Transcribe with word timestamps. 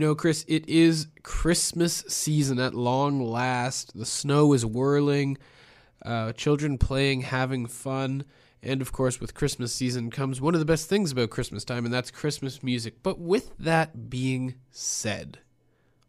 You 0.00 0.06
know, 0.06 0.14
Chris, 0.14 0.44
it 0.46 0.68
is 0.68 1.08
Christmas 1.24 2.04
season 2.06 2.60
at 2.60 2.72
long 2.72 3.20
last. 3.20 3.98
The 3.98 4.06
snow 4.06 4.52
is 4.52 4.64
whirling, 4.64 5.38
uh, 6.06 6.30
children 6.34 6.78
playing, 6.78 7.22
having 7.22 7.66
fun. 7.66 8.22
And 8.62 8.80
of 8.80 8.92
course, 8.92 9.20
with 9.20 9.34
Christmas 9.34 9.74
season 9.74 10.12
comes 10.12 10.40
one 10.40 10.54
of 10.54 10.60
the 10.60 10.64
best 10.64 10.88
things 10.88 11.10
about 11.10 11.30
Christmas 11.30 11.64
time, 11.64 11.84
and 11.84 11.92
that's 11.92 12.12
Christmas 12.12 12.62
music. 12.62 13.02
But 13.02 13.18
with 13.18 13.50
that 13.58 14.08
being 14.08 14.54
said, 14.70 15.40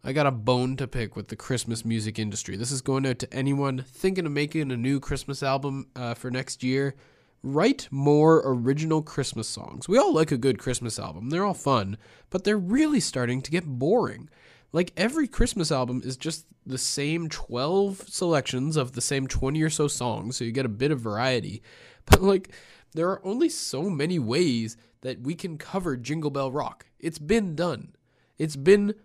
I 0.04 0.14
got 0.14 0.28
a 0.28 0.32
bone 0.32 0.78
to 0.78 0.88
pick 0.88 1.16
with 1.16 1.30
the 1.30 1.36
Christmas 1.36 1.84
music 1.84 2.20
industry. 2.20 2.56
This 2.58 2.71
is 2.71 2.82
going 2.82 3.08
out 3.08 3.18
to 3.18 3.34
anyone 3.34 3.84
thinking 3.88 4.28
of 4.28 4.32
making 4.32 4.71
a 4.71 4.78
new 4.78 5.00
Christmas 5.00 5.42
album 5.42 5.88
uh, 5.96 6.14
for 6.14 6.30
next 6.30 6.62
year. 6.62 6.94
Write 7.42 7.88
more 7.90 8.42
original 8.46 9.02
Christmas 9.02 9.48
songs. 9.48 9.88
We 9.88 9.98
all 9.98 10.14
like 10.14 10.32
a 10.32 10.38
good 10.38 10.60
Christmas 10.60 11.00
album, 11.00 11.30
they're 11.30 11.46
all 11.46 11.54
fun, 11.54 11.98
but 12.30 12.44
they're 12.44 12.58
really 12.58 13.00
starting 13.00 13.42
to 13.42 13.52
get 13.52 13.66
boring. 13.66 14.30
Like 14.71 14.94
every 14.96 15.28
Christmas 15.28 15.71
album 15.71 16.02
is 16.04 16.18
just 16.18 16.46
the 16.65 16.78
same 16.78 17.29
12 17.29 18.07
selections 18.07 18.78
of 18.78 18.92
the 18.92 19.02
same 19.02 19.28
20 19.28 19.62
or 19.64 19.70
so 19.70 19.88
songs, 19.88 20.38
so 20.38 20.43
you 20.43 20.52
get 20.52 20.65
a 20.65 20.70
bit 20.70 20.92
of 20.92 21.00
variety. 21.00 21.62
But 22.06 22.24
like, 22.24 22.50
there 22.96 23.07
are 23.10 23.24
only 23.24 23.50
so 23.50 23.84
many 23.84 24.18
ways 24.18 24.78
that 25.01 25.21
we 25.21 25.36
can 25.36 25.60
cover 25.60 25.96
Jingle 25.96 26.32
Bell 26.32 26.51
Rock. 26.51 26.87
It's 27.00 27.20
been 27.20 27.56
done. 27.56 27.93
It's 28.40 28.56
been 28.56 28.96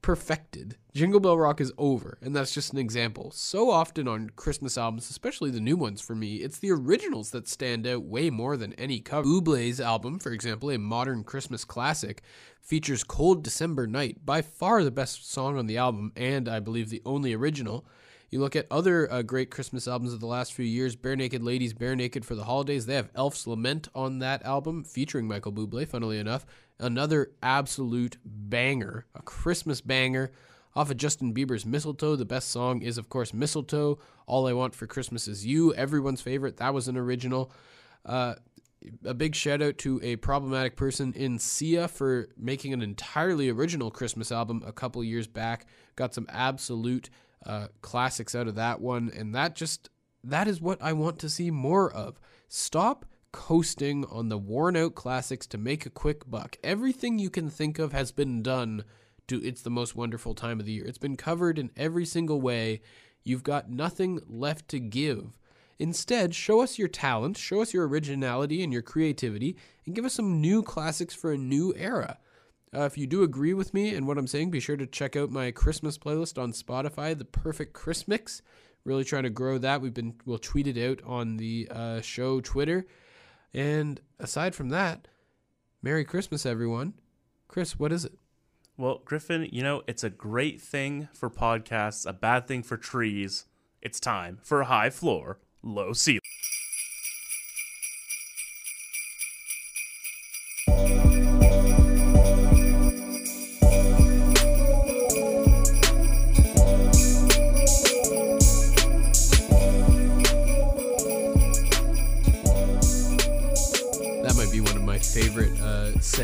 perfected. 0.00 0.76
Jingle 0.94 1.20
Bell 1.20 1.38
Rock 1.38 1.62
is 1.62 1.72
over, 1.78 2.18
and 2.20 2.36
that's 2.36 2.52
just 2.52 2.74
an 2.74 2.78
example. 2.78 3.30
So 3.30 3.70
often 3.70 4.06
on 4.06 4.28
Christmas 4.36 4.76
albums, 4.76 5.08
especially 5.08 5.50
the 5.50 5.58
new 5.58 5.74
ones 5.74 6.02
for 6.02 6.14
me, 6.14 6.36
it's 6.36 6.58
the 6.58 6.70
originals 6.70 7.30
that 7.30 7.48
stand 7.48 7.86
out 7.86 8.04
way 8.04 8.28
more 8.28 8.58
than 8.58 8.74
any 8.74 9.00
cover. 9.00 9.26
Bublé's 9.26 9.80
album, 9.80 10.18
for 10.18 10.32
example, 10.32 10.70
a 10.70 10.76
modern 10.76 11.24
Christmas 11.24 11.64
classic, 11.64 12.20
features 12.60 13.04
Cold 13.04 13.42
December 13.42 13.86
Night, 13.86 14.26
by 14.26 14.42
far 14.42 14.84
the 14.84 14.90
best 14.90 15.32
song 15.32 15.56
on 15.56 15.66
the 15.66 15.78
album, 15.78 16.12
and 16.14 16.46
I 16.46 16.60
believe 16.60 16.90
the 16.90 17.00
only 17.06 17.32
original. 17.32 17.86
You 18.28 18.40
look 18.40 18.54
at 18.54 18.66
other 18.70 19.10
uh, 19.10 19.22
great 19.22 19.50
Christmas 19.50 19.88
albums 19.88 20.12
of 20.12 20.20
the 20.20 20.26
last 20.26 20.52
few 20.52 20.66
years, 20.66 20.94
Barenaked 20.94 21.42
Ladies, 21.42 21.72
Barenaked 21.72 22.22
for 22.22 22.34
the 22.34 22.44
Holidays. 22.44 22.84
They 22.84 22.96
have 22.96 23.08
Elf's 23.14 23.46
Lament 23.46 23.88
on 23.94 24.18
that 24.18 24.44
album, 24.44 24.84
featuring 24.84 25.26
Michael 25.26 25.54
Bublé, 25.54 25.88
funnily 25.88 26.18
enough. 26.18 26.44
Another 26.78 27.30
absolute 27.42 28.18
banger, 28.26 29.06
a 29.14 29.22
Christmas 29.22 29.80
banger. 29.80 30.32
Off 30.74 30.90
of 30.90 30.96
Justin 30.96 31.34
Bieber's 31.34 31.66
Mistletoe, 31.66 32.16
the 32.16 32.24
best 32.24 32.48
song 32.50 32.82
is, 32.82 32.96
of 32.96 33.08
course, 33.08 33.34
Mistletoe. 33.34 33.98
All 34.26 34.46
I 34.46 34.52
Want 34.52 34.74
for 34.74 34.86
Christmas 34.86 35.28
is 35.28 35.44
You, 35.44 35.74
everyone's 35.74 36.22
favorite. 36.22 36.56
That 36.56 36.72
was 36.72 36.88
an 36.88 36.96
original. 36.96 37.52
Uh, 38.06 38.34
a 39.04 39.14
big 39.14 39.34
shout 39.34 39.62
out 39.62 39.78
to 39.78 40.00
a 40.02 40.16
problematic 40.16 40.76
person 40.76 41.12
in 41.12 41.38
Sia 41.38 41.88
for 41.88 42.28
making 42.36 42.72
an 42.72 42.82
entirely 42.82 43.48
original 43.48 43.90
Christmas 43.90 44.32
album 44.32 44.62
a 44.66 44.72
couple 44.72 45.04
years 45.04 45.26
back. 45.26 45.66
Got 45.94 46.14
some 46.14 46.26
absolute 46.30 47.10
uh, 47.46 47.68
classics 47.80 48.34
out 48.34 48.48
of 48.48 48.54
that 48.56 48.80
one, 48.80 49.10
and 49.16 49.34
that 49.34 49.54
just 49.54 49.90
that 50.24 50.48
is 50.48 50.60
what 50.60 50.80
I 50.80 50.92
want 50.92 51.18
to 51.20 51.28
see 51.28 51.50
more 51.50 51.92
of. 51.92 52.20
Stop 52.48 53.04
coasting 53.32 54.04
on 54.06 54.28
the 54.28 54.38
worn 54.38 54.76
out 54.76 54.94
classics 54.94 55.46
to 55.48 55.58
make 55.58 55.86
a 55.86 55.90
quick 55.90 56.28
buck. 56.30 56.56
Everything 56.62 57.18
you 57.18 57.30
can 57.30 57.48
think 57.48 57.78
of 57.78 57.92
has 57.92 58.12
been 58.12 58.42
done 58.42 58.84
to 59.32 59.46
It's 59.46 59.62
the 59.62 59.70
Most 59.70 59.96
Wonderful 59.96 60.34
Time 60.34 60.60
of 60.60 60.66
the 60.66 60.72
Year. 60.72 60.84
It's 60.84 60.98
been 60.98 61.16
covered 61.16 61.58
in 61.58 61.70
every 61.74 62.04
single 62.04 62.42
way. 62.42 62.82
You've 63.24 63.42
got 63.42 63.70
nothing 63.70 64.20
left 64.28 64.68
to 64.68 64.78
give. 64.78 65.38
Instead, 65.78 66.34
show 66.34 66.60
us 66.60 66.78
your 66.78 66.88
talent, 66.88 67.38
show 67.38 67.62
us 67.62 67.72
your 67.72 67.88
originality 67.88 68.62
and 68.62 68.74
your 68.74 68.82
creativity, 68.82 69.56
and 69.86 69.94
give 69.94 70.04
us 70.04 70.12
some 70.12 70.42
new 70.42 70.62
classics 70.62 71.14
for 71.14 71.32
a 71.32 71.38
new 71.38 71.72
era. 71.78 72.18
Uh, 72.76 72.82
if 72.82 72.98
you 72.98 73.06
do 73.06 73.22
agree 73.22 73.54
with 73.54 73.72
me 73.72 73.94
and 73.94 74.06
what 74.06 74.18
I'm 74.18 74.26
saying, 74.26 74.50
be 74.50 74.60
sure 74.60 74.76
to 74.76 74.86
check 74.86 75.16
out 75.16 75.30
my 75.30 75.50
Christmas 75.50 75.96
playlist 75.96 76.36
on 76.40 76.52
Spotify, 76.52 77.16
the 77.16 77.24
Perfect 77.24 77.72
Christmas 77.72 78.08
Mix. 78.08 78.42
Really 78.84 79.04
trying 79.04 79.22
to 79.22 79.30
grow 79.30 79.56
that. 79.56 79.80
We've 79.80 79.94
been 79.94 80.14
we'll 80.26 80.36
tweet 80.36 80.66
it 80.66 80.76
out 80.76 81.00
on 81.06 81.38
the 81.38 81.68
uh, 81.70 82.02
show 82.02 82.42
Twitter. 82.42 82.84
And 83.54 83.98
aside 84.18 84.54
from 84.54 84.68
that, 84.68 85.08
Merry 85.80 86.04
Christmas, 86.04 86.44
everyone. 86.44 86.92
Chris, 87.48 87.78
what 87.78 87.92
is 87.92 88.04
it? 88.04 88.12
Well, 88.76 89.02
Griffin, 89.04 89.48
you 89.52 89.62
know, 89.62 89.82
it's 89.86 90.02
a 90.02 90.10
great 90.10 90.60
thing 90.60 91.08
for 91.12 91.30
podcasts, 91.30 92.06
a 92.08 92.12
bad 92.12 92.46
thing 92.46 92.62
for 92.62 92.76
trees. 92.76 93.46
It's 93.80 94.00
time 94.00 94.38
for 94.42 94.62
a 94.62 94.66
high 94.66 94.90
floor, 94.90 95.38
low 95.62 95.92
ceiling. 95.92 96.20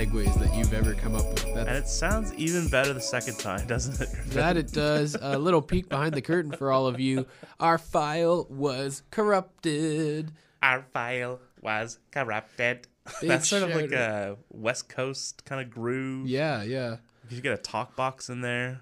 Segues 0.08 0.34
that 0.38 0.54
you've 0.54 0.72
ever 0.72 0.94
come 0.94 1.14
up 1.14 1.26
with. 1.28 1.54
That's 1.54 1.68
And 1.68 1.76
it 1.76 1.88
sounds 1.88 2.34
even 2.34 2.68
better 2.68 2.92
the 2.92 3.00
second 3.00 3.38
time, 3.38 3.66
doesn't 3.66 4.00
it? 4.00 4.08
That 4.28 4.56
it 4.56 4.72
does. 4.72 5.16
A 5.20 5.38
little 5.38 5.62
peek 5.62 5.88
behind 5.88 6.14
the 6.14 6.22
curtain 6.22 6.52
for 6.52 6.70
all 6.70 6.86
of 6.86 7.00
you. 7.00 7.26
Our 7.60 7.78
file 7.78 8.46
was 8.48 9.02
corrupted. 9.10 10.32
Our 10.62 10.82
file 10.92 11.40
was 11.60 11.98
corrupted. 12.10 12.86
Big 13.20 13.28
That's 13.28 13.48
sort 13.48 13.62
of 13.62 13.70
like 13.70 13.92
a 13.92 14.36
West 14.50 14.88
Coast 14.88 15.44
kind 15.44 15.60
of 15.60 15.70
groove. 15.70 16.28
Yeah, 16.28 16.62
yeah. 16.62 16.96
You 17.30 17.40
get 17.40 17.52
a 17.52 17.62
talk 17.62 17.96
box 17.96 18.28
in 18.28 18.40
there. 18.40 18.80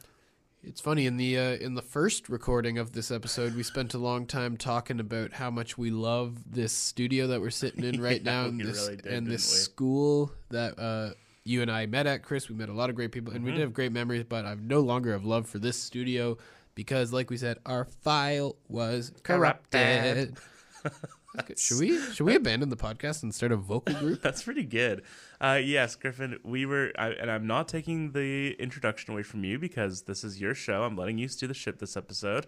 It's 0.68 0.80
funny 0.80 1.06
in 1.06 1.16
the 1.16 1.38
uh, 1.38 1.42
in 1.56 1.74
the 1.74 1.82
first 1.82 2.28
recording 2.28 2.76
of 2.76 2.90
this 2.90 3.12
episode, 3.12 3.54
we 3.54 3.62
spent 3.62 3.94
a 3.94 3.98
long 3.98 4.26
time 4.26 4.56
talking 4.56 4.98
about 4.98 5.32
how 5.34 5.48
much 5.48 5.78
we 5.78 5.90
love 5.90 6.52
this 6.52 6.72
studio 6.72 7.28
that 7.28 7.40
we're 7.40 7.50
sitting 7.50 7.84
in 7.84 8.02
right 8.02 8.20
Yeah, 8.24 8.32
now, 8.42 8.44
and 8.46 8.60
this 8.60 8.82
really 8.82 8.96
did, 8.96 9.12
and 9.12 9.26
this 9.28 9.44
school 9.44 10.32
that 10.50 10.76
uh, 10.76 11.10
you 11.44 11.62
and 11.62 11.70
I 11.70 11.86
met 11.86 12.08
at. 12.08 12.24
Chris, 12.24 12.48
we 12.48 12.56
met 12.56 12.68
a 12.68 12.72
lot 12.72 12.90
of 12.90 12.96
great 12.96 13.12
people, 13.12 13.32
and 13.32 13.44
we 13.44 13.50
Mm-hmm. 13.50 13.58
did 13.58 13.62
have 13.62 13.74
great 13.74 13.92
memories. 13.92 14.24
But 14.24 14.44
I've 14.44 14.60
no 14.60 14.80
longer 14.80 15.12
have 15.12 15.24
love 15.24 15.46
for 15.48 15.60
this 15.60 15.80
studio 15.80 16.36
because, 16.74 17.12
like 17.12 17.30
we 17.30 17.36
said, 17.36 17.58
our 17.64 17.84
file 17.84 18.56
was 18.68 19.12
corrupted. 19.22 20.36
Corrupted. 20.82 21.58
should 21.58 21.78
we 21.78 22.00
should 22.12 22.24
we 22.26 22.34
abandon 22.34 22.70
the 22.70 22.76
podcast 22.76 23.22
and 23.22 23.32
start 23.32 23.52
a 23.52 23.56
vocal 23.56 23.94
group? 24.00 24.20
That's 24.20 24.42
pretty 24.42 24.64
good. 24.64 25.02
Uh, 25.40 25.60
yes, 25.62 25.96
Griffin, 25.96 26.38
we 26.42 26.64
were, 26.66 26.92
I, 26.98 27.10
and 27.10 27.30
I'm 27.30 27.46
not 27.46 27.68
taking 27.68 28.12
the 28.12 28.52
introduction 28.58 29.12
away 29.12 29.22
from 29.22 29.44
you 29.44 29.58
because 29.58 30.02
this 30.02 30.24
is 30.24 30.40
your 30.40 30.54
show. 30.54 30.84
I'm 30.84 30.96
letting 30.96 31.18
you 31.18 31.28
steer 31.28 31.48
the 31.48 31.54
ship 31.54 31.78
this 31.78 31.96
episode. 31.96 32.46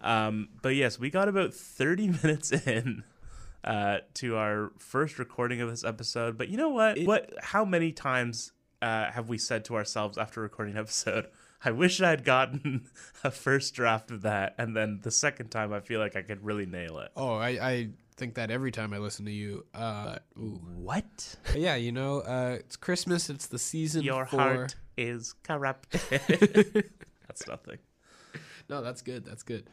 Um, 0.00 0.48
but 0.62 0.70
yes, 0.70 0.98
we 0.98 1.10
got 1.10 1.28
about 1.28 1.54
30 1.54 2.08
minutes 2.22 2.52
in 2.52 3.04
uh, 3.64 3.98
to 4.14 4.36
our 4.36 4.72
first 4.78 5.18
recording 5.18 5.60
of 5.60 5.70
this 5.70 5.84
episode. 5.84 6.36
But 6.36 6.48
you 6.48 6.56
know 6.56 6.70
what? 6.70 6.98
What? 7.00 7.32
How 7.40 7.64
many 7.64 7.92
times 7.92 8.52
uh, 8.80 9.10
have 9.10 9.28
we 9.28 9.38
said 9.38 9.64
to 9.66 9.76
ourselves 9.76 10.18
after 10.18 10.40
recording 10.40 10.74
an 10.74 10.80
episode? 10.80 11.28
I 11.64 11.70
wish 11.70 12.00
I 12.00 12.10
had 12.10 12.24
gotten 12.24 12.88
a 13.24 13.30
first 13.30 13.74
draft 13.74 14.10
of 14.10 14.22
that, 14.22 14.54
and 14.58 14.76
then 14.76 15.00
the 15.02 15.12
second 15.12 15.50
time, 15.50 15.72
I 15.72 15.80
feel 15.80 16.00
like 16.00 16.16
I 16.16 16.22
could 16.22 16.44
really 16.44 16.66
nail 16.66 16.98
it. 16.98 17.12
Oh, 17.16 17.34
I, 17.34 17.48
I 17.50 17.88
think 18.16 18.34
that 18.34 18.50
every 18.50 18.70
time 18.72 18.92
I 18.92 18.98
listen 18.98 19.24
to 19.26 19.32
you. 19.32 19.64
Uh, 19.74 20.16
ooh. 20.38 20.60
What? 20.74 21.36
But 21.44 21.56
yeah, 21.56 21.76
you 21.76 21.92
know, 21.92 22.20
uh, 22.20 22.56
it's 22.60 22.76
Christmas. 22.76 23.30
It's 23.30 23.46
the 23.46 23.58
season 23.58 24.02
Your 24.02 24.26
for. 24.26 24.36
heart 24.38 24.74
is 24.96 25.34
corrupt. 25.42 25.92
That's 26.10 27.46
nothing. 27.48 27.78
No, 28.68 28.82
that's 28.82 29.02
good. 29.02 29.24
That's 29.24 29.42
good. 29.42 29.64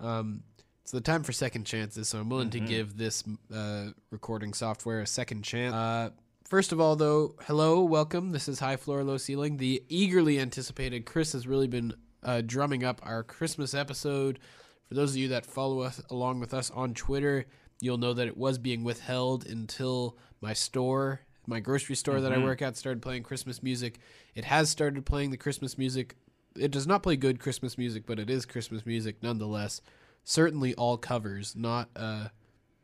Um, 0.00 0.42
it's 0.82 0.92
the 0.92 1.00
time 1.00 1.22
for 1.22 1.32
second 1.32 1.64
chances, 1.64 2.08
so 2.08 2.18
I'm 2.18 2.28
willing 2.28 2.50
Mm-hmm. 2.50 2.64
to 2.66 2.70
give 2.72 2.96
this 2.96 3.24
uh, 3.54 3.88
recording 4.10 4.54
software 4.54 5.00
a 5.00 5.06
second 5.06 5.42
chance. 5.42 5.74
Uh, 5.74 6.10
first 6.46 6.72
of 6.72 6.80
all, 6.80 6.96
though, 6.96 7.34
hello, 7.42 7.82
welcome. 7.82 8.32
This 8.32 8.48
is 8.48 8.60
High 8.60 8.76
Floor, 8.76 9.02
Low 9.04 9.16
Ceiling. 9.16 9.56
The 9.56 9.82
eagerly 9.88 10.38
anticipated 10.38 11.04
Chris 11.04 11.32
has 11.32 11.46
really 11.46 11.66
been 11.66 11.92
uh, 12.22 12.42
drumming 12.44 12.84
up 12.84 13.00
our 13.04 13.22
Christmas 13.22 13.74
episode. 13.74 14.38
For 14.86 14.94
those 14.94 15.10
of 15.10 15.16
you 15.18 15.28
that 15.28 15.44
follow 15.44 15.80
us 15.80 16.00
along 16.08 16.40
with 16.40 16.54
us 16.54 16.70
on 16.70 16.94
Twitter, 16.94 17.44
you'll 17.80 17.98
know 17.98 18.12
that 18.14 18.26
it 18.26 18.36
was 18.36 18.58
being 18.58 18.84
withheld 18.84 19.46
until 19.46 20.16
my 20.40 20.52
store, 20.52 21.20
my 21.46 21.60
grocery 21.60 21.96
store 21.96 22.20
that 22.20 22.32
I 22.32 22.38
work 22.38 22.62
at, 22.62 22.76
started 22.76 23.02
playing 23.02 23.22
Christmas 23.22 23.62
music. 23.62 23.98
It 24.34 24.44
has 24.44 24.68
started 24.70 25.04
playing 25.06 25.30
the 25.30 25.36
Christmas 25.36 25.78
music 25.78 26.16
it 26.58 26.70
does 26.70 26.86
not 26.86 27.02
play 27.02 27.16
good 27.16 27.40
Christmas 27.40 27.78
music, 27.78 28.04
but 28.06 28.18
it 28.18 28.28
is 28.28 28.44
Christmas 28.44 28.84
music 28.84 29.22
nonetheless. 29.22 29.80
Certainly 30.24 30.74
all 30.74 30.96
covers, 30.98 31.54
not 31.56 31.88
uh, 31.96 32.28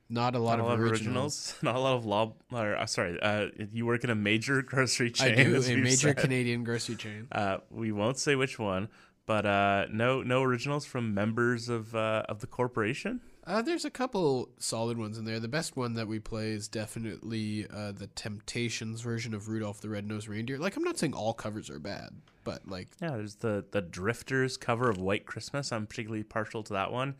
not 0.09 0.35
a 0.35 0.39
lot 0.39 0.59
Not 0.59 0.61
of 0.61 0.67
a 0.67 0.69
lot 0.69 0.75
of 0.75 0.81
originals. 0.81 1.55
originals. 1.55 1.57
Not 1.63 1.77
a 1.77 1.79
lot 1.79 1.95
of 1.95 2.05
lob. 2.05 2.35
Or, 2.53 2.77
uh, 2.77 2.87
sorry, 2.87 3.19
uh, 3.21 3.49
you 3.73 3.87
work 3.87 4.05
in 4.05 4.11
a 4.11 4.15
major 4.15 4.63
grocery 4.73 5.11
chain. 5.11 5.33
I 5.33 5.45
do 5.45 5.57
a 5.57 5.77
major 5.77 5.97
said. 5.97 6.19
Canadian 6.19 6.63
grocery 6.65 6.97
chain. 6.97 7.27
Uh, 7.33 7.59
we 7.71 7.91
won't 7.91 8.19
say 8.19 8.35
which 8.37 8.59
one, 8.59 8.89
but 9.27 9.47
uh, 9.47 9.87
no, 9.91 10.23
no 10.23 10.43
originals 10.43 10.85
from 10.85 11.15
members 11.15 11.69
of 11.69 11.95
uh, 11.95 12.23
of 12.29 12.41
the 12.41 12.47
corporation. 12.47 13.21
Uh, 13.47 13.61
there's 13.61 13.85
a 13.85 13.91
couple 13.91 14.49
solid 14.59 14.97
ones 14.97 15.19
in 15.19 15.25
there. 15.25 15.39
The 15.39 15.49
best 15.49 15.77
one 15.77 15.95
that 15.95 16.09
we 16.09 16.19
play 16.19 16.53
is 16.53 16.67
definitely 16.67 17.67
uh, 17.69 17.93
the 17.93 18.07
Temptations 18.07 19.03
version 19.03 19.35
of 19.35 19.49
Rudolph 19.49 19.81
the 19.81 19.91
Red-Nosed 19.91 20.29
Reindeer. 20.29 20.59
Like, 20.59 20.77
I'm 20.77 20.83
not 20.83 20.99
saying 20.99 21.13
all 21.13 21.35
covers 21.35 21.69
are 21.69 21.79
bad, 21.79 22.11
but 22.43 22.67
like, 22.67 22.89
Yeah, 23.03 23.11
there's 23.11 23.37
the 23.37 23.65
the 23.71 23.83
Drifters 23.83 24.57
cover 24.57 24.89
of 24.89 24.99
White 24.99 25.27
Christmas. 25.27 25.73
I'm 25.73 25.87
particularly 25.87 26.23
partial 26.23 26.63
to 26.65 26.73
that 26.73 26.91
one. 26.91 27.17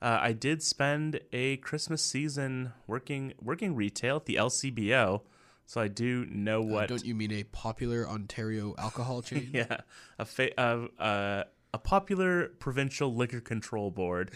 Uh, 0.00 0.18
I 0.20 0.32
did 0.32 0.62
spend 0.62 1.20
a 1.32 1.56
Christmas 1.58 2.02
season 2.02 2.72
working 2.86 3.34
working 3.42 3.74
retail 3.74 4.16
at 4.16 4.26
the 4.26 4.36
LCBO, 4.36 5.22
so 5.66 5.80
I 5.80 5.88
do 5.88 6.24
know 6.26 6.62
uh, 6.62 6.66
what. 6.66 6.88
don't 6.88 7.04
you 7.04 7.14
mean 7.14 7.32
a 7.32 7.42
popular 7.44 8.08
Ontario 8.08 8.74
alcohol 8.78 9.20
chain? 9.22 9.50
yeah, 9.52 9.78
a 10.18 10.24
fa- 10.24 10.58
uh, 10.58 10.86
uh, 11.02 11.44
a 11.74 11.78
popular 11.78 12.48
provincial 12.58 13.14
liquor 13.14 13.40
control 13.40 13.90
board. 13.90 14.30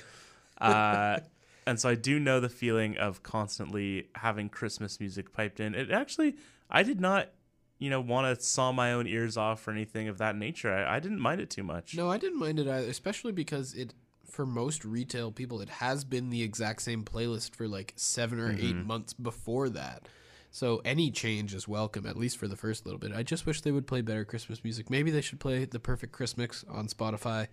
Uh, 0.58 1.20
and 1.66 1.78
so 1.78 1.88
I 1.88 1.94
do 1.94 2.18
know 2.18 2.40
the 2.40 2.48
feeling 2.48 2.96
of 2.96 3.22
constantly 3.22 4.08
having 4.14 4.48
Christmas 4.48 5.00
music 5.00 5.32
piped 5.32 5.60
in. 5.60 5.74
It 5.74 5.90
actually, 5.90 6.36
I 6.70 6.82
did 6.82 7.00
not, 7.00 7.30
you 7.78 7.90
know, 7.90 8.00
want 8.00 8.36
to 8.36 8.44
saw 8.44 8.72
my 8.72 8.92
own 8.92 9.06
ears 9.06 9.36
off 9.36 9.66
or 9.66 9.70
anything 9.70 10.08
of 10.08 10.18
that 10.18 10.36
nature. 10.36 10.72
I, 10.72 10.96
I 10.96 11.00
didn't 11.00 11.20
mind 11.20 11.40
it 11.40 11.50
too 11.50 11.62
much. 11.62 11.96
No, 11.96 12.10
I 12.10 12.18
didn't 12.18 12.38
mind 12.38 12.58
it 12.58 12.68
either, 12.68 12.88
especially 12.88 13.32
because 13.32 13.74
it, 13.74 13.94
for 14.28 14.46
most 14.46 14.84
retail 14.84 15.30
people, 15.30 15.60
it 15.60 15.68
has 15.68 16.04
been 16.04 16.30
the 16.30 16.42
exact 16.42 16.82
same 16.82 17.04
playlist 17.04 17.54
for 17.54 17.68
like 17.68 17.92
seven 17.96 18.40
or 18.40 18.52
eight 18.52 18.76
months 18.76 19.12
before 19.12 19.68
that. 19.70 20.08
So 20.50 20.82
any 20.84 21.10
change 21.10 21.54
is 21.54 21.66
welcome, 21.66 22.06
at 22.06 22.16
least 22.16 22.36
for 22.36 22.46
the 22.46 22.56
first 22.56 22.84
little 22.84 22.98
bit. 22.98 23.12
I 23.12 23.22
just 23.22 23.46
wish 23.46 23.62
they 23.62 23.72
would 23.72 23.86
play 23.86 24.02
better 24.02 24.24
Christmas 24.24 24.62
music. 24.62 24.90
Maybe 24.90 25.10
they 25.10 25.22
should 25.22 25.40
play 25.40 25.64
the 25.64 25.80
perfect 25.80 26.12
Christmas 26.12 26.38
mix 26.38 26.64
on 26.68 26.88
Spotify. 26.88 27.48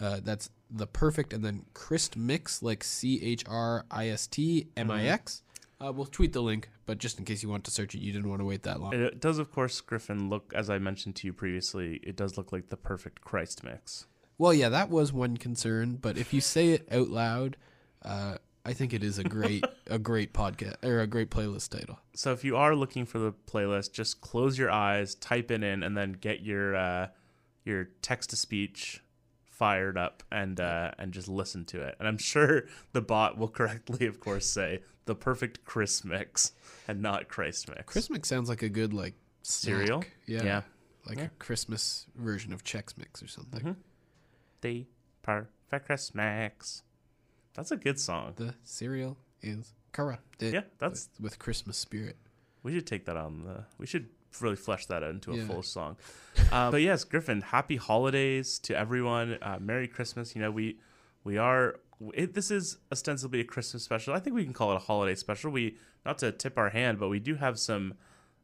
Uh, 0.00 0.20
that's 0.22 0.50
the 0.70 0.86
perfect 0.86 1.32
and 1.32 1.44
then 1.44 1.64
Christ 1.74 2.16
mix, 2.16 2.62
like 2.62 2.84
C 2.84 3.22
H 3.22 3.44
R 3.48 3.84
I 3.90 4.08
S 4.08 4.26
T 4.26 4.68
M 4.76 4.90
I 4.90 5.06
X. 5.06 5.42
Uh, 5.78 5.92
we'll 5.92 6.06
tweet 6.06 6.32
the 6.32 6.40
link, 6.40 6.70
but 6.86 6.98
just 6.98 7.18
in 7.18 7.24
case 7.24 7.42
you 7.42 7.50
want 7.50 7.64
to 7.64 7.70
search 7.70 7.94
it, 7.94 8.00
you 8.00 8.12
didn't 8.12 8.30
want 8.30 8.40
to 8.40 8.46
wait 8.46 8.62
that 8.62 8.80
long. 8.80 8.94
It 8.94 9.20
does, 9.20 9.38
of 9.38 9.52
course, 9.52 9.80
Griffin, 9.82 10.30
look, 10.30 10.52
as 10.54 10.70
I 10.70 10.78
mentioned 10.78 11.16
to 11.16 11.26
you 11.26 11.34
previously, 11.34 12.00
it 12.02 12.16
does 12.16 12.38
look 12.38 12.50
like 12.50 12.70
the 12.70 12.78
perfect 12.78 13.20
Christ 13.20 13.62
mix. 13.62 14.06
Well, 14.38 14.54
yeah, 14.54 14.70
that 14.70 14.88
was 14.88 15.12
one 15.12 15.36
concern, 15.36 15.96
but 15.96 16.16
if 16.16 16.32
you 16.32 16.40
say 16.40 16.70
it 16.70 16.88
out 16.90 17.08
loud, 17.08 17.58
uh, 18.02 18.36
I 18.64 18.72
think 18.72 18.94
it 18.94 19.04
is 19.04 19.18
a 19.18 19.24
great 19.24 19.64
a 19.86 19.98
great 19.98 20.32
podcast 20.32 20.82
or 20.82 21.00
a 21.00 21.06
great 21.06 21.30
playlist 21.30 21.70
title. 21.70 21.98
So 22.14 22.32
if 22.32 22.42
you 22.42 22.56
are 22.56 22.74
looking 22.74 23.04
for 23.04 23.18
the 23.18 23.32
playlist, 23.32 23.92
just 23.92 24.20
close 24.20 24.58
your 24.58 24.70
eyes, 24.70 25.14
type 25.14 25.50
it 25.50 25.62
in, 25.62 25.82
and 25.82 25.96
then 25.96 26.12
get 26.12 26.40
your 26.40 26.74
uh, 26.74 27.08
your 27.64 27.90
text 28.00 28.30
to 28.30 28.36
speech 28.36 29.02
fired 29.58 29.96
up 29.96 30.22
and 30.30 30.60
uh, 30.60 30.90
and 30.98 31.12
just 31.12 31.28
listen 31.28 31.64
to 31.66 31.80
it. 31.80 31.96
And 31.98 32.06
I'm 32.06 32.18
sure 32.18 32.64
the 32.92 33.00
bot 33.00 33.38
will 33.38 33.48
correctly, 33.48 34.06
of 34.06 34.20
course, 34.20 34.46
say 34.46 34.82
the 35.06 35.14
perfect 35.14 35.64
Chris 35.64 36.04
mix 36.04 36.52
and 36.88 37.00
not 37.00 37.28
Christ 37.28 37.68
mix. 37.68 37.84
Chris 37.92 38.10
mix 38.10 38.28
sounds 38.28 38.48
like 38.48 38.62
a 38.62 38.68
good 38.68 38.92
like 38.92 39.14
snack. 39.42 39.76
cereal, 39.78 40.04
yeah, 40.26 40.42
yeah. 40.44 40.62
like 41.06 41.18
Yeah. 41.18 41.24
a 41.24 41.28
Christmas 41.38 42.06
version 42.16 42.52
of 42.52 42.64
Chex 42.64 42.96
Mix 42.98 43.22
or 43.22 43.28
something. 43.28 43.60
Mhm. 43.60 43.76
the 44.60 44.86
perfect 45.22 45.86
Chris 45.86 46.14
mix. 46.14 46.82
That's 47.54 47.70
a 47.70 47.76
good 47.76 47.98
song. 47.98 48.34
The 48.36 48.54
cereal 48.64 49.16
is 49.42 49.72
corrupted. 49.92 50.52
Yeah, 50.54 50.62
that's 50.78 51.08
with, 51.18 51.32
with 51.32 51.38
Christmas 51.38 51.78
spirit. 51.78 52.16
We 52.62 52.72
should 52.74 52.86
take 52.86 53.06
that 53.06 53.16
on 53.16 53.44
the. 53.44 53.64
We 53.78 53.86
should 53.86 54.08
really 54.42 54.56
flesh 54.56 54.86
that 54.86 55.02
out 55.02 55.10
into 55.10 55.32
a 55.32 55.36
Yeah. 55.36 55.46
full 55.46 55.62
song. 55.62 55.96
Uh, 56.52 56.70
but 56.70 56.82
yes, 56.82 57.04
Griffin, 57.04 57.40
happy 57.40 57.76
holidays 57.76 58.58
to 58.60 58.76
everyone. 58.76 59.38
Uh, 59.42 59.58
Merry 59.60 59.88
Christmas. 59.88 60.34
You 60.36 60.42
know 60.42 60.50
we 60.50 60.78
we 61.24 61.36
are. 61.38 61.76
It, 62.12 62.34
this 62.34 62.50
is 62.50 62.76
ostensibly 62.92 63.40
a 63.40 63.44
Christmas 63.44 63.82
special. 63.82 64.12
I 64.14 64.18
think 64.18 64.36
we 64.36 64.44
can 64.44 64.52
call 64.52 64.72
it 64.72 64.76
a 64.76 64.80
holiday 64.80 65.14
special. 65.14 65.50
We 65.50 65.76
not 66.04 66.18
to 66.18 66.30
tip 66.32 66.58
our 66.58 66.68
hand, 66.70 66.98
but 66.98 67.08
we 67.08 67.18
do 67.18 67.36
have 67.36 67.58
some 67.58 67.94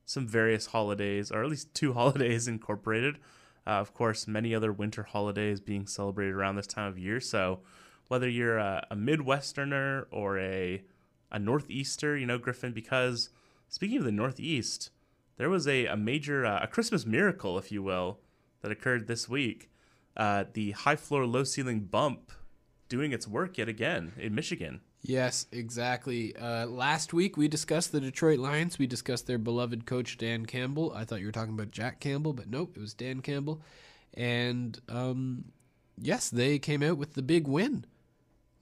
some 0.04 0.26
various 0.26 0.66
holidays, 0.66 1.30
or 1.30 1.42
at 1.44 1.50
least 1.50 1.74
two 1.74 1.92
holidays 2.00 2.48
incorporated. 2.48 3.16
Uh, 3.66 3.70
of 3.78 3.94
course, 3.94 4.26
many 4.26 4.54
other 4.54 4.72
winter 4.72 5.04
holidays 5.04 5.60
being 5.60 5.86
celebrated 5.86 6.34
around 6.34 6.56
this 6.56 6.66
time 6.66 6.88
of 6.88 6.98
year. 6.98 7.20
So, 7.20 7.60
whether 8.08 8.28
you're 8.28 8.58
a, 8.58 8.84
a 8.90 8.96
Midwesterner 8.96 10.06
or 10.10 10.38
a 10.38 10.82
a 11.30 11.38
Northeaster, 11.38 12.16
you 12.16 12.26
know, 12.26 12.38
Griffin, 12.38 12.72
because 12.72 13.30
speaking 13.68 13.98
of 13.98 14.04
the 14.04 14.12
Northeast, 14.12 14.90
there 15.36 15.50
was 15.50 15.66
a, 15.66 15.86
a 15.86 15.96
major 15.96 16.44
uh, 16.44 16.60
a 16.62 16.66
Christmas 16.66 17.06
miracle, 17.06 17.58
if 17.58 17.72
you 17.72 17.82
will, 17.82 18.18
that 18.60 18.70
occurred 18.70 19.06
this 19.06 19.28
week. 19.28 19.70
Uh, 20.16 20.44
the 20.52 20.72
high 20.72 20.96
floor, 20.96 21.26
low 21.26 21.44
ceiling 21.44 21.80
bump 21.80 22.32
doing 22.88 23.12
its 23.12 23.26
work 23.26 23.56
yet 23.58 23.68
again 23.68 24.12
in 24.18 24.34
Michigan. 24.34 24.80
Yes, 25.00 25.46
exactly. 25.50 26.36
Uh, 26.36 26.66
last 26.66 27.12
week 27.12 27.36
we 27.36 27.48
discussed 27.48 27.90
the 27.90 28.00
Detroit 28.00 28.38
Lions. 28.38 28.78
We 28.78 28.86
discussed 28.86 29.26
their 29.26 29.38
beloved 29.38 29.84
coach 29.84 30.16
Dan 30.16 30.46
Campbell. 30.46 30.92
I 30.94 31.04
thought 31.04 31.20
you 31.20 31.26
were 31.26 31.32
talking 31.32 31.54
about 31.54 31.72
Jack 31.72 31.98
Campbell, 31.98 32.32
but 32.32 32.48
nope, 32.48 32.74
it 32.76 32.80
was 32.80 32.94
Dan 32.94 33.20
Campbell. 33.20 33.62
And 34.14 34.78
um, 34.88 35.46
yes, 35.98 36.30
they 36.30 36.58
came 36.60 36.82
out 36.82 36.98
with 36.98 37.14
the 37.14 37.22
big 37.22 37.48
win. 37.48 37.84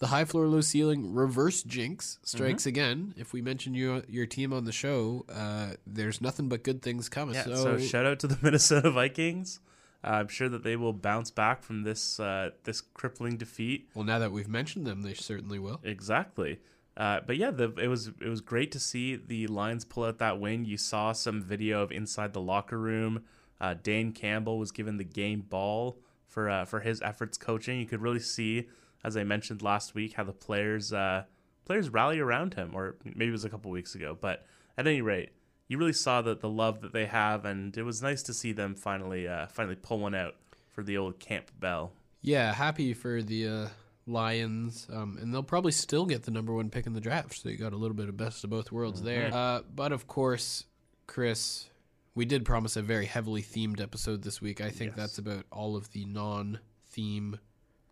The 0.01 0.07
high 0.07 0.25
floor, 0.25 0.47
low 0.47 0.63
ceiling 0.63 1.15
reverse 1.15 1.63
jinx 1.63 2.19
strikes 2.23 2.65
again. 2.65 3.15
If 3.19 3.35
we 3.35 3.43
mention 3.43 3.75
your 3.75 4.03
your 4.09 4.27
team 4.27 4.53
on 4.53 4.65
the 4.65 4.73
show, 4.73 5.27
uh, 5.29 5.73
there's 5.87 6.21
nothing 6.23 6.49
but 6.49 6.63
good 6.63 6.81
things 6.81 7.09
coming. 7.11 7.35
Yeah, 7.35 7.45
so, 7.45 7.55
so, 7.55 7.79
shout 7.79 8.07
out 8.07 8.19
to 8.21 8.27
the 8.27 8.39
Minnesota 8.43 8.91
Vikings. 8.91 9.61
Uh, 10.03 10.09
I'm 10.09 10.29
sure 10.29 10.49
that 10.49 10.63
they 10.63 10.77
will 10.77 10.95
bounce 10.95 11.31
back 11.31 11.63
from 11.63 11.83
this 11.83 12.19
uh, 12.19 12.51
this 12.65 12.81
crippling 12.81 13.37
defeat. 13.37 13.91
well, 13.95 14.05
now 14.05 14.19
that 14.19 14.33
we've 14.33 14.49
mentioned 14.49 14.87
them, 14.87 15.03
they 15.03 15.15
certainly 15.15 15.59
will. 15.59 15.81
Exactly. 15.85 16.61
Uh, 16.97 17.21
but 17.27 17.37
yeah, 17.37 17.51
the, 17.51 17.73
it 17.75 17.89
was 17.89 18.09
it 18.09 18.29
was 18.29 18.41
great 18.41 18.73
to 18.73 18.81
see 18.81 19.17
the 19.17 19.47
Lions 19.47 19.85
pull 19.85 20.05
out 20.05 20.19
that 20.19 20.41
win. 20.41 20.65
You 20.65 20.77
saw 20.77 21.13
some 21.13 21.43
video 21.43 21.83
of 21.83 21.93
inside 21.93 22.33
the 22.33 22.41
locker 22.41 22.79
room. 22.79 23.25
Uh, 23.61 23.75
Dan 23.81 24.13
Campbell 24.13 24.59
was 24.59 24.73
given 24.73 24.97
the 24.97 25.05
game 25.05 25.43
ball 25.43 25.99
for 26.27 26.49
uh, 26.49 26.65
for 26.65 26.81
his 26.81 27.03
efforts 27.03 27.37
coaching. 27.37 27.79
You 27.79 27.87
could 27.87 28.01
really 28.01 28.21
see, 28.21 28.69
as 29.05 29.17
I 29.17 29.25
mentioned 29.25 29.63
last 29.63 29.95
week, 29.95 30.15
how 30.15 30.25
the 30.25 30.33
players 30.33 30.93
uh, 30.93 31.25
players 31.65 31.89
rally 31.91 32.19
around 32.21 32.55
him, 32.55 32.73
or 32.75 32.97
maybe 33.05 33.29
it 33.29 33.33
was 33.33 33.45
a 33.45 33.51
couple 33.51 33.71
weeks 33.71 33.95
ago. 33.95 34.17
But 34.21 34.45
at 34.77 34.87
any 34.87 35.01
rate, 35.03 35.31
you 35.69 35.79
really 35.79 35.93
saw 35.93 36.21
that 36.23 36.41
the 36.41 36.49
love 36.49 36.81
that 36.81 36.93
they 36.93 37.07
have, 37.07 37.45
and 37.45 37.77
it 37.77 37.83
was 37.85 38.03
nice 38.03 38.23
to 38.25 38.35
see 38.35 38.53
them 38.53 38.75
finally 38.75 39.29
uh, 39.29 39.47
finally 39.47 39.77
pull 39.77 39.99
one 40.01 40.15
out 40.15 40.35
for 40.69 40.83
the 40.83 40.97
old 40.99 41.19
Campbell. 41.21 41.93
Yeah, 42.23 42.53
happy 42.53 42.93
for 42.93 43.23
the 43.23 43.49
uh, 43.49 43.69
Lions, 44.07 44.87
um, 44.93 45.17
and 45.21 45.33
they'll 45.33 45.43
probably 45.43 45.73
still 45.73 46.05
get 46.07 46.25
the 46.25 46.31
number 46.31 46.53
one 46.53 46.69
pick 46.71 46.87
in 46.87 46.93
the 46.93 47.01
draft. 47.01 47.41
So 47.41 47.49
you 47.49 47.57
got 47.57 47.73
a 47.73 47.77
little 47.77 47.97
bit 47.97 48.09
of 48.09 48.17
best 48.17 48.45
of 48.45 48.51
both 48.51 48.71
worlds 48.73 49.01
there. 49.03 49.31
Uh, 49.33 49.61
but 49.75 49.93
of 49.93 50.07
course, 50.07 50.65
Chris, 51.07 51.71
we 52.15 52.25
did 52.25 52.45
promise 52.45 52.77
a 52.77 52.83
very 52.83 53.07
heavily 53.07 53.43
themed 53.43 53.81
episode 53.81 54.23
this 54.23 54.41
week. 54.43 54.61
I 54.61 54.69
think 54.71 54.91
Yes. 54.91 54.97
that's 54.97 55.19
about 55.19 55.45
all 55.51 55.77
of 55.77 55.93
the 55.93 56.05
non-theme 56.05 57.39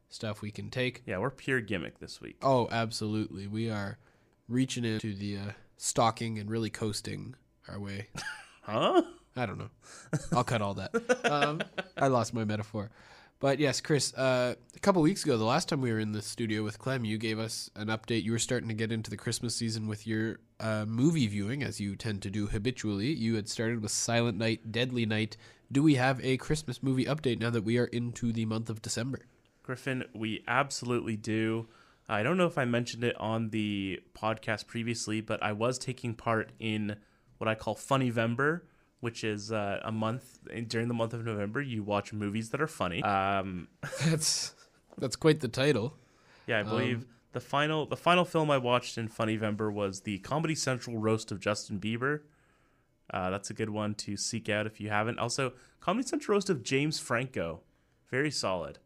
stuff 0.09 0.43
we 0.43 0.51
can 0.51 0.71
take. 0.71 1.03
Yeah, 1.07 1.19
we're 1.19 1.31
pure 1.31 1.61
gimmick 1.61 1.99
this 1.99 2.21
week. 2.21 2.37
Oh, 2.43 2.69
absolutely, 2.71 3.47
we 3.47 3.71
are 3.71 3.99
reaching 4.49 4.85
into 4.85 5.15
the 5.15 5.37
uh, 5.37 5.51
stalking 5.77 6.39
and 6.39 6.51
really 6.51 6.71
coasting 6.71 7.35
our 7.69 7.79
way. 7.81 8.09
Huh? 8.63 9.01
I 9.35 9.47
don't 9.47 9.57
know. 9.57 9.71
I'll 10.31 10.45
cut 10.45 10.61
all 10.61 10.75
that. 10.75 10.91
Um, 11.25 11.63
I 11.97 12.09
lost 12.09 12.35
my 12.35 12.45
metaphor. 12.45 12.91
But 13.41 13.59
yes, 13.61 13.81
Chris, 13.81 14.13
uh, 14.15 14.57
a 14.75 14.79
couple 14.81 15.01
weeks 15.01 15.25
ago, 15.25 15.39
the 15.39 15.45
last 15.45 15.69
time 15.69 15.81
we 15.81 15.93
were 15.93 16.01
in 16.01 16.13
the 16.13 16.21
studio 16.21 16.65
with 16.65 16.79
Clem, 16.79 17.05
you 17.05 17.17
gave 17.19 17.39
us 17.39 17.71
an 17.77 17.87
update. 17.87 18.25
You 18.25 18.33
were 18.33 18.39
starting 18.39 18.69
to 18.69 18.75
get 18.75 18.91
into 18.91 19.11
the 19.11 19.17
Christmas 19.17 19.55
season 19.55 19.87
with 19.87 20.07
your 20.07 20.41
uh, 20.59 20.85
movie 20.87 21.27
viewing, 21.29 21.63
as 21.63 21.81
you 21.81 21.97
tend 21.97 22.21
to 22.23 22.31
do 22.31 22.49
habitually. 22.49 23.13
You 23.13 23.37
had 23.37 23.49
started 23.49 23.81
with 23.81 23.93
Silent 23.93 24.37
Night, 24.37 24.73
Deadly 24.73 25.07
Night. 25.07 25.37
Do 25.71 25.83
we 25.83 25.95
have 25.95 26.23
a 26.25 26.37
Christmas 26.37 26.83
movie 26.83 27.05
update 27.05 27.41
now 27.41 27.51
that 27.51 27.65
we 27.65 27.79
are 27.79 27.87
into 27.87 28.33
the 28.33 28.45
month 28.45 28.69
of 28.69 28.83
December? 28.83 29.21
Griffin, 29.69 30.05
we 30.15 30.43
absolutely 30.49 31.15
do. 31.15 31.69
I 32.09 32.23
don't 32.23 32.39
know 32.39 32.47
if 32.47 32.57
I 32.57 32.65
mentioned 32.65 33.05
it 33.05 33.15
on 33.21 33.51
the 33.51 34.01
podcast 34.17 34.67
previously, 34.67 35.21
but 35.21 35.43
I 35.43 35.53
was 35.53 35.77
taking 35.77 36.15
part 36.15 36.53
in 36.59 36.97
what 37.37 37.49
I 37.49 37.55
call 37.55 37.75
Funny 37.75 38.11
Vember, 38.11 38.63
which 39.01 39.25
is 39.25 39.53
uh, 39.53 39.81
a 39.85 39.93
month 39.93 40.39
during 40.69 40.89
the 40.89 40.95
month 40.95 41.13
of 41.13 41.23
November. 41.23 41.61
You 41.61 41.83
watch 41.83 42.15
movies 42.15 42.49
that 42.49 42.63
are 42.63 42.67
funny. 42.67 43.03
Um, 43.03 43.69
That's 44.07 44.55
that's 44.97 45.17
quite 45.17 45.41
the 45.41 45.49
title. 45.49 45.93
yeah, 46.47 46.61
I 46.61 46.63
believe 46.63 47.05
the 47.33 47.41
final 47.41 47.85
the 47.85 47.95
final 47.97 48.25
film 48.25 48.51
I 48.51 48.57
watched 48.57 48.97
in 48.97 49.09
Funny 49.09 49.37
Vember 49.37 49.71
was 49.71 50.01
the 50.01 50.19
Comedy 50.21 50.55
Central 50.55 50.97
roast 50.97 51.31
of 51.31 51.41
Justin 51.41 51.79
Bieber. 51.79 52.21
Uh, 53.13 53.29
that's 53.29 53.51
a 53.51 53.55
good 53.55 53.69
one 53.71 53.95
to 53.97 54.17
seek 54.17 54.49
out 54.49 54.67
if 54.67 54.81
you 54.81 54.89
haven't. 54.89 55.19
Also, 55.19 55.53
Comedy 55.81 56.09
Central 56.09 56.37
roast 56.37 56.49
of 56.49 56.63
James 56.63 56.99
Franco, 56.99 57.61
very 58.11 58.31
solid. 58.31 58.79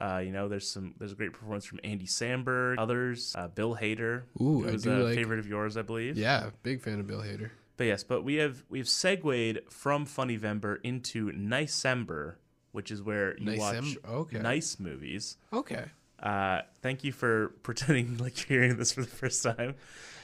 Uh, 0.00 0.22
you 0.24 0.32
know, 0.32 0.48
there's 0.48 0.68
some 0.68 0.94
there's 0.98 1.12
a 1.12 1.14
great 1.14 1.32
performance 1.32 1.64
from 1.66 1.80
Andy 1.84 2.06
Samberg, 2.06 2.76
others, 2.78 3.34
uh, 3.36 3.48
Bill 3.48 3.76
Hader, 3.76 4.22
Ooh, 4.40 4.62
who 4.62 4.68
I 4.68 4.72
was 4.72 4.86
a 4.86 4.90
like- 4.96 5.14
favorite 5.14 5.38
of 5.38 5.46
yours, 5.46 5.76
I 5.76 5.82
believe. 5.82 6.16
Yeah, 6.16 6.50
big 6.62 6.80
fan 6.80 6.98
of 7.00 7.06
Bill 7.06 7.20
Hader. 7.20 7.50
But 7.76 7.84
yes, 7.84 8.02
but 8.04 8.22
we 8.22 8.36
have 8.36 8.64
we've 8.70 8.88
segued 8.88 9.60
from 9.70 10.06
Funny 10.06 10.38
Vember 10.38 10.78
into 10.82 11.30
Nicember, 11.32 12.36
which 12.72 12.90
is 12.90 13.02
where 13.02 13.36
you 13.38 13.58
watch 13.58 13.96
Okay. 14.08 14.38
nice 14.38 14.78
movies. 14.80 15.36
Okay. 15.52 15.84
Uh, 16.22 16.60
thank 16.82 17.02
you 17.04 17.12
for 17.12 17.48
pretending 17.62 18.16
like 18.18 18.48
you're 18.48 18.62
hearing 18.62 18.76
this 18.78 18.92
for 18.92 19.00
the 19.02 19.06
first 19.08 19.42
time. 19.42 19.74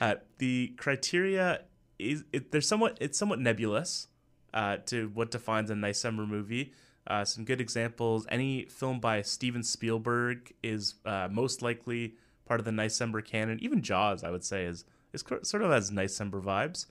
Uh, 0.00 0.14
the 0.38 0.72
criteria 0.76 1.62
is 1.98 2.24
it, 2.32 2.52
there's 2.52 2.68
somewhat 2.68 2.96
it's 3.00 3.18
somewhat 3.18 3.40
nebulous 3.40 4.06
uh, 4.54 4.76
to 4.86 5.08
what 5.14 5.30
defines 5.30 5.70
a 5.70 5.74
Nicember 5.74 6.26
movie. 6.28 6.72
Uh, 7.08 7.24
some 7.24 7.44
good 7.44 7.60
examples: 7.60 8.26
any 8.30 8.66
film 8.66 9.00
by 9.00 9.22
Steven 9.22 9.62
Spielberg 9.62 10.52
is 10.62 10.94
uh, 11.04 11.28
most 11.30 11.62
likely 11.62 12.14
part 12.44 12.60
of 12.60 12.66
the 12.66 12.70
Nicember 12.70 13.24
canon. 13.24 13.58
Even 13.60 13.82
Jaws, 13.82 14.22
I 14.22 14.30
would 14.30 14.44
say, 14.44 14.64
is 14.64 14.84
is 15.12 15.24
sort 15.42 15.62
of 15.62 15.70
has 15.70 15.90
Nicember 15.90 16.42
vibes. 16.42 16.86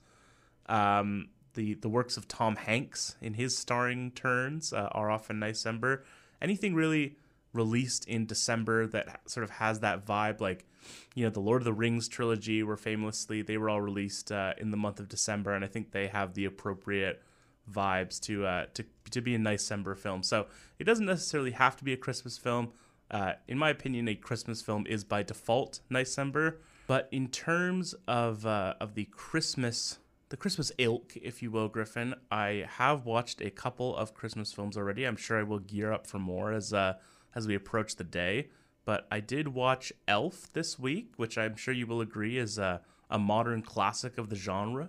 Um, 0.68 1.28
the 1.54 1.74
the 1.74 1.88
works 1.88 2.16
of 2.16 2.28
Tom 2.28 2.56
Hanks 2.56 3.16
in 3.20 3.34
his 3.34 3.56
starring 3.56 4.10
turns 4.10 4.72
uh, 4.72 4.88
are 4.92 5.10
often 5.10 5.40
Nicember. 5.40 6.02
Anything 6.42 6.74
really 6.74 7.16
released 7.52 8.06
in 8.06 8.26
December 8.26 8.86
that 8.86 9.20
sort 9.26 9.44
of 9.44 9.50
has 9.50 9.80
that 9.80 10.04
vibe, 10.04 10.40
like 10.40 10.66
you 11.14 11.24
know 11.24 11.30
the 11.30 11.40
Lord 11.40 11.62
of 11.62 11.64
the 11.64 11.72
Rings 11.72 12.08
trilogy, 12.08 12.62
were 12.62 12.76
famously 12.76 13.42
they 13.42 13.56
were 13.56 13.70
all 13.70 13.80
released 13.80 14.30
uh, 14.32 14.54
in 14.58 14.70
the 14.70 14.76
month 14.76 15.00
of 15.00 15.08
December, 15.08 15.52
and 15.52 15.64
I 15.64 15.68
think 15.68 15.92
they 15.92 16.08
have 16.08 16.34
the 16.34 16.44
appropriate 16.44 17.22
vibes 17.70 18.20
to 18.20 18.46
uh, 18.46 18.66
to 18.74 18.84
to 19.10 19.20
be 19.20 19.34
a 19.34 19.38
nice 19.38 19.62
December 19.62 19.94
film. 19.94 20.22
So 20.22 20.46
it 20.78 20.84
doesn't 20.84 21.06
necessarily 21.06 21.52
have 21.52 21.76
to 21.76 21.84
be 21.84 21.92
a 21.92 21.96
Christmas 21.96 22.38
film. 22.38 22.72
Uh, 23.10 23.32
in 23.46 23.56
my 23.56 23.70
opinion, 23.70 24.08
a 24.08 24.14
Christmas 24.14 24.60
film 24.60 24.86
is 24.86 25.04
by 25.04 25.22
default 25.22 25.80
nice 25.88 26.10
December. 26.10 26.60
But 26.86 27.08
in 27.12 27.28
terms 27.28 27.94
of 28.06 28.46
uh, 28.46 28.74
of 28.80 28.94
the 28.94 29.04
Christmas 29.06 29.98
the 30.30 30.36
Christmas 30.36 30.70
ilk, 30.76 31.16
if 31.16 31.42
you 31.42 31.50
will, 31.50 31.68
Griffin, 31.68 32.14
I 32.30 32.66
have 32.76 33.06
watched 33.06 33.40
a 33.40 33.50
couple 33.50 33.96
of 33.96 34.12
Christmas 34.12 34.52
films 34.52 34.76
already. 34.76 35.04
I'm 35.04 35.16
sure 35.16 35.38
I 35.38 35.42
will 35.42 35.58
gear 35.58 35.90
up 35.90 36.06
for 36.06 36.18
more 36.18 36.52
as 36.52 36.72
uh, 36.72 36.94
as 37.34 37.46
we 37.46 37.54
approach 37.54 37.96
the 37.96 38.04
day. 38.04 38.48
But 38.84 39.06
I 39.10 39.20
did 39.20 39.48
watch 39.48 39.92
Elf 40.06 40.50
this 40.54 40.78
week, 40.78 41.12
which 41.16 41.36
I'm 41.36 41.56
sure 41.56 41.74
you 41.74 41.86
will 41.86 42.00
agree 42.00 42.38
is 42.38 42.56
a, 42.56 42.80
a 43.10 43.18
modern 43.18 43.60
classic 43.60 44.16
of 44.16 44.30
the 44.30 44.36
genre. 44.36 44.88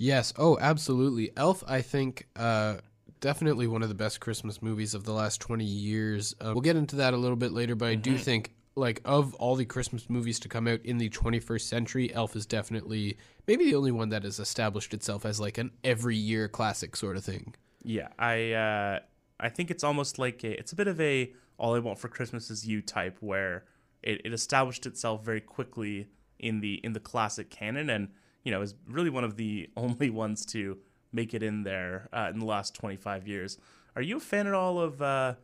Yes. 0.00 0.32
Oh, 0.38 0.56
absolutely. 0.58 1.30
Elf, 1.36 1.62
I 1.68 1.82
think, 1.82 2.26
uh, 2.34 2.78
definitely 3.20 3.66
one 3.66 3.82
of 3.82 3.90
the 3.90 3.94
best 3.94 4.18
Christmas 4.18 4.62
movies 4.62 4.94
of 4.94 5.04
the 5.04 5.12
last 5.12 5.42
20 5.42 5.62
years. 5.62 6.34
Uh, 6.40 6.52
we'll 6.54 6.62
get 6.62 6.74
into 6.76 6.96
that 6.96 7.12
a 7.12 7.18
little 7.18 7.36
bit 7.36 7.52
later, 7.52 7.74
but 7.74 7.84
mm-hmm. 7.84 7.98
I 7.98 8.02
do 8.02 8.14
mm-hmm. 8.14 8.22
think, 8.22 8.54
like, 8.76 9.02
of 9.04 9.34
all 9.34 9.56
the 9.56 9.66
Christmas 9.66 10.08
movies 10.08 10.40
to 10.40 10.48
come 10.48 10.66
out 10.66 10.80
in 10.84 10.96
the 10.96 11.10
21st 11.10 11.60
century, 11.60 12.14
Elf 12.14 12.34
is 12.34 12.46
definitely 12.46 13.18
maybe 13.46 13.66
the 13.66 13.74
only 13.74 13.90
one 13.92 14.08
that 14.08 14.24
has 14.24 14.40
established 14.40 14.94
itself 14.94 15.26
as, 15.26 15.38
like, 15.38 15.58
an 15.58 15.70
every 15.84 16.16
year 16.16 16.48
classic 16.48 16.96
sort 16.96 17.18
of 17.18 17.22
thing. 17.22 17.54
Yeah. 17.84 18.08
I, 18.18 18.52
uh, 18.52 19.00
I 19.38 19.50
think 19.50 19.70
it's 19.70 19.84
almost 19.84 20.18
like 20.18 20.42
a, 20.44 20.58
it's 20.58 20.72
a 20.72 20.76
bit 20.76 20.88
of 20.88 20.98
a 20.98 21.30
all 21.58 21.74
I 21.74 21.78
want 21.78 21.98
for 21.98 22.08
Christmas 22.08 22.50
is 22.50 22.66
you 22.66 22.80
type 22.80 23.18
where 23.20 23.64
it, 24.02 24.22
it 24.24 24.32
established 24.32 24.86
itself 24.86 25.22
very 25.22 25.42
quickly 25.42 26.08
in 26.38 26.60
the 26.60 26.80
in 26.82 26.94
the 26.94 27.00
classic 27.00 27.50
canon 27.50 27.90
and 27.90 28.08
you 28.44 28.50
know 28.50 28.62
is 28.62 28.74
really 28.88 29.10
one 29.10 29.24
of 29.24 29.36
the 29.36 29.68
only 29.76 30.10
ones 30.10 30.44
to 30.46 30.78
make 31.12 31.34
it 31.34 31.42
in 31.42 31.64
there 31.64 32.08
uh, 32.12 32.30
in 32.32 32.38
the 32.38 32.46
last 32.46 32.74
25 32.74 33.26
years. 33.26 33.58
Are 33.96 34.02
you 34.02 34.18
a 34.18 34.20
fan 34.20 34.46
at 34.46 34.54
all 34.54 34.80
of 34.80 35.02
uh, 35.02 35.34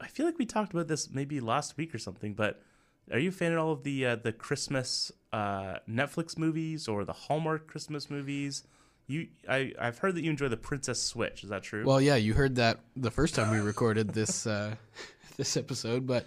I 0.00 0.06
feel 0.08 0.26
like 0.26 0.38
we 0.38 0.46
talked 0.46 0.72
about 0.72 0.88
this 0.88 1.10
maybe 1.10 1.40
last 1.40 1.76
week 1.76 1.94
or 1.94 1.98
something, 1.98 2.34
but 2.34 2.62
are 3.10 3.18
you 3.18 3.30
a 3.30 3.32
fan 3.32 3.52
at 3.52 3.58
all 3.58 3.72
of 3.72 3.82
the 3.82 4.06
uh, 4.06 4.16
the 4.16 4.32
Christmas 4.32 5.10
uh, 5.32 5.76
Netflix 5.88 6.38
movies 6.38 6.88
or 6.88 7.04
the 7.04 7.12
Hallmark 7.12 7.66
Christmas 7.66 8.10
movies? 8.10 8.64
You, 9.06 9.26
I, 9.48 9.72
I've 9.80 9.98
heard 9.98 10.14
that 10.14 10.22
you 10.22 10.30
enjoy 10.30 10.48
the 10.48 10.56
Princess 10.56 11.02
Switch. 11.02 11.42
Is 11.42 11.50
that 11.50 11.64
true? 11.64 11.84
Well, 11.84 12.00
yeah, 12.00 12.14
you 12.14 12.34
heard 12.34 12.54
that 12.56 12.78
the 12.94 13.10
first 13.10 13.34
time 13.34 13.50
we 13.50 13.58
recorded 13.58 14.10
this 14.10 14.46
uh, 14.46 14.76
this 15.36 15.56
episode, 15.56 16.06
but 16.06 16.26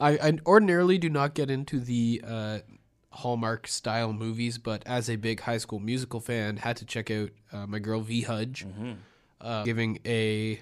I, 0.00 0.12
I, 0.12 0.38
ordinarily 0.44 0.98
do 0.98 1.10
not 1.10 1.34
get 1.34 1.50
into 1.50 1.78
the 1.78 2.22
uh, 2.26 2.58
Hallmark 3.14 3.66
style 3.66 4.12
movies. 4.12 4.58
But 4.58 4.82
as 4.86 5.08
a 5.08 5.16
big 5.16 5.40
High 5.40 5.58
School 5.58 5.80
Musical 5.80 6.20
fan, 6.20 6.56
had 6.58 6.76
to 6.78 6.84
check 6.84 7.10
out 7.10 7.30
uh, 7.52 7.66
my 7.66 7.78
girl 7.78 8.00
V 8.00 8.22
Hudge 8.22 8.66
mm-hmm. 8.66 8.92
Uh, 9.40 9.62
giving 9.62 9.98
a 10.06 10.58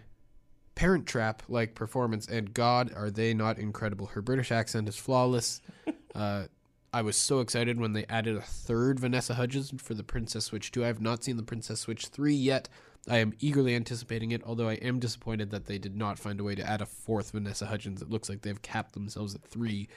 Parent 0.74 1.06
Trap 1.06 1.42
like 1.48 1.74
performance, 1.74 2.26
and 2.26 2.52
God, 2.52 2.92
are 2.96 3.10
they 3.10 3.32
not 3.32 3.58
incredible? 3.58 4.06
Her 4.06 4.22
British 4.22 4.50
accent 4.50 4.88
is 4.88 4.96
flawless. 4.96 5.60
Uh, 6.14 6.44
I 6.92 7.00
was 7.00 7.16
so 7.16 7.40
excited 7.40 7.80
when 7.80 7.94
they 7.94 8.04
added 8.04 8.36
a 8.36 8.42
third 8.42 9.00
Vanessa 9.00 9.32
Hudgens 9.32 9.72
for 9.78 9.94
the 9.94 10.02
Princess 10.04 10.44
Switch 10.44 10.70
2. 10.70 10.84
I 10.84 10.88
have 10.88 11.00
not 11.00 11.24
seen 11.24 11.38
the 11.38 11.42
Princess 11.42 11.80
Switch 11.80 12.08
3 12.08 12.34
yet. 12.34 12.68
I 13.08 13.16
am 13.16 13.32
eagerly 13.40 13.74
anticipating 13.74 14.30
it, 14.30 14.42
although 14.44 14.68
I 14.68 14.74
am 14.74 15.00
disappointed 15.00 15.50
that 15.50 15.64
they 15.64 15.78
did 15.78 15.96
not 15.96 16.18
find 16.18 16.38
a 16.38 16.44
way 16.44 16.54
to 16.54 16.68
add 16.68 16.82
a 16.82 16.86
fourth 16.86 17.30
Vanessa 17.30 17.64
Hudgens. 17.64 18.02
It 18.02 18.10
looks 18.10 18.28
like 18.28 18.42
they've 18.42 18.60
capped 18.60 18.92
themselves 18.92 19.34
at 19.34 19.42
three, 19.42 19.88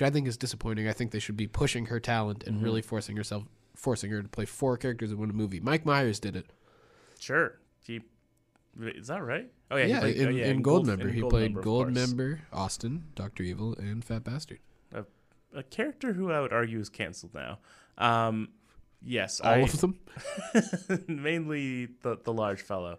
which 0.00 0.08
I 0.08 0.10
think 0.10 0.26
is 0.26 0.38
disappointing. 0.38 0.88
I 0.88 0.92
think 0.92 1.10
they 1.10 1.18
should 1.18 1.36
be 1.36 1.46
pushing 1.46 1.86
her 1.86 2.00
talent 2.00 2.44
and 2.44 2.56
mm-hmm. 2.56 2.64
really 2.64 2.82
forcing 2.82 3.16
herself 3.16 3.44
forcing 3.76 4.10
her 4.10 4.22
to 4.22 4.28
play 4.28 4.46
four 4.46 4.76
characters 4.76 5.12
in 5.12 5.18
one 5.18 5.28
movie. 5.34 5.60
Mike 5.60 5.84
Myers 5.84 6.18
did 6.18 6.36
it. 6.36 6.46
Sure. 7.18 7.58
He 7.84 8.00
is 8.80 9.08
that 9.08 9.22
right? 9.22 9.50
Oh 9.70 9.76
yeah, 9.76 9.84
yeah, 9.86 10.00
played, 10.00 10.16
in, 10.16 10.26
oh, 10.26 10.30
yeah 10.30 10.44
in, 10.46 10.56
in 10.56 10.62
Gold, 10.62 10.86
Member, 10.86 11.08
he 11.08 11.20
Gold 11.20 11.32
played 11.32 11.52
Member, 11.52 11.60
Gold 11.62 11.92
Member, 11.92 12.40
Austin, 12.52 13.04
Doctor 13.14 13.42
Evil, 13.42 13.74
and 13.74 14.04
Fat 14.04 14.24
Bastard 14.24 14.60
a 15.54 15.62
character 15.64 16.12
who 16.12 16.30
I 16.30 16.40
would 16.40 16.52
argue 16.52 16.78
is 16.78 16.88
canceled 16.88 17.34
now. 17.34 17.58
Um, 17.98 18.50
yes, 19.02 19.40
all 19.40 19.52
I, 19.52 19.58
of 19.58 19.80
them, 19.80 19.98
mainly 21.08 21.88
the 22.02 22.18
the 22.22 22.32
large 22.32 22.62
fellow. 22.62 22.98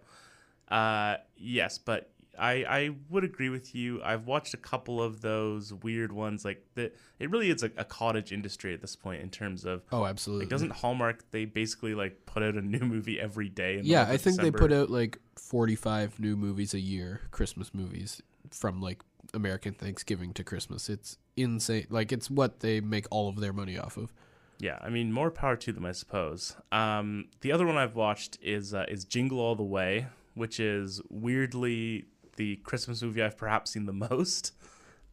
Uh, 0.68 1.18
yes, 1.38 1.78
but 1.78 2.12
I 2.42 2.66
I 2.68 2.90
would 3.10 3.24
agree 3.24 3.50
with 3.50 3.76
you. 3.76 4.02
I've 4.04 4.26
watched 4.26 4.56
a 4.56 4.58
couple 4.58 5.02
of 5.02 5.22
those 5.22 5.72
weird 5.72 6.12
ones. 6.12 6.44
Like 6.44 6.66
the 6.74 6.92
it 7.20 7.30
really 7.30 7.52
is 7.52 7.62
a, 7.62 7.70
a 7.78 7.86
cottage 7.86 8.32
industry 8.32 8.74
at 8.74 8.82
this 8.82 8.96
point 8.96 9.22
in 9.22 9.30
terms 9.30 9.64
of 9.64 9.84
oh 9.92 10.06
absolutely. 10.06 10.46
Like, 10.46 10.50
doesn't 10.50 10.72
Hallmark 10.72 11.30
they 11.30 11.46
basically 11.46 11.94
like 11.94 12.26
put 12.26 12.42
out 12.42 12.56
a 12.56 12.62
new 12.62 12.80
movie 12.80 13.20
every 13.20 13.48
day? 13.48 13.80
yeah, 13.84 14.04
I 14.04 14.18
think 14.18 14.38
December. 14.38 14.44
they 14.44 14.52
put 14.52 14.74
out 14.74 14.90
like 14.90 15.20
forty 15.38 15.76
five 15.76 16.20
new 16.20 16.36
movies 16.36 16.74
a 16.74 16.80
year, 16.80 17.22
Christmas 17.30 17.74
movies 17.76 18.22
from 18.50 18.82
like 18.82 19.02
American 19.36 19.74
Thanksgiving 19.74 20.34
to 20.34 20.44
Christmas. 20.44 20.90
It's 20.90 21.20
insane. 21.38 21.86
Like 21.92 22.12
it's 22.12 22.30
what 22.30 22.62
they 22.62 22.82
make 22.82 23.06
all 23.12 23.30
of 23.30 23.40
their 23.40 23.54
money 23.54 23.78
off 23.78 23.98
of. 23.98 24.12
Yeah, 24.58 24.78
I 24.82 24.90
mean, 24.90 25.12
more 25.12 25.32
power 25.32 25.56
to 25.56 25.72
them, 25.72 25.86
I 25.86 25.92
suppose. 25.92 26.56
Um, 26.72 27.30
the 27.42 27.52
other 27.52 27.66
one 27.66 27.78
I've 27.78 27.96
watched 27.96 28.38
is 28.42 28.74
uh, 28.74 28.86
is 28.88 29.06
Jingle 29.06 29.40
All 29.40 29.56
the 29.56 29.64
Way, 29.64 30.08
which 30.34 30.60
is 30.60 31.02
weirdly 31.10 32.06
the 32.36 32.58
Christmas 32.58 33.02
movie 33.02 33.22
I've 33.22 33.38
perhaps 33.38 33.72
seen 33.72 33.86
the 33.86 33.94
most. 33.94 34.54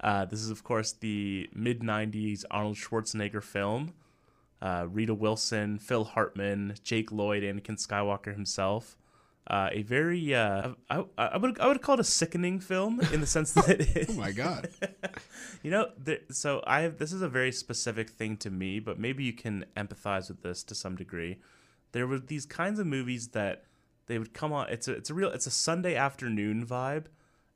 Uh, 0.01 0.25
this 0.25 0.41
is, 0.41 0.51
of 0.51 0.63
course, 0.63 0.93
the 0.93 1.49
mid 1.53 1.81
'90s 1.81 2.45
Arnold 2.51 2.77
Schwarzenegger 2.77 3.43
film. 3.43 3.95
Uh, 4.61 4.87
Rita 4.91 5.15
Wilson, 5.15 5.79
Phil 5.79 6.05
Hartman, 6.05 6.75
Jake 6.83 7.13
Lloyd, 7.13 7.45
Anakin 7.45 7.79
Skywalker 7.79 8.35
himself 8.35 8.97
uh, 9.49 9.71
a 9.73 9.83
very 9.83 10.35
uh, 10.35 10.73
I, 10.91 11.05
I 11.17 11.39
would 11.39 11.59
I 11.59 11.69
would 11.69 11.81
call 11.81 11.95
it 11.95 12.01
a 12.01 12.05
sickening 12.05 12.61
film 12.61 13.01
in 13.13 13.21
the 13.21 13.27
sense 13.27 13.53
that 13.55 13.81
it, 13.81 14.07
oh 14.11 14.13
my 14.13 14.31
god, 14.31 14.69
you 15.63 15.71
know, 15.71 15.91
there, 15.97 16.19
so 16.31 16.63
I 16.67 16.83
have 16.83 16.99
this 16.99 17.13
is 17.13 17.23
a 17.23 17.29
very 17.29 17.51
specific 17.51 18.11
thing 18.11 18.37
to 18.39 18.51
me, 18.51 18.79
but 18.79 18.99
maybe 18.99 19.25
you 19.25 19.33
can 19.33 19.65
empathize 19.75 20.29
with 20.29 20.43
this 20.43 20.63
to 20.65 20.75
some 20.75 20.97
degree. 20.97 21.39
There 21.93 22.07
were 22.07 22.19
these 22.19 22.45
kinds 22.45 22.79
of 22.79 22.87
movies 22.87 23.29
that 23.29 23.65
they 24.09 24.19
would 24.19 24.35
come 24.35 24.53
on. 24.53 24.69
It's 24.69 24.88
a 24.88 24.93
it's 24.93 25.11
a 25.11 25.15
real 25.15 25.31
it's 25.31 25.47
a 25.47 25.50
Sunday 25.50 25.95
afternoon 25.95 26.67
vibe, 26.67 27.07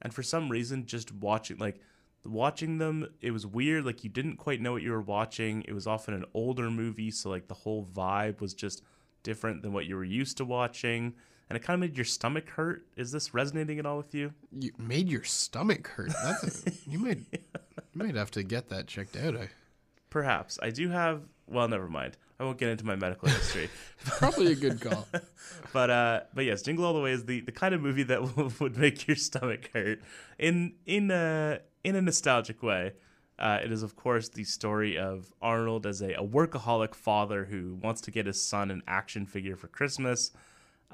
and 0.00 0.14
for 0.14 0.22
some 0.22 0.48
reason, 0.48 0.86
just 0.86 1.12
watching 1.12 1.58
like 1.58 1.80
watching 2.24 2.78
them, 2.78 3.08
it 3.20 3.32
was 3.32 3.46
weird. 3.46 3.84
Like 3.84 4.04
you 4.04 4.10
didn't 4.10 4.36
quite 4.36 4.60
know 4.60 4.72
what 4.72 4.82
you 4.82 4.92
were 4.92 5.00
watching. 5.00 5.64
It 5.66 5.72
was 5.72 5.86
often 5.86 6.14
an 6.14 6.24
older 6.34 6.70
movie, 6.70 7.10
so 7.10 7.30
like 7.30 7.48
the 7.48 7.54
whole 7.54 7.84
vibe 7.92 8.40
was 8.40 8.54
just 8.54 8.82
different 9.22 9.62
than 9.62 9.72
what 9.72 9.86
you 9.86 9.96
were 9.96 10.04
used 10.04 10.36
to 10.36 10.44
watching 10.44 11.14
and 11.52 11.56
it 11.58 11.66
kind 11.66 11.74
of 11.74 11.80
made 11.80 11.98
your 11.98 12.06
stomach 12.06 12.48
hurt. 12.48 12.86
Is 12.96 13.12
this 13.12 13.34
resonating 13.34 13.78
at 13.78 13.84
all 13.84 13.98
with 13.98 14.14
you? 14.14 14.32
You 14.50 14.70
made 14.78 15.06
your 15.06 15.22
stomach 15.22 15.86
hurt. 15.86 16.10
That's 16.22 16.66
a, 16.66 16.72
you 16.90 16.98
might 16.98 17.18
you 17.32 17.40
might 17.92 18.14
have 18.14 18.30
to 18.30 18.42
get 18.42 18.70
that 18.70 18.86
checked 18.86 19.18
out. 19.18 19.36
I... 19.36 19.50
Perhaps 20.08 20.58
I 20.62 20.70
do 20.70 20.88
have. 20.88 21.20
Well, 21.46 21.68
never 21.68 21.88
mind. 21.88 22.16
I 22.38 22.44
won't 22.44 22.58
get 22.58 22.70
into 22.70 22.84
my 22.84 22.96
medical 22.96 23.28
history. 23.28 23.68
Probably 24.04 24.52
a 24.52 24.56
good 24.56 24.80
call. 24.80 25.06
but 25.72 25.90
uh, 25.90 26.20
but 26.34 26.44
yes, 26.44 26.62
Jingle 26.62 26.84
All 26.84 26.94
the 26.94 27.00
Way 27.00 27.12
is 27.12 27.24
the, 27.24 27.40
the 27.40 27.52
kind 27.52 27.74
of 27.74 27.80
movie 27.80 28.02
that 28.04 28.36
would 28.60 28.76
make 28.76 29.06
your 29.06 29.16
stomach 29.16 29.70
hurt 29.72 30.00
in 30.38 30.74
in 30.86 31.10
a 31.10 31.60
in 31.84 31.94
a 31.96 32.02
nostalgic 32.02 32.62
way. 32.62 32.92
Uh, 33.38 33.58
it 33.64 33.72
is, 33.72 33.82
of 33.82 33.96
course, 33.96 34.28
the 34.28 34.44
story 34.44 34.96
of 34.96 35.32
Arnold 35.42 35.86
as 35.86 36.00
a, 36.00 36.12
a 36.14 36.22
workaholic 36.22 36.94
father 36.94 37.44
who 37.46 37.74
wants 37.82 38.00
to 38.02 38.10
get 38.10 38.26
his 38.26 38.40
son 38.40 38.70
an 38.70 38.82
action 38.86 39.26
figure 39.26 39.56
for 39.56 39.68
Christmas. 39.68 40.30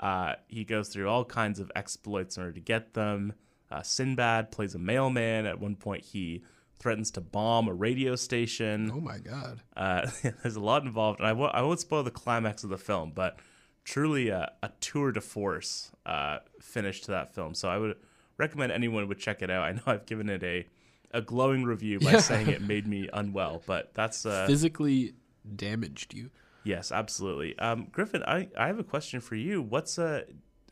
Uh, 0.01 0.35
he 0.47 0.65
goes 0.65 0.89
through 0.89 1.09
all 1.09 1.25
kinds 1.25 1.59
of 1.61 1.71
exploits 1.75 2.37
in 2.37 2.45
order 2.45 2.53
to 2.55 2.61
get 2.61 2.95
them. 2.95 3.35
Uh, 3.71 3.83
Sinbad 3.83 4.51
plays 4.51 4.75
a 4.75 4.79
mailman. 4.79 5.45
At 5.45 5.61
one 5.61 5.77
point, 5.77 6.05
he 6.05 6.43
threatens 6.79 7.11
to 7.13 7.21
bomb 7.21 7.69
a 7.69 7.75
radio 7.75 8.15
station. 8.17 8.91
Oh 8.95 9.01
my 9.01 9.19
god! 9.19 9.61
Uh, 9.77 10.11
there's 10.43 10.57
a 10.57 10.61
lot 10.61 10.83
involved, 10.85 11.19
and 11.21 11.27
I 11.27 11.31
w- 11.31 11.51
I 11.53 11.63
won't 11.63 11.81
spoil 11.81 12.03
the 12.03 12.11
climax 12.11 12.65
of 12.65 12.71
the 12.71 12.79
film, 12.79 13.13
but 13.15 13.39
truly 13.85 14.29
a, 14.29 14.53
a 14.63 14.71
tour 14.81 15.13
de 15.13 15.21
force 15.21 15.91
uh, 16.07 16.39
finish 16.61 17.01
to 17.03 17.11
that 17.13 17.35
film. 17.35 17.55
So 17.55 17.69
I 17.69 17.79
would 17.79 17.97
recommend 18.37 18.71
anyone 18.73 19.09
would 19.09 19.19
check 19.19 19.43
it 19.43 19.51
out. 19.51 19.63
I 19.65 19.73
know 19.73 19.83
I've 19.87 20.07
given 20.07 20.29
it 20.29 20.43
a 20.45 20.67
a 21.13 21.23
glowing 21.23 21.65
review 21.65 21.99
by 22.01 22.13
Yeah. 22.13 22.19
saying 22.21 22.49
it 22.49 22.61
made 22.61 22.87
me 22.87 23.09
unwell, 23.15 23.63
but 23.67 23.93
that's 23.95 24.27
uh, 24.27 24.47
Physically 24.47 25.15
damaged 25.57 26.13
you. 26.15 26.31
Yes, 26.65 26.93
absolutely. 26.93 27.59
Um, 27.59 27.89
Griffin, 27.91 28.23
I, 28.25 28.49
I 28.59 28.67
have 28.67 28.79
a 28.79 28.85
question 28.85 29.21
for 29.23 29.35
you. 29.37 29.63
What's 29.63 29.99
uh, 29.99 30.25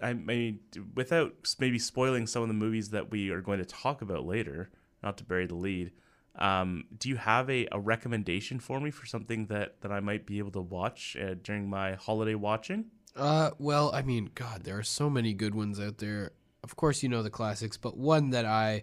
I 0.03 0.13
mean, 0.13 0.61
without 0.95 1.33
maybe 1.59 1.79
spoiling 1.79 2.27
some 2.27 2.43
of 2.43 2.49
the 2.49 2.55
movies 2.55 2.91
that 2.91 3.11
we 3.11 3.31
are 3.31 3.41
going 3.41 3.61
to 3.61 3.65
talk 3.65 4.03
about 4.03 4.27
later, 4.27 4.69
not 5.03 5.19
to 5.19 5.25
bury 5.25 5.47
the 5.47 5.55
lead. 5.55 5.93
Um, 6.39 6.85
do 6.99 7.09
you 7.09 7.17
have 7.17 7.49
a, 7.49 7.67
a 7.73 7.81
recommendation 7.81 8.61
for 8.61 8.81
me 8.81 8.91
for 8.91 9.07
something 9.07 9.47
that, 9.47 9.81
that 9.81 9.91
I 9.91 10.01
might 10.01 10.27
be 10.27 10.39
able 10.39 10.51
to 10.53 10.61
watch 10.61 11.17
uh, 11.21 11.35
during 11.43 11.69
my 11.69 11.95
holiday 11.95 12.35
watching? 12.35 12.87
Uh, 13.15 13.51
well, 13.59 13.91
I 13.95 14.03
mean, 14.03 14.31
God, 14.35 14.65
there 14.65 14.79
are 14.79 14.83
so 14.83 15.09
many 15.09 15.33
good 15.33 15.55
ones 15.55 15.81
out 15.81 15.99
there. 15.99 16.33
Of 16.63 16.77
course, 16.77 17.03
you 17.03 17.09
know 17.09 17.23
the 17.23 17.31
classics, 17.31 17.77
but 17.77 17.97
one 17.97 18.31
that 18.31 18.45
I 18.45 18.83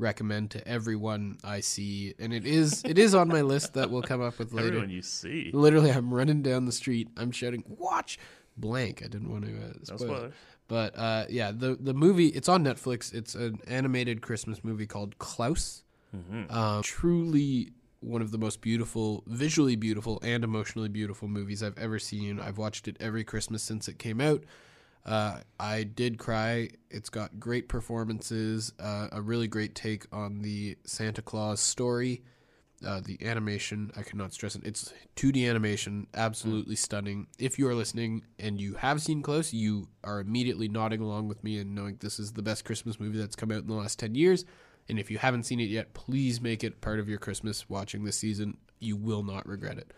recommend 0.00 0.50
to 0.50 0.66
everyone 0.66 1.38
I 1.44 1.60
see, 1.60 2.14
and 2.18 2.32
it 2.32 2.44
is 2.44 2.82
it 2.84 2.98
is 2.98 3.14
on 3.14 3.28
my 3.28 3.42
list 3.42 3.74
that 3.74 3.90
we'll 3.90 4.02
come 4.02 4.20
up 4.20 4.38
with 4.38 4.52
later. 4.52 4.68
Everyone 4.68 4.90
you 4.90 5.02
see. 5.02 5.50
Literally, 5.52 5.90
I'm 5.90 6.12
running 6.12 6.42
down 6.42 6.64
the 6.64 6.72
street. 6.72 7.08
I'm 7.16 7.30
shouting, 7.30 7.62
"Watch!" 7.66 8.18
Blank. 8.56 9.02
I 9.04 9.08
didn't 9.08 9.30
want 9.30 9.44
to 9.44 9.92
uh, 9.92 9.96
spoil. 9.96 10.32
But 10.70 10.96
uh, 10.96 11.24
yeah, 11.28 11.50
the 11.50 11.76
the 11.80 11.92
movie 11.92 12.28
it's 12.28 12.48
on 12.48 12.64
Netflix. 12.64 13.12
It's 13.12 13.34
an 13.34 13.58
animated 13.66 14.22
Christmas 14.22 14.62
movie 14.62 14.86
called 14.86 15.18
Klaus. 15.18 15.82
Mm-hmm. 16.16 16.56
Um, 16.56 16.82
truly 16.82 17.72
one 17.98 18.22
of 18.22 18.30
the 18.30 18.38
most 18.38 18.60
beautiful, 18.60 19.24
visually 19.26 19.74
beautiful, 19.74 20.20
and 20.22 20.44
emotionally 20.44 20.88
beautiful 20.88 21.26
movies 21.26 21.64
I've 21.64 21.76
ever 21.76 21.98
seen. 21.98 22.38
I've 22.38 22.56
watched 22.56 22.86
it 22.86 22.96
every 23.00 23.24
Christmas 23.24 23.64
since 23.64 23.88
it 23.88 23.98
came 23.98 24.20
out. 24.20 24.44
Uh, 25.04 25.40
I 25.58 25.82
did 25.82 26.18
cry. 26.18 26.68
It's 26.88 27.08
got 27.08 27.40
great 27.40 27.68
performances, 27.68 28.72
uh, 28.78 29.08
a 29.10 29.20
really 29.20 29.48
great 29.48 29.74
take 29.74 30.06
on 30.12 30.42
the 30.42 30.78
Santa 30.84 31.20
Claus 31.20 31.60
story. 31.60 32.22
Uh, 32.86 33.00
the 33.04 33.18
animation, 33.26 33.90
I 33.94 34.02
cannot 34.02 34.32
stress 34.32 34.56
it. 34.56 34.62
It's 34.64 34.92
2D 35.16 35.48
animation, 35.48 36.06
absolutely 36.14 36.76
stunning. 36.76 37.26
If 37.38 37.58
you 37.58 37.68
are 37.68 37.74
listening 37.74 38.24
and 38.38 38.58
you 38.58 38.74
have 38.74 39.02
seen 39.02 39.20
Klaus, 39.20 39.52
you 39.52 39.88
are 40.02 40.20
immediately 40.20 40.66
nodding 40.66 41.02
along 41.02 41.28
with 41.28 41.44
me 41.44 41.58
and 41.58 41.74
knowing 41.74 41.98
this 42.00 42.18
is 42.18 42.32
the 42.32 42.42
best 42.42 42.64
Christmas 42.64 42.98
movie 42.98 43.18
that's 43.18 43.36
come 43.36 43.50
out 43.50 43.58
in 43.58 43.66
the 43.66 43.74
last 43.74 43.98
10 43.98 44.14
years. 44.14 44.46
And 44.88 44.98
if 44.98 45.10
you 45.10 45.18
haven't 45.18 45.44
seen 45.44 45.60
it 45.60 45.68
yet, 45.68 45.92
please 45.92 46.40
make 46.40 46.64
it 46.64 46.80
part 46.80 47.00
of 47.00 47.08
your 47.08 47.18
Christmas 47.18 47.68
watching 47.68 48.04
this 48.04 48.16
season. 48.16 48.56
You 48.78 48.96
will 48.96 49.22
not 49.22 49.46
regret 49.46 49.76
it. 49.76 49.92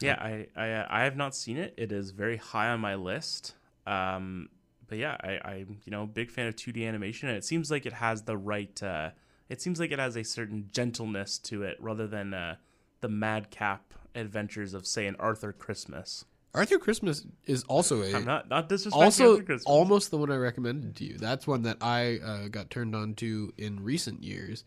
Yeah, 0.00 0.16
I, 0.20 0.46
I 0.56 0.72
uh, 0.72 0.86
I 0.90 1.04
have 1.04 1.16
not 1.16 1.34
seen 1.34 1.56
it. 1.56 1.74
It 1.76 1.92
is 1.92 2.10
very 2.10 2.36
high 2.36 2.68
on 2.68 2.80
my 2.80 2.96
list. 2.96 3.54
Um, 3.86 4.50
but 4.88 4.98
yeah, 4.98 5.16
I, 5.20 5.40
I'm 5.44 5.78
you 5.84 5.90
know 5.90 6.06
big 6.06 6.30
fan 6.30 6.46
of 6.48 6.56
2D 6.56 6.86
animation, 6.86 7.28
and 7.28 7.38
it 7.38 7.44
seems 7.44 7.70
like 7.70 7.86
it 7.86 7.94
has 7.94 8.22
the 8.22 8.36
right. 8.36 8.82
Uh, 8.82 9.10
it 9.48 9.60
seems 9.62 9.78
like 9.80 9.92
it 9.92 9.98
has 9.98 10.16
a 10.16 10.24
certain 10.24 10.68
gentleness 10.72 11.38
to 11.38 11.62
it, 11.62 11.76
rather 11.80 12.06
than 12.06 12.34
uh, 12.34 12.56
the 13.00 13.08
madcap 13.08 13.94
adventures 14.14 14.74
of 14.74 14.86
say 14.86 15.06
an 15.06 15.16
Arthur 15.18 15.52
Christmas. 15.52 16.24
Arthur 16.54 16.78
Christmas 16.78 17.26
is 17.44 17.64
also 17.64 18.02
a 18.02 18.14
I'm 18.14 18.24
not 18.24 18.48
not 18.48 18.68
disrespecting 18.68 18.92
also 18.92 19.32
Arthur 19.32 19.42
Christmas. 19.44 19.66
almost 19.66 20.10
the 20.10 20.16
one 20.16 20.30
I 20.32 20.36
recommended 20.36 20.96
to 20.96 21.04
you. 21.04 21.18
That's 21.18 21.46
one 21.46 21.62
that 21.62 21.76
I 21.82 22.18
uh, 22.24 22.48
got 22.48 22.70
turned 22.70 22.94
on 22.96 23.14
to 23.16 23.52
in 23.58 23.84
recent 23.84 24.22
years, 24.24 24.64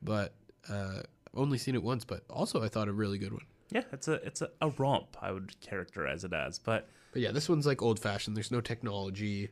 but 0.00 0.34
uh, 0.68 1.00
only 1.34 1.58
seen 1.58 1.74
it 1.74 1.82
once. 1.82 2.04
But 2.04 2.22
also, 2.30 2.62
I 2.62 2.68
thought 2.68 2.86
a 2.86 2.92
really 2.92 3.18
good 3.18 3.32
one. 3.32 3.42
yeah, 3.70 3.82
it's 3.92 4.06
a 4.06 4.14
it's 4.24 4.40
a, 4.40 4.50
a 4.60 4.68
romp. 4.68 5.16
I 5.20 5.32
would 5.32 5.60
characterize 5.60 6.22
it 6.22 6.32
as, 6.32 6.60
but 6.60 6.88
But 7.12 7.22
yeah, 7.22 7.32
this 7.32 7.48
one's 7.48 7.66
like 7.66 7.82
old 7.82 7.98
fashioned. 7.98 8.36
There's 8.36 8.52
no 8.52 8.60
technology. 8.60 9.50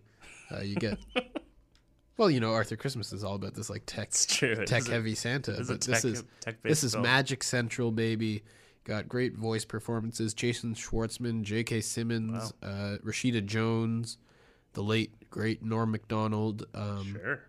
Uh, 0.53 0.61
you 0.61 0.77
get 0.77 0.99
well, 2.17 2.31
you 2.31 2.41
know, 2.41 2.53
Arthur 2.53 2.77
Christmas 2.77 3.13
is 3.13 3.25
all 3.25 3.35
about 3.35 3.55
this 3.55 3.69
like 3.71 3.83
tech. 3.87 4.11
Tech 4.11 4.87
heavy 4.87 5.15
Santa. 5.15 5.53
it 5.53 5.61
is 5.61 5.71
a 5.71 5.73
But 5.75 5.81
this 5.83 6.03
tech- 6.03 6.13
is 6.13 6.25
this 6.63 6.85
is 6.85 6.93
film. 6.93 7.03
Magic 7.05 7.43
Central, 7.43 7.91
baby. 7.91 8.43
Got 8.85 9.09
great 9.09 9.35
voice 9.35 9.65
performances. 9.65 10.35
Jason 10.35 10.75
Schwartzman, 10.75 11.43
J.K. 11.43 11.81
Simmons, 11.81 12.53
uh, 12.63 12.99
Rashida 13.03 13.45
Jones, 13.45 14.19
the 14.75 14.83
late 14.83 15.31
great 15.31 15.63
Norm 15.63 15.91
Macdonald. 15.91 16.67
Um, 16.75 17.17
Sure. 17.21 17.41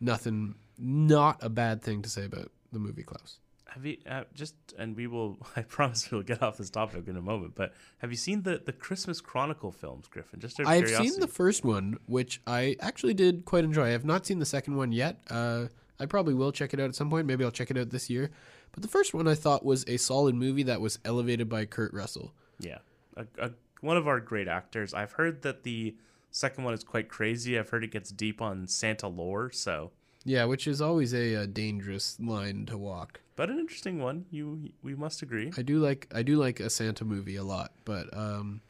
Nothing, 0.00 0.54
not 0.78 1.38
a 1.40 1.48
bad 1.48 1.82
thing 1.82 2.02
to 2.02 2.08
say 2.08 2.24
about 2.24 2.50
the 2.72 2.78
movie 2.78 3.02
Klaus. 3.02 3.38
Have 3.74 3.86
you 3.86 3.96
uh, 4.08 4.24
just 4.34 4.54
and 4.78 4.94
we 4.96 5.06
will? 5.06 5.38
I 5.56 5.62
promise 5.62 6.10
we'll 6.10 6.22
get 6.22 6.42
off 6.42 6.58
this 6.58 6.70
topic 6.70 7.08
in 7.08 7.16
a 7.16 7.22
moment. 7.22 7.54
But 7.54 7.72
have 7.98 8.10
you 8.10 8.16
seen 8.16 8.42
the 8.42 8.60
the 8.64 8.72
Christmas 8.72 9.20
Chronicle 9.20 9.72
films, 9.72 10.08
Griffin? 10.08 10.40
Just 10.40 10.60
out 10.60 10.64
of 10.64 10.68
I've 10.68 10.84
curiosity. 10.84 11.08
seen 11.08 11.20
the 11.20 11.26
first 11.28 11.64
one, 11.64 11.98
which 12.06 12.40
I 12.46 12.76
actually 12.80 13.14
did 13.14 13.44
quite 13.44 13.64
enjoy. 13.64 13.86
I 13.86 13.90
have 13.90 14.04
not 14.04 14.26
seen 14.26 14.38
the 14.38 14.46
second 14.46 14.76
one 14.76 14.92
yet. 14.92 15.22
Uh, 15.30 15.66
I 15.98 16.06
probably 16.06 16.34
will 16.34 16.52
check 16.52 16.74
it 16.74 16.80
out 16.80 16.88
at 16.88 16.94
some 16.94 17.08
point. 17.08 17.26
Maybe 17.26 17.44
I'll 17.44 17.50
check 17.50 17.70
it 17.70 17.78
out 17.78 17.90
this 17.90 18.10
year. 18.10 18.30
But 18.72 18.82
the 18.82 18.88
first 18.88 19.14
one 19.14 19.28
I 19.28 19.34
thought 19.34 19.64
was 19.64 19.84
a 19.86 19.96
solid 19.96 20.34
movie 20.34 20.64
that 20.64 20.80
was 20.80 20.98
elevated 21.04 21.48
by 21.48 21.64
Kurt 21.64 21.92
Russell. 21.94 22.32
Yeah, 22.58 22.78
a, 23.16 23.26
a, 23.38 23.50
one 23.80 23.96
of 23.96 24.06
our 24.08 24.20
great 24.20 24.48
actors. 24.48 24.92
I've 24.94 25.12
heard 25.12 25.42
that 25.42 25.62
the 25.62 25.94
second 26.30 26.64
one 26.64 26.74
is 26.74 26.84
quite 26.84 27.08
crazy. 27.08 27.58
I've 27.58 27.68
heard 27.70 27.84
it 27.84 27.90
gets 27.92 28.10
deep 28.10 28.42
on 28.42 28.66
Santa 28.66 29.08
lore. 29.08 29.50
So, 29.50 29.92
Yeah, 30.24 30.44
which 30.44 30.66
is 30.66 30.80
always 30.80 31.12
a, 31.14 31.36
uh 31.36 31.46
dangerous 31.46 32.18
line 32.20 32.66
to 32.66 32.76
walk. 32.78 33.20
But 33.36 33.50
an 33.50 33.58
interesting 33.58 33.98
one. 34.00 34.26
You 34.30 34.70
we 34.82 34.94
must 34.94 35.22
agree. 35.22 35.52
I 35.56 35.62
do 35.62 35.78
like 35.78 36.08
I 36.14 36.22
do 36.22 36.36
like 36.36 36.60
a 36.60 36.70
Santa 36.70 37.04
movie 37.04 37.36
a 37.36 37.44
lot, 37.44 37.72
but 37.84 38.14
um, 38.16 38.60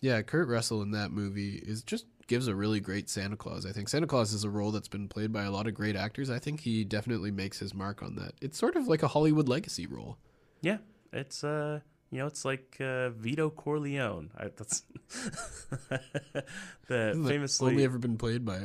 yeah, 0.00 0.22
Kurt 0.22 0.48
Russell 0.48 0.82
in 0.82 0.92
that 0.92 1.10
movie 1.10 1.56
is 1.56 1.82
just 1.82 2.06
gives 2.26 2.46
a 2.46 2.54
really 2.54 2.80
great 2.80 3.08
Santa 3.10 3.36
Claus. 3.36 3.66
I 3.66 3.72
think 3.72 3.88
Santa 3.88 4.06
Claus 4.06 4.32
is 4.32 4.44
a 4.44 4.50
role 4.50 4.70
that's 4.70 4.88
been 4.88 5.08
played 5.08 5.32
by 5.32 5.44
a 5.44 5.50
lot 5.50 5.66
of 5.66 5.74
great 5.74 5.96
actors. 5.96 6.30
I 6.30 6.38
think 6.38 6.60
he 6.60 6.84
definitely 6.84 7.30
makes 7.30 7.58
his 7.58 7.74
mark 7.74 8.02
on 8.02 8.16
that. 8.16 8.34
It's 8.40 8.58
sort 8.58 8.76
of 8.76 8.86
like 8.86 9.02
a 9.02 9.08
Hollywood 9.08 9.48
legacy 9.48 9.86
role. 9.86 10.18
Yeah, 10.60 10.78
it's 11.12 11.44
uh. 11.44 11.80
You 12.12 12.18
know, 12.18 12.26
it's 12.26 12.44
like 12.44 12.76
uh, 12.80 13.10
Vito 13.10 13.50
Corleone. 13.50 14.30
I, 14.36 14.48
that's 14.56 14.82
the 16.88 17.10
Isn't 17.10 17.24
famously 17.24 17.70
only 17.70 17.84
ever 17.84 17.98
been 17.98 18.18
played 18.18 18.44
by 18.44 18.62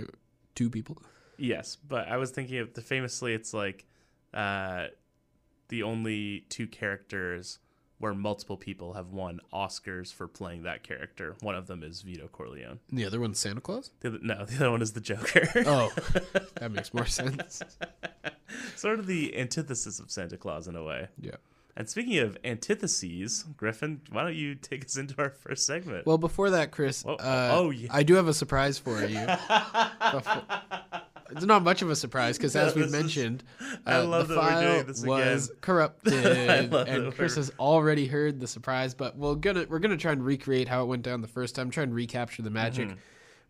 two 0.56 0.72
people. 0.72 0.98
Yes, 1.38 1.76
but 1.76 2.08
I 2.08 2.18
was 2.18 2.32
thinking 2.32 2.58
of 2.58 2.74
the 2.74 2.82
famously 2.82 3.34
it's 3.34 3.54
like 3.54 3.86
uh 4.34 4.88
the 5.70 5.84
only 5.84 6.46
two 6.50 6.68
characters 6.68 7.60
where 7.98 8.14
multiple 8.14 8.58
people 8.58 8.94
have 8.94 9.12
won 9.12 9.40
Oscars 9.54 10.14
for 10.14 10.28
playing 10.28 10.64
that 10.64 10.84
character. 10.84 11.36
One 11.42 11.56
of 11.56 11.68
them 11.68 11.82
is 11.82 12.02
Vito 12.02 12.28
Corleone. 12.28 12.80
The 12.92 13.06
other 13.06 13.20
one's 13.20 13.40
Santa 13.40 13.62
Claus. 13.62 13.92
The 14.02 14.10
other, 14.10 14.20
no, 14.22 14.46
the 14.46 14.56
other 14.58 14.72
one 14.72 14.82
is 14.82 14.94
the 14.94 15.02
Joker. 15.02 15.48
Oh, 15.66 15.92
that 16.56 16.72
makes 16.72 16.94
more 16.94 17.06
sense. 17.06 17.62
sort 18.76 19.00
of 19.00 19.08
the 19.08 19.38
antithesis 19.38 20.00
of 20.00 20.12
Santa 20.12 20.38
Claus 20.38 20.68
in 20.68 20.76
a 20.76 20.84
way. 20.84 21.08
Yeah. 21.20 21.36
And 21.78 21.90
speaking 21.90 22.20
of 22.20 22.38
antitheses, 22.46 23.44
Griffin, 23.58 24.02
why 24.10 24.24
don't 24.24 24.36
you 24.36 24.56
take 24.56 24.86
us 24.86 24.96
into 24.96 25.14
our 25.18 25.30
first 25.30 25.66
segment? 25.66 26.06
Well, 26.06 26.18
before 26.18 26.52
that, 26.52 26.72
Chris, 26.72 27.04
Whoa, 27.04 27.16
uh, 27.16 27.50
oh, 27.54 27.70
yeah. 27.70 27.90
I 27.92 28.04
do 28.04 28.16
have 28.16 28.30
a 28.30 28.34
surprise 28.34 28.78
for 28.78 29.04
you. 29.04 29.20
It's 31.32 31.46
not 31.46 31.64
much 31.64 31.82
of 31.82 31.90
a 31.90 31.96
surprise 31.96 32.38
because, 32.38 32.56
as 32.56 32.76
No, 32.76 32.82
we've 32.82 32.92
this 32.92 32.94
is- 33.00 33.02
mentioned, 33.02 33.44
I 33.86 33.96
uh, 33.96 34.06
love 34.06 34.28
the 34.28 34.36
that 34.36 34.42
we're 34.44 34.50
file 34.50 34.74
doing 34.74 34.86
this 34.86 35.04
was 35.06 35.46
again. 35.50 35.58
corrupted, 35.62 36.26
and 36.88 37.14
Chris 37.16 37.36
has 37.36 37.52
already 37.60 38.06
heard 38.08 38.40
the 38.40 38.48
surprise. 38.48 38.94
But 38.94 39.18
we're 39.18 39.36
gonna 39.36 39.66
we're 39.70 39.80
gonna 39.80 39.98
try 39.98 40.12
and 40.12 40.24
recreate 40.24 40.68
how 40.68 40.84
it 40.84 40.86
went 40.88 41.04
down 41.04 41.22
the 41.22 41.28
first 41.28 41.56
time. 41.56 41.70
Try 41.72 41.84
and 41.84 41.94
recapture 41.96 42.42
the 42.44 42.50
magic, 42.52 42.90
Mm-hmm. 42.90 42.98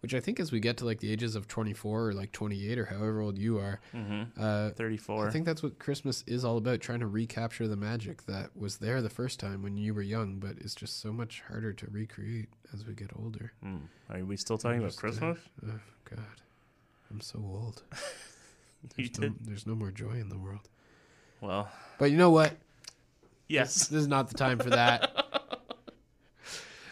which 0.02 0.14
I 0.14 0.20
think 0.22 0.40
as 0.40 0.52
we 0.54 0.60
get 0.62 0.78
to 0.78 0.86
like 0.86 1.00
the 1.00 1.12
ages 1.12 1.36
of 1.36 1.48
twenty 1.50 1.74
four 1.74 2.08
or 2.10 2.14
like 2.14 2.32
twenty 2.32 2.70
eight 2.70 2.80
or 2.80 2.86
however 2.86 3.20
old 3.20 3.38
you 3.38 3.58
are, 3.58 3.82
Mm-hmm. 3.94 4.42
uh, 4.42 4.70
34. 4.72 5.28
I 5.28 5.32
think 5.32 5.46
that's 5.46 5.62
what 5.64 5.78
Christmas 5.78 6.24
is 6.28 6.46
all 6.46 6.58
about, 6.58 6.80
trying 6.80 7.02
to 7.02 7.08
recapture 7.08 7.68
the 7.68 7.76
magic 7.76 8.26
that 8.26 8.56
was 8.56 8.78
there 8.78 9.02
the 9.02 9.10
first 9.10 9.38
time 9.40 9.62
when 9.64 9.76
you 9.78 9.94
were 9.94 10.02
young, 10.02 10.40
but 10.40 10.54
it's 10.60 10.76
just 10.76 11.02
so 11.02 11.12
much 11.12 11.44
harder 11.50 11.74
to 11.74 11.88
recreate 11.92 12.48
as 12.74 12.86
we 12.86 12.94
get 12.94 13.12
older. 13.18 13.52
Hmm. 13.62 13.78
Are 14.10 14.24
we 14.24 14.38
still 14.38 14.58
talking 14.58 14.80
about 14.80 14.94
uh, 14.94 15.00
Christmas? 15.00 15.40
Oh, 15.68 15.80
God. 16.10 16.20
I'm 17.12 17.22
so 17.22 17.40
old. 17.40 17.84
You 18.98 19.08
There's 19.08 19.20
no, 19.20 19.36
there's 19.42 19.66
no 19.66 19.74
more 19.74 19.90
joy 19.90 20.12
in 20.12 20.30
the 20.30 20.38
world. 20.38 20.70
Well, 21.42 21.68
But 21.98 22.12
you 22.12 22.18
know 22.18 22.30
what? 22.30 22.54
yes. 23.48 23.88
This 23.88 24.02
is 24.02 24.08
not 24.08 24.28
the 24.30 24.38
time 24.38 24.60
for 24.60 24.70
that. 24.70 25.12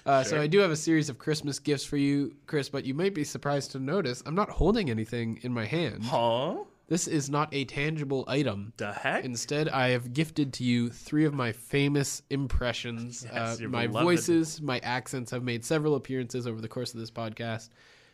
Uh, 0.05 0.21
So 0.23 0.41
I 0.41 0.47
do 0.47 0.59
have 0.59 0.71
a 0.71 0.75
series 0.75 1.07
of 1.09 1.17
Christmas 1.17 1.59
gifts 1.59 1.85
for 1.85 1.95
you, 1.97 2.35
Chris, 2.45 2.67
but 2.67 2.83
you 2.83 2.93
might 2.93 3.13
be 3.13 3.23
surprised 3.23 3.71
to 3.71 3.79
notice 3.79 4.21
I'm 4.25 4.35
not 4.35 4.49
holding 4.49 4.89
anything 4.89 5.39
in 5.43 5.53
my 5.53 5.65
hand. 5.65 6.03
Huh? 6.03 6.57
This 6.89 7.07
is 7.07 7.29
not 7.29 7.47
a 7.53 7.63
tangible 7.63 8.25
item. 8.27 8.73
The 8.75 8.91
heck? 8.91 9.23
Instead, 9.23 9.69
I 9.69 9.89
have 9.89 10.11
gifted 10.13 10.51
to 10.53 10.65
you 10.65 10.89
three 10.89 11.23
of 11.23 11.33
my 11.33 11.53
famous 11.53 12.21
impressions. 12.29 13.25
Yes, 13.31 13.61
uh, 13.61 13.67
my 13.69 13.87
beloved. 13.87 14.03
voices, 14.03 14.61
my 14.61 14.79
accents 14.79 15.31
have 15.31 15.43
made 15.43 15.63
several 15.63 15.95
appearances 15.95 16.45
over 16.47 16.59
the 16.59 16.67
course 16.67 16.93
of 16.93 16.99
this 16.99 17.09
podcast. 17.11 17.69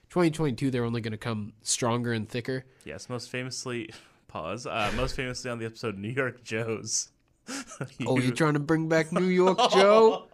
2022, 0.10 0.72
they're 0.72 0.86
only 0.86 1.02
going 1.02 1.12
to 1.12 1.18
come 1.18 1.54
stronger 1.62 2.14
and 2.14 2.28
thicker. 2.28 2.66
Yes, 2.86 3.10
most 3.10 3.30
famously, 3.30 3.92
pause. 4.28 4.66
Uh, 4.66 4.92
most 4.96 5.16
famously 5.16 5.52
on 5.52 5.60
the 5.60 5.66
episode 5.66 5.98
New 5.98 6.10
York 6.10 6.44
Joe's. 6.44 7.10
Oh, 8.06 8.20
you're 8.20 8.34
trying 8.36 8.54
to 8.54 8.60
bring 8.60 8.88
back 8.90 9.12
New 9.12 9.26
York 9.26 9.58
Joe? 9.72 10.28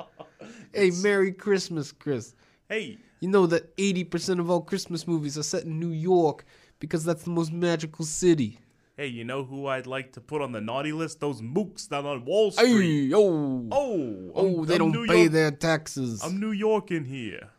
hey, 0.74 0.92
Merry 1.02 1.32
Christmas, 1.32 1.92
Chris. 1.92 2.34
hey, 2.70 2.98
You 3.22 3.30
know 3.30 3.46
that 3.48 3.76
80% 3.78 4.40
of 4.40 4.50
all 4.50 4.62
Christmas 4.62 5.08
movies 5.08 5.38
are 5.38 5.44
set 5.44 5.64
in 5.64 5.80
New 5.80 5.92
York 5.92 6.44
because 6.80 7.04
that's 7.06 7.24
the 7.24 7.30
most 7.30 7.52
magical 7.54 8.04
city. 8.06 8.60
Hey, 8.98 9.08
you 9.08 9.24
know 9.26 9.44
who 9.44 9.68
I'd 9.68 9.88
like 9.88 10.14
to 10.14 10.22
put 10.22 10.42
on 10.42 10.52
the 10.52 10.62
naughty 10.62 10.92
list? 10.94 11.20
Those 11.20 11.42
mooks 11.42 11.88
down 11.88 12.06
on 12.06 12.26
Wall 12.26 12.52
Street. 12.52 13.08
Hey, 13.10 13.12
oh, 13.14 13.68
Oh, 13.72 14.32
oh, 14.36 14.56
I'm- 14.58 14.66
they 14.66 14.74
I'm 14.76 14.80
don't 14.80 14.92
New 14.92 15.08
pay 15.08 15.20
York- 15.22 15.32
their 15.32 15.52
taxes. 15.52 16.22
I'm 16.24 16.40
New 16.40 16.52
York 16.52 16.92
in 16.92 17.06
here. 17.06 17.50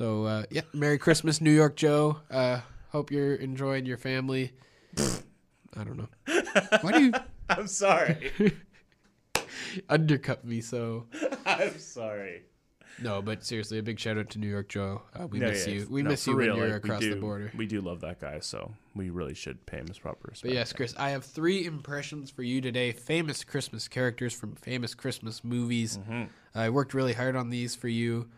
So, 0.00 0.24
uh, 0.24 0.44
yeah, 0.50 0.62
Merry 0.72 0.96
Christmas, 0.96 1.42
New 1.42 1.50
York 1.50 1.76
Joe. 1.76 2.20
Uh, 2.30 2.60
hope 2.88 3.10
you're 3.10 3.34
enjoying 3.34 3.84
your 3.84 3.98
family. 3.98 4.52
I 4.98 5.84
don't 5.84 5.98
know. 5.98 6.08
Why 6.80 6.92
do 6.92 7.04
you 7.04 7.12
I'm 7.50 7.66
sorry. 7.66 8.32
undercut 9.90 10.42
me 10.42 10.62
so? 10.62 11.04
I'm 11.44 11.78
sorry. 11.78 12.44
No, 13.02 13.20
but 13.20 13.44
seriously, 13.44 13.76
a 13.78 13.82
big 13.82 13.98
shout 14.00 14.16
out 14.16 14.30
to 14.30 14.38
New 14.38 14.48
York 14.48 14.70
Joe. 14.70 15.02
Uh, 15.14 15.26
we 15.26 15.38
No, 15.38 15.48
miss 15.48 15.66
yeah, 15.66 15.74
you. 15.74 15.86
We 15.90 16.02
no, 16.02 16.08
miss 16.08 16.26
you 16.26 16.34
real, 16.34 16.54
when 16.54 16.56
you're 16.56 16.72
like, 16.72 16.82
across 16.82 17.02
the 17.02 17.16
border. 17.16 17.52
We 17.54 17.66
do 17.66 17.82
love 17.82 18.00
that 18.00 18.22
guy, 18.22 18.40
so 18.40 18.72
we 18.94 19.10
really 19.10 19.34
should 19.34 19.66
pay 19.66 19.76
him 19.80 19.86
his 19.88 19.98
proper 19.98 20.28
respect. 20.30 20.48
But 20.48 20.54
yes, 20.54 20.72
Chris, 20.72 20.94
I 20.96 21.10
have 21.10 21.26
three 21.26 21.66
impressions 21.66 22.30
for 22.30 22.42
you 22.42 22.62
today. 22.62 22.92
Famous 22.92 23.44
Christmas 23.44 23.86
characters 23.86 24.32
from 24.32 24.54
famous 24.54 24.94
Christmas 24.94 25.44
movies. 25.44 25.98
Mm-hmm. 25.98 26.22
I 26.54 26.70
worked 26.70 26.94
really 26.94 27.12
hard 27.12 27.36
on 27.36 27.50
these 27.50 27.74
for 27.74 27.88
you. 27.88 28.30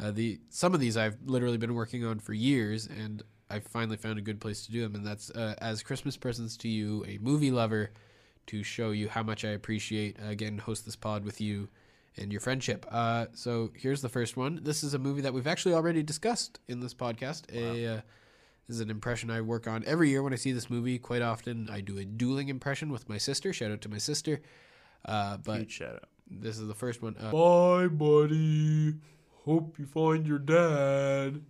Uh, 0.00 0.10
the 0.10 0.40
some 0.50 0.74
of 0.74 0.80
these 0.80 0.96
I've 0.96 1.16
literally 1.24 1.58
been 1.58 1.74
working 1.74 2.04
on 2.04 2.18
for 2.18 2.32
years, 2.32 2.86
and 2.86 3.22
I 3.50 3.60
finally 3.60 3.96
found 3.96 4.18
a 4.18 4.22
good 4.22 4.40
place 4.40 4.66
to 4.66 4.72
do 4.72 4.82
them. 4.82 4.94
And 4.94 5.06
that's 5.06 5.30
uh, 5.30 5.54
as 5.58 5.82
Christmas 5.82 6.16
presents 6.16 6.56
to 6.58 6.68
you, 6.68 7.04
a 7.06 7.18
movie 7.18 7.50
lover, 7.50 7.90
to 8.46 8.62
show 8.62 8.90
you 8.90 9.08
how 9.08 9.22
much 9.22 9.44
I 9.44 9.50
appreciate 9.50 10.16
uh, 10.22 10.28
again 10.28 10.58
host 10.58 10.84
this 10.84 10.96
pod 10.96 11.24
with 11.24 11.40
you 11.40 11.68
and 12.16 12.32
your 12.32 12.40
friendship. 12.40 12.86
Uh, 12.90 13.26
so 13.34 13.70
here's 13.74 14.02
the 14.02 14.08
first 14.08 14.36
one. 14.36 14.60
This 14.62 14.82
is 14.84 14.94
a 14.94 14.98
movie 14.98 15.20
that 15.22 15.34
we've 15.34 15.46
actually 15.46 15.74
already 15.74 16.02
discussed 16.02 16.60
in 16.68 16.80
this 16.80 16.94
podcast. 16.94 17.52
A 17.52 17.86
uh, 17.86 18.00
this 18.66 18.76
is 18.76 18.80
an 18.80 18.90
impression 18.90 19.30
I 19.30 19.42
work 19.42 19.68
on 19.68 19.84
every 19.86 20.08
year 20.08 20.22
when 20.22 20.32
I 20.32 20.36
see 20.36 20.52
this 20.52 20.70
movie. 20.70 20.98
Quite 20.98 21.22
often, 21.22 21.68
I 21.70 21.80
do 21.80 21.98
a 21.98 22.04
dueling 22.04 22.48
impression 22.48 22.90
with 22.90 23.08
my 23.08 23.18
sister. 23.18 23.52
Shout 23.52 23.70
out 23.70 23.82
to 23.82 23.88
my 23.90 23.98
sister. 23.98 24.40
Uh, 25.04 25.36
but 25.36 25.58
Huge 25.60 25.72
shout 25.72 25.96
out. 25.96 26.08
this 26.30 26.58
is 26.58 26.66
the 26.66 26.74
first 26.74 27.02
one. 27.02 27.14
Uh, 27.20 27.30
Bye, 27.30 27.88
buddy. 27.88 28.94
Hope 29.44 29.78
you 29.78 29.86
find 29.86 30.26
your 30.26 30.38
dad. 30.38 31.42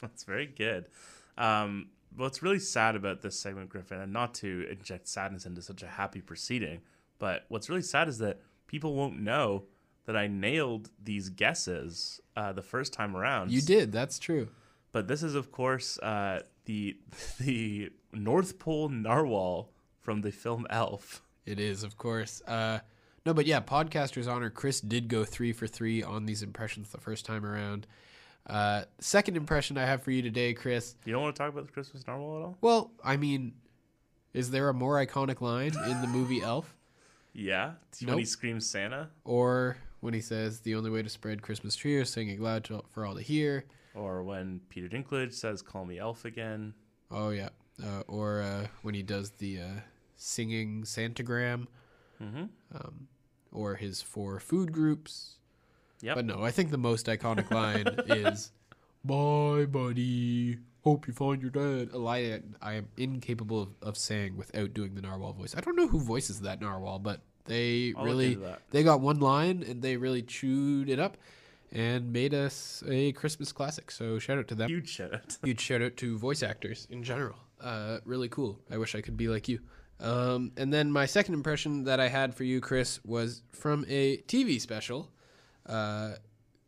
That's 0.00 0.24
very 0.24 0.46
good. 0.46 0.88
Um, 1.36 1.88
what's 2.16 2.42
really 2.42 2.58
sad 2.58 2.94
about 2.94 3.22
this 3.22 3.38
segment, 3.38 3.70
Griffin, 3.70 4.00
and 4.00 4.12
not 4.12 4.34
to 4.34 4.66
inject 4.70 5.08
sadness 5.08 5.46
into 5.46 5.62
such 5.62 5.82
a 5.82 5.86
happy 5.86 6.20
proceeding, 6.20 6.80
but 7.18 7.44
what's 7.48 7.68
really 7.68 7.82
sad 7.82 8.08
is 8.08 8.18
that 8.18 8.40
people 8.66 8.94
won't 8.94 9.18
know 9.18 9.64
that 10.04 10.16
I 10.16 10.26
nailed 10.26 10.90
these 11.02 11.28
guesses 11.28 12.20
uh, 12.36 12.52
the 12.52 12.62
first 12.62 12.92
time 12.92 13.16
around. 13.16 13.50
you 13.50 13.60
did. 13.60 13.92
That's 13.92 14.18
true. 14.18 14.48
But 14.92 15.06
this 15.06 15.22
is, 15.22 15.34
of 15.34 15.52
course, 15.52 15.98
uh, 15.98 16.40
the 16.64 16.96
the 17.40 17.90
North 18.12 18.58
Pole 18.58 18.88
narwhal 18.88 19.70
from 20.00 20.22
the 20.22 20.32
film 20.32 20.66
Elf. 20.70 21.22
It 21.44 21.60
is, 21.60 21.82
of 21.82 21.96
course. 21.96 22.42
Uh, 22.46 22.80
no, 23.28 23.34
but 23.34 23.44
yeah, 23.44 23.60
podcasters 23.60 24.26
honor. 24.26 24.48
Chris 24.48 24.80
did 24.80 25.06
go 25.08 25.22
three 25.22 25.52
for 25.52 25.66
three 25.66 26.02
on 26.02 26.24
these 26.24 26.42
impressions 26.42 26.88
the 26.88 26.96
first 26.98 27.26
time 27.26 27.44
around. 27.44 27.86
Uh, 28.46 28.84
second 29.00 29.36
impression 29.36 29.76
I 29.76 29.84
have 29.84 30.02
for 30.02 30.10
you 30.10 30.22
today, 30.22 30.54
Chris. 30.54 30.94
You 31.04 31.12
don't 31.12 31.20
want 31.20 31.36
to 31.36 31.42
talk 31.42 31.52
about 31.52 31.66
the 31.66 31.72
Christmas 31.72 32.06
narwhal 32.06 32.38
at 32.38 32.42
all? 32.42 32.58
Well, 32.62 32.90
I 33.04 33.18
mean, 33.18 33.52
is 34.32 34.50
there 34.50 34.70
a 34.70 34.72
more 34.74 34.94
iconic 35.04 35.42
line 35.42 35.72
in 35.90 36.00
the 36.00 36.06
movie 36.06 36.40
Elf? 36.42 36.74
Yeah, 37.34 37.72
when 38.00 38.16
he 38.16 38.22
Nope. 38.22 38.26
screams 38.26 38.66
Santa, 38.66 39.10
Or 39.24 39.76
when 40.00 40.14
he 40.14 40.22
says, 40.22 40.60
the 40.60 40.74
only 40.74 40.88
way 40.88 41.02
to 41.02 41.10
spread 41.10 41.42
Christmas 41.42 41.76
cheer 41.76 42.00
is 42.00 42.08
singing 42.10 42.40
loud 42.40 42.64
to, 42.64 42.82
for 42.90 43.04
all 43.04 43.14
to 43.14 43.20
hear? 43.22 43.66
or 43.94 44.22
when 44.22 44.60
Peter 44.70 44.88
Dinklage 44.88 45.34
says 45.34 45.60
"Call 45.60 45.84
me 45.84 45.98
Elf" 45.98 46.24
again. 46.24 46.72
Oh, 47.10 47.28
yeah. 47.30 47.48
Uh, 47.84 48.02
or 48.08 48.40
uh, 48.40 48.68
when 48.82 48.94
he 48.94 49.02
does 49.02 49.32
the 49.32 49.60
uh, 49.60 49.80
singing 50.16 50.84
Santagram. 50.84 51.66
Mm-hmm. 52.22 52.44
Um, 52.74 53.08
or 53.52 53.76
his 53.76 54.02
four 54.02 54.40
food 54.40 54.72
groups. 54.72 55.36
Yep. 56.00 56.16
But 56.16 56.24
no, 56.24 56.44
I 56.44 56.50
think 56.50 56.70
the 56.70 56.78
most 56.78 57.06
iconic 57.06 57.50
line 57.50 57.86
is 58.06 58.52
Bye, 59.04 59.66
buddy. 59.66 60.58
Hope 60.84 61.06
you 61.06 61.12
find 61.12 61.40
your 61.42 61.50
dad. 61.50 61.90
a 61.92 61.98
line 61.98 62.56
I 62.60 62.74
am 62.74 62.88
incapable 62.96 63.62
of, 63.62 63.68
of 63.82 63.96
saying 63.96 64.36
without 64.36 64.74
doing 64.74 64.94
the 64.94 65.02
narwhal 65.02 65.32
voice. 65.32 65.54
I 65.56 65.60
don't 65.60 65.76
know 65.76 65.88
who 65.88 66.00
voices 66.00 66.40
that 66.42 66.60
narwhal, 66.60 66.98
but 66.98 67.20
they 67.44 67.94
I'll 67.96 68.04
really 68.04 68.38
they 68.70 68.82
got 68.82 69.00
one 69.00 69.20
line 69.20 69.64
and 69.66 69.82
they 69.82 69.96
really 69.96 70.22
chewed 70.22 70.88
it 70.88 70.98
up 70.98 71.16
and 71.72 72.12
made 72.12 72.34
us 72.34 72.82
a 72.86 73.12
Christmas 73.12 73.52
classic. 73.52 73.90
So 73.90 74.18
shout 74.18 74.38
out 74.38 74.48
to 74.48 74.54
them. 74.54 74.68
Huge 74.68 74.88
shout 74.88 75.14
out. 75.14 75.36
Huge 75.42 75.60
shout 75.60 75.82
out 75.82 75.96
to 75.98 76.18
voice 76.18 76.42
actors 76.42 76.86
in 76.90 77.02
general. 77.02 77.36
Uh, 77.60 77.98
really 78.04 78.28
cool. 78.28 78.58
I 78.70 78.78
wish 78.78 78.94
I 78.94 79.00
could 79.00 79.16
be 79.16 79.28
like 79.28 79.48
you. 79.48 79.60
Um, 80.00 80.52
and 80.56 80.72
then 80.72 80.92
my 80.92 81.06
second 81.06 81.34
impression 81.34 81.84
that 81.84 81.98
I 81.98 82.08
had 82.08 82.34
for 82.34 82.44
you, 82.44 82.60
Chris, 82.60 83.00
was 83.04 83.42
from 83.52 83.84
a 83.88 84.18
TV 84.18 84.60
special. 84.60 85.10
Uh, 85.66 86.12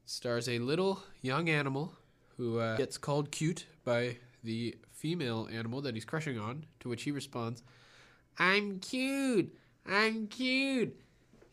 stars 0.05 0.49
a 0.49 0.59
little 0.59 1.03
young 1.23 1.49
animal 1.49 1.93
who 2.37 2.59
uh, 2.59 2.77
gets 2.77 2.99
called 2.99 3.31
cute 3.31 3.67
by 3.85 4.17
the 4.43 4.77
female 4.93 5.49
animal 5.53 5.81
that 5.83 5.95
he's 5.95 6.05
crushing 6.05 6.39
on, 6.39 6.65
to 6.81 6.89
which 6.89 7.05
he 7.05 7.11
responds, 7.13 7.63
I'm 8.39 8.81
cute. 8.81 9.55
I'm 9.87 10.27
cute. 10.27 10.99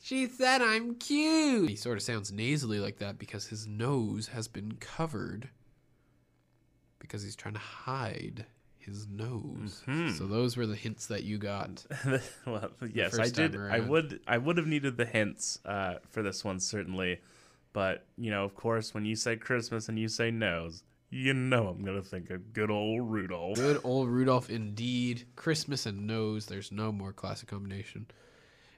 She 0.02 0.28
said 0.28 0.62
I'm 0.62 0.96
cute. 0.96 1.70
He 1.70 1.76
sort 1.76 1.98
of 1.98 2.04
sounds 2.04 2.32
nasally 2.32 2.80
like 2.80 2.98
that 3.00 3.18
because 3.20 3.48
his 3.48 3.68
nose 3.68 4.28
has 4.28 4.48
been 4.48 4.74
covered 4.74 5.50
because 7.00 7.24
he's 7.24 7.36
trying 7.36 7.56
to 7.56 7.60
hide 7.60 8.46
his 8.88 9.08
nose. 9.08 9.84
So 10.18 10.26
those 10.26 10.58
were 10.58 10.66
the 10.66 10.76
hints 10.76 11.08
that 11.08 11.24
you 11.24 11.38
got. 11.38 11.86
well, 12.46 12.72
yes, 12.92 13.20
I 13.20 13.28
did. 13.30 13.56
I 13.56 13.80
would. 13.80 14.22
I 14.28 14.38
would 14.38 14.58
have 14.58 14.66
needed 14.66 14.98
the 14.98 15.06
hints 15.06 15.60
uh, 15.66 15.96
for 16.10 16.24
this 16.24 16.44
one 16.44 16.60
certainly, 16.60 17.20
but 17.74 18.06
you 18.18 18.32
know, 18.32 18.44
of 18.44 18.56
course, 18.56 18.94
when 18.94 19.06
you 19.06 19.16
say 19.16 19.36
Christmas 19.36 19.90
and 19.90 20.00
you 20.00 20.08
say 20.08 20.32
nose, 20.32 20.84
you 21.10 21.34
know 21.34 21.68
I'm 21.68 21.84
gonna 21.84 22.02
think 22.02 22.30
of 22.30 22.54
good 22.54 22.72
old 22.72 23.12
Rudolph. 23.12 23.58
Good 23.58 23.82
old 23.84 24.08
Rudolph 24.08 24.50
indeed. 24.50 25.26
Christmas 25.36 25.86
and 25.86 26.08
nose. 26.08 26.46
There's 26.48 26.72
no 26.72 26.92
more 26.92 27.14
classic 27.14 27.50
combination. 27.50 28.08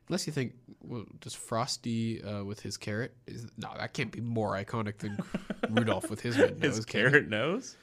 Unless 0.09 0.25
you 0.25 0.33
think, 0.33 0.53
well, 0.81 1.05
does 1.21 1.35
Frosty 1.35 2.23
uh, 2.23 2.43
with 2.43 2.61
his 2.61 2.77
carrot? 2.77 3.13
Is, 3.27 3.45
no, 3.57 3.69
that 3.77 3.93
can't 3.93 4.11
be 4.11 4.21
more 4.21 4.53
iconic 4.53 4.97
than 4.97 5.19
Rudolph 5.69 6.09
with 6.09 6.21
his 6.21 6.37
red 6.37 6.59
nose. 6.59 6.77
His 6.77 6.85
carrot 6.85 7.29
nose. 7.29 7.77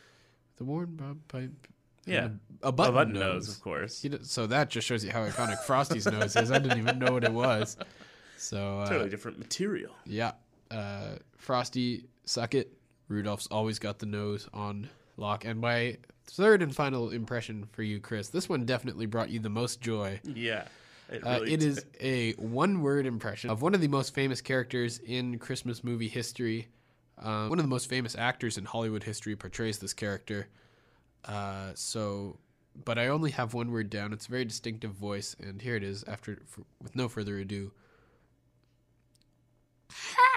The 0.56 0.64
worn 0.64 0.96
bob 0.96 1.18
pipe. 1.28 1.68
Yeah, 2.06 2.28
a, 2.62 2.68
a 2.68 2.72
button, 2.72 2.92
a 2.94 2.96
button 2.96 3.12
nose. 3.14 3.22
nose, 3.48 3.56
of 3.56 3.62
course. 3.62 4.00
He 4.02 4.10
so 4.22 4.46
that 4.46 4.70
just 4.70 4.86
shows 4.86 5.04
you 5.04 5.10
how 5.10 5.26
iconic 5.26 5.58
Frosty's 5.64 6.06
nose 6.06 6.36
is. 6.36 6.50
I 6.50 6.58
didn't 6.58 6.78
even 6.78 6.98
know 6.98 7.12
what 7.12 7.24
it 7.24 7.32
was. 7.32 7.76
So 8.38 8.80
uh, 8.80 8.88
Totally 8.88 9.10
different 9.10 9.38
material. 9.38 9.92
yeah, 10.04 10.32
uh, 10.70 11.16
Frosty, 11.36 12.04
suck 12.24 12.54
it. 12.54 12.72
Rudolph's 13.08 13.46
always 13.48 13.78
got 13.78 13.98
the 13.98 14.06
nose 14.06 14.48
on 14.52 14.88
lock. 15.16 15.44
And 15.44 15.60
my 15.60 15.96
third 16.26 16.60
and 16.62 16.74
final 16.74 17.10
impression 17.10 17.66
for 17.72 17.82
you, 17.82 18.00
Chris, 18.00 18.28
this 18.28 18.48
one 18.48 18.64
definitely 18.66 19.06
brought 19.06 19.30
you 19.30 19.38
the 19.40 19.48
most 19.48 19.80
joy. 19.80 20.20
Yeah, 20.24 20.64
it 21.10 21.24
Uh, 21.26 21.30
really 21.40 21.54
it 21.54 21.60
did. 21.60 21.68
is 21.68 21.84
a 22.00 22.32
one-word 22.34 23.06
impression 23.06 23.48
of 23.50 23.62
one 23.62 23.74
of 23.74 23.80
the 23.80 23.88
most 23.88 24.12
famous 24.14 24.40
characters 24.40 24.98
in 24.98 25.38
Christmas 25.38 25.82
movie 25.84 26.08
history. 26.08 26.68
Uh, 27.18 27.46
one 27.46 27.58
of 27.58 27.64
the 27.64 27.70
most 27.70 27.88
famous 27.88 28.14
actors 28.16 28.58
in 28.58 28.64
Hollywood 28.64 29.02
history 29.02 29.34
portrays 29.36 29.78
this 29.78 29.94
character. 29.94 30.48
Uh, 31.26 31.72
so, 31.74 32.38
but 32.84 32.98
I 32.98 33.08
only 33.08 33.30
have 33.32 33.52
one 33.54 33.70
word 33.72 33.90
down. 33.90 34.12
It's 34.12 34.26
a 34.26 34.30
very 34.30 34.44
distinctive 34.44 34.92
voice, 34.92 35.34
and 35.40 35.60
here 35.60 35.76
it 35.76 35.82
is. 35.82 36.04
After, 36.04 36.38
for, 36.46 36.62
with 36.82 36.94
no 36.96 37.08
further 37.08 37.38
ado. 37.38 37.72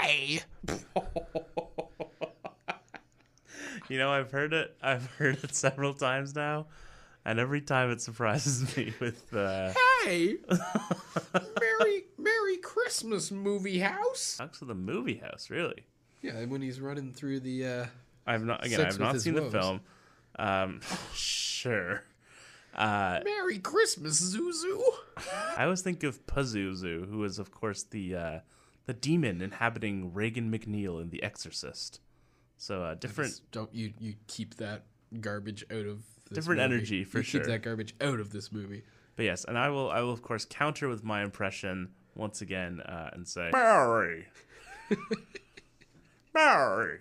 Hey, 0.02 0.42
You 3.90 3.98
know, 3.98 4.12
I've 4.12 4.32
heard 4.32 4.54
it. 4.54 4.76
I've 4.84 5.08
heard 5.18 5.44
it 5.44 5.56
several 5.56 5.96
times 5.96 6.36
now, 6.36 6.68
and 7.26 7.40
every 7.40 7.60
time 7.62 7.90
it 7.90 8.02
surprises 8.02 8.78
me 8.78 8.94
with 9.02 9.34
uh, 9.34 9.74
hey, 10.04 10.36
Merry 11.60 12.04
Merry 12.20 12.58
Christmas, 12.58 13.32
movie 13.32 13.80
house. 13.80 14.36
talks 14.38 14.62
of 14.62 14.68
the 14.68 14.76
movie 14.76 15.16
house. 15.18 15.50
Really, 15.50 15.86
Yeah, 16.22 16.46
when 16.46 16.62
he's 16.62 16.80
running 16.80 17.12
through 17.14 17.40
the. 17.40 17.66
Uh, 17.66 17.86
I've 18.28 18.46
not 18.46 18.64
again. 18.64 18.82
I've 18.82 19.00
not 19.00 19.20
seen 19.22 19.34
woes. 19.34 19.52
the 19.52 19.60
film. 19.60 19.82
Um, 20.40 20.82
sure. 21.14 22.04
Uh, 22.74 23.20
Merry 23.26 23.60
Christmas, 23.60 24.22
Zuzu. 24.36 24.80
I 25.58 25.64
always 25.66 25.82
think 25.82 26.04
of 26.04 26.26
Pazuzu, 26.26 27.10
who 27.10 27.24
is, 27.24 27.40
of 27.40 27.52
course, 27.52 27.84
the 27.84 28.16
uh, 28.16 28.40
the 28.86 28.94
demon 28.94 29.42
inhabiting 29.42 30.14
Regan 30.14 30.52
MacNeil 30.52 31.02
in 31.02 31.10
The 31.10 31.22
Exorcist. 31.22 32.00
So 32.58 32.84
uh, 32.84 32.96
different. 32.96 33.42
Don't 33.52 33.74
you 33.74 33.94
you 34.00 34.14
keep 34.28 34.56
that 34.56 34.84
garbage 35.20 35.66
out 35.72 35.86
of 35.86 36.04
this 36.30 36.36
Different 36.38 36.62
movie. 36.62 36.74
energy, 36.76 37.04
for 37.04 37.18
you 37.20 37.24
sure. 37.24 37.42
Keep 37.42 37.50
that 37.50 37.64
garbage 37.64 37.96
out 38.02 38.20
of 38.20 38.32
this 38.32 38.52
movie. 38.52 38.84
But 39.16 39.26
yes, 39.26 39.44
and 39.46 39.58
I 39.58 39.70
will. 39.70 39.90
I 39.90 40.02
will 40.02 40.14
of 40.14 40.22
course 40.22 40.46
counter 40.46 40.88
with 40.88 41.04
my 41.04 41.24
impression 41.24 41.90
once 42.16 42.42
again 42.42 42.82
uh, 42.82 43.10
and 43.14 43.28
say 43.28 43.50
Mary, 43.54 44.28
Mary. 46.34 47.00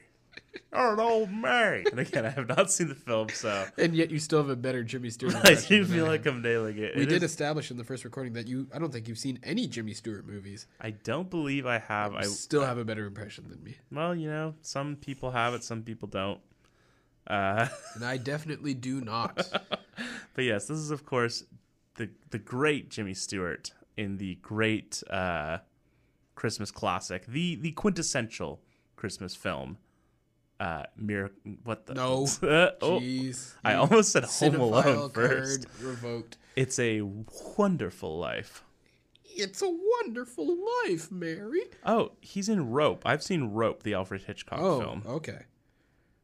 You're 0.72 0.94
an 0.94 1.00
old 1.00 1.30
man. 1.30 1.84
And 1.90 1.98
again, 2.00 2.26
I 2.26 2.30
have 2.30 2.46
not 2.48 2.70
seen 2.70 2.88
the 2.88 2.94
film, 2.94 3.28
so 3.30 3.66
And 3.78 3.94
yet 3.94 4.10
you 4.10 4.18
still 4.18 4.38
have 4.38 4.50
a 4.50 4.56
better 4.56 4.84
Jimmy 4.84 5.10
Stewart. 5.10 5.34
I 5.42 5.54
do 5.54 5.84
feel 5.84 6.06
like. 6.06 6.26
I'm 6.26 6.42
nailing 6.42 6.78
it. 6.78 6.94
We 6.96 7.02
It 7.02 7.08
did 7.08 7.22
is- 7.22 7.30
establish 7.30 7.70
in 7.70 7.76
the 7.76 7.84
first 7.84 8.04
recording 8.04 8.34
that 8.34 8.46
you. 8.46 8.66
I 8.74 8.78
don't 8.78 8.92
think 8.92 9.08
you've 9.08 9.18
seen 9.18 9.38
any 9.42 9.66
Jimmy 9.66 9.94
Stewart 9.94 10.26
movies. 10.26 10.66
I 10.80 10.90
don't 10.90 11.30
believe 11.30 11.66
I 11.66 11.78
have. 11.78 12.14
I 12.14 12.22
still 12.22 12.64
have 12.64 12.78
a 12.78 12.84
better 12.84 13.06
impression 13.06 13.48
than 13.48 13.62
me, 13.64 13.76
well, 13.90 14.14
you 14.14 14.28
know, 14.28 14.54
some 14.60 14.96
people 14.96 15.30
have 15.30 15.54
it, 15.54 15.64
some 15.64 15.82
people 15.82 16.08
don't. 16.08 16.40
Uh, 17.26 17.68
and 17.94 18.04
I 18.04 18.16
definitely 18.16 18.74
do 18.74 19.00
not. 19.00 19.36
but 20.34 20.44
yes, 20.44 20.66
this 20.66 20.78
is 20.78 20.90
of 20.90 21.04
course 21.04 21.44
the 21.96 22.08
the 22.30 22.38
great 22.38 22.90
Jimmy 22.90 23.14
Stewart 23.14 23.72
in 23.96 24.18
the 24.18 24.36
great 24.36 25.02
uh, 25.10 25.58
Christmas 26.34 26.70
classic, 26.70 27.26
the 27.26 27.56
the 27.56 27.72
quintessential 27.72 28.60
Christmas 28.96 29.34
film. 29.34 29.78
Uh, 30.60 30.82
Mir- 30.96 31.30
what 31.64 31.86
the 31.86 31.94
No. 31.94 32.24
Uh, 32.42 32.70
oh, 32.82 32.98
Jeez, 33.00 33.54
I 33.64 33.74
almost 33.74 34.10
said 34.12 34.24
Home 34.24 34.56
Alone 34.60 35.10
first. 35.10 35.66
Revoked. 35.80 36.36
It's 36.56 36.78
a 36.80 37.02
wonderful 37.56 38.18
life. 38.18 38.64
It's 39.24 39.62
a 39.62 39.68
wonderful 39.70 40.56
life, 40.84 41.12
Mary. 41.12 41.62
Oh, 41.86 42.10
he's 42.20 42.48
in 42.48 42.70
Rope. 42.70 43.02
I've 43.06 43.22
seen 43.22 43.44
Rope, 43.52 43.84
the 43.84 43.94
Alfred 43.94 44.22
Hitchcock 44.22 44.58
Oh, 44.60 44.80
film. 44.80 45.02
okay. 45.06 45.42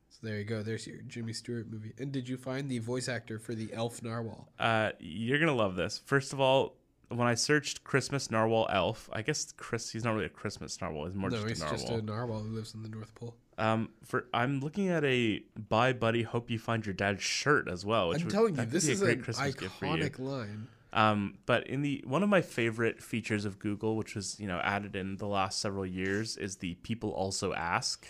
So 0.09 0.19
there 0.27 0.39
you 0.39 0.45
go. 0.45 0.65
There's 0.65 0.85
your 0.87 0.97
Jimmy 1.07 1.33
Stewart 1.33 1.71
movie. 1.71 1.93
And 1.99 2.11
did 2.11 2.29
you 2.29 2.37
find 2.37 2.69
the 2.69 2.81
voice 2.81 3.09
actor 3.09 3.39
for 3.39 3.55
the 3.55 3.73
elf 3.73 4.03
narwhal? 4.03 4.49
Uh, 4.59 4.91
you're 4.99 5.39
gonna 5.39 5.55
love 5.55 5.77
this. 5.77 6.01
First 6.05 6.33
of 6.33 6.41
all, 6.41 6.75
when 7.09 7.29
I 7.29 7.35
searched 7.35 7.85
Christmas 7.85 8.33
narwhal 8.33 8.67
elf, 8.73 9.09
I 9.13 9.23
guess 9.23 9.53
Chris 9.53 9.91
he's 9.93 10.03
not 10.03 10.15
really 10.15 10.27
a 10.27 10.31
Christmas 10.31 10.81
narwhal. 10.81 11.07
He's 11.07 11.15
more 11.15 11.31
no, 11.31 11.37
just 11.37 11.49
he's 11.49 11.61
a 11.61 11.65
narwhal. 11.65 11.79
just 11.79 11.93
a 11.93 12.03
narwhal 12.03 12.41
who 12.41 12.49
lives 12.55 12.75
in 12.75 12.83
the 12.83 12.89
North 12.89 13.15
Pole. 13.15 13.37
Um, 13.59 13.91
for 14.05 14.27
I'm 14.35 14.61
looking 14.61 14.89
at 14.89 15.05
a 15.05 15.43
"Bye, 15.69 15.93
buddy. 15.93 16.23
Hope 16.23 16.51
you 16.51 16.59
find 16.59 16.85
your 16.85 16.95
dad's 16.95 17.23
shirt" 17.23 17.69
as 17.69 17.85
well. 17.85 18.09
Which 18.09 18.19
I'm 18.21 18.25
would, 18.27 18.33
telling 18.33 18.57
you, 18.57 18.65
this 18.67 18.89
is 18.89 19.01
a 19.01 19.05
great 19.05 19.19
an 19.19 19.25
Christmas 19.25 19.55
gift 19.55 19.75
for 19.77 19.87
you. 19.87 19.93
iconic 20.05 20.19
line. 20.19 20.67
Um, 20.93 21.39
but 21.47 21.67
in 21.67 21.83
the 21.83 22.03
one 22.07 22.23
of 22.23 22.29
my 22.29 22.41
favorite 22.41 23.03
features 23.03 23.45
of 23.45 23.59
Google, 23.59 23.97
which 23.97 24.15
was 24.15 24.39
you 24.39 24.47
know 24.47 24.59
added 24.63 24.95
in 24.97 25.17
the 25.17 25.27
last 25.27 25.61
several 25.61 25.87
years, 25.87 26.37
is 26.37 26.57
the 26.57 26.75
people 26.77 27.11
also 27.11 27.53
ask. 27.53 28.07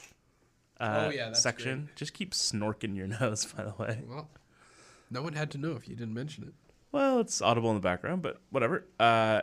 Uh, 0.80 1.04
Oh, 1.06 1.10
yeah, 1.10 1.26
that's 1.26 1.40
section. 1.40 1.88
Just 1.94 2.14
keep 2.14 2.32
snorking 2.34 2.94
your 2.96 3.06
nose, 3.20 3.44
by 3.46 3.64
the 3.64 3.74
way. 3.78 4.02
Well, 4.08 4.28
no 5.10 5.22
one 5.22 5.34
had 5.34 5.50
to 5.52 5.58
know 5.58 5.72
if 5.72 5.88
you 5.88 5.94
didn't 5.94 6.14
mention 6.14 6.44
it. 6.44 6.54
Well, 6.90 7.20
it's 7.20 7.40
audible 7.40 7.70
in 7.70 7.76
the 7.76 7.80
background, 7.80 8.22
but 8.22 8.40
whatever. 8.50 8.84
Uh, 9.00 9.42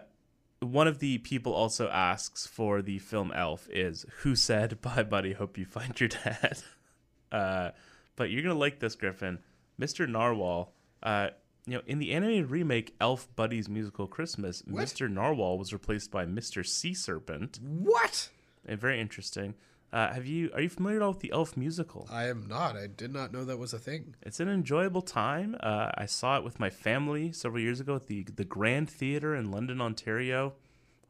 one 0.62 0.88
of 0.88 1.00
the 1.00 1.18
people 1.20 1.54
also 1.54 1.90
asks 1.90 2.46
for 2.48 2.82
the 2.82 3.00
film 3.00 3.32
Elf 3.36 3.68
is 3.70 4.06
who 4.20 4.36
said, 4.36 4.82
"Bye, 4.82 5.04
buddy. 5.04 5.34
Hope 5.34 5.58
you 5.58 5.66
find 5.66 6.00
your 6.00 6.10
dad." 6.10 6.60
uh, 7.32 7.72
but 8.16 8.30
you're 8.30 8.44
gonna 8.44 8.56
like 8.56 8.80
this, 8.80 8.96
Griffin, 8.96 9.40
Mr. 9.80 10.08
Narwhal. 10.08 10.74
Uh, 11.02 11.30
you 11.66 11.74
know, 11.74 11.82
in 11.86 12.00
the 12.00 12.12
animated 12.14 12.50
remake 12.50 12.96
Elf 13.00 13.28
Buddy's 13.36 13.70
Musical 13.70 14.08
Christmas, 14.08 14.64
What? 14.66 14.84
Mr. 14.84 15.10
Narwhal 15.10 15.58
was 15.60 15.72
replaced 15.74 16.10
by 16.12 16.26
Mr. 16.26 16.66
Sea 16.66 16.94
Serpent. 16.94 17.60
What? 17.62 18.30
And 18.66 18.80
very 18.80 19.00
interesting. 19.00 19.54
Uh, 19.94 20.14
have 20.14 20.26
you 20.26 20.50
are 20.54 20.62
you 20.62 20.70
familiar 20.70 20.98
at 20.98 21.04
all 21.04 21.10
with 21.12 21.20
the 21.20 21.32
Elf 21.34 21.58
musical? 21.58 22.08
I 22.10 22.28
am 22.28 22.48
not. 22.48 22.78
I 22.78 22.88
did 22.88 23.12
not 23.14 23.34
know 23.34 23.44
that 23.44 23.58
was 23.58 23.74
a 23.74 23.80
thing. 23.80 24.16
It's 24.22 24.40
an 24.40 24.48
enjoyable 24.48 25.02
time. 25.02 25.58
Uh, 25.60 25.90
I 25.98 26.06
saw 26.06 26.38
it 26.38 26.44
with 26.46 26.60
my 26.62 26.70
family 26.70 27.32
several 27.34 27.62
years 27.62 27.80
ago 27.82 27.96
at 27.96 28.08
the 28.08 28.24
the 28.24 28.46
Grand 28.46 28.90
Theatre 28.90 29.36
in 29.36 29.52
London, 29.52 29.82
Ontario. 29.82 30.54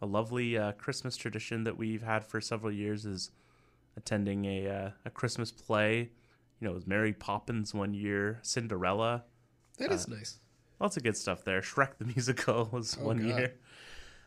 A 0.01 0.07
lovely 0.07 0.57
uh, 0.57 0.71
Christmas 0.71 1.15
tradition 1.15 1.63
that 1.63 1.77
we've 1.77 2.01
had 2.01 2.25
for 2.25 2.41
several 2.41 2.71
years 2.71 3.05
is 3.05 3.29
attending 3.95 4.45
a 4.45 4.67
uh, 4.67 4.89
a 5.05 5.09
Christmas 5.11 5.51
play. 5.51 6.09
You 6.59 6.65
know, 6.67 6.71
it 6.71 6.75
was 6.75 6.87
Mary 6.87 7.13
Poppins 7.13 7.73
one 7.75 7.93
year, 7.93 8.39
Cinderella, 8.41 9.23
That 9.77 9.91
is 9.91 10.07
nice. 10.07 10.37
lots 10.79 10.95
of 10.97 11.03
good 11.03 11.17
stuff 11.17 11.43
there. 11.43 11.61
Shrek 11.61 11.97
the 11.99 12.05
musical 12.05 12.67
was 12.71 12.97
Oh, 12.99 13.05
one 13.05 13.17
God. 13.17 13.27
year. 13.37 13.53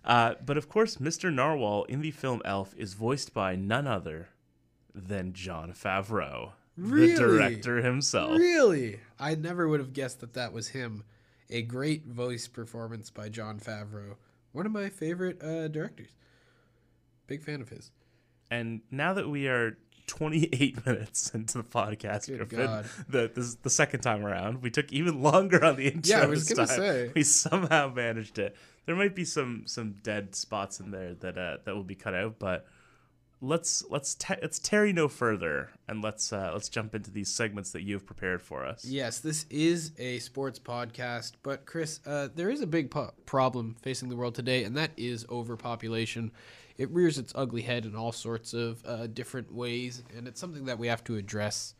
Uh, 0.05 0.35
but 0.45 0.57
of 0.57 0.69
course, 0.69 0.97
Mr. 0.99 1.33
Narwhal 1.33 1.85
in 1.85 2.03
the 2.03 2.11
film 2.11 2.41
Elf 2.45 2.75
is 2.77 2.95
voiced 2.95 3.33
by 3.35 3.57
none 3.57 3.87
other 3.87 4.29
than 4.95 5.33
Jon 5.33 5.73
Favreau, 5.73 6.53
Really? 6.77 7.13
the 7.13 7.19
director 7.19 7.83
himself. 7.83 8.39
Really? 8.39 9.01
I 9.19 9.35
never 9.35 9.69
would 9.69 9.81
have 9.81 9.93
guessed 9.93 10.21
that 10.21 10.35
that 10.35 10.53
was 10.53 10.69
him. 10.69 11.05
A 11.51 11.63
great 11.63 12.07
voice 12.07 12.49
performance 12.49 13.11
by 13.11 13.29
Jon 13.29 13.59
Favreau, 13.61 14.17
one 14.53 14.67
of 14.67 14.73
my 14.73 14.89
favorite 14.89 15.43
uh, 15.43 15.69
directors. 15.69 16.09
Big 17.27 17.43
fan 17.43 17.61
of 17.61 17.69
his. 17.69 17.91
And 18.51 18.81
now 18.91 19.13
that 19.15 19.29
we 19.29 19.47
are 19.49 19.77
28 20.07 20.87
minutes 20.87 21.35
into 21.35 21.59
the 21.59 21.65
podcast, 21.65 22.27
Good 22.29 22.39
Griffin, 22.49 22.67
God. 22.67 22.87
the 23.09 23.31
this 23.35 23.45
is 23.47 23.57
the 23.57 23.71
second 23.71 24.01
time 24.01 24.25
around, 24.25 24.63
we 24.63 24.71
took 24.71 24.93
even 24.93 25.23
longer 25.23 25.65
on 25.65 25.77
the 25.77 25.87
intro. 25.89 26.17
Yeah, 26.17 26.23
I 26.25 26.27
was 26.27 26.49
gonna 26.49 26.67
say. 26.67 27.11
we 27.15 27.23
somehow 27.23 27.93
managed 27.95 28.39
it. 28.39 28.57
There 28.87 28.97
might 28.97 29.15
be 29.15 29.25
some 29.25 29.63
some 29.67 29.97
dead 30.03 30.35
spots 30.35 30.81
in 30.81 30.91
there 30.91 31.15
that 31.15 31.39
uh, 31.39 31.57
that 31.65 31.75
will 31.75 31.85
be 31.85 31.95
cut 31.95 32.15
out, 32.15 32.39
but 32.39 32.67
let's 33.45 33.85
let's 33.91 34.15
te- 34.15 34.35
let's 34.41 34.59
tarry 34.59 34.93
no 34.93 35.07
further 35.09 35.71
and 35.87 36.03
let's 36.03 36.33
uh, 36.33 36.51
let's 36.53 36.69
jump 36.69 36.95
into 36.95 37.11
these 37.11 37.29
segments 37.29 37.71
that 37.73 37.83
you 37.83 37.95
have 37.95 38.07
prepared 38.07 38.43
for 38.43 38.65
us. 38.65 38.85
Yes, 38.85 39.21
this 39.21 39.47
is 39.51 39.93
a 39.99 40.19
sports 40.21 40.59
podcast, 40.59 41.33
but 41.43 41.67
Chris, 41.67 42.01
uh, 42.07 42.29
there 42.35 42.51
is 42.51 42.63
a 42.63 42.67
big 42.67 42.91
po- 42.91 43.13
problem 43.27 43.77
facing 43.83 44.09
the 44.09 44.17
world 44.17 44.35
today, 44.35 44.65
and 44.65 44.77
that 44.77 44.93
is 44.97 45.27
overpopulation. 45.29 46.33
It 46.77 46.91
rears 46.91 47.19
its 47.19 47.33
ugly 47.37 47.63
head 47.63 47.85
in 47.85 47.95
all 47.95 48.13
sorts 48.13 48.55
of 48.55 48.85
uh, 48.85 49.07
different 49.07 49.53
ways, 49.55 50.03
and 50.17 50.27
it's 50.27 50.41
something 50.41 50.65
that 50.65 50.79
we 50.79 50.89
have 50.89 51.05
to 51.05 51.17
address. 51.17 51.75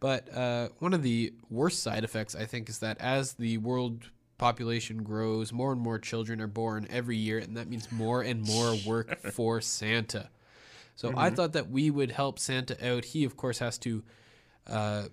But 0.00 0.34
uh, 0.34 0.70
one 0.78 0.94
of 0.94 1.02
the 1.02 1.34
worst 1.50 1.82
side 1.82 2.02
effects, 2.02 2.34
I 2.34 2.46
think, 2.46 2.68
is 2.68 2.78
that 2.78 3.00
as 3.00 3.34
the 3.34 3.58
world 3.58 4.06
population 4.38 5.02
grows, 5.02 5.52
more 5.52 5.70
and 5.72 5.80
more 5.80 5.98
children 5.98 6.40
are 6.40 6.46
born 6.46 6.86
every 6.90 7.16
year, 7.16 7.38
and 7.38 7.56
that 7.56 7.68
means 7.68 7.92
more 7.92 8.22
and 8.22 8.42
more 8.42 8.74
work 8.86 9.18
for 9.32 9.60
Santa. 9.60 10.30
So 10.94 11.12
I 11.16 11.30
thought 11.30 11.52
that 11.54 11.70
we 11.70 11.90
would 11.90 12.10
help 12.10 12.38
Santa 12.38 12.76
out. 12.86 13.04
He, 13.04 13.24
of 13.24 13.36
course, 13.36 13.58
has 13.58 13.78
to 13.78 14.02
uh, 14.66 15.04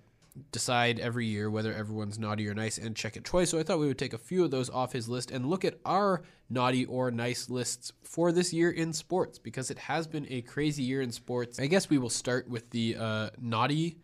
decide 0.52 1.00
every 1.00 1.26
year 1.26 1.50
whether 1.50 1.74
everyone's 1.74 2.18
naughty 2.18 2.46
or 2.48 2.54
nice 2.54 2.78
and 2.78 2.94
check 2.94 3.16
it 3.16 3.24
twice. 3.24 3.50
So 3.50 3.58
I 3.58 3.62
thought 3.62 3.78
we 3.78 3.86
would 3.86 3.98
take 3.98 4.12
a 4.12 4.18
few 4.18 4.44
of 4.44 4.50
those 4.50 4.70
off 4.70 4.92
his 4.92 5.08
list 5.08 5.30
and 5.30 5.46
look 5.46 5.64
at 5.64 5.78
our 5.84 6.22
naughty 6.48 6.84
or 6.84 7.10
nice 7.10 7.50
lists 7.50 7.92
for 8.02 8.32
this 8.32 8.52
year 8.52 8.70
in 8.70 8.92
sports 8.92 9.38
because 9.38 9.70
it 9.70 9.78
has 9.78 10.06
been 10.06 10.26
a 10.30 10.42
crazy 10.42 10.82
year 10.82 11.02
in 11.02 11.10
sports. 11.12 11.58
I 11.58 11.66
guess 11.66 11.90
we 11.90 11.98
will 11.98 12.10
start 12.10 12.48
with 12.48 12.70
the 12.70 12.96
uh, 12.98 13.30
naughty, 13.40 13.98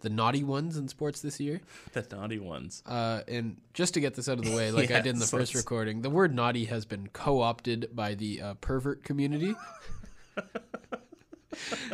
the 0.00 0.10
naughty 0.10 0.44
ones 0.44 0.76
in 0.76 0.88
sports 0.88 1.20
this 1.20 1.40
year. 1.40 1.60
The 1.92 2.06
naughty 2.10 2.38
ones. 2.38 2.82
Uh, 2.86 3.22
and 3.28 3.56
just 3.74 3.94
to 3.94 4.00
get 4.00 4.14
this 4.14 4.28
out 4.28 4.38
of 4.38 4.44
the 4.44 4.54
way, 4.54 4.70
like 4.70 4.90
I 4.90 5.00
did 5.00 5.14
in 5.14 5.18
the 5.18 5.20
Yes, 5.20 5.30
first 5.30 5.54
recording, 5.54 6.02
the 6.02 6.10
word 6.10 6.34
naughty 6.34 6.66
has 6.66 6.84
been 6.84 7.08
co-opted 7.08 7.94
by 7.94 8.14
the 8.14 8.42
uh, 8.42 8.54
pervert 8.54 9.04
community. 9.04 9.54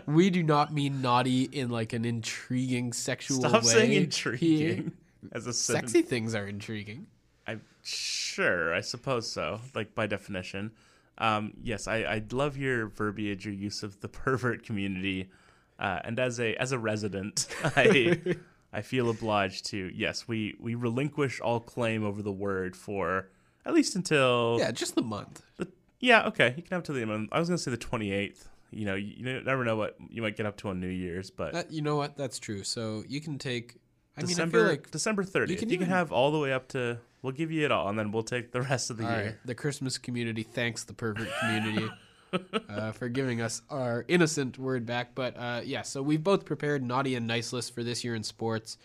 we 0.07 0.31
do 0.31 0.43
not 0.43 0.73
mean 0.73 1.01
naughty 1.03 1.45
in 1.45 1.71
like 1.71 1.93
an 1.93 2.05
intriguing 2.05 2.93
sexual 2.93 3.41
Stop 3.41 3.63
way. 3.65 3.69
saying 3.69 3.91
here. 3.93 4.03
intriguing 4.03 4.93
as 5.33 5.47
a. 5.47 5.53
Sexy 5.53 6.03
things 6.03 6.35
are 6.35 6.47
intriguing. 6.47 7.07
I 7.47 7.59
sure, 7.83 8.75
I 8.75 8.81
suppose 8.81 9.31
so. 9.31 9.61
Like 9.75 9.95
by 9.95 10.07
definition, 10.07 10.73
um, 11.19 11.53
yes, 11.63 11.89
I 11.89 11.99
I 12.03 12.23
love 12.31 12.57
your 12.57 12.87
verbiage, 12.89 13.45
your 13.45 13.55
use 13.55 13.83
of 13.83 14.01
the 14.01 14.09
pervert 14.21 14.65
community, 14.65 15.31
uh, 15.79 16.01
and 16.05 16.19
as 16.19 16.39
a 16.41 16.55
as 16.57 16.73
a 16.73 16.79
resident, 16.79 17.47
I 17.77 18.37
I 18.73 18.83
feel 18.83 19.09
obliged 19.11 19.67
to 19.67 19.91
yes, 19.95 20.29
we 20.29 20.57
we 20.61 20.75
relinquish 20.75 21.41
all 21.41 21.61
claim 21.61 22.05
over 22.05 22.23
the 22.23 22.33
word 22.33 22.77
for 22.77 23.29
at 23.65 23.75
least 23.75 23.97
until 23.97 24.57
Yeah, 24.61 24.71
just 24.71 24.95
the 24.95 25.03
month. 25.03 25.43
the, 25.57 25.69
yeah 26.01 26.27
okay, 26.29 26.55
you 26.57 26.63
can 26.63 26.75
have 26.77 26.83
to 26.85 26.93
the 26.93 27.03
end. 27.03 27.29
I 27.33 27.39
was 27.39 27.49
gonna 27.49 27.59
say 27.59 27.71
the 27.71 27.77
twenty 27.79 28.13
eighth. 28.13 28.49
You 28.71 28.85
know, 28.85 28.95
you, 28.95 29.15
you 29.17 29.41
never 29.43 29.65
know 29.65 29.77
what 29.77 29.97
you 30.11 30.21
might 30.23 30.37
get 30.37 30.47
up 30.47 30.57
to 30.59 30.69
on 30.69 30.81
New 30.81 30.89
Year's, 30.89 31.31
but 31.31 31.53
That, 31.53 31.73
you 31.73 31.81
know 31.83 31.97
what? 31.97 32.17
That's 32.17 32.39
true. 32.39 32.65
So 32.65 33.05
you 33.09 33.21
can 33.21 33.39
take. 33.39 33.77
I 34.17 34.23
December 34.23 34.57
mean, 34.59 34.67
I 34.67 34.69
feel 34.69 34.77
like 34.77 34.91
December 34.91 35.25
thirtieth. 35.25 35.51
You 35.51 35.57
can 35.59 35.69
can, 35.69 35.75
even- 35.83 35.89
have 35.89 36.13
all 36.13 36.31
the 36.31 36.39
way 36.39 36.53
up 36.53 36.69
to. 36.69 36.99
We'll 37.23 37.33
give 37.33 37.51
you 37.51 37.65
it 37.65 37.73
all, 37.73 37.89
and 37.89 37.99
then 37.99 38.13
we'll 38.13 38.23
take 38.23 38.53
the 38.53 38.63
rest 38.71 38.91
of 38.91 38.97
the 38.97 39.05
year. 39.05 39.25
right. 39.25 39.35
The 39.45 39.55
Christmas 39.55 39.99
community 39.99 40.43
thanks 40.43 40.85
the 40.85 40.93
pervert 40.93 41.29
community 41.41 41.89
uh, 42.69 42.93
for 42.93 43.09
giving 43.09 43.41
us 43.41 43.63
our 43.71 44.05
innocent 44.07 44.59
word 44.59 44.87
back. 44.87 45.15
But 45.15 45.37
uh, 45.37 45.63
yeah, 45.65 45.83
so 45.83 46.03
we've 46.03 46.23
both 46.23 46.45
prepared 46.45 46.83
naughty 46.83 47.15
and 47.15 47.27
nice 47.27 47.53
lists 47.53 47.71
for 47.71 47.83
this 47.83 48.05
year 48.05 48.15
in 48.15 48.23
sports. 48.23 48.77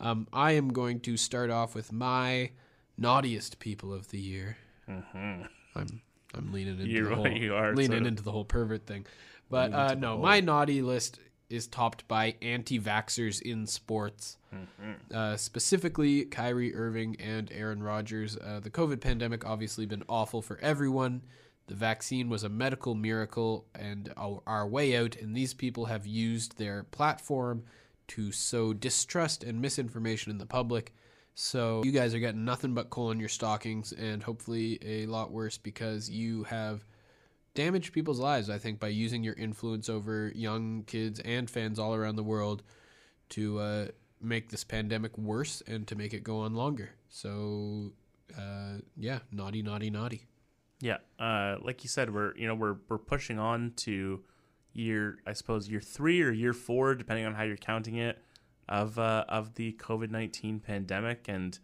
Um, 0.00 0.26
I 0.32 0.52
am 0.52 0.72
going 0.72 1.00
to 1.00 1.16
start 1.16 1.50
off 1.50 1.74
with 1.74 1.92
my 1.92 2.50
naughtiest 2.98 3.58
people 3.58 3.92
of 3.92 4.08
the 4.08 4.18
year. 4.18 4.56
I'm 4.88 6.02
I'm 6.36 6.52
leaning 6.52 6.74
into 6.80 6.86
You're- 6.86 7.08
the 7.10 7.14
whole 7.16 7.28
you 7.28 7.54
are 7.54 7.74
leaning 7.74 7.92
sort 7.92 8.02
of 8.02 8.06
into 8.08 8.22
the 8.22 8.32
whole 8.32 8.44
pervert 8.44 8.86
thing. 8.86 9.06
But 9.50 9.72
uh, 9.72 9.94
no, 9.94 10.12
whole- 10.12 10.22
my 10.22 10.40
naughty 10.40 10.82
list 10.82 11.20
is 11.48 11.68
topped 11.68 12.08
by 12.08 12.34
anti-vaxxers 12.42 13.40
in 13.40 13.66
sports. 13.66 14.36
Mm-hmm. 14.52 15.16
Uh, 15.16 15.36
specifically, 15.36 16.24
Kyrie 16.24 16.74
Irving 16.74 17.16
and 17.20 17.50
Aaron 17.52 17.82
Rodgers. 17.82 18.36
Uh, 18.36 18.58
the 18.60 18.70
COVID 18.70 19.00
pandemic 19.00 19.46
obviously 19.46 19.86
been 19.86 20.02
awful 20.08 20.42
for 20.42 20.58
everyone. 20.58 21.22
The 21.68 21.74
vaccine 21.74 22.28
was 22.28 22.42
a 22.42 22.48
medical 22.48 22.94
miracle 22.94 23.66
and 23.74 24.12
our, 24.16 24.42
our 24.46 24.66
way 24.66 24.96
out, 24.96 25.16
and 25.16 25.36
these 25.36 25.54
people 25.54 25.86
have 25.86 26.06
used 26.06 26.58
their 26.58 26.84
platform 26.84 27.64
to 28.08 28.32
sow 28.32 28.72
distrust 28.72 29.44
and 29.44 29.60
misinformation 29.60 30.30
in 30.30 30.38
the 30.38 30.46
public. 30.46 30.94
So 31.38 31.82
you 31.84 31.92
guys 31.92 32.14
are 32.14 32.18
getting 32.18 32.46
nothing 32.46 32.72
but 32.72 32.88
coal 32.88 33.10
in 33.10 33.20
your 33.20 33.28
stockings, 33.28 33.92
and 33.92 34.22
hopefully 34.22 34.78
a 34.82 35.04
lot 35.04 35.30
worse 35.30 35.58
because 35.58 36.08
you 36.08 36.44
have 36.44 36.82
damaged 37.54 37.92
people's 37.92 38.18
lives. 38.18 38.48
I 38.48 38.56
think 38.56 38.80
by 38.80 38.88
using 38.88 39.22
your 39.22 39.34
influence 39.34 39.90
over 39.90 40.32
young 40.34 40.84
kids 40.84 41.20
and 41.20 41.48
fans 41.50 41.78
all 41.78 41.94
around 41.94 42.16
the 42.16 42.22
world 42.22 42.62
to 43.30 43.58
uh, 43.58 43.86
make 44.18 44.48
this 44.48 44.64
pandemic 44.64 45.16
worse 45.18 45.62
and 45.66 45.86
to 45.88 45.94
make 45.94 46.14
it 46.14 46.24
go 46.24 46.38
on 46.38 46.54
longer. 46.54 46.88
So 47.10 47.92
uh, 48.34 48.78
yeah, 48.96 49.18
naughty, 49.30 49.60
naughty, 49.60 49.90
naughty. 49.90 50.24
Yeah, 50.80 50.98
uh, 51.18 51.56
like 51.60 51.84
you 51.84 51.90
said, 51.90 52.14
we're 52.14 52.34
you 52.34 52.46
know 52.46 52.54
we're 52.54 52.76
we're 52.88 52.96
pushing 52.96 53.38
on 53.38 53.74
to 53.76 54.22
year 54.72 55.18
I 55.26 55.34
suppose 55.34 55.68
year 55.68 55.82
three 55.82 56.22
or 56.22 56.32
year 56.32 56.54
four, 56.54 56.94
depending 56.94 57.26
on 57.26 57.34
how 57.34 57.42
you're 57.42 57.58
counting 57.58 57.96
it, 57.96 58.22
of 58.68 58.98
uh, 58.98 59.24
of 59.28 59.54
the 59.54 59.72
COVID 59.74 60.10
nineteen 60.10 60.60
pandemic, 60.60 61.26
and 61.28 61.58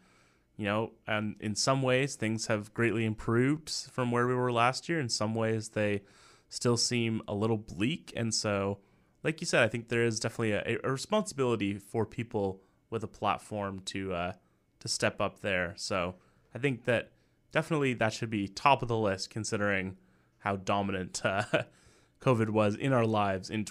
you 0.56 0.64
know, 0.64 0.92
and 1.06 1.36
in 1.40 1.54
some 1.54 1.82
ways 1.82 2.14
things 2.14 2.46
have 2.46 2.74
greatly 2.74 3.04
improved 3.04 3.70
from 3.70 4.10
where 4.10 4.26
we 4.26 4.34
were 4.34 4.52
last 4.52 4.88
year. 4.88 5.00
In 5.00 5.08
some 5.08 5.34
ways, 5.34 5.70
they 5.70 6.02
still 6.48 6.76
seem 6.76 7.22
a 7.26 7.34
little 7.34 7.56
bleak, 7.56 8.12
and 8.16 8.34
so, 8.34 8.78
like 9.22 9.40
you 9.40 9.46
said, 9.46 9.62
I 9.62 9.68
think 9.68 9.88
there 9.88 10.04
is 10.04 10.20
definitely 10.20 10.52
a, 10.52 10.78
a 10.84 10.90
responsibility 10.90 11.78
for 11.78 12.04
people 12.06 12.60
with 12.90 13.02
a 13.02 13.08
platform 13.08 13.80
to 13.86 14.12
uh, 14.12 14.32
to 14.80 14.88
step 14.88 15.20
up 15.20 15.40
there. 15.40 15.74
So 15.76 16.16
I 16.54 16.58
think 16.58 16.84
that 16.84 17.12
definitely 17.52 17.94
that 17.94 18.12
should 18.12 18.30
be 18.30 18.48
top 18.48 18.82
of 18.82 18.88
the 18.88 18.98
list 18.98 19.30
considering 19.30 19.96
how 20.38 20.56
dominant 20.56 21.22
uh, 21.24 21.44
COVID 22.20 22.50
was 22.50 22.74
in 22.74 22.92
our 22.92 23.06
lives 23.06 23.50
in 23.50 23.64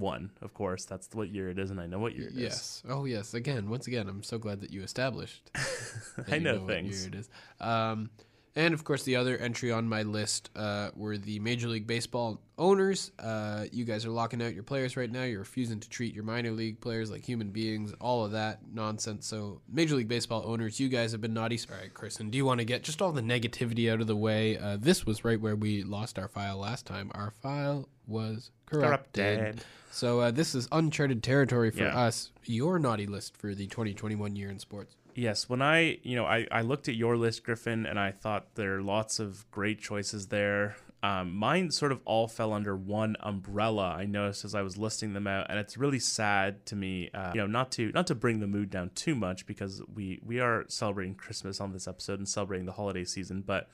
2021. 0.00 0.30
Of 0.42 0.54
course, 0.54 0.84
that's 0.84 1.08
what 1.14 1.28
year 1.28 1.50
it 1.50 1.58
is, 1.58 1.70
and 1.70 1.80
I 1.80 1.86
know 1.86 1.98
what 1.98 2.14
year 2.16 2.28
it 2.28 2.34
is. 2.34 2.38
Yes. 2.38 2.82
Oh, 2.88 3.04
yes. 3.04 3.34
Again, 3.34 3.68
once 3.70 3.86
again, 3.86 4.08
I'm 4.08 4.22
so 4.22 4.38
glad 4.38 4.60
that 4.60 4.72
you 4.72 4.82
established. 4.82 5.50
that 6.16 6.32
I 6.32 6.38
know 6.38 6.58
what 6.58 6.68
things. 6.68 7.00
year 7.00 7.12
it 7.12 7.18
is. 7.18 7.28
Um, 7.60 8.10
and 8.56 8.74
of 8.74 8.84
course, 8.84 9.02
the 9.04 9.16
other 9.16 9.36
entry 9.38 9.70
on 9.70 9.88
my 9.88 10.02
list 10.02 10.50
uh, 10.56 10.90
were 10.94 11.16
the 11.18 11.38
Major 11.40 11.68
League 11.68 11.86
Baseball 11.86 12.40
owners. 12.58 13.10
Uh, 13.18 13.64
you 13.72 13.84
guys 13.84 14.04
are 14.04 14.10
locking 14.10 14.42
out 14.42 14.54
your 14.54 14.62
players 14.62 14.96
right 14.96 15.10
now. 15.10 15.22
You're 15.22 15.38
refusing 15.40 15.80
to 15.80 15.88
treat 15.88 16.14
your 16.14 16.24
minor 16.24 16.50
league 16.50 16.80
players 16.80 17.10
like 17.10 17.24
human 17.24 17.50
beings. 17.50 17.94
All 18.00 18.24
of 18.24 18.32
that 18.32 18.60
nonsense. 18.72 19.26
So, 19.26 19.60
Major 19.72 19.94
League 19.96 20.08
Baseball 20.08 20.42
owners, 20.46 20.78
you 20.80 20.88
guys 20.88 21.12
have 21.12 21.20
been 21.20 21.34
naughty. 21.34 21.58
All 21.70 21.76
right, 21.80 21.92
Kristen, 21.94 22.30
do 22.30 22.36
you 22.38 22.44
want 22.44 22.58
to 22.60 22.64
get 22.64 22.82
just 22.82 23.00
all 23.00 23.12
the 23.12 23.22
negativity 23.22 23.90
out 23.92 24.00
of 24.00 24.06
the 24.06 24.16
way? 24.16 24.58
Uh, 24.58 24.76
this 24.78 25.06
was 25.06 25.24
right 25.24 25.40
where 25.40 25.56
we 25.56 25.82
lost 25.82 26.18
our 26.18 26.28
file 26.28 26.58
last 26.58 26.86
time. 26.86 27.10
Our 27.14 27.30
file 27.30 27.88
was 28.06 28.50
corrupted. 28.66 29.38
Corrupted. 29.38 29.64
So 29.92 30.20
uh, 30.20 30.30
this 30.30 30.54
is 30.54 30.68
uncharted 30.70 31.22
territory 31.22 31.70
for 31.70 31.82
Yeah. 31.82 31.98
us. 31.98 32.30
Your 32.44 32.78
naughty 32.78 33.06
list 33.06 33.36
for 33.36 33.54
the 33.54 33.66
2021 33.66 34.36
year 34.36 34.48
in 34.50 34.58
sports. 34.60 34.94
Yes, 35.14 35.48
when 35.48 35.62
I, 35.62 35.98
you 36.02 36.16
know, 36.16 36.24
I, 36.24 36.46
I 36.50 36.62
looked 36.62 36.88
at 36.88 36.94
your 36.94 37.16
list, 37.16 37.44
Griffin, 37.44 37.86
and 37.86 37.98
I 37.98 38.10
thought 38.10 38.54
there 38.54 38.76
are 38.76 38.82
lots 38.82 39.18
of 39.18 39.50
great 39.50 39.80
choices 39.80 40.28
there. 40.28 40.76
Um, 41.02 41.34
mine 41.34 41.70
sort 41.70 41.92
of 41.92 42.00
all 42.04 42.28
fell 42.28 42.52
under 42.52 42.76
one 42.76 43.16
umbrella. 43.20 43.94
I 43.96 44.04
noticed 44.04 44.44
as 44.44 44.54
I 44.54 44.60
was 44.60 44.76
listing 44.76 45.14
them 45.14 45.26
out, 45.26 45.46
and 45.48 45.58
it's 45.58 45.78
really 45.78 45.98
sad 45.98 46.66
to 46.66 46.76
me. 46.76 47.10
Uh, 47.14 47.32
you 47.34 47.40
know, 47.40 47.46
not 47.46 47.72
to 47.72 47.90
not 47.92 48.06
to 48.08 48.14
bring 48.14 48.40
the 48.40 48.46
mood 48.46 48.68
down 48.68 48.90
too 48.94 49.14
much 49.14 49.46
because 49.46 49.82
we 49.92 50.20
we 50.22 50.40
are 50.40 50.64
celebrating 50.68 51.14
Christmas 51.14 51.58
on 51.58 51.72
this 51.72 51.88
episode 51.88 52.18
and 52.18 52.28
celebrating 52.28 52.66
the 52.66 52.72
holiday 52.72 53.04
season. 53.04 53.40
But 53.40 53.70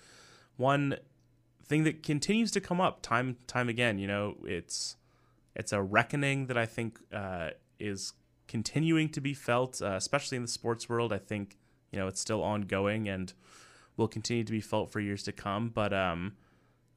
one 0.57 0.99
thing 1.65 1.83
that 1.83 2.05
continues 2.05 2.53
to 2.53 2.61
come 2.61 2.81
up 2.81 3.03
time 3.03 3.39
time 3.49 3.69
again, 3.69 3.99
you 3.99 4.07
know, 4.07 4.37
it's 4.45 4.97
it's 5.57 5.73
a 5.73 5.83
reckoning 5.83 6.47
that 6.47 6.57
I 6.57 6.67
think 6.67 7.01
uh, 7.13 7.51
is 7.81 8.13
continuing 8.49 9.09
to 9.11 9.21
be 9.21 9.35
felt, 9.35 9.81
uh, 9.83 9.95
especially 9.95 10.37
in 10.37 10.43
the 10.43 10.49
sports 10.49 10.89
world. 10.89 11.13
I 11.13 11.19
think 11.19 11.59
you 11.91 11.99
know 11.99 12.07
it's 12.07 12.21
still 12.21 12.43
ongoing 12.43 13.09
and 13.09 13.33
will 13.97 14.09
continue 14.09 14.45
to 14.45 14.53
be 14.53 14.61
felt 14.61 14.91
for 14.91 15.01
years 15.01 15.23
to 15.25 15.33
come. 15.33 15.71
But 15.71 15.93
um, 15.93 16.37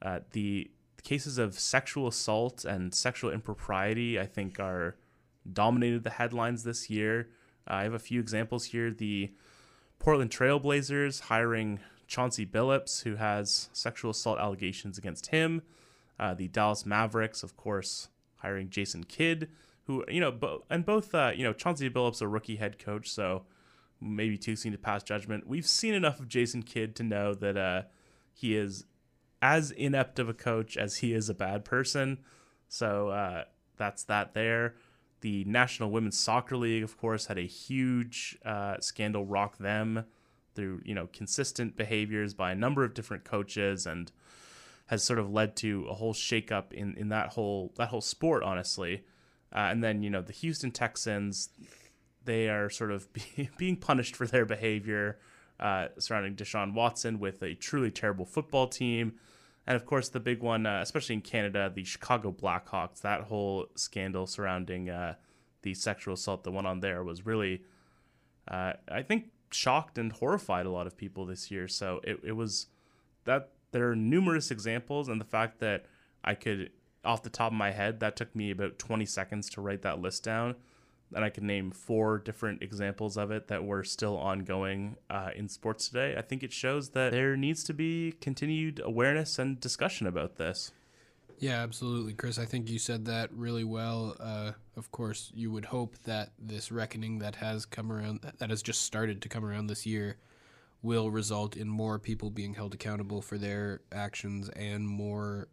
uh, 0.02 0.20
the 0.32 0.70
cases 1.02 1.38
of 1.38 1.58
sexual 1.58 2.06
assault 2.08 2.64
and 2.64 2.94
sexual 2.94 3.30
impropriety, 3.30 4.20
I 4.20 4.26
think, 4.26 4.60
are 4.60 4.96
dominated 5.50 6.04
the 6.04 6.10
headlines 6.10 6.64
this 6.64 6.90
year. 6.90 7.30
Uh, 7.68 7.74
I 7.74 7.82
have 7.84 7.94
a 7.94 7.98
few 7.98 8.20
examples 8.20 8.66
here. 8.66 8.90
The 8.90 9.32
Portland 9.98 10.30
Trailblazers 10.30 11.20
hiring 11.22 11.80
Chauncey 12.06 12.46
Billups, 12.46 13.02
who 13.02 13.16
has 13.16 13.68
sexual 13.72 14.10
assault 14.10 14.38
allegations 14.38 14.98
against 14.98 15.28
him. 15.28 15.62
Uh, 16.18 16.34
the 16.34 16.48
Dallas 16.48 16.84
Mavericks, 16.84 17.42
of 17.42 17.56
course, 17.56 18.08
hiring 18.36 18.68
Jason 18.68 19.04
Kidd, 19.04 19.48
who 19.90 20.04
you 20.08 20.20
know, 20.20 20.30
bo- 20.30 20.64
and 20.70 20.84
both 20.84 21.14
uh, 21.14 21.32
you 21.34 21.42
know 21.42 21.52
Chauncey 21.52 21.90
Billups 21.90 22.22
a 22.22 22.28
rookie 22.28 22.56
head 22.56 22.78
coach, 22.78 23.10
so 23.10 23.42
maybe 24.00 24.38
too 24.38 24.56
soon 24.56 24.72
to 24.72 24.78
pass 24.78 25.02
judgment. 25.02 25.46
We've 25.46 25.66
seen 25.66 25.94
enough 25.94 26.20
of 26.20 26.28
Jason 26.28 26.62
Kidd 26.62 26.94
to 26.96 27.02
know 27.02 27.34
that 27.34 27.56
uh, 27.56 27.82
he 28.32 28.56
is 28.56 28.84
as 29.42 29.70
inept 29.72 30.18
of 30.18 30.28
a 30.28 30.34
coach 30.34 30.76
as 30.76 30.98
he 30.98 31.12
is 31.12 31.28
a 31.28 31.34
bad 31.34 31.64
person. 31.64 32.18
So 32.68 33.08
uh, 33.08 33.44
that's 33.76 34.04
that 34.04 34.34
there. 34.34 34.76
The 35.22 35.44
National 35.44 35.90
Women's 35.90 36.18
Soccer 36.18 36.56
League, 36.56 36.82
of 36.82 36.96
course, 36.96 37.26
had 37.26 37.36
a 37.36 37.46
huge 37.46 38.38
uh, 38.44 38.76
scandal 38.80 39.26
rock 39.26 39.58
them 39.58 40.04
through 40.54 40.82
you 40.84 40.94
know 40.94 41.08
consistent 41.12 41.76
behaviors 41.76 42.32
by 42.32 42.52
a 42.52 42.54
number 42.54 42.84
of 42.84 42.94
different 42.94 43.24
coaches 43.24 43.86
and 43.86 44.12
has 44.86 45.02
sort 45.02 45.18
of 45.18 45.32
led 45.32 45.56
to 45.56 45.86
a 45.88 45.94
whole 45.94 46.14
shakeup 46.14 46.72
in 46.72 46.94
in 46.96 47.08
that 47.08 47.30
whole 47.30 47.72
that 47.76 47.88
whole 47.88 48.00
sport, 48.00 48.42
honestly. 48.42 49.04
Uh, 49.52 49.68
and 49.70 49.82
then 49.82 50.02
you 50.02 50.10
know 50.10 50.22
the 50.22 50.32
Houston 50.32 50.70
Texans, 50.70 51.50
they 52.24 52.48
are 52.48 52.70
sort 52.70 52.90
of 52.90 53.12
be, 53.12 53.50
being 53.56 53.76
punished 53.76 54.16
for 54.16 54.26
their 54.26 54.44
behavior 54.44 55.18
uh, 55.60 55.88
surrounding 55.98 56.34
Deshaun 56.34 56.74
Watson 56.74 57.18
with 57.18 57.42
a 57.42 57.54
truly 57.54 57.90
terrible 57.90 58.24
football 58.24 58.66
team. 58.66 59.14
And 59.66 59.76
of 59.76 59.84
course, 59.84 60.08
the 60.08 60.20
big 60.20 60.42
one, 60.42 60.66
uh, 60.66 60.80
especially 60.82 61.16
in 61.16 61.20
Canada, 61.20 61.70
the 61.72 61.84
Chicago 61.84 62.32
Blackhawks, 62.32 63.02
that 63.02 63.22
whole 63.22 63.66
scandal 63.76 64.26
surrounding 64.26 64.88
uh, 64.88 65.14
the 65.62 65.74
sexual 65.74 66.14
assault 66.14 66.44
that 66.44 66.50
went 66.50 66.66
on 66.66 66.80
there 66.80 67.04
was 67.04 67.26
really, 67.26 67.62
uh, 68.48 68.72
I 68.90 69.02
think, 69.02 69.26
shocked 69.52 69.98
and 69.98 70.12
horrified 70.12 70.64
a 70.64 70.70
lot 70.70 70.86
of 70.86 70.96
people 70.96 71.26
this 71.26 71.50
year. 71.50 71.68
So 71.68 72.00
it, 72.04 72.20
it 72.24 72.32
was 72.32 72.66
that 73.24 73.50
there 73.72 73.90
are 73.90 73.96
numerous 73.96 74.50
examples, 74.50 75.08
and 75.08 75.20
the 75.20 75.26
fact 75.26 75.60
that 75.60 75.84
I 76.24 76.34
could, 76.34 76.70
off 77.04 77.22
the 77.22 77.30
top 77.30 77.52
of 77.52 77.58
my 77.58 77.70
head, 77.70 78.00
that 78.00 78.16
took 78.16 78.34
me 78.34 78.50
about 78.50 78.78
20 78.78 79.06
seconds 79.06 79.48
to 79.50 79.60
write 79.60 79.82
that 79.82 80.00
list 80.00 80.24
down. 80.24 80.56
And 81.14 81.24
I 81.24 81.30
can 81.30 81.46
name 81.46 81.72
four 81.72 82.18
different 82.18 82.62
examples 82.62 83.16
of 83.16 83.32
it 83.32 83.48
that 83.48 83.64
were 83.64 83.82
still 83.82 84.16
ongoing 84.16 84.96
uh, 85.08 85.30
in 85.34 85.48
sports 85.48 85.88
today. 85.88 86.14
I 86.16 86.22
think 86.22 86.42
it 86.42 86.52
shows 86.52 86.90
that 86.90 87.10
there 87.10 87.36
needs 87.36 87.64
to 87.64 87.74
be 87.74 88.14
continued 88.20 88.80
awareness 88.84 89.38
and 89.38 89.58
discussion 89.58 90.06
about 90.06 90.36
this. 90.36 90.70
Yeah, 91.40 91.62
absolutely, 91.62 92.12
Chris. 92.12 92.38
I 92.38 92.44
think 92.44 92.68
you 92.68 92.78
said 92.78 93.06
that 93.06 93.32
really 93.32 93.64
well. 93.64 94.14
Uh, 94.20 94.52
of 94.76 94.92
course, 94.92 95.32
you 95.34 95.50
would 95.50 95.64
hope 95.64 95.96
that 96.04 96.32
this 96.38 96.70
reckoning 96.70 97.18
that 97.20 97.34
has 97.36 97.64
come 97.64 97.90
around, 97.90 98.20
that 98.38 98.50
has 98.50 98.62
just 98.62 98.82
started 98.82 99.22
to 99.22 99.28
come 99.28 99.44
around 99.44 99.66
this 99.66 99.86
year, 99.86 100.18
will 100.82 101.10
result 101.10 101.56
in 101.56 101.66
more 101.66 101.98
people 101.98 102.30
being 102.30 102.52
held 102.52 102.74
accountable 102.74 103.22
for 103.22 103.38
their 103.38 103.80
actions 103.90 104.50
and 104.50 104.86
more 104.86 105.48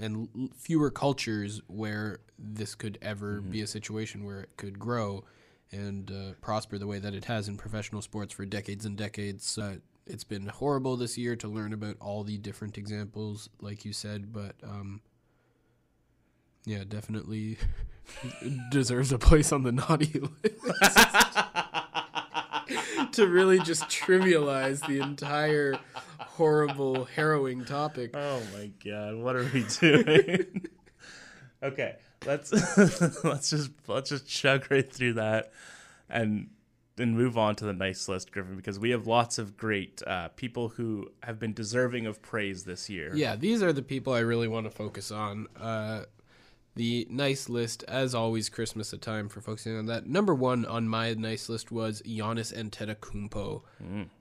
and 0.00 0.28
l- 0.36 0.48
fewer 0.56 0.90
cultures 0.90 1.60
where 1.66 2.20
this 2.38 2.74
could 2.74 2.98
ever 3.02 3.40
be 3.40 3.60
a 3.60 3.66
situation 3.66 4.24
where 4.24 4.40
it 4.40 4.56
could 4.56 4.78
grow 4.78 5.24
and 5.72 6.10
uh, 6.10 6.32
prosper 6.40 6.78
the 6.78 6.86
way 6.86 6.98
that 6.98 7.14
it 7.14 7.26
has 7.26 7.48
in 7.48 7.56
professional 7.56 8.00
sports 8.00 8.32
for 8.32 8.44
decades 8.44 8.84
and 8.84 8.96
decades. 8.96 9.58
Uh, 9.58 9.76
it's 10.06 10.24
been 10.24 10.46
horrible 10.46 10.96
this 10.96 11.18
year 11.18 11.36
to 11.36 11.48
learn 11.48 11.72
about 11.72 11.96
all 12.00 12.24
the 12.24 12.38
different 12.38 12.78
examples, 12.78 13.50
like 13.60 13.84
you 13.84 13.92
said, 13.92 14.32
but 14.32 14.54
um, 14.62 15.00
yeah, 16.64 16.84
definitely 16.88 17.58
deserves 18.70 19.12
a 19.12 19.18
place 19.18 19.52
on 19.52 19.62
the 19.62 19.72
naughty 19.72 20.20
list. 20.20 20.98
to 23.12 23.26
really 23.26 23.58
just 23.58 23.84
trivialize 23.84 24.86
the 24.86 25.00
entire 25.00 25.78
horrible, 26.38 27.04
harrowing 27.04 27.64
topic. 27.64 28.14
Oh 28.16 28.40
my 28.56 28.70
god, 28.84 29.16
what 29.16 29.36
are 29.36 29.48
we 29.52 29.64
doing? 29.80 30.66
okay, 31.62 31.96
let's 32.24 32.52
let's 33.24 33.50
just 33.50 33.70
let's 33.86 34.10
just 34.10 34.26
chug 34.26 34.70
right 34.70 34.90
through 34.90 35.14
that 35.14 35.52
and 36.08 36.50
and 36.96 37.16
move 37.16 37.36
on 37.38 37.54
to 37.56 37.64
the 37.64 37.72
nice 37.72 38.08
list, 38.08 38.32
Griffin, 38.32 38.56
because 38.56 38.78
we 38.78 38.90
have 38.90 39.06
lots 39.06 39.38
of 39.38 39.56
great 39.56 40.02
uh, 40.06 40.28
people 40.28 40.68
who 40.68 41.10
have 41.22 41.38
been 41.38 41.52
deserving 41.52 42.06
of 42.06 42.22
praise 42.22 42.64
this 42.64 42.88
year. 42.88 43.12
Yeah, 43.14 43.36
these 43.36 43.62
are 43.62 43.72
the 43.72 43.82
people 43.82 44.12
I 44.12 44.20
really 44.20 44.48
want 44.48 44.66
to 44.66 44.70
focus 44.70 45.10
on. 45.10 45.46
Uh, 45.60 46.04
The 46.78 47.08
nice 47.10 47.48
list, 47.48 47.82
as 47.88 48.14
always, 48.14 48.48
Christmas 48.48 48.92
a 48.92 48.98
time 48.98 49.28
for 49.28 49.40
focusing 49.40 49.76
on 49.76 49.86
that. 49.86 50.06
Number 50.06 50.32
one 50.32 50.64
on 50.64 50.88
my 50.88 51.12
nice 51.14 51.48
list 51.48 51.72
was 51.72 52.02
Giannis 52.02 52.54
Antetokounmpo. 52.56 53.62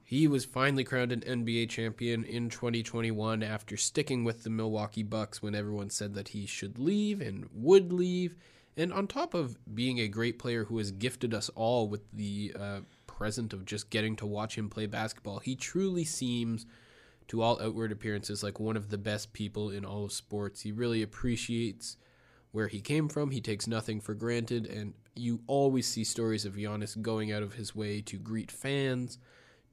He 0.04 0.28
was 0.28 0.44
finally 0.44 0.84
crowned 0.84 1.12
an 1.12 1.22
NBA 1.22 1.70
champion 1.70 2.24
in 2.24 2.50
2021 2.50 3.44
after 3.44 3.78
sticking 3.78 4.24
with 4.24 4.42
the 4.42 4.50
Milwaukee 4.50 5.04
Bucks 5.04 5.40
when 5.40 5.54
everyone 5.54 5.92
said 5.92 6.16
that 6.16 6.30
he 6.30 6.48
should 6.48 6.80
leave 6.80 7.22
and 7.22 7.48
would 7.54 7.94
leave. 7.94 8.36
And 8.76 8.92
on 8.92 9.06
top 9.06 9.36
of 9.36 9.60
being 9.76 10.00
a 10.00 10.08
great 10.08 10.40
player 10.40 10.64
who 10.64 10.80
has 10.80 10.90
gifted 10.90 11.36
us 11.36 11.52
all 11.54 11.88
with 11.88 12.12
the 12.12 12.56
uh, 12.60 12.80
present 13.06 13.54
of 13.54 13.66
just 13.66 13.92
getting 13.92 14.16
to 14.16 14.26
watch 14.26 14.58
him 14.58 14.68
play 14.68 14.88
basketball, 14.88 15.38
he 15.38 15.56
truly 15.56 16.06
seems, 16.06 16.66
to 17.28 17.44
all 17.44 17.62
outward 17.62 17.92
appearances, 17.92 18.42
like 18.42 18.60
one 18.60 18.76
of 18.76 18.90
the 18.90 18.98
best 18.98 19.32
people 19.32 19.70
in 19.70 19.86
all 19.86 20.06
of 20.06 20.12
sports. 20.12 20.62
He 20.62 20.72
really 20.72 21.04
appreciates 21.04 21.98
where 22.58 22.68
he 22.68 22.82
came 22.82 23.08
from. 23.08 23.30
He 23.30 23.40
takes 23.40 23.68
nothing 23.68 24.02
for 24.02 24.16
granted, 24.16 24.66
and 24.66 24.96
you 25.16 25.42
always 25.46 25.86
see 25.86 26.04
stories 26.04 26.44
of 26.44 26.56
Giannis 26.56 27.00
going 27.00 27.32
out 27.32 27.44
of 27.44 27.54
his 27.54 27.76
way 27.76 28.02
to 28.02 28.18
greet 28.18 28.50
fans, 28.50 29.20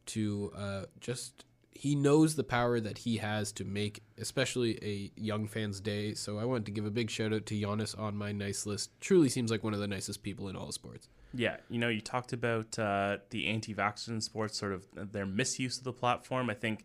to 0.05 0.53
uh, 0.55 0.83
just 1.01 1.47
he 1.73 1.95
knows 1.95 2.37
the 2.37 2.45
power 2.45 2.81
that 2.81 2.99
he 2.99 3.17
has 3.17 3.53
to 3.53 3.65
make, 3.65 4.03
especially 4.19 4.79
a 4.83 5.11
young 5.19 5.49
fan's 5.49 5.81
day. 5.81 6.13
So 6.13 6.39
I 6.39 6.45
wanted 6.45 6.67
to 6.67 6.73
give 6.73 6.85
a 6.85 6.91
big 6.91 7.09
shout 7.09 7.33
out 7.33 7.47
to 7.47 7.59
Giannis 7.59 7.99
on 7.99 8.19
my 8.19 8.33
nice 8.33 8.67
list. 8.67 8.91
Truly 9.01 9.31
seems 9.31 9.51
like 9.51 9.65
one 9.65 9.73
of 9.73 9.81
the 9.81 9.89
nicest 9.89 10.23
people 10.23 10.51
in 10.51 10.55
all 10.55 10.71
sports. 10.71 11.09
Yeah, 11.33 11.57
you 11.71 11.79
know, 11.79 11.89
you 11.89 12.03
talked 12.03 12.35
about 12.35 12.79
uh, 12.79 13.17
the 13.31 13.47
anti-vaxxers 13.47 14.09
in 14.09 14.21
sports, 14.21 14.59
sort 14.59 14.75
of 14.75 14.85
their 15.11 15.25
misuse 15.25 15.79
of 15.79 15.85
the 15.85 15.93
platform. 15.95 16.51
I 16.51 16.55
think 16.55 16.85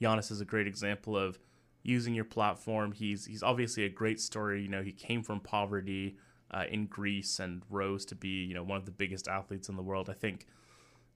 Giannis 0.00 0.30
is 0.30 0.40
a 0.40 0.44
great 0.44 0.68
example 0.68 1.18
of 1.18 1.40
using 1.82 2.14
your 2.14 2.24
platform. 2.24 2.92
He's 2.92 3.26
he's 3.26 3.42
obviously 3.42 3.84
a 3.84 3.88
great 3.88 4.20
story. 4.20 4.62
You 4.62 4.68
know, 4.68 4.82
he 4.82 4.92
came 4.92 5.22
from 5.22 5.40
poverty 5.40 6.16
uh, 6.50 6.64
in 6.70 6.86
Greece 6.86 7.38
and 7.38 7.62
rose 7.70 8.04
to 8.06 8.14
be 8.14 8.44
you 8.44 8.54
know 8.54 8.62
one 8.62 8.78
of 8.78 8.84
the 8.84 8.92
biggest 8.92 9.28
athletes 9.28 9.68
in 9.68 9.76
the 9.76 9.82
world. 9.82 10.08
I 10.10 10.14
think 10.14 10.46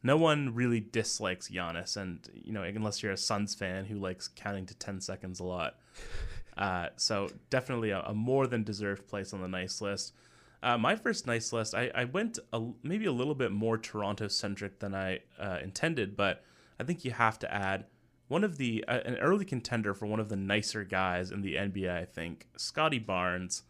no 0.03 0.17
one 0.17 0.55
really 0.55 0.81
dislikes 0.81 1.49
Giannis, 1.49 1.97
and 1.97 2.29
you 2.35 2.53
know, 2.53 2.63
unless 2.63 3.03
you're 3.03 3.13
a 3.13 3.17
Suns 3.17 3.55
fan 3.55 3.87
who 3.87 3.99
likes 3.99 4.29
counting 4.29 4.67
to 4.67 4.75
ten 4.75 5.01
seconds 5.01 5.41
a 5.41 5.45
lot. 5.45 5.77
Uh, 6.57 6.87
so 6.95 7.29
definitely 7.51 7.91
a, 7.91 8.01
a 8.03 8.15
more 8.15 8.47
than 8.47 8.63
deserved 8.63 9.09
place 9.09 9.33
on 9.33 9.41
the 9.41 9.49
nice 9.49 9.81
list. 9.81 10.13
Uh, 10.63 10.79
my 10.79 10.95
first 10.95 11.27
nice 11.27 11.53
list, 11.53 11.75
I, 11.75 11.91
I 11.95 12.05
went 12.05 12.39
a, 12.53 12.63
maybe 12.83 13.07
a 13.07 13.13
little 13.13 13.35
bit 13.35 13.51
more 13.51 13.77
Toronto 13.77 14.29
centric 14.29 14.79
than 14.79 14.95
I 14.95 15.19
uh, 15.37 15.59
intended, 15.63 16.17
but 16.17 16.45
I 16.79 16.85
think 16.85 17.05
you 17.05 17.11
have 17.11 17.39
to 17.41 17.53
add 17.53 17.87
one 18.35 18.43
of 18.43 18.57
the 18.57 18.85
uh, 18.89 18.99
an 19.05 19.17
early 19.19 19.45
contender 19.45 19.95
for 19.95 20.07
one 20.07 20.19
of 20.19 20.29
the 20.29 20.35
nicer 20.35 20.83
guys 20.83 21.31
in 21.31 21.41
the 21.41 21.55
NBA. 21.55 21.89
I 21.89 22.05
think 22.05 22.49
Scottie 22.57 22.99
Barnes. 22.99 23.63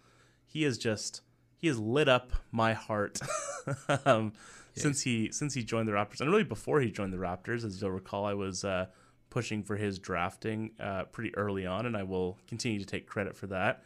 He 0.46 0.64
is 0.64 0.78
just 0.78 1.20
he 1.58 1.66
has 1.66 1.78
lit 1.78 2.08
up 2.08 2.32
my 2.50 2.72
heart 2.72 3.20
um, 4.06 4.32
since 4.72 5.02
he 5.02 5.30
since 5.32 5.52
he 5.52 5.62
joined 5.62 5.86
the 5.86 5.92
Raptors, 5.92 6.22
and 6.22 6.30
really 6.30 6.44
before 6.44 6.80
he 6.80 6.90
joined 6.90 7.12
the 7.12 7.18
Raptors. 7.18 7.62
As 7.62 7.82
you'll 7.82 7.90
recall, 7.90 8.24
I 8.24 8.32
was 8.32 8.64
uh, 8.64 8.86
pushing 9.28 9.62
for 9.62 9.76
his 9.76 9.98
drafting 9.98 10.70
uh, 10.80 11.04
pretty 11.12 11.36
early 11.36 11.66
on, 11.66 11.84
and 11.84 11.94
I 11.94 12.04
will 12.04 12.38
continue 12.48 12.78
to 12.78 12.86
take 12.86 13.06
credit 13.06 13.36
for 13.36 13.48
that. 13.48 13.82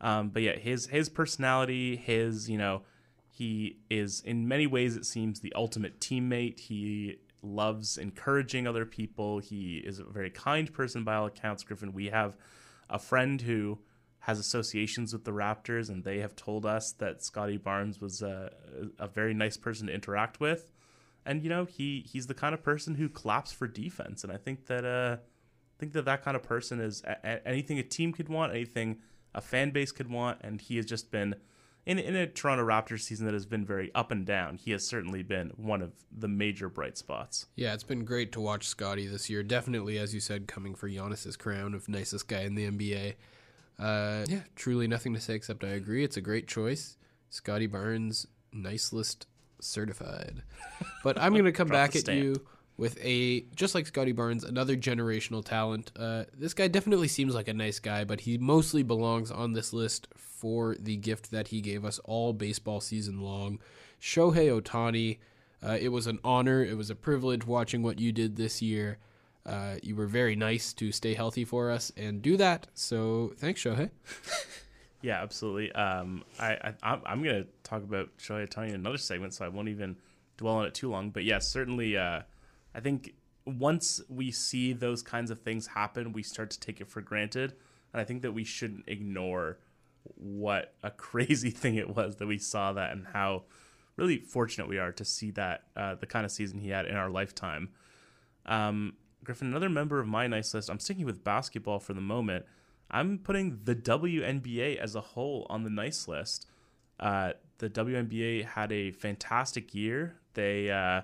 Um, 0.00 0.30
but 0.30 0.42
yeah, 0.42 0.56
his 0.56 0.86
his 0.88 1.08
personality, 1.08 1.94
his 1.94 2.50
you 2.50 2.58
know, 2.58 2.82
he 3.30 3.76
is 3.88 4.20
in 4.22 4.48
many 4.48 4.66
ways 4.66 4.96
it 4.96 5.06
seems 5.06 5.38
the 5.38 5.52
ultimate 5.54 6.00
teammate. 6.00 6.58
He 6.58 7.18
loves 7.42 7.98
encouraging 7.98 8.66
other 8.66 8.84
people. 8.84 9.38
He 9.38 9.78
is 9.78 9.98
a 9.98 10.04
very 10.04 10.30
kind 10.30 10.72
person 10.72 11.04
by 11.04 11.16
all 11.16 11.26
accounts. 11.26 11.62
Griffin, 11.62 11.92
we 11.92 12.06
have 12.06 12.36
a 12.90 12.98
friend 12.98 13.40
who 13.40 13.78
has 14.20 14.38
associations 14.38 15.12
with 15.12 15.24
the 15.24 15.30
Raptors, 15.30 15.88
and 15.88 16.04
they 16.04 16.18
have 16.18 16.34
told 16.34 16.66
us 16.66 16.92
that 16.98 17.22
Scottie 17.22 17.56
Barnes 17.56 18.00
was 18.00 18.20
a, 18.22 18.50
a 18.98 19.08
very 19.08 19.34
nice 19.34 19.56
person 19.56 19.86
to 19.86 19.94
interact 19.94 20.40
with. 20.40 20.72
And 21.24 21.42
you 21.42 21.48
know, 21.48 21.64
he 21.64 22.04
he's 22.10 22.26
the 22.26 22.34
kind 22.34 22.54
of 22.54 22.62
person 22.62 22.94
who 22.94 23.08
claps 23.08 23.52
for 23.52 23.66
defense, 23.66 24.24
and 24.24 24.32
I 24.32 24.36
think 24.36 24.66
that 24.66 24.84
uh, 24.84 25.16
I 25.18 25.76
think 25.78 25.92
that 25.92 26.06
that 26.06 26.24
kind 26.24 26.36
of 26.36 26.42
person 26.42 26.80
is 26.80 27.02
a- 27.04 27.46
anything 27.46 27.78
a 27.78 27.82
team 27.82 28.12
could 28.12 28.28
want, 28.28 28.52
anything 28.52 28.98
a 29.34 29.40
fan 29.40 29.70
base 29.70 29.92
could 29.92 30.10
want, 30.10 30.38
and 30.42 30.60
he 30.60 30.76
has 30.76 30.86
just 30.86 31.10
been 31.10 31.34
in 31.88 31.98
in 31.98 32.14
a 32.14 32.26
Toronto 32.26 32.64
Raptors 32.64 33.00
season 33.00 33.24
that 33.24 33.32
has 33.32 33.46
been 33.46 33.64
very 33.64 33.90
up 33.94 34.10
and 34.10 34.26
down. 34.26 34.58
He 34.58 34.72
has 34.72 34.86
certainly 34.86 35.22
been 35.22 35.52
one 35.56 35.80
of 35.80 35.92
the 36.16 36.28
major 36.28 36.68
bright 36.68 36.98
spots. 36.98 37.46
Yeah, 37.56 37.72
it's 37.72 37.82
been 37.82 38.04
great 38.04 38.30
to 38.32 38.40
watch 38.40 38.68
Scottie 38.68 39.06
this 39.06 39.30
year. 39.30 39.42
Definitely, 39.42 39.98
as 39.98 40.12
you 40.12 40.20
said, 40.20 40.46
coming 40.46 40.74
for 40.74 40.88
Giannis's 40.88 41.36
crown 41.36 41.74
of 41.74 41.88
nicest 41.88 42.28
guy 42.28 42.42
in 42.42 42.54
the 42.54 42.70
NBA. 42.70 43.14
Uh, 43.78 44.26
yeah, 44.28 44.42
truly 44.54 44.86
nothing 44.86 45.14
to 45.14 45.20
say 45.20 45.34
except 45.34 45.64
I 45.64 45.68
agree. 45.68 46.04
It's 46.04 46.18
a 46.18 46.20
great 46.20 46.46
choice. 46.46 46.98
Scottie 47.30 47.66
Barnes, 47.66 48.26
nice 48.52 48.92
list 48.92 49.26
certified. 49.60 50.42
But 51.04 51.18
I'm 51.18 51.32
going 51.32 51.44
to 51.44 51.52
come 51.52 51.68
back 51.68 51.94
at 51.94 52.08
you 52.08 52.44
with 52.78 52.96
a 53.02 53.40
just 53.54 53.74
like 53.74 53.86
Scottie 53.86 54.12
Barnes, 54.12 54.44
another 54.44 54.76
generational 54.76 55.44
talent. 55.44 55.90
Uh, 55.98 56.24
this 56.32 56.54
guy 56.54 56.68
definitely 56.68 57.08
seems 57.08 57.34
like 57.34 57.48
a 57.48 57.52
nice 57.52 57.80
guy, 57.80 58.04
but 58.04 58.20
he 58.20 58.38
mostly 58.38 58.82
belongs 58.82 59.30
on 59.30 59.52
this 59.52 59.72
list 59.72 60.08
for 60.16 60.76
the 60.78 60.96
gift 60.96 61.32
that 61.32 61.48
he 61.48 61.60
gave 61.60 61.84
us 61.84 61.98
all 62.04 62.32
baseball 62.32 62.80
season 62.80 63.20
long. 63.20 63.58
Shohei 64.00 64.48
Ohtani. 64.48 65.18
Uh, 65.60 65.76
it 65.78 65.88
was 65.88 66.06
an 66.06 66.20
honor. 66.22 66.64
It 66.64 66.76
was 66.76 66.88
a 66.88 66.94
privilege 66.94 67.44
watching 67.44 67.82
what 67.82 67.98
you 67.98 68.12
did 68.12 68.36
this 68.36 68.62
year. 68.62 68.98
Uh, 69.44 69.74
you 69.82 69.96
were 69.96 70.06
very 70.06 70.36
nice 70.36 70.72
to 70.74 70.92
stay 70.92 71.14
healthy 71.14 71.44
for 71.44 71.72
us 71.72 71.90
and 71.96 72.22
do 72.22 72.36
that. 72.36 72.68
So 72.74 73.32
thanks, 73.36 73.62
Shohei. 73.62 73.90
Yeah, 75.00 75.22
absolutely. 75.22 75.70
Um, 75.72 76.24
I, 76.40 76.54
I 76.54 76.74
I'm, 76.82 77.00
I'm 77.06 77.22
gonna 77.22 77.44
talk 77.62 77.84
about 77.84 78.08
Shohei 78.18 78.48
Ohtani 78.48 78.70
in 78.70 78.74
another 78.74 78.98
segment, 78.98 79.32
so 79.32 79.44
I 79.44 79.48
won't 79.48 79.68
even 79.68 79.96
dwell 80.36 80.54
on 80.54 80.66
it 80.66 80.74
too 80.74 80.90
long. 80.90 81.10
But 81.10 81.22
yes, 81.22 81.46
certainly. 81.46 81.96
Uh, 81.96 82.22
I 82.74 82.80
think 82.80 83.14
once 83.44 84.00
we 84.08 84.30
see 84.30 84.72
those 84.72 85.02
kinds 85.02 85.30
of 85.30 85.40
things 85.40 85.68
happen, 85.68 86.12
we 86.12 86.22
start 86.22 86.50
to 86.50 86.60
take 86.60 86.80
it 86.80 86.88
for 86.88 87.00
granted, 87.00 87.54
and 87.92 88.00
I 88.00 88.04
think 88.04 88.22
that 88.22 88.32
we 88.32 88.44
shouldn't 88.44 88.84
ignore 88.86 89.58
what 90.16 90.74
a 90.82 90.90
crazy 91.08 91.50
thing 91.50 91.76
it 91.76 91.94
was 91.96 92.16
that 92.16 92.26
we 92.26 92.38
saw 92.38 92.72
that 92.72 92.92
and 92.92 93.06
how 93.12 93.44
really 93.96 94.18
fortunate 94.18 94.68
we 94.68 94.78
are 94.78 94.92
to 94.92 95.04
see 95.04 95.30
that 95.32 95.64
uh, 95.76 95.94
the 95.96 96.06
kind 96.06 96.24
of 96.24 96.30
season 96.30 96.60
he 96.60 96.68
had 96.68 96.86
in 96.86 96.96
our 96.96 97.10
lifetime. 97.10 97.70
Um, 98.46 98.94
Griffin, 99.24 99.48
another 99.48 99.68
member 99.68 99.98
of 99.98 100.06
my 100.06 100.26
nice 100.26 100.54
list. 100.54 100.70
I'm 100.70 100.78
sticking 100.78 101.04
with 101.04 101.24
basketball 101.24 101.80
for 101.80 101.92
the 101.92 102.00
moment. 102.00 102.46
I'm 102.90 103.18
putting 103.18 103.60
the 103.64 103.74
WNBA 103.74 104.76
as 104.76 104.94
a 104.94 105.00
whole 105.00 105.46
on 105.50 105.64
the 105.64 105.70
nice 105.70 106.08
list. 106.08 106.46
Uh, 106.98 107.32
the 107.58 107.68
WNBA 107.68 108.44
had 108.44 108.72
a 108.72 108.92
fantastic 108.92 109.74
year. 109.74 110.16
They 110.34 110.70
uh, 110.70 111.02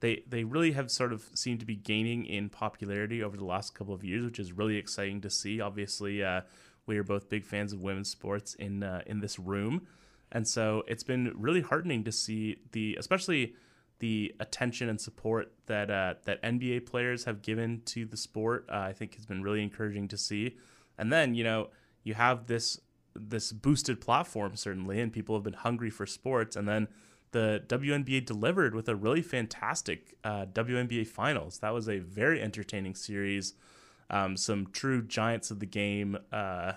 they 0.00 0.22
they 0.28 0.44
really 0.44 0.72
have 0.72 0.90
sort 0.90 1.12
of 1.12 1.28
seemed 1.34 1.60
to 1.60 1.66
be 1.66 1.76
gaining 1.76 2.24
in 2.24 2.48
popularity 2.48 3.22
over 3.22 3.36
the 3.36 3.44
last 3.44 3.74
couple 3.74 3.94
of 3.94 4.02
years, 4.02 4.24
which 4.24 4.38
is 4.38 4.52
really 4.52 4.76
exciting 4.76 5.20
to 5.20 5.30
see. 5.30 5.60
Obviously, 5.60 6.22
uh, 6.22 6.42
we 6.86 6.98
are 6.98 7.04
both 7.04 7.28
big 7.28 7.44
fans 7.44 7.72
of 7.72 7.82
women's 7.82 8.10
sports 8.10 8.54
in 8.54 8.82
uh, 8.82 9.02
in 9.06 9.20
this 9.20 9.38
room, 9.38 9.86
and 10.32 10.48
so 10.48 10.82
it's 10.88 11.04
been 11.04 11.32
really 11.36 11.60
heartening 11.60 12.02
to 12.04 12.12
see 12.12 12.56
the 12.72 12.96
especially 12.98 13.54
the 14.00 14.34
attention 14.40 14.88
and 14.88 15.00
support 15.00 15.52
that 15.66 15.90
uh, 15.90 16.14
that 16.24 16.42
NBA 16.42 16.86
players 16.86 17.24
have 17.24 17.42
given 17.42 17.82
to 17.84 18.04
the 18.06 18.16
sport. 18.16 18.66
Uh, 18.70 18.78
I 18.78 18.92
think 18.92 19.14
has 19.14 19.26
been 19.26 19.42
really 19.42 19.62
encouraging 19.62 20.08
to 20.08 20.16
see. 20.16 20.56
And 20.98 21.12
then 21.12 21.34
you 21.34 21.44
know 21.44 21.68
you 22.02 22.14
have 22.14 22.46
this 22.46 22.80
this 23.14 23.52
boosted 23.52 24.00
platform 24.00 24.56
certainly, 24.56 25.00
and 25.00 25.12
people 25.12 25.34
have 25.36 25.44
been 25.44 25.52
hungry 25.52 25.90
for 25.90 26.06
sports. 26.06 26.56
And 26.56 26.66
then 26.66 26.88
the 27.32 27.62
WNBA 27.66 28.26
delivered 28.26 28.74
with 28.74 28.88
a 28.88 28.96
really 28.96 29.22
fantastic 29.22 30.16
uh, 30.24 30.46
WNBA 30.46 31.06
finals. 31.06 31.58
That 31.58 31.72
was 31.72 31.88
a 31.88 31.98
very 31.98 32.42
entertaining 32.42 32.94
series. 32.94 33.54
Um, 34.10 34.36
some 34.36 34.66
true 34.72 35.02
giants 35.02 35.50
of 35.50 35.60
the 35.60 35.66
game 35.66 36.18
uh, 36.32 36.72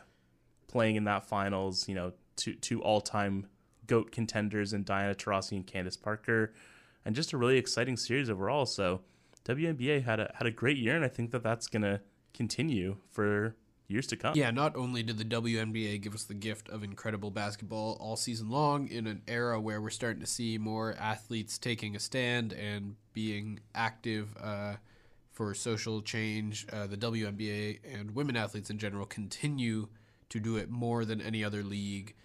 playing 0.68 0.96
in 0.96 1.06
that 1.06 1.26
finals. 1.26 1.88
You 1.88 1.96
know, 1.96 2.14
two 2.36 2.54
two 2.56 2.82
all 2.82 3.02
time 3.02 3.48
goat 3.88 4.12
contenders 4.12 4.74
in 4.74 4.84
Diana 4.84 5.16
Taurasi 5.16 5.54
and 5.54 5.66
Candace 5.66 5.98
Parker, 5.98 6.54
and 7.06 7.16
just 7.16 7.34
a 7.34 7.38
really 7.38 7.58
exciting 7.58 7.98
series 7.98 8.30
overall. 8.30 8.66
So 8.66 9.02
WNBA 9.46 10.04
had 10.04 10.20
a 10.20 10.32
had 10.38 10.48
a 10.48 10.52
great 10.52 10.78
year, 10.78 10.96
and 10.96 11.04
I 11.04 11.10
think 11.10 11.32
that 11.32 11.44
that's 11.44 11.68
gonna 11.68 12.02
continue 12.34 12.98
for 13.12 13.56
years 13.94 14.08
to 14.08 14.18
come. 14.18 14.34
Yeah, 14.36 14.52
not 14.52 14.76
only 14.76 15.04
did 15.04 15.18
the 15.18 15.26
WNBA 15.26 16.02
give 16.02 16.14
us 16.14 16.24
the 16.24 16.34
gift 16.34 16.68
of 16.70 16.84
incredible 16.84 17.32
basketball 17.32 17.98
all 18.02 18.16
season 18.18 18.50
long 18.50 18.88
in 18.90 19.08
an 19.08 19.22
era 19.28 19.62
where 19.62 19.80
we're 19.80 19.90
starting 19.92 20.20
to 20.20 20.28
see 20.28 20.58
more 20.58 20.96
athletes 21.00 21.58
taking 21.58 21.96
a 21.96 22.00
stand 22.00 22.52
and 22.52 22.96
being 23.14 23.60
active 23.74 24.36
uh, 24.42 24.76
for 25.32 25.54
social 25.54 26.02
change, 26.02 26.66
uh, 26.74 26.88
the 26.88 26.98
WNBA 26.98 27.80
and 27.92 28.14
women 28.14 28.36
athletes 28.36 28.70
in 28.70 28.78
general 28.78 29.06
continue 29.06 29.88
to 30.30 30.40
do 30.40 30.58
it 30.58 30.70
more 30.70 31.06
than 31.06 31.22
any 31.22 31.44
other 31.44 31.64
league 31.64 32.16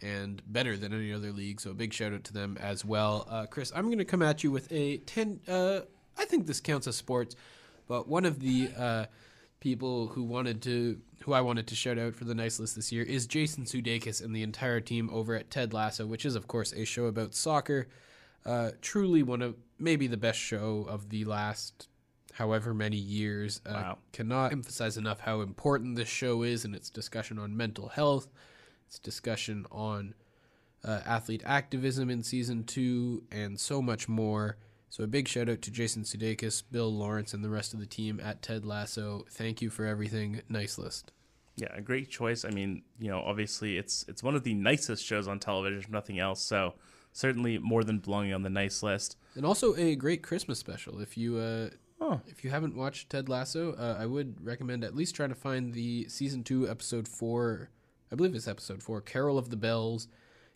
and 0.00 0.42
better 0.46 0.76
than 0.76 0.92
any 0.92 1.12
other 1.12 1.32
league. 1.32 1.60
So 1.60 1.70
a 1.70 1.74
big 1.74 1.92
shout 1.92 2.12
out 2.12 2.24
to 2.24 2.32
them 2.32 2.56
as 2.60 2.84
well. 2.84 3.26
Uh, 3.28 3.46
Chris, 3.46 3.72
I'm 3.74 3.86
going 3.86 3.98
to 3.98 4.04
come 4.04 4.22
at 4.22 4.42
you 4.42 4.50
with 4.50 4.70
a 4.72 4.98
10. 4.98 5.40
Uh, 5.46 5.80
I 6.16 6.24
think 6.24 6.46
this 6.46 6.60
counts 6.60 6.86
as 6.86 6.96
sports, 6.96 7.36
but 7.86 8.08
one 8.08 8.24
of 8.24 8.40
the. 8.40 8.70
People 9.60 10.08
who 10.08 10.22
wanted 10.22 10.62
to, 10.62 11.00
who 11.24 11.32
I 11.32 11.40
wanted 11.40 11.66
to 11.66 11.74
shout 11.74 11.98
out 11.98 12.14
for 12.14 12.24
the 12.24 12.34
nice 12.34 12.60
list 12.60 12.76
this 12.76 12.92
year 12.92 13.02
is 13.02 13.26
Jason 13.26 13.64
Sudeikis 13.64 14.22
and 14.24 14.34
the 14.34 14.42
entire 14.42 14.80
team 14.80 15.10
over 15.12 15.34
at 15.34 15.50
Ted 15.50 15.72
Lasso, 15.72 16.06
which 16.06 16.24
is 16.24 16.36
of 16.36 16.46
course 16.46 16.72
a 16.72 16.84
show 16.84 17.06
about 17.06 17.34
soccer. 17.34 17.88
Uh, 18.46 18.70
truly 18.80 19.22
one 19.22 19.42
of 19.42 19.56
maybe 19.78 20.06
the 20.06 20.16
best 20.16 20.38
show 20.38 20.86
of 20.88 21.08
the 21.10 21.24
last 21.24 21.88
however 22.34 22.72
many 22.72 22.96
years. 22.96 23.60
Uh, 23.66 23.72
Wow. 23.72 23.98
Cannot 24.12 24.52
emphasize 24.52 24.96
enough 24.96 25.20
how 25.20 25.40
important 25.40 25.96
this 25.96 26.08
show 26.08 26.44
is 26.44 26.64
in 26.64 26.72
its 26.74 26.88
discussion 26.88 27.38
on 27.38 27.56
mental 27.56 27.88
health, 27.88 28.28
its 28.86 29.00
discussion 29.00 29.66
on 29.72 30.14
uh, 30.84 31.00
athlete 31.04 31.42
activism 31.44 32.08
in 32.10 32.22
season 32.22 32.62
two, 32.62 33.24
and 33.32 33.58
so 33.58 33.82
much 33.82 34.08
more. 34.08 34.56
So 34.90 35.04
a 35.04 35.06
big 35.06 35.28
shout 35.28 35.48
out 35.48 35.62
to 35.62 35.70
Jason 35.70 36.02
Sudeikis, 36.02 36.62
Bill 36.70 36.92
Lawrence, 36.92 37.34
and 37.34 37.44
the 37.44 37.50
rest 37.50 37.74
of 37.74 37.80
the 37.80 37.86
team 37.86 38.20
at 38.22 38.42
Ted 38.42 38.64
Lasso. 38.64 39.26
Thank 39.30 39.60
you 39.60 39.70
for 39.70 39.84
everything. 39.84 40.42
Nice 40.48 40.78
list. 40.78 41.12
Yeah, 41.56 41.68
a 41.74 41.80
great 41.80 42.08
choice. 42.08 42.44
I 42.44 42.50
mean, 42.50 42.82
you 42.98 43.10
know, 43.10 43.20
obviously 43.20 43.78
it's 43.78 44.04
it's 44.08 44.22
one 44.22 44.34
of 44.34 44.44
the 44.44 44.54
nicest 44.54 45.04
shows 45.04 45.28
on 45.28 45.40
television, 45.40 45.80
if 45.80 45.90
nothing 45.90 46.18
else. 46.18 46.40
So 46.40 46.74
certainly 47.12 47.58
more 47.58 47.84
than 47.84 47.98
belonging 47.98 48.32
on 48.32 48.42
the 48.42 48.50
nice 48.50 48.82
list. 48.82 49.16
And 49.34 49.44
also 49.44 49.74
a 49.76 49.96
great 49.96 50.22
Christmas 50.22 50.58
special. 50.58 51.00
If 51.00 51.18
you 51.18 51.36
uh, 51.36 51.70
Oh, 52.00 52.20
if 52.26 52.44
you 52.44 52.50
haven't 52.50 52.76
watched 52.76 53.10
Ted 53.10 53.28
Lasso, 53.28 53.72
uh, 53.72 53.96
I 53.98 54.06
would 54.06 54.44
recommend 54.44 54.84
at 54.84 54.94
least 54.94 55.16
trying 55.16 55.30
to 55.30 55.34
find 55.34 55.74
the 55.74 56.08
season 56.08 56.44
two, 56.44 56.68
episode 56.68 57.08
four. 57.08 57.70
I 58.12 58.14
believe 58.14 58.34
it's 58.34 58.46
episode 58.46 58.82
four, 58.82 59.00
"Carol 59.00 59.36
of 59.36 59.50
the 59.50 59.56
Bells." 59.56 60.06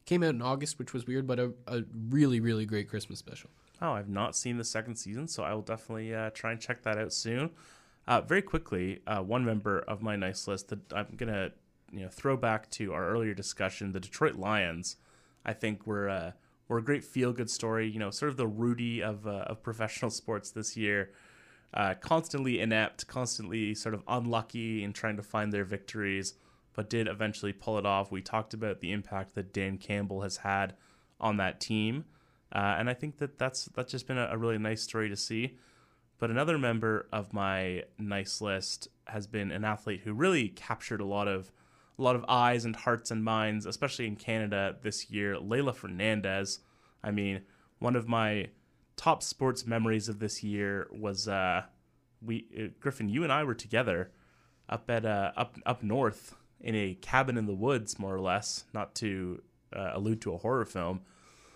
Came 0.05 0.23
out 0.23 0.35
in 0.35 0.43
August, 0.43 0.79
which 0.79 0.93
was 0.93 1.07
weird, 1.07 1.27
but 1.27 1.39
a, 1.39 1.53
a 1.67 1.83
really, 2.11 2.41
really 2.41 2.65
great 2.65 2.89
Christmas 2.89 3.19
special. 3.19 3.51
Oh, 3.83 3.93
I've 3.93 4.09
not 4.09 4.37
seen 4.37 4.57
the 4.57 4.65
second 4.65 4.97
season, 4.97 5.29
so 5.29 5.43
I 5.43 5.53
will 5.53 5.63
definitely 5.63 6.15
uh, 6.15 6.31
try 6.31 6.53
and 6.53 6.61
check 6.61 6.83
that 6.85 6.97
out 6.97 7.13
soon. 7.13 7.51
Uh, 8.07 8.21
very 8.21 8.43
quickly, 8.43 9.01
uh, 9.07 9.21
one 9.21 9.45
member 9.45 9.81
of 9.81 10.03
my 10.03 10.17
nice 10.17 10.49
list 10.49 10.69
that 10.69 10.93
I'm 10.93 11.15
gonna 11.17 11.51
you 11.93 12.01
know 12.01 12.09
throw 12.09 12.37
back 12.37 12.71
to 12.71 12.93
our 12.93 13.09
earlier 13.09 13.35
discussion, 13.35 13.93
the 13.93 14.01
Detroit 14.01 14.37
Lions. 14.37 14.97
I 15.45 15.53
think 15.53 15.87
we're 15.87 16.09
uh, 16.09 16.33
we're 16.69 16.79
a 16.79 16.85
great 16.85 17.05
feel 17.05 17.33
good 17.33 17.51
story. 17.51 17.89
You 17.89 17.99
know, 17.99 18.11
sort 18.11 18.31
of 18.31 18.37
the 18.37 18.47
Rudy 18.47 19.03
of 19.03 19.27
uh, 19.27 19.45
of 19.47 19.63
professional 19.63 20.11
sports 20.23 20.51
this 20.51 20.77
year. 20.77 21.11
Uh, 21.75 21.95
constantly 21.95 22.61
inept, 22.61 23.07
constantly 23.07 23.75
sort 23.75 23.95
of 23.95 24.03
unlucky 24.07 24.85
in 24.85 24.93
trying 24.93 25.17
to 25.17 25.23
find 25.23 25.53
their 25.53 25.65
victories, 25.65 26.35
but 26.75 26.91
did 26.91 27.09
eventually 27.09 27.53
pull 27.53 27.79
it 27.79 27.87
off. 27.87 28.13
We 28.13 28.21
talked 28.21 28.53
about 28.53 28.81
the 28.81 28.93
impact 28.93 29.35
that 29.37 29.55
Dan 29.55 29.79
Campbell 29.79 30.21
has 30.21 30.39
had 30.39 30.75
on 31.19 31.39
that 31.39 31.61
team, 31.61 32.05
uh, 32.55 32.77
and 32.79 32.91
I 32.91 32.95
think 32.95 33.19
that 33.19 33.39
that's 33.39 33.67
that's 33.75 33.91
just 33.91 34.07
been 34.07 34.19
a, 34.19 34.29
a 34.33 34.37
really 34.37 34.59
nice 34.59 34.83
story 34.83 35.09
to 35.09 35.17
see. 35.17 35.59
But 36.19 36.31
another 36.31 36.57
member 36.59 37.09
of 37.13 37.33
my 37.33 37.85
nice 37.99 38.41
list 38.41 38.89
has 39.09 39.27
been 39.27 39.51
an 39.51 39.65
athlete 39.65 40.03
who 40.05 40.13
really 40.13 40.49
captured 40.49 41.01
a 41.01 41.05
lot 41.05 41.27
of 41.27 41.51
a 41.99 42.03
lot 42.03 42.15
of 42.15 42.25
eyes 42.29 42.65
and 42.65 42.77
hearts 42.77 43.11
and 43.11 43.25
minds, 43.25 43.67
especially 43.67 44.07
in 44.07 44.17
Canada 44.17 44.77
this 44.83 45.11
year. 45.11 45.37
Leylah 45.37 45.75
Fernandez. 45.75 46.61
I 47.03 47.11
mean, 47.11 47.43
one 47.79 47.97
of 47.97 48.07
my 48.07 48.49
top 48.97 49.23
sports 49.23 49.67
memories 49.67 50.09
of 50.09 50.19
this 50.19 50.43
year 50.43 50.89
was 50.93 51.27
uh, 51.27 51.63
we 52.25 52.47
uh, 52.57 52.69
Griffin. 52.81 53.09
You 53.09 53.25
and 53.25 53.33
I 53.33 53.45
were 53.45 53.55
together 53.55 54.13
up 54.69 54.89
at 54.91 55.05
uh, 55.05 55.33
up 55.37 55.57
up 55.67 55.83
north 55.83 56.35
in 56.61 56.75
a 56.75 56.95
cabin 56.95 57.37
in 57.37 57.47
the 57.47 57.55
woods, 57.55 57.99
more 57.99 58.15
or 58.15 58.21
less. 58.21 58.65
Not 58.73 58.95
to 58.97 59.43
uh, 59.75 59.93
allude 59.95 60.21
to 60.23 60.35
a 60.35 60.39
horror 60.39 60.65
film. 60.65 61.01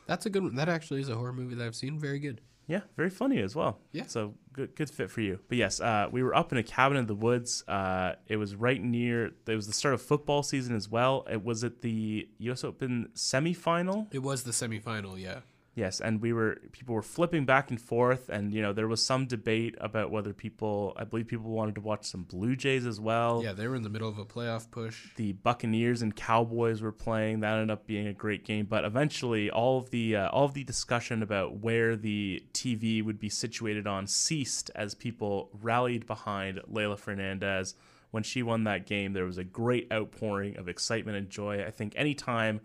That's 0.07 0.26
a 0.26 0.30
good 0.30 0.42
one. 0.42 0.54
That 0.54 0.68
actually 0.68 1.00
is 1.00 1.09
a 1.09 1.16
horror 1.16 1.32
movie 1.32 1.54
that 1.54 1.66
I've 1.66 1.76
seen. 1.76 1.98
Very 1.98 2.18
good. 2.18 2.40
Yeah, 2.68 2.80
very 2.96 3.11
funny 3.11 3.40
as 3.40 3.54
well. 3.54 3.78
Yeah. 3.92 4.07
So 4.07 4.34
good, 4.52 4.74
good 4.74 4.90
fit 4.90 5.09
for 5.11 5.20
you. 5.20 5.38
But 5.48 5.57
yes, 5.59 5.80
uh, 5.80 6.09
we 6.11 6.22
were 6.22 6.34
up 6.34 6.50
in 6.50 6.59
a 6.59 6.64
cabin 6.64 6.98
in 6.98 7.07
the 7.07 7.14
woods. 7.14 7.62
Uh, 7.68 8.14
it 8.26 8.36
was 8.36 8.57
right 8.57 8.82
near. 8.82 9.30
It 9.46 9.54
was 9.54 9.68
the 9.68 9.72
start 9.72 9.94
of 9.94 10.02
football 10.02 10.42
season 10.42 10.74
as 10.74 10.88
well. 10.88 11.24
It 11.30 11.44
was 11.44 11.62
at 11.62 11.82
the 11.82 12.28
U.S. 12.38 12.64
Open 12.64 13.11
semifinal. 13.14 14.09
It 14.12 14.22
was 14.22 14.42
the 14.42 14.50
semifinal, 14.50 15.20
yeah. 15.20 15.40
Yes, 15.77 16.01
and 16.01 16.22
we 16.22 16.33
were 16.33 16.57
people 16.72 16.95
were 16.95 17.03
flipping 17.03 17.45
back 17.45 17.68
and 17.68 17.79
forth, 17.79 18.31
and 18.31 18.51
you 18.51 18.62
know 18.62 18.72
there 18.72 18.89
was 18.89 19.05
some 19.05 19.27
debate 19.27 19.74
about 19.79 20.11
whether 20.11 20.33
people. 20.33 20.95
I 20.97 21.05
believe 21.05 21.27
people 21.27 21.51
wanted 21.51 21.74
to 21.74 21.83
watch 21.83 22.07
some 22.07 22.22
Blue 22.22 22.57
Jays 22.57 22.87
as 22.87 22.99
well. 22.99 23.43
Yeah, 23.45 23.53
they 23.53 23.68
were 23.68 23.77
in 23.77 23.83
the 23.83 23.91
middle 23.91 24.09
of 24.09 24.16
a 24.16 24.24
playoff 24.24 24.70
push. 24.70 25.09
the 25.16 25.33
Buccaneers 25.33 26.01
and 26.01 26.16
Cowboys 26.16 26.81
were 26.81 26.93
playing. 26.93 27.41
That 27.41 27.53
ended 27.53 27.70
up 27.70 27.87
being 27.87 28.07
a 28.07 28.14
great 28.14 28.43
game, 28.43 28.64
but 28.64 28.87
eventually 28.87 29.51
all 29.51 29.77
of 29.77 29.91
the 29.91 30.16
uh, 30.16 30.31
all 30.31 30.47
of 30.47 30.55
the 30.55 30.64
discussion 30.64 31.22
about 31.22 31.59
where 31.59 31.95
the 31.95 32.43
TV 32.55 33.05
would 33.05 33.18
be 33.20 33.29
situated 33.29 33.87
on 33.87 34.07
ceased 34.07 34.70
as 34.74 34.95
people 34.95 35.51
rallied 35.61 36.07
behind 36.07 36.59
Leylah 36.72 36.99
Fernandez. 36.99 37.74
When 38.12 38.22
she 38.22 38.43
won 38.43 38.64
that 38.64 38.87
game, 38.87 39.12
there 39.12 39.27
was 39.27 39.37
a 39.37 39.45
great 39.45 39.93
outpouring 39.93 40.57
of 40.57 40.70
excitement 40.70 41.18
and 41.18 41.29
joy. 41.29 41.62
I 41.66 41.70
think 41.70 41.93
anytime 41.97 42.62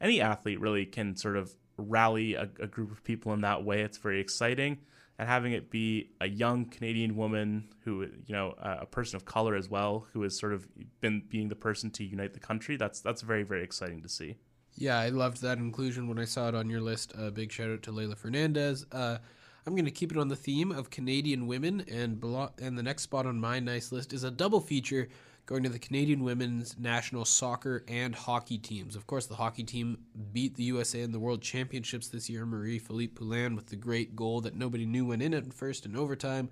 any 0.00 0.22
athlete 0.22 0.60
really 0.60 0.86
can 0.86 1.14
sort 1.14 1.36
of 1.36 1.52
rally 1.78 2.34
a, 2.34 2.48
a 2.60 2.66
group 2.66 2.90
of 2.90 3.02
people 3.04 3.32
in 3.32 3.40
that 3.42 3.64
way, 3.64 3.82
it's 3.82 3.98
very 3.98 4.20
exciting. 4.20 4.78
And 5.18 5.28
having 5.28 5.52
it 5.52 5.68
be 5.68 6.10
a 6.20 6.28
young 6.28 6.66
Canadian 6.66 7.16
woman 7.16 7.68
who, 7.84 8.02
you 8.02 8.32
know, 8.32 8.54
a 8.58 8.86
person 8.86 9.16
of 9.16 9.24
color 9.24 9.56
as 9.56 9.68
well, 9.68 10.06
who 10.12 10.22
has 10.22 10.38
sort 10.38 10.52
of 10.52 10.68
been 11.00 11.24
being 11.28 11.48
the 11.48 11.56
person 11.56 11.90
to 11.92 12.04
unite 12.04 12.34
the 12.34 12.40
country, 12.40 12.76
that's 12.76 13.00
that's 13.00 13.22
very 13.22 13.42
very 13.42 13.64
exciting 13.64 14.00
to 14.02 14.08
see. 14.08 14.36
Yeah, 14.76 14.96
I 14.96 15.08
loved 15.08 15.42
that 15.42 15.58
inclusion 15.58 16.06
when 16.06 16.20
I 16.20 16.24
saw 16.24 16.48
it 16.48 16.54
on 16.54 16.70
your 16.70 16.80
list. 16.80 17.12
A 17.18 17.32
big 17.32 17.50
shout 17.50 17.70
out 17.70 17.82
to 17.82 17.90
Leylah 17.90 18.16
Fernandez. 18.16 18.86
Uh, 18.92 19.18
I'm 19.66 19.74
going 19.74 19.84
to 19.86 19.90
keep 19.90 20.12
it 20.12 20.18
on 20.18 20.28
the 20.28 20.36
theme 20.36 20.70
of 20.70 20.88
Canadian 20.88 21.48
women, 21.48 21.84
and 21.90 22.20
belo- 22.20 22.52
and 22.60 22.78
the 22.78 22.82
next 22.82 23.02
spot 23.02 23.26
on 23.26 23.40
my 23.40 23.58
nice 23.58 23.90
list 23.90 24.12
is 24.12 24.22
a 24.22 24.30
double 24.30 24.60
feature 24.60 25.08
going 25.48 25.62
to 25.62 25.70
the 25.70 25.78
Canadian 25.78 26.22
women's 26.22 26.78
national 26.78 27.24
soccer 27.24 27.82
and 27.88 28.14
hockey 28.14 28.58
teams. 28.58 28.94
Of 28.94 29.06
course, 29.06 29.24
the 29.24 29.34
hockey 29.34 29.64
team 29.64 29.96
beat 30.30 30.54
the 30.56 30.64
USA 30.64 31.00
in 31.00 31.10
the 31.10 31.18
World 31.18 31.40
Championships 31.40 32.08
this 32.08 32.28
year. 32.28 32.44
Marie-Philip 32.44 33.14
Poulin 33.14 33.56
with 33.56 33.68
the 33.68 33.76
great 33.76 34.14
goal 34.14 34.42
that 34.42 34.54
nobody 34.54 34.84
knew 34.84 35.06
went 35.06 35.22
in 35.22 35.32
at 35.32 35.54
first 35.54 35.86
in 35.86 35.96
overtime. 35.96 36.50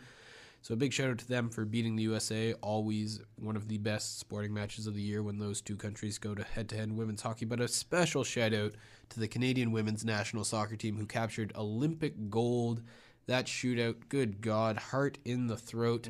So 0.62 0.72
a 0.72 0.78
big 0.78 0.94
shout 0.94 1.11
out 1.11 1.18
to 1.18 1.28
them 1.28 1.51
for 1.51 1.66
beating 1.66 1.94
the 1.94 2.05
USA. 2.05 2.55
Always 2.55 3.20
one 3.36 3.55
of 3.55 3.68
the 3.68 3.76
best 3.76 4.18
sporting 4.18 4.55
matches 4.55 4.86
of 4.86 4.94
the 4.94 5.03
year 5.03 5.22
when 5.22 5.38
those 5.38 5.61
two 5.61 5.76
countries 5.76 6.16
go 6.16 6.34
to 6.34 6.42
head 6.42 6.70
to 6.70 6.76
head 6.76 6.97
women's 6.97 7.20
hockey. 7.20 7.44
But 7.44 7.61
a 7.61 7.68
special 7.68 8.24
shout 8.24 8.55
out 8.55 8.76
to 9.11 9.20
the 9.20 9.28
Canadian 9.28 9.72
women's 9.72 10.07
national 10.07 10.44
soccer 10.44 10.74
team 10.74 10.97
who 10.97 11.05
captured 11.05 11.53
Olympic 11.55 12.30
gold. 12.30 12.80
That 13.26 13.46
shootout, 13.46 14.08
good 14.08 14.40
God, 14.40 14.76
heart 14.76 15.18
in 15.24 15.48
the 15.48 15.56
throat. 15.56 16.08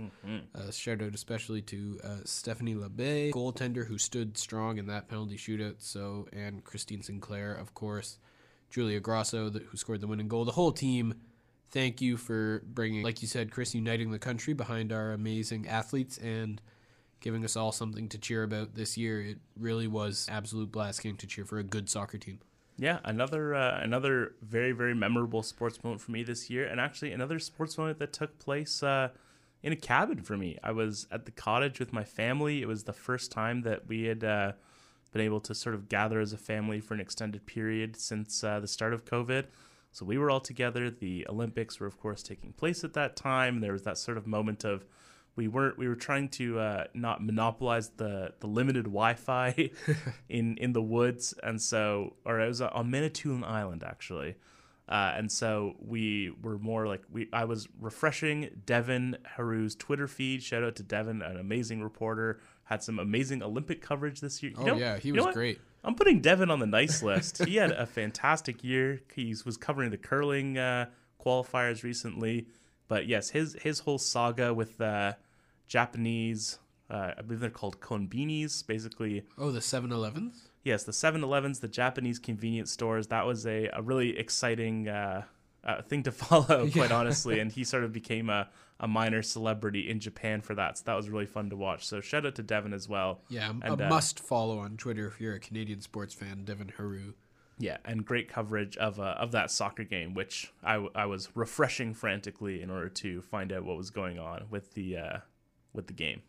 Uh, 0.54 0.70
shout 0.70 1.00
out 1.00 1.14
especially 1.14 1.62
to 1.62 1.98
uh, 2.04 2.16
Stephanie 2.24 2.74
Labbe, 2.74 3.32
goaltender 3.32 3.86
who 3.86 3.96
stood 3.96 4.36
strong 4.36 4.76
in 4.76 4.86
that 4.88 5.08
penalty 5.08 5.36
shootout. 5.38 5.76
So 5.78 6.28
and 6.32 6.62
Christine 6.62 7.02
Sinclair, 7.02 7.54
of 7.54 7.72
course, 7.74 8.18
Julia 8.68 9.00
Grosso, 9.00 9.48
the, 9.48 9.60
who 9.60 9.78
scored 9.78 10.02
the 10.02 10.06
winning 10.06 10.28
goal. 10.28 10.44
The 10.44 10.52
whole 10.52 10.72
team 10.72 11.14
thank 11.70 12.02
you 12.02 12.18
for 12.18 12.62
bringing, 12.66 13.02
like 13.02 13.22
you 13.22 13.28
said, 13.28 13.50
Chris, 13.50 13.74
uniting 13.74 14.10
the 14.10 14.18
country 14.18 14.52
behind 14.52 14.92
our 14.92 15.12
amazing 15.12 15.66
athletes 15.68 16.18
and 16.18 16.60
giving 17.20 17.44
us 17.44 17.56
all 17.56 17.72
something 17.72 18.08
to 18.10 18.18
cheer 18.18 18.42
about 18.42 18.74
this 18.74 18.96
year. 18.98 19.22
It 19.22 19.38
really 19.58 19.86
was 19.86 20.26
absolute 20.30 20.70
blast 20.70 21.02
getting 21.02 21.16
to 21.18 21.26
cheer 21.26 21.44
for 21.46 21.58
a 21.58 21.64
good 21.64 21.88
soccer 21.88 22.18
team. 22.18 22.40
Yeah, 22.79 22.99
another 23.05 23.55
uh, 23.55 23.81
another 23.81 24.35
very 24.43 24.72
very 24.72 24.95
memorable 24.95 25.43
sports 25.43 25.83
moment 25.83 26.03
for 26.03 26.12
me 26.12 26.22
this 26.22 26.51
year, 26.51 26.66
and 26.66 26.79
actually 26.79 27.12
another 27.12 27.39
sports 27.39 27.79
moment 27.79 27.99
that 27.99 28.12
took 28.12 28.39
place 28.39 28.83
uh, 28.83 29.09
in 29.62 29.72
a 29.72 29.77
cabin 29.77 30.22
for 30.22 30.37
me. 30.37 30.59
I 30.62 30.72
was 30.72 31.07
at 31.11 31.24
the 31.24 31.31
cottage 31.31 31.79
with 31.81 31.93
my 31.93 32.05
family. 32.05 32.61
It 32.61 32.68
was 32.68 32.85
the 32.85 32.93
first 32.93 33.33
time 33.33 33.62
that 33.62 33.89
we 33.89 34.05
had 34.05 34.22
uh, 34.22 34.53
been 35.12 35.22
able 35.22 35.41
to 35.41 35.55
sort 35.55 35.74
of 35.74 35.89
gather 35.89 36.20
as 36.20 36.35
a 36.35 36.39
family 36.39 36.81
for 36.81 36.93
an 36.93 37.01
extended 37.01 37.47
period 37.47 37.97
since 37.97 38.45
uh, 38.45 38.61
the 38.61 38.68
start 38.68 38.93
of 38.93 39.07
COVID. 39.07 39.47
So 39.93 40.05
we 40.05 40.18
were 40.18 40.31
all 40.31 40.41
together. 40.41 40.91
The 40.91 41.27
Olympics 41.31 41.81
were, 41.81 41.87
of 41.87 41.99
course, 41.99 42.22
taking 42.22 42.53
place 42.53 42.85
at 42.85 42.93
that 42.93 43.16
time. 43.16 43.61
There 43.61 43.72
was 43.72 43.85
that 43.85 43.97
sort 43.97 44.18
of 44.18 44.27
moment 44.27 44.62
of 44.62 44.85
we 45.37 45.49
weren't 45.49 45.76
we 45.78 45.87
were 45.87 45.95
trying 45.97 46.28
to 46.30 46.59
uh, 46.59 46.84
not 46.95 47.22
monopolize 47.24 47.91
the 47.97 48.32
the 48.41 48.47
limited 48.47 48.84
Wi-Fi 48.84 49.70
in 50.28 50.57
in 50.57 50.72
the 50.72 50.82
woods, 50.82 51.34
and 51.43 51.61
so 51.61 52.14
or 52.24 52.41
it 52.41 52.49
was 52.49 52.61
on 52.61 52.91
Manitoulin 52.91 53.45
Island 53.45 53.84
actually. 53.87 54.37
Uh, 54.89 55.12
and 55.16 55.32
so 55.32 55.74
we 55.80 56.30
were 56.43 56.59
more 56.59 56.87
like 56.87 57.03
we. 57.11 57.28
I 57.32 57.45
was 57.45 57.68
refreshing 57.80 58.51
Devin 58.66 59.16
Heroux's 59.37 59.74
Twitter 59.74 60.07
feed. 60.07 60.45
Shout 60.45 60.62
out 60.62 60.76
to 60.76 60.84
Devin, 60.84 61.22
an 61.22 61.37
amazing 61.39 61.82
reporter. 61.82 62.39
Had 62.64 62.84
some 62.84 63.01
amazing 63.01 63.43
Olympic 63.43 63.82
coverage 63.82 64.20
this 64.20 64.43
year. 64.45 64.53
You 64.53 64.59
Oh 64.61 64.64
know- 64.66 64.76
yeah, 64.76 64.97
he 64.99 65.09
you 65.09 65.14
was 65.14 65.24
know 65.26 65.32
great. 65.32 65.61
I'm 65.82 65.97
putting 65.97 66.20
Devin 66.20 66.51
on 66.53 66.61
the 66.61 66.66
nice 66.66 67.03
list. 67.03 67.45
he 67.45 67.57
had 67.57 67.72
a 67.72 67.84
fantastic 67.99 68.62
year. 68.62 69.03
He 69.14 69.34
was 69.45 69.57
covering 69.57 69.91
the 69.91 69.97
curling 69.99 70.57
uh, 70.57 70.87
qualifiers 71.24 71.82
recently, 71.82 72.47
but 72.87 73.07
yes, 73.09 73.30
his 73.30 73.55
his 73.61 73.80
whole 73.80 73.99
saga 73.99 74.55
with 74.55 74.80
uh, 74.80 75.14
Japanese, 75.66 76.58
uh, 76.90 77.12
I 77.18 77.22
believe 77.22 77.40
they're 77.40 77.50
called 77.50 77.80
konbinis, 77.80 78.66
basically. 78.66 79.24
Oh, 79.38 79.50
the 79.50 79.60
7-Elevens? 79.60 80.48
Yes, 80.64 80.84
the 80.84 80.92
7-Elevens, 80.92 81.60
the 81.60 81.68
Japanese 81.68 82.18
convenience 82.18 82.70
stores. 82.72 83.06
That 83.08 83.26
was 83.26 83.46
a, 83.46 83.68
a 83.72 83.82
really 83.82 84.18
exciting 84.18 84.88
uh, 84.88 85.22
uh, 85.64 85.82
thing 85.82 86.02
to 86.04 86.12
follow, 86.24 86.68
quite 86.70 86.90
Yeah. 86.90 86.96
honestly. 86.96 87.38
And 87.40 87.50
he 87.52 87.64
sort 87.64 87.84
of 87.84 87.92
became 87.92 88.28
a, 88.30 88.48
a 88.80 88.88
minor 88.88 89.22
celebrity 89.22 89.88
in 89.88 90.00
Japan 90.00 90.40
for 90.40 90.54
that. 90.54 90.78
So 90.78 90.84
that 90.86 90.94
was 90.94 91.08
really 91.08 91.26
fun 91.26 91.50
to 91.50 91.56
watch. 91.56 91.86
So 91.86 92.00
shout 92.00 92.26
out 92.26 92.34
to 92.36 92.42
Devin 92.42 92.72
as 92.72 92.88
well. 92.88 93.20
Yeah, 93.28 93.50
And, 93.62 93.80
a 93.80 93.86
uh, 93.86 93.88
must 93.88 94.18
follow 94.20 94.58
on 94.58 94.76
Twitter 94.76 95.06
if 95.06 95.20
you're 95.20 95.34
a 95.34 95.40
Canadian 95.40 95.80
sports 95.80 96.14
fan, 96.14 96.44
Devin 96.44 96.72
Heroux. 96.76 97.14
Yeah, 97.58 97.78
and 97.86 98.04
great 98.04 98.28
coverage 98.28 98.76
of 98.76 99.00
uh, 99.00 99.14
of 99.18 99.32
that 99.32 99.50
soccer 99.50 99.82
game, 99.84 100.12
which 100.12 100.52
I, 100.62 100.74
w- 100.74 100.92
I 100.94 101.06
was 101.06 101.30
refreshing 101.34 101.94
frantically 101.94 102.60
in 102.60 102.68
order 102.68 102.90
to 102.90 103.22
find 103.22 103.50
out 103.50 103.64
what 103.64 103.78
was 103.78 103.88
going 103.88 104.18
on 104.18 104.44
with 104.50 104.74
the 104.74 104.98
uh, 104.98 105.18
with 105.77 105.87
the 105.87 105.93
game. 105.93 106.22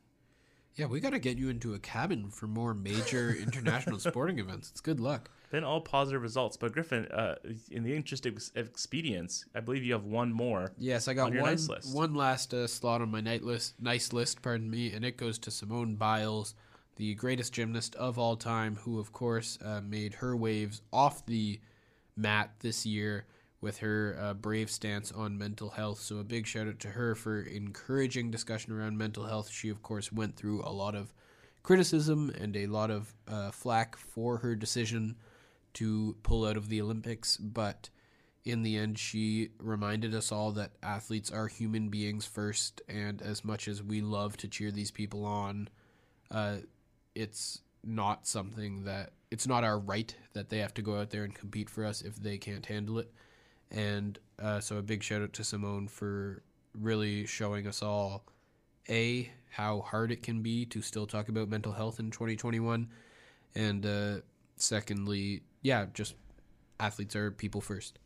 Yeah, 0.76 0.86
we 0.86 1.00
got 1.00 1.10
to 1.10 1.20
get 1.20 1.40
you 1.40 1.50
into 1.50 1.74
a 1.74 1.80
cabin 1.80 2.30
for 2.30 2.46
more 2.46 2.76
major 2.76 3.36
international 3.42 3.98
sporting 3.98 4.38
events. 4.38 4.70
It's 4.70 4.82
good 4.82 5.00
luck. 5.00 5.32
Been 5.50 5.64
all 5.64 5.82
positive 5.82 6.22
results, 6.22 6.56
but 6.56 6.72
Griffin, 6.72 7.06
uh, 7.08 7.36
in 7.72 7.84
the 7.84 7.96
interest 7.96 8.28
of 8.28 8.36
ex- 8.36 8.52
expedience, 8.56 9.46
I 9.56 9.62
believe 9.62 9.84
you 9.84 9.94
have 9.94 10.04
one 10.04 10.32
more. 10.32 10.74
Yes, 10.78 11.08
I 11.08 11.16
got 11.16 11.32
On 11.32 11.40
one 11.40 11.56
nice 11.68 11.92
one 11.94 12.14
last 12.14 12.54
uh, 12.54 12.68
slot 12.68 13.02
on 13.02 13.10
my 13.10 13.22
night 13.22 13.44
list, 13.44 13.82
nice 13.82 14.14
list, 14.14 14.42
pardon 14.42 14.70
me, 14.70 14.92
and 14.92 15.04
it 15.04 15.18
goes 15.18 15.40
to 15.40 15.52
Simone 15.52 15.96
Biles, 15.96 16.54
the 16.98 17.16
greatest 17.16 17.54
gymnast 17.54 17.96
of 17.96 18.20
all 18.20 18.36
time, 18.36 18.76
who 18.76 19.00
of 19.00 19.14
course 19.14 19.58
uh, 19.64 19.82
made 19.82 20.16
her 20.16 20.36
waves 20.36 20.82
off 20.92 21.26
the 21.26 21.60
mat 22.16 22.52
this 22.60 22.86
year 22.86 23.26
with 23.60 23.80
her 23.80 24.18
uh, 24.20 24.34
brave 24.34 24.70
stance 24.70 25.12
on 25.12 25.38
mental 25.38 25.70
health. 25.70 26.00
So 26.00 26.18
a 26.18 26.24
big 26.24 26.46
shout 26.46 26.68
out 26.68 26.80
to 26.80 26.90
her 26.90 27.16
for 27.16 27.42
encouraging 27.42 28.32
discussion 28.32 28.72
around 28.72 28.98
mental 28.98 29.26
health. 29.26 29.50
She 29.50 29.70
of 29.70 29.82
course 29.82 30.12
went 30.12 30.36
through 30.36 30.62
a 30.64 30.72
lot 30.72 30.96
of 30.96 31.14
criticism 31.64 32.32
and 32.40 32.56
a 32.56 32.68
lot 32.68 32.92
of 32.92 33.14
uh, 33.28 33.52
flack 33.52 33.98
for 33.98 34.38
her 34.38 34.56
decision 34.56 35.16
to 35.74 36.16
pull 36.24 36.46
out 36.46 36.58
of 36.58 36.70
the 36.70 36.82
Olympics, 36.82 37.38
but 37.38 37.90
in 38.46 38.64
the 38.64 38.78
end, 38.78 38.98
she 38.98 39.50
reminded 39.60 40.16
us 40.16 40.32
all 40.32 40.52
that 40.54 40.72
athletes 40.82 41.30
are 41.30 41.48
human 41.48 41.90
beings 41.90 42.26
first, 42.26 42.82
and 42.88 43.22
as 43.22 43.44
much 43.44 43.68
as 43.68 43.84
we 43.84 44.02
love 44.02 44.38
to 44.38 44.48
cheer 44.48 44.72
these 44.72 44.90
people 44.90 45.26
on, 45.26 45.68
uh, 46.32 46.58
it's 47.14 47.60
not 47.84 48.26
something 48.26 48.86
that 48.86 49.12
it's 49.30 49.48
not 49.48 49.64
our 49.64 49.78
right 49.78 50.16
that 50.34 50.50
they 50.50 50.60
have 50.60 50.74
to 50.76 50.82
go 50.82 51.00
out 51.00 51.10
there 51.10 51.26
and 51.26 51.36
compete 51.36 51.70
for 51.70 51.84
us 51.84 52.02
if 52.02 52.16
they 52.16 52.38
can't 52.38 52.66
handle 52.66 53.00
it. 53.00 53.12
And 53.72 54.18
uh, 54.42 54.60
so, 54.60 54.78
a 54.78 54.82
big 54.82 55.04
shout 55.04 55.22
out 55.22 55.34
to 55.34 55.44
Simone 55.44 55.88
for 55.88 56.44
really 56.74 57.26
showing 57.26 57.68
us 57.68 57.82
all 57.82 58.24
a 58.90 59.30
how 59.50 59.82
hard 59.82 60.12
it 60.12 60.22
can 60.24 60.42
be 60.42 60.66
to 60.68 60.82
still 60.82 61.08
talk 61.08 61.28
about 61.30 61.50
mental 61.50 61.72
health 61.74 62.00
in 62.00 62.12
2021, 62.12 62.88
and 63.56 63.86
uh, 63.86 64.16
secondly, 64.58 65.42
yeah, 65.62 65.86
just 65.94 66.16
athletes 66.80 67.16
are 67.16 67.32
people 67.32 67.62
first. 67.62 68.00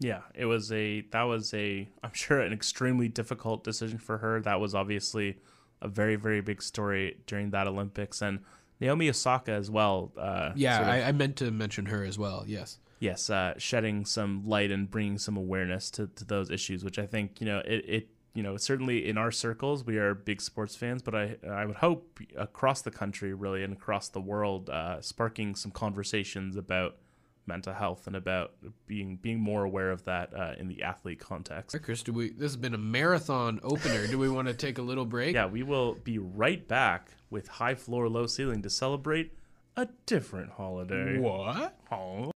Yeah, 0.00 0.20
it 0.34 0.44
was 0.44 0.70
a 0.72 1.02
that 1.12 1.22
was 1.22 1.52
a 1.54 1.88
I'm 2.02 2.12
sure 2.12 2.40
an 2.40 2.52
extremely 2.52 3.08
difficult 3.08 3.64
decision 3.64 3.98
for 3.98 4.18
her. 4.18 4.40
That 4.40 4.60
was 4.60 4.74
obviously 4.74 5.38
a 5.80 5.88
very 5.88 6.16
very 6.16 6.40
big 6.40 6.62
story 6.62 7.16
during 7.26 7.50
that 7.50 7.66
Olympics 7.66 8.20
and 8.22 8.40
Naomi 8.80 9.08
Osaka 9.08 9.52
as 9.52 9.70
well. 9.70 10.12
Uh, 10.16 10.52
Yeah, 10.54 10.76
sort 10.78 10.88
of- 10.88 10.94
I, 10.94 11.02
I 11.08 11.12
meant 11.12 11.36
to 11.36 11.50
mention 11.50 11.86
her 11.86 12.04
as 12.04 12.18
well. 12.18 12.44
Yes. 12.46 12.78
Yes, 12.98 13.30
uh, 13.30 13.54
shedding 13.58 14.04
some 14.04 14.46
light 14.46 14.70
and 14.70 14.90
bringing 14.90 15.18
some 15.18 15.36
awareness 15.36 15.90
to, 15.92 16.08
to 16.08 16.24
those 16.24 16.50
issues, 16.50 16.84
which 16.84 16.98
I 16.98 17.06
think 17.06 17.40
you 17.40 17.46
know 17.46 17.58
it, 17.64 17.84
it 17.86 18.08
you 18.34 18.42
know 18.42 18.56
certainly 18.56 19.08
in 19.08 19.18
our 19.18 19.30
circles 19.30 19.84
we 19.84 19.98
are 19.98 20.14
big 20.14 20.40
sports 20.40 20.76
fans, 20.76 21.02
but 21.02 21.14
I 21.14 21.36
I 21.48 21.66
would 21.66 21.76
hope 21.76 22.20
across 22.36 22.82
the 22.82 22.90
country 22.90 23.34
really 23.34 23.62
and 23.62 23.72
across 23.72 24.08
the 24.08 24.20
world, 24.20 24.70
uh, 24.70 25.00
sparking 25.00 25.54
some 25.54 25.70
conversations 25.70 26.56
about 26.56 26.96
mental 27.48 27.72
health 27.72 28.06
and 28.06 28.14
about 28.14 28.52
being 28.86 29.16
being 29.16 29.40
more 29.40 29.64
aware 29.64 29.90
of 29.90 30.04
that 30.04 30.32
uh, 30.34 30.54
in 30.58 30.68
the 30.68 30.82
athlete 30.82 31.18
context. 31.18 31.74
Right, 31.74 31.82
Chris, 31.82 32.02
do 32.02 32.12
we? 32.12 32.30
This 32.30 32.52
has 32.52 32.56
been 32.56 32.74
a 32.74 32.78
marathon 32.78 33.58
opener. 33.62 34.06
do 34.06 34.18
we 34.18 34.28
want 34.28 34.48
to 34.48 34.54
take 34.54 34.78
a 34.78 34.82
little 34.82 35.06
break? 35.06 35.34
Yeah, 35.34 35.46
we 35.46 35.62
will 35.62 35.94
be 35.94 36.18
right 36.18 36.66
back 36.68 37.10
with 37.30 37.48
high 37.48 37.74
floor, 37.74 38.08
low 38.08 38.26
ceiling 38.26 38.62
to 38.62 38.70
celebrate 38.70 39.32
a 39.76 39.88
different 40.06 40.52
holiday. 40.52 41.18
What? 41.18 41.78
Aw. 41.90 42.30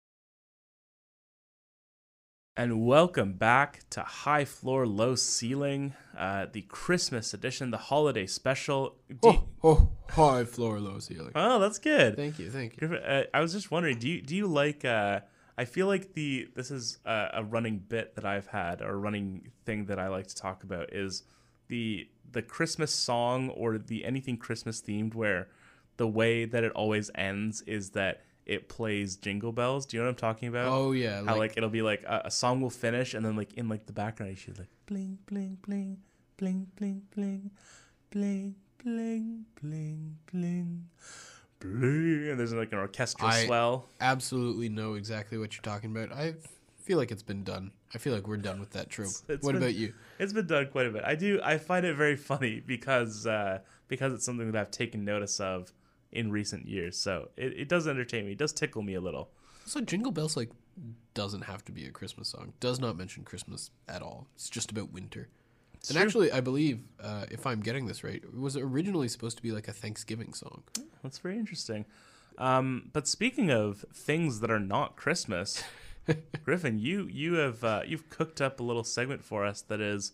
And 2.60 2.86
welcome 2.86 3.36
back 3.36 3.90
to 3.92 4.02
High 4.02 4.44
Floor, 4.44 4.86
Low 4.86 5.16
Ceiling, 5.16 5.94
uh, 6.18 6.48
the 6.52 6.64
Christmas 6.64 7.34
edition, 7.34 7.72
the 7.72 7.78
holiday 7.78 8.26
special. 8.26 8.98
Do 9.08 9.30
Oh, 9.30 9.48
oh, 9.64 9.90
high 10.10 10.44
floor, 10.44 10.78
low 10.82 11.00
ceiling. 11.00 11.32
oh, 11.36 11.60
that's 11.60 11.80
good. 11.80 12.18
Thank 12.18 12.38
you, 12.38 12.52
thank 12.52 12.82
you. 12.82 12.96
Uh, 12.96 13.24
I 13.34 13.40
was 13.40 13.54
just 13.54 13.72
wondering, 13.72 13.98
do 13.98 14.10
you 14.10 14.22
do 14.22 14.36
you 14.36 14.46
like? 14.46 14.84
Uh, 14.84 15.22
I 15.58 15.64
feel 15.64 15.88
like 15.88 16.16
the 16.16 16.50
this 16.54 16.70
is 16.70 16.98
a, 17.06 17.30
a 17.36 17.44
running 17.46 17.78
bit 17.78 18.16
that 18.16 18.26
I've 18.26 18.48
had, 18.48 18.82
or 18.82 18.90
a 18.90 18.98
running 18.98 19.52
thing 19.66 19.86
that 19.86 19.98
I 19.98 20.10
like 20.10 20.28
to 20.28 20.36
talk 20.36 20.64
about 20.64 20.94
is 20.94 21.24
the 21.70 22.10
the 22.30 22.42
Christmas 22.42 22.92
song 22.92 23.48
or 23.52 23.78
the 23.78 24.04
anything 24.04 24.36
Christmas 24.36 24.82
themed, 24.82 25.16
where 25.16 25.48
the 25.96 26.08
way 26.08 26.44
that 26.44 26.66
it 26.66 26.74
always 26.74 27.10
ends 27.16 27.62
is 27.62 27.92
that 27.92 28.26
it 28.50 28.68
plays 28.68 29.16
Jingle 29.16 29.52
Bells. 29.52 29.86
Do 29.86 29.96
you 29.96 30.02
know 30.02 30.08
what 30.10 30.14
I'm 30.24 30.34
talking 30.34 30.50
about? 30.50 30.68
Oh 30.68 30.92
yeah, 30.92 31.24
How 31.24 31.38
like, 31.38 31.56
it'll 31.56 31.70
be 31.70 31.84
like 31.84 32.04
a, 32.04 32.24
a 32.26 32.32
song 32.32 32.62
will 32.62 32.70
finish 32.72 33.14
and 33.14 33.24
then 33.26 33.36
like 33.36 33.54
in 33.54 33.70
like 33.70 33.86
the 33.86 33.94
background 33.94 34.38
she's 34.40 34.58
like 34.58 34.68
bling 34.88 35.20
bling 35.28 35.58
bling 35.66 35.98
bling 36.38 36.68
bling 36.76 37.04
bling 37.16 37.52
bling 38.10 38.56
bling 38.84 39.46
bling 39.62 40.16
bling 40.32 40.86
bling 41.60 42.30
and 42.30 42.40
there's 42.40 42.54
like 42.54 42.72
an 42.72 42.80
orchestral 42.80 43.30
I- 43.30 43.46
swell. 43.46 43.86
absolutely 44.02 44.68
know 44.70 44.96
exactly 44.96 45.38
what 45.38 45.54
you're 45.54 45.62
talking 45.62 45.96
about. 45.96 46.12
I 46.18 46.34
feel 46.84 46.98
like 46.98 47.12
it's 47.12 47.24
been 47.24 47.44
done. 47.44 47.72
I 47.94 47.98
feel 48.00 48.14
like 48.14 48.28
we're 48.28 48.38
done 48.38 48.60
with 48.60 48.72
that 48.72 48.90
trope. 48.90 49.10
It's 49.28 49.44
what 49.46 49.54
been- 49.54 49.58
about 49.64 49.76
you? 49.76 49.94
It's 50.18 50.34
been 50.34 50.48
done 50.48 50.68
quite 50.72 50.88
a 50.88 50.90
bit. 50.90 51.04
I 51.06 51.16
do 51.16 51.40
I 51.44 51.58
find 51.60 51.86
it 51.86 51.96
very 51.96 52.16
funny 52.16 52.62
because 52.66 53.28
uh 53.28 53.60
because 53.88 54.12
it's 54.14 54.26
something 54.26 54.52
that 54.52 54.60
I've 54.60 54.72
taken 54.72 55.06
notice 55.06 55.40
of 55.40 55.72
in 56.12 56.32
recent 56.32 56.68
years. 56.68 56.98
So 56.98 57.30
it, 57.38 57.54
it 57.54 57.70
does 57.70 57.88
entertain 57.88 58.26
me. 58.26 58.34
It 58.34 58.38
does 58.38 58.54
tickle 58.54 58.82
me 58.82 58.96
a 58.96 59.02
little. 59.02 59.30
So 59.66 59.82
Jingle 59.82 60.12
Bells 60.12 60.36
like 60.36 60.50
doesn't 61.14 61.42
have 61.42 61.64
to 61.66 61.72
be 61.72 61.86
a 61.86 61.92
Christmas 61.92 62.30
song. 62.30 62.54
Does 62.60 62.80
not 62.80 62.98
mention 62.98 63.24
Christmas 63.24 63.72
at 63.88 64.02
all. 64.02 64.28
It's 64.36 64.50
just 64.50 64.72
about 64.72 64.92
winter. 64.92 65.28
and 65.88 65.98
true. 65.98 66.02
actually, 66.02 66.32
I 66.32 66.42
believe, 66.42 66.80
uh, 67.02 67.26
if 67.30 67.46
I'm 67.46 67.60
getting 67.60 67.86
this 67.86 68.04
right, 68.04 68.24
it 68.24 68.38
was 68.38 68.58
originally 68.58 69.08
supposed 69.08 69.38
to 69.38 69.44
be 69.44 69.52
like 69.52 69.68
a 69.68 69.74
Thanksgiving 69.74 70.34
song. 70.34 70.64
That's 71.04 71.20
very 71.20 71.38
interesting. 71.38 71.86
Um, 72.38 72.90
but 72.94 73.08
speaking 73.08 73.52
of 73.52 73.86
things 73.94 74.40
that 74.40 74.50
are 74.50 74.60
not 74.60 74.96
Christmas, 74.96 75.64
Griffin, 76.44 76.80
you 76.80 77.08
you 77.12 77.34
have 77.34 77.64
uh, 77.64 77.82
you've 77.86 78.10
cooked 78.10 78.42
up 78.42 78.60
a 78.60 78.64
little 78.64 78.84
segment 78.84 79.24
for 79.24 79.46
us 79.46 79.62
that 79.64 79.82
is 79.82 80.14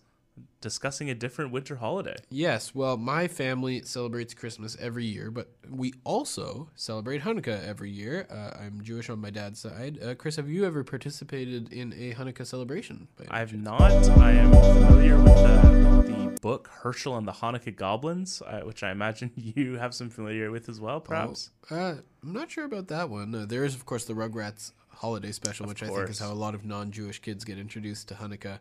discussing 0.62 1.10
a 1.10 1.16
different 1.16 1.52
winter 1.52 1.76
holiday. 1.76 2.16
Yes, 2.30 2.74
well, 2.74 2.98
my 2.98 3.28
family 3.28 3.84
celebrates 3.84 4.34
Christmas 4.34 4.76
every 4.80 5.06
year, 5.06 5.30
but 5.30 5.50
we 5.70 5.94
also 6.04 6.70
celebrate 6.76 7.22
Hanukkah 7.22 7.64
every 7.66 7.92
year. 7.92 8.28
Uh, 8.30 8.58
I'm 8.60 8.82
Jewish 8.82 9.10
on 9.10 9.20
my 9.20 9.30
dad's 9.30 9.60
side. 9.60 10.00
Uh, 10.02 10.16
Chris, 10.16 10.36
have 10.38 10.50
you 10.50 10.66
ever 10.66 10.84
participated 10.84 11.72
in 11.72 11.94
a 11.94 12.14
Hanukkah 12.14 12.46
celebration? 12.46 13.08
I've 13.30 13.52
chance? 13.52 13.64
not. 13.64 13.82
I 13.82 14.32
am 14.32 14.52
familiar 14.52 15.18
with 15.18 15.38
uh, 15.38 16.02
the 16.02 16.38
book 16.42 16.70
Herschel 16.82 17.16
and 17.16 17.28
the 17.28 17.34
Hanukkah 17.34 17.76
Goblins, 17.76 18.42
uh, 18.42 18.62
which 18.62 18.84
I 18.84 18.92
imagine 18.92 19.32
you 19.36 19.78
have 19.78 19.94
some 19.94 20.10
familiar 20.10 20.52
with 20.52 20.68
as 20.68 20.82
well, 20.82 21.00
perhaps. 21.00 21.52
Oh, 21.70 21.76
uh, 21.76 21.96
I'm 22.24 22.34
not 22.34 22.50
sure 22.50 22.66
about 22.66 22.88
that 22.88 23.10
one. 23.10 23.36
Uh, 23.36 23.46
there 23.46 23.66
is, 23.66 23.76
of 23.76 23.86
course, 23.86 24.06
the 24.06 24.14
Rugrats 24.14 24.72
holiday 24.90 25.32
special, 25.32 25.68
which 25.68 25.84
I 25.84 25.88
think 25.88 26.10
is 26.10 26.20
how 26.20 26.32
a 26.32 26.34
lot 26.34 26.56
of 26.56 26.66
non-Jewish 26.66 27.20
kids 27.20 27.44
get 27.44 27.60
introduced 27.60 28.08
to 28.08 28.16
Hanukkah. 28.16 28.60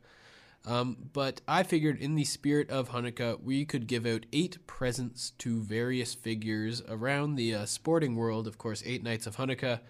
Um, 0.67 0.97
but 1.13 1.43
I 1.47 1.63
figured, 1.63 1.99
in 1.99 2.15
the 2.15 2.25
spirit 2.25 2.71
of 2.71 2.89
Hanukkah, 2.91 3.43
we 3.43 3.67
could 3.67 3.87
give 3.87 4.07
out 4.07 4.25
eight 4.33 4.67
presents 4.67 5.31
to 5.39 5.61
various 5.63 6.15
figures 6.15 6.83
around 6.89 7.35
the 7.35 7.55
uh, 7.55 7.67
sporting 7.67 8.17
world. 8.17 8.47
Of 8.47 8.57
course, 8.57 8.83
eight 8.87 9.03
nights 9.03 9.27
of 9.27 9.37
Hanukkah, 9.37 9.81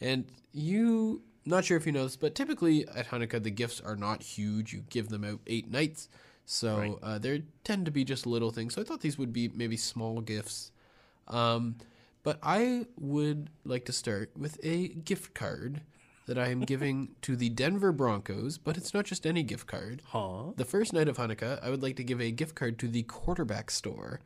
and 0.00 0.26
you. 0.52 1.22
Not 1.44 1.64
sure 1.64 1.76
if 1.76 1.86
you 1.86 1.92
know 1.92 2.04
this, 2.04 2.14
but 2.16 2.36
typically 2.36 2.86
at 2.86 3.08
Hanukkah 3.08 3.42
the 3.42 3.50
gifts 3.50 3.80
are 3.80 3.96
not 3.96 4.22
huge. 4.22 4.72
You 4.72 4.84
give 4.90 5.08
them 5.08 5.24
out 5.24 5.40
eight 5.48 5.68
nights, 5.68 6.08
so 6.44 6.76
Right. 6.78 6.94
uh, 7.02 7.18
they 7.18 7.42
tend 7.64 7.84
to 7.86 7.90
be 7.90 8.04
just 8.04 8.26
little 8.28 8.52
things. 8.52 8.74
So 8.74 8.80
I 8.80 8.84
thought 8.84 9.00
these 9.00 9.18
would 9.18 9.32
be 9.32 9.48
maybe 9.48 9.76
small 9.76 10.20
gifts. 10.20 10.70
Um, 11.26 11.76
but 12.22 12.38
I 12.44 12.86
would 12.96 13.50
like 13.64 13.84
to 13.86 13.92
start 13.92 14.30
with 14.36 14.56
a 14.62 14.88
gift 14.88 15.34
card 15.34 15.80
that 16.26 16.38
I 16.38 16.48
am 16.48 16.60
giving 16.60 17.10
to 17.22 17.36
the 17.36 17.48
Denver 17.48 17.92
Broncos, 17.92 18.58
but 18.58 18.76
it's 18.76 18.94
not 18.94 19.04
just 19.04 19.26
any 19.26 19.42
gift 19.42 19.66
card. 19.66 20.02
Huh? 20.06 20.52
The 20.56 20.64
first 20.64 20.92
night 20.92 21.08
of 21.08 21.16
Hanukkah, 21.16 21.62
I 21.62 21.70
would 21.70 21.82
like 21.82 21.96
to 21.96 22.04
give 22.04 22.20
a 22.20 22.30
gift 22.30 22.54
card 22.54 22.78
to 22.80 22.88
the 22.88 23.02
quarterback 23.02 23.70
store 23.70 24.20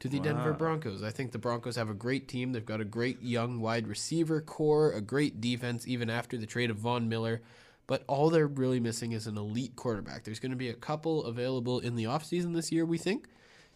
to 0.00 0.08
the 0.08 0.20
Denver 0.20 0.52
Broncos. 0.52 1.02
I 1.02 1.10
think 1.10 1.32
the 1.32 1.38
Broncos 1.38 1.76
have 1.76 1.88
a 1.88 1.94
great 1.94 2.28
team. 2.28 2.52
They've 2.52 2.64
got 2.64 2.80
a 2.80 2.84
great 2.84 3.22
young 3.22 3.60
wide 3.60 3.86
receiver 3.86 4.40
core, 4.40 4.92
a 4.92 5.00
great 5.00 5.40
defense, 5.40 5.86
even 5.86 6.10
after 6.10 6.36
the 6.36 6.46
trade 6.46 6.70
of 6.70 6.76
Von 6.76 7.08
Miller. 7.08 7.42
But 7.86 8.02
all 8.06 8.30
they're 8.30 8.46
really 8.46 8.80
missing 8.80 9.12
is 9.12 9.26
an 9.26 9.36
elite 9.36 9.76
quarterback. 9.76 10.24
There's 10.24 10.40
going 10.40 10.50
to 10.50 10.56
be 10.56 10.68
a 10.68 10.74
couple 10.74 11.24
available 11.24 11.80
in 11.80 11.96
the 11.96 12.04
offseason 12.04 12.54
this 12.54 12.72
year, 12.72 12.84
we 12.84 12.98
think. 12.98 13.28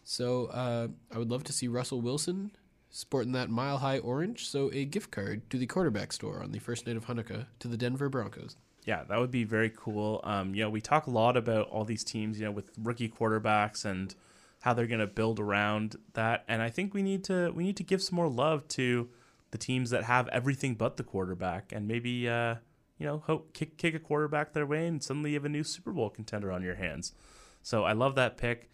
So 0.03 0.47
uh, 0.47 0.87
I 1.13 1.17
would 1.17 1.29
love 1.29 1.43
to 1.45 1.53
see 1.53 1.67
Russell 1.67 2.01
Wilson 2.01 2.51
sporting 2.89 3.31
that 3.33 3.49
mile 3.49 3.77
high 3.77 3.99
orange. 3.99 4.47
So 4.47 4.69
a 4.73 4.85
gift 4.85 5.11
card 5.11 5.49
to 5.49 5.57
the 5.57 5.65
quarterback 5.65 6.11
store 6.13 6.41
on 6.43 6.51
the 6.51 6.59
first 6.59 6.87
night 6.87 6.97
of 6.97 7.05
Hanukkah 7.05 7.45
to 7.59 7.67
the 7.67 7.77
Denver 7.77 8.09
Broncos. 8.09 8.55
Yeah, 8.85 9.03
that 9.03 9.19
would 9.19 9.31
be 9.31 9.43
very 9.43 9.69
cool. 9.69 10.21
Um, 10.23 10.55
you 10.55 10.63
know, 10.63 10.69
we 10.69 10.81
talk 10.81 11.07
a 11.07 11.11
lot 11.11 11.37
about 11.37 11.69
all 11.69 11.85
these 11.85 12.03
teams, 12.03 12.39
you 12.39 12.45
know, 12.45 12.51
with 12.51 12.71
rookie 12.81 13.09
quarterbacks 13.09 13.85
and 13.85 14.15
how 14.61 14.73
they're 14.73 14.87
going 14.87 14.99
to 14.99 15.07
build 15.07 15.39
around 15.39 15.95
that. 16.13 16.43
And 16.47 16.61
I 16.61 16.69
think 16.69 16.93
we 16.93 17.03
need 17.03 17.23
to 17.25 17.51
we 17.51 17.63
need 17.63 17.77
to 17.77 17.83
give 17.83 18.01
some 18.01 18.15
more 18.15 18.29
love 18.29 18.67
to 18.69 19.09
the 19.51 19.57
teams 19.57 19.89
that 19.89 20.03
have 20.03 20.27
everything 20.29 20.75
but 20.75 20.97
the 20.97 21.03
quarterback, 21.03 21.71
and 21.71 21.87
maybe 21.87 22.29
uh, 22.29 22.55
you 22.97 23.05
know, 23.05 23.23
hope 23.25 23.53
kick 23.53 23.77
kick 23.77 23.95
a 23.95 23.99
quarterback 23.99 24.53
their 24.53 24.65
way, 24.65 24.87
and 24.87 25.03
suddenly 25.03 25.31
you 25.31 25.35
have 25.35 25.45
a 25.45 25.49
new 25.49 25.63
Super 25.63 25.91
Bowl 25.91 26.09
contender 26.09 26.51
on 26.51 26.63
your 26.63 26.75
hands. 26.75 27.13
So 27.61 27.83
I 27.83 27.93
love 27.93 28.15
that 28.15 28.37
pick. 28.37 28.69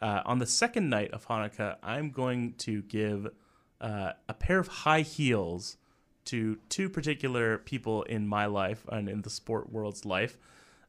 Uh, 0.00 0.22
on 0.24 0.38
the 0.38 0.46
second 0.46 0.88
night 0.88 1.10
of 1.12 1.26
Hanukkah, 1.26 1.76
I'm 1.82 2.10
going 2.10 2.54
to 2.58 2.82
give 2.82 3.28
uh, 3.80 4.12
a 4.28 4.34
pair 4.34 4.58
of 4.58 4.68
high 4.68 5.02
heels 5.02 5.76
to 6.26 6.58
two 6.68 6.88
particular 6.88 7.58
people 7.58 8.02
in 8.04 8.26
my 8.26 8.46
life 8.46 8.84
and 8.88 9.08
in 9.08 9.22
the 9.22 9.30
sport 9.30 9.72
world's 9.72 10.04
life. 10.04 10.38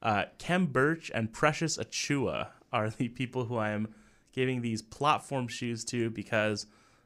Uh, 0.02 0.26
Khem 0.40 0.68
Birch 0.68 1.12
and 1.14 1.32
Precious 1.32 1.78
Achiuwa 1.78 2.48
are 2.74 2.90
the 2.90 3.10
people 3.10 3.46
who 3.46 3.58
I 3.58 3.70
am 3.70 3.94
giving 4.34 4.62
these 4.62 4.82
platform 4.82 5.48
shoes 5.48 5.84
to 5.86 6.10
because 6.10 6.66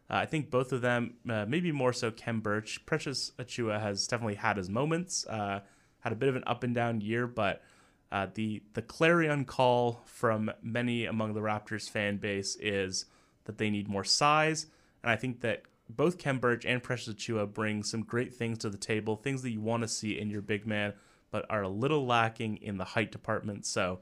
uh, 0.10 0.16
I 0.16 0.26
think 0.26 0.52
both 0.52 0.72
of 0.72 0.82
them, 0.82 1.16
uh, 1.30 1.46
maybe 1.48 1.72
more 1.72 1.94
so 1.94 2.12
Khem 2.12 2.40
Birch. 2.40 2.86
Precious 2.86 3.32
Achiuwa 3.40 3.82
has 3.82 4.08
definitely 4.08 4.36
had 4.36 4.58
his 4.58 4.70
moments, 4.70 5.26
uh, 5.28 5.62
had 6.00 6.14
a 6.14 6.16
bit 6.16 6.30
of 6.30 6.36
an 6.36 6.44
up 6.46 6.64
and 6.64 6.76
down 6.76 7.02
year, 7.02 7.28
but 7.28 7.64
uh, 8.12 8.28
the 8.36 8.62
the 8.74 8.82
clarion 8.82 9.46
call 9.46 10.04
from 10.06 10.52
many 10.62 11.06
among 11.06 11.34
the 11.34 11.42
Raptors 11.42 11.90
fan 11.90 12.18
base 12.18 12.56
is 12.60 13.06
that 13.46 13.58
they 13.58 13.70
need 13.70 13.88
more 13.88 14.04
size, 14.04 14.68
and 15.04 15.12
I 15.12 15.16
think 15.16 15.42
that 15.42 15.64
both 15.90 16.18
Khem 16.18 16.40
Birch 16.40 16.66
and 16.66 16.82
Precious 16.82 17.14
Achiuwa 17.14 17.54
bring 17.54 17.84
some 17.84 18.02
great 18.02 18.34
things 18.34 18.58
to 18.60 18.70
the 18.70 18.78
table, 18.78 19.16
things 19.16 19.42
that 19.44 19.52
you 19.52 19.62
want 19.62 19.84
to 19.84 19.88
see 19.88 20.20
in 20.20 20.30
your 20.30 20.42
big 20.42 20.66
man, 20.66 20.94
but 21.32 21.46
are 21.50 21.64
a 21.64 21.70
little 21.70 22.06
lacking 22.06 22.58
in 22.58 22.78
the 22.78 22.86
height 22.86 23.12
department. 23.12 23.66
So 23.66 24.00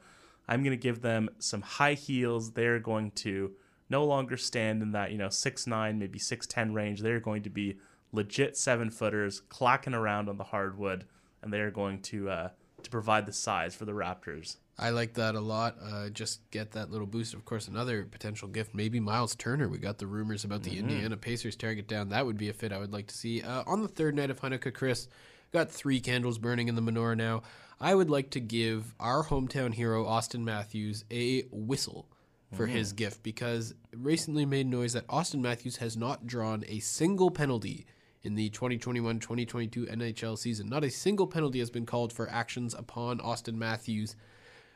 I'm 0.47 0.63
going 0.63 0.77
to 0.77 0.81
give 0.81 1.01
them 1.01 1.29
some 1.39 1.61
high 1.61 1.93
heels. 1.93 2.51
They're 2.51 2.79
going 2.79 3.11
to 3.11 3.53
no 3.89 4.05
longer 4.05 4.37
stand 4.37 4.81
in 4.81 4.91
that, 4.91 5.11
you 5.11 5.17
know, 5.17 5.29
six 5.29 5.67
nine, 5.67 5.99
maybe 5.99 6.19
6'10 6.19 6.73
range. 6.73 7.01
They're 7.01 7.19
going 7.19 7.43
to 7.43 7.49
be 7.49 7.77
legit 8.11 8.55
seven 8.55 8.89
footers 8.89 9.41
clacking 9.49 9.93
around 9.93 10.29
on 10.29 10.37
the 10.37 10.43
hardwood, 10.45 11.05
and 11.41 11.51
they're 11.51 11.71
going 11.71 12.01
to 12.03 12.29
uh, 12.29 12.49
to 12.81 12.89
provide 12.89 13.25
the 13.25 13.33
size 13.33 13.75
for 13.75 13.85
the 13.85 13.91
Raptors. 13.91 14.57
I 14.77 14.89
like 14.89 15.13
that 15.15 15.35
a 15.35 15.39
lot. 15.39 15.75
Uh, 15.81 16.09
just 16.09 16.49
get 16.49 16.71
that 16.71 16.89
little 16.89 17.05
boost. 17.05 17.33
Of 17.35 17.45
course, 17.45 17.67
another 17.67 18.03
potential 18.05 18.47
gift, 18.47 18.73
maybe 18.73 18.99
Myles 18.99 19.35
Turner. 19.35 19.67
We 19.69 19.77
got 19.77 19.99
the 19.99 20.07
rumors 20.07 20.43
about 20.43 20.63
the 20.63 20.71
Mm-hmm. 20.71 20.89
Indiana 20.89 21.17
Pacers 21.17 21.55
target 21.55 21.87
down. 21.87 22.09
That 22.09 22.25
would 22.25 22.37
be 22.37 22.49
a 22.49 22.53
fit 22.53 22.71
I 22.73 22.79
would 22.79 22.91
like 22.91 23.07
to 23.07 23.15
see. 23.15 23.41
Uh, 23.43 23.63
on 23.67 23.81
the 23.83 23.87
third 23.87 24.15
night 24.15 24.31
of 24.31 24.41
Hanukkah, 24.41 24.73
Chris, 24.73 25.07
got 25.51 25.71
three 25.71 25.99
candles 25.99 26.39
burning 26.39 26.67
in 26.69 26.75
the 26.75 26.81
menorah 26.81 27.15
now. 27.15 27.43
I 27.79 27.93
would 27.93 28.09
like 28.09 28.31
to 28.31 28.39
give 28.39 28.95
our 28.99 29.23
hometown 29.25 29.73
hero, 29.73 30.05
Auston 30.05 30.41
Matthews, 30.43 31.05
a 31.11 31.43
whistle 31.51 32.07
for 32.55 32.65
Mm-hmm. 32.67 32.75
his 32.75 32.93
gift 32.93 33.23
because 33.23 33.73
recently 33.95 34.45
made 34.45 34.67
noise 34.67 34.93
that 34.93 35.07
Auston 35.07 35.41
Matthews 35.41 35.77
has 35.77 35.97
not 35.97 36.27
drawn 36.27 36.63
a 36.67 36.79
single 36.79 37.31
penalty 37.31 37.85
in 38.21 38.35
the 38.35 38.49
2021-2022 38.51 39.91
NHL 39.91 40.37
season. 40.37 40.69
Not 40.69 40.83
a 40.83 40.89
single 40.91 41.27
penalty 41.27 41.59
has 41.59 41.69
been 41.69 41.85
called 41.85 42.13
for 42.13 42.29
actions 42.29 42.73
upon 42.73 43.19
Auston 43.19 43.55
Matthews, 43.55 44.15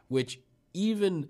which 0.08 0.40
even 0.74 1.30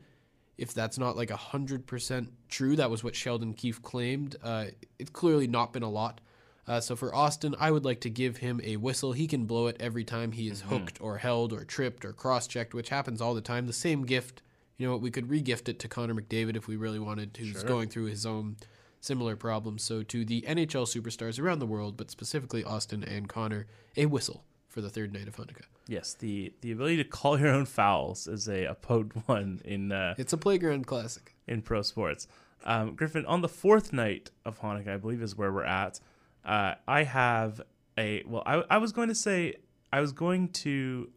if 0.58 0.74
that's 0.74 0.98
not 0.98 1.16
like 1.16 1.30
100% 1.30 2.28
true, 2.50 2.76
that 2.76 2.90
was 2.90 3.04
what 3.04 3.16
Sheldon 3.16 3.54
Keefe 3.54 3.82
claimed. 3.82 4.36
Uh, 4.44 4.66
it's 4.98 5.12
clearly 5.12 5.48
not 5.48 5.74
been 5.74 5.84
a 5.84 5.90
lot. 5.90 6.20
Uh, 6.68 6.82
so 6.82 6.96
for 6.96 7.12
Auston, 7.12 7.56
I 7.60 7.72
would 7.72 7.86
like 7.86 8.02
to 8.02 8.10
give 8.10 8.38
him 8.38 8.60
a 8.64 8.76
whistle. 8.76 9.14
He 9.14 9.28
can 9.28 9.46
blow 9.46 9.68
it 9.68 9.78
every 9.80 10.04
time 10.04 10.34
he 10.34 10.50
is 10.50 10.62
hooked 10.62 11.00
or 11.00 11.18
held 11.18 11.54
or 11.54 11.64
tripped 11.64 12.04
or 12.04 12.12
cross-checked, 12.12 12.74
which 12.74 12.90
happens 12.90 13.22
all 13.22 13.34
the 13.34 13.42
time. 13.42 13.68
The 13.68 13.74
same 13.74 14.06
gift, 14.06 14.42
you 14.78 14.86
know 14.86 14.92
what, 14.92 15.02
we 15.02 15.12
could 15.12 15.30
re-gift 15.30 15.70
it 15.70 15.80
to 15.80 15.88
Connor 15.88 16.16
McDavid 16.16 16.58
if 16.58 16.68
we 16.68 16.76
really 16.76 17.00
wanted 17.00 17.34
to. 17.36 17.44
Who's 17.44 17.64
going 17.64 17.88
through 17.88 18.06
his 18.06 18.26
own 18.26 18.58
similar 19.00 19.38
problems. 19.38 19.84
So 19.84 20.04
to 20.04 20.26
the 20.26 20.42
NHL 20.42 20.86
superstars 20.86 21.40
around 21.40 21.60
the 21.60 21.66
world, 21.66 21.96
but 21.96 22.12
specifically 22.12 22.64
Auston 22.64 23.10
and 23.10 23.30
Connor, 23.30 23.68
a 23.96 24.06
whistle 24.08 24.44
for 24.78 24.82
the 24.82 24.90
third 24.92 25.12
night 25.12 25.28
of 25.28 25.36
Hanukkah. 25.36 25.64
Yes, 25.88 26.14
the 26.14 26.54
the 26.62 26.72
ability 26.72 26.98
to 26.98 27.04
call 27.04 27.40
your 27.40 27.48
own 27.48 27.66
fouls 27.66 28.28
is 28.28 28.48
a, 28.48 28.66
a 28.66 28.76
potent 28.76 29.24
one 29.28 29.60
in 29.66 29.92
uh, 29.92 30.14
It's 30.20 30.34
a 30.34 30.38
playground 30.38 30.86
classic. 30.86 31.34
in 31.48 31.64
pro 31.64 31.82
sports. 31.82 32.28
Um, 32.64 32.94
Griffin, 32.94 33.26
on 33.26 33.42
the 33.42 33.50
fourth 33.50 33.92
night 33.92 34.30
of 34.46 34.60
Hanukkah, 34.62 34.90
I 34.90 34.98
believe 34.98 35.24
is 35.24 35.36
where 35.36 35.52
we're 35.52 35.64
at. 35.64 36.00
Uh, 36.46 36.76
I 36.88 37.06
have 37.06 37.60
a 37.98 38.22
well. 38.28 38.44
I, 38.46 38.64
I 38.70 38.78
was 38.78 38.92
going 38.92 39.08
to 39.10 39.16
say 39.16 39.56
I 39.92 40.00
was 40.00 40.12
going 40.12 40.50
to. 40.50 41.10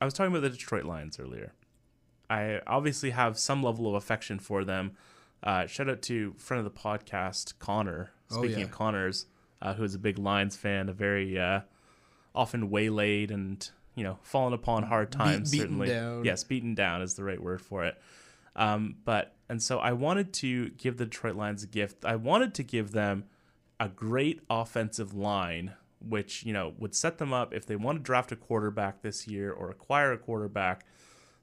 I 0.00 0.04
was 0.04 0.12
talking 0.12 0.32
about 0.32 0.42
the 0.42 0.50
Detroit 0.50 0.84
Lions 0.84 1.20
earlier. 1.20 1.52
I 2.28 2.60
obviously 2.66 3.10
have 3.10 3.38
some 3.38 3.62
level 3.62 3.86
of 3.86 3.94
affection 3.94 4.40
for 4.40 4.64
them. 4.64 4.96
Uh, 5.40 5.66
shout 5.66 5.88
out 5.88 6.02
to 6.02 6.34
friend 6.36 6.66
of 6.66 6.72
the 6.74 6.76
podcast 6.76 7.60
Connor. 7.60 8.10
Oh, 8.32 8.38
Speaking 8.38 8.58
yeah. 8.58 8.64
of 8.64 8.72
Connors, 8.72 9.26
uh, 9.62 9.74
who 9.74 9.84
is 9.84 9.94
a 9.94 10.00
big 10.00 10.18
Lions 10.18 10.56
fan, 10.56 10.88
a 10.88 10.92
very 10.92 11.38
uh, 11.38 11.60
often 12.38 12.70
waylaid 12.70 13.32
and 13.32 13.68
you 13.96 14.04
know 14.04 14.18
fallen 14.22 14.52
upon 14.52 14.84
hard 14.84 15.10
times. 15.10 15.50
beaten 15.50 15.66
certainly, 15.66 15.88
down. 15.88 16.24
yes, 16.24 16.44
beaten 16.44 16.74
down 16.74 17.02
is 17.02 17.14
the 17.14 17.24
right 17.24 17.42
word 17.42 17.60
for 17.60 17.84
it. 17.84 18.00
Um, 18.54 18.96
but 19.04 19.34
and 19.48 19.62
so 19.62 19.78
I 19.78 19.92
wanted 19.92 20.32
to 20.34 20.70
give 20.70 20.96
the 20.96 21.04
Detroit 21.04 21.34
Lions 21.34 21.64
a 21.64 21.66
gift. 21.66 22.04
I 22.04 22.16
wanted 22.16 22.54
to 22.54 22.62
give 22.62 22.92
them 22.92 23.24
a 23.80 23.88
great 23.88 24.40
offensive 24.48 25.14
line, 25.14 25.74
which 26.00 26.44
you 26.44 26.52
know 26.52 26.74
would 26.78 26.94
set 26.94 27.18
them 27.18 27.32
up 27.32 27.52
if 27.52 27.66
they 27.66 27.76
want 27.76 27.98
to 27.98 28.02
draft 28.02 28.30
a 28.30 28.36
quarterback 28.36 29.02
this 29.02 29.26
year 29.26 29.52
or 29.52 29.68
acquire 29.68 30.12
a 30.12 30.18
quarterback. 30.18 30.86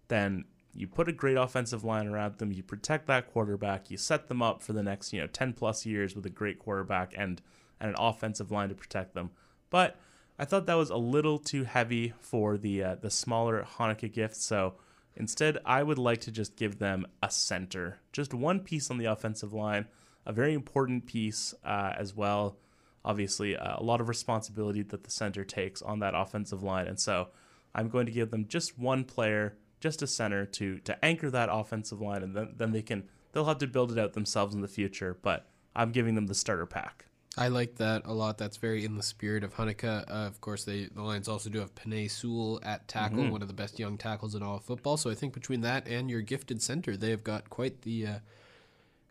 Then 0.07 0.45
you 0.73 0.87
put 0.87 1.09
a 1.09 1.13
great 1.13 1.37
offensive 1.37 1.83
line 1.83 2.07
around 2.07 2.37
them. 2.37 2.53
You 2.53 2.63
protect 2.63 3.07
that 3.07 3.31
quarterback. 3.31 3.91
You 3.91 3.97
set 3.97 4.27
them 4.27 4.41
up 4.41 4.61
for 4.61 4.71
the 4.71 4.83
next 4.83 5.11
you 5.11 5.19
know 5.19 5.27
ten 5.27 5.51
plus 5.51 5.85
years 5.85 6.15
with 6.15 6.25
a 6.25 6.29
great 6.29 6.57
quarterback 6.59 7.13
and 7.17 7.41
and 7.81 7.89
an 7.89 7.95
offensive 7.99 8.49
line 8.49 8.69
to 8.69 8.75
protect 8.75 9.13
them. 9.13 9.31
But 9.69 9.97
I 10.37 10.45
thought 10.45 10.65
that 10.65 10.75
was 10.75 10.89
a 10.89 10.97
little 10.97 11.39
too 11.39 11.63
heavy 11.63 12.13
for 12.19 12.57
the 12.57 12.83
uh, 12.83 12.95
the 12.95 13.09
smaller 13.09 13.65
Hanukkah 13.77 14.11
gift. 14.11 14.35
So 14.35 14.75
instead, 15.15 15.57
I 15.65 15.81
would 15.81 15.97
like 15.97 16.21
to 16.21 16.31
just 16.31 16.57
give 16.57 16.79
them 16.79 17.07
a 17.23 17.29
center, 17.31 17.99
just 18.11 18.33
one 18.33 18.59
piece 18.59 18.91
on 18.91 18.97
the 18.97 19.05
offensive 19.05 19.53
line, 19.53 19.87
a 20.25 20.33
very 20.33 20.53
important 20.53 21.05
piece 21.05 21.53
uh, 21.63 21.93
as 21.97 22.15
well. 22.15 22.57
Obviously, 23.05 23.55
uh, 23.55 23.75
a 23.77 23.83
lot 23.83 24.01
of 24.01 24.09
responsibility 24.09 24.81
that 24.81 25.03
the 25.03 25.11
center 25.11 25.45
takes 25.45 25.81
on 25.81 25.99
that 25.99 26.15
offensive 26.15 26.63
line, 26.63 26.87
and 26.87 26.99
so 26.99 27.29
I'm 27.73 27.87
going 27.87 28.05
to 28.05 28.11
give 28.11 28.31
them 28.31 28.47
just 28.47 28.77
one 28.77 29.03
player, 29.03 29.55
just 29.79 30.01
a 30.01 30.07
center 30.07 30.45
to 30.45 30.79
to 30.79 31.05
anchor 31.05 31.29
that 31.29 31.49
offensive 31.51 32.01
line, 32.01 32.23
and 32.23 32.35
then 32.35 32.55
then 32.57 32.71
they 32.71 32.81
can 32.81 33.07
they'll 33.31 33.45
have 33.45 33.59
to 33.59 33.67
build 33.67 33.91
it 33.91 33.99
out 33.99 34.13
themselves 34.13 34.53
in 34.53 34.61
the 34.61 34.67
future. 34.67 35.17
But 35.21 35.47
I'm 35.75 35.91
giving 35.91 36.15
them 36.15 36.27
the 36.27 36.35
starter 36.35 36.65
pack. 36.65 37.05
I 37.37 37.49
like 37.49 37.75
that 37.75 38.03
a 38.05 38.13
lot. 38.13 38.37
That's 38.37 38.57
very 38.57 38.85
in 38.85 38.95
the 38.95 39.03
spirit 39.03 39.43
of 39.43 39.55
Hanukkah. 39.55 40.09
Uh, 40.09 40.27
of 40.27 40.39
course, 40.39 40.63
they 40.63 40.85
the 40.85 41.01
Lions 41.01 41.27
also 41.27 41.49
do 41.49 41.59
have 41.59 41.75
Penei 41.75 42.09
Sewell 42.09 42.61
at 42.63 42.87
tackle, 42.87 43.29
one 43.29 43.41
of 43.41 43.49
the 43.49 43.53
best 43.53 43.77
young 43.77 43.97
tackles 43.97 44.35
in 44.35 44.43
all 44.43 44.57
of 44.57 44.63
football. 44.63 44.95
So 44.95 45.09
I 45.09 45.15
think 45.15 45.33
between 45.33 45.61
that 45.61 45.87
and 45.87 46.09
your 46.09 46.21
gifted 46.21 46.61
center, 46.61 46.95
they 46.95 47.09
have 47.09 47.23
got 47.23 47.49
quite 47.49 47.81
the 47.81 48.07
uh, 48.07 48.19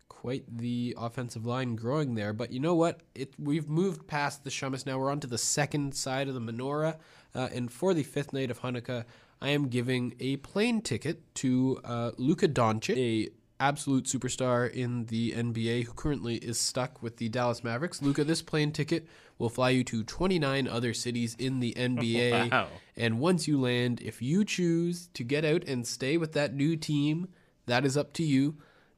quite 0.08 0.44
the 0.48 0.96
offensive 0.98 1.44
line 1.44 1.76
growing 1.76 2.14
there. 2.14 2.32
But 2.32 2.50
you 2.50 2.60
know 2.60 2.74
what? 2.74 3.00
It 3.14 3.34
we've 3.38 3.68
moved 3.68 4.06
past 4.06 4.42
the 4.42 4.50
shamash 4.50 4.86
now. 4.86 4.98
We're 4.98 5.10
on 5.10 5.20
to 5.20 5.26
the 5.26 5.36
second 5.36 5.94
side 5.94 6.28
of 6.28 6.34
the 6.34 6.40
menorah, 6.40 6.96
uh, 7.34 7.48
and 7.52 7.70
for 7.70 7.92
the 7.92 8.04
fifth 8.04 8.32
night 8.32 8.50
of 8.50 8.62
Hanukkah, 8.62 9.04
I 9.42 9.50
am 9.50 9.68
giving 9.68 10.14
a 10.18 10.36
plane 10.38 10.80
ticket 10.80 11.34
to 11.36 11.78
uh, 11.84 12.12
Luka 12.16 12.48
Doncic, 12.48 12.96
a 12.96 13.28
absolute 13.64 14.04
superstar 14.04 14.70
in 14.70 15.06
the 15.06 15.32
NBA 15.32 15.84
who 15.84 15.94
currently 15.94 16.36
is 16.36 16.60
stuck 16.60 17.02
with 17.02 17.16
the 17.16 17.30
Dallas 17.30 17.64
Mavericks. 17.64 18.02
Luka, 18.02 18.22
this 18.22 18.42
plane 18.42 18.72
ticket 18.72 19.08
will 19.38 19.48
fly 19.48 19.70
you 19.70 19.82
to 19.84 20.04
29 20.04 20.68
other 20.68 20.92
cities 20.92 21.34
in 21.38 21.60
the 21.60 21.72
NBA. 21.78 22.50
Wow. 22.50 22.68
And 22.94 23.18
once 23.18 23.48
you 23.48 23.58
land, 23.58 24.02
if 24.02 24.20
you 24.20 24.44
choose 24.44 25.08
to 25.14 25.24
get 25.24 25.46
out 25.46 25.64
and 25.64 25.86
stay 25.86 26.18
with 26.18 26.32
that 26.34 26.54
new 26.54 26.76
team, 26.76 27.28
that 27.64 27.86
is 27.86 27.96
up 27.96 28.12
to 28.14 28.22
you. 28.22 28.56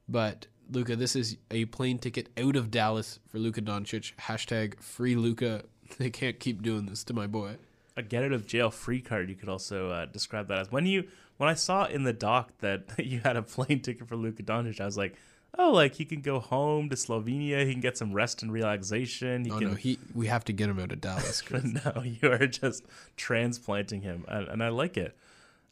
But 0.09 0.47
Luka, 0.69 0.97
this 0.97 1.15
is 1.15 1.37
a 1.49 1.63
plane 1.65 1.97
ticket 1.97 2.27
out 2.37 2.57
of 2.57 2.69
Dallas 2.69 3.19
for 3.27 3.39
Luka 3.39 3.61
Doncic. 3.61 4.13
Hashtag 4.15 4.81
free 4.81 5.15
Luka. 5.15 5.63
They 5.97 6.09
can't 6.09 6.37
keep 6.37 6.61
doing 6.61 6.85
this 6.87 7.05
to 7.05 7.13
my 7.13 7.27
boy. 7.27 7.55
a 7.95 8.03
get 8.03 8.21
out 8.21 8.33
of 8.33 8.45
jail 8.45 8.69
free 8.69 8.99
card. 8.99 9.29
You 9.29 9.35
could 9.35 9.47
also 9.47 9.89
uh, 9.89 10.05
describe 10.05 10.49
that 10.49 10.59
as 10.59 10.69
when 10.69 10.85
you 10.85 11.07
when 11.37 11.49
I 11.49 11.53
saw 11.53 11.85
in 11.85 12.03
the 12.03 12.13
doc 12.13 12.51
that 12.59 12.83
you 12.99 13.21
had 13.23 13.37
a 13.37 13.41
plane 13.41 13.79
ticket 13.81 14.07
for 14.07 14.15
Luka 14.15 14.43
Doncic, 14.43 14.79
I 14.81 14.85
was 14.85 14.97
like, 14.97 15.15
oh, 15.57 15.71
like 15.71 15.95
he 15.95 16.05
can 16.05 16.21
go 16.21 16.39
home 16.39 16.89
to 16.89 16.95
Slovenia. 16.95 17.65
He 17.65 17.71
can 17.71 17.81
get 17.81 17.97
some 17.97 18.13
rest 18.13 18.43
and 18.43 18.51
relaxation. 18.51 19.45
He 19.45 19.51
Oh 19.51 19.59
can. 19.59 19.67
no, 19.69 19.73
he 19.75 19.97
we 20.13 20.27
have 20.27 20.43
to 20.45 20.53
get 20.53 20.69
him 20.69 20.79
out 20.79 20.91
of 20.91 21.01
Dallas. 21.01 21.41
but 21.49 21.63
no, 21.63 22.01
you 22.03 22.31
are 22.31 22.45
just 22.47 22.83
transplanting 23.15 24.01
him, 24.01 24.25
and, 24.27 24.47
and 24.47 24.63
I 24.63 24.69
like 24.69 24.97
it. 24.97 25.17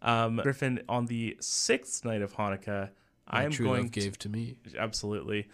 Um, 0.01 0.37
Griffin, 0.37 0.81
on 0.87 1.05
the 1.07 1.37
sixth 1.39 2.05
night 2.05 2.21
of 2.21 2.33
Hanukkah, 2.35 2.89
My 3.31 3.43
am 3.43 3.51
true 3.51 3.65
going 3.65 3.83
love 3.83 3.91
gave 3.91 4.17
to 4.19 4.29
me. 4.29 4.55
absolutely. 4.77 5.47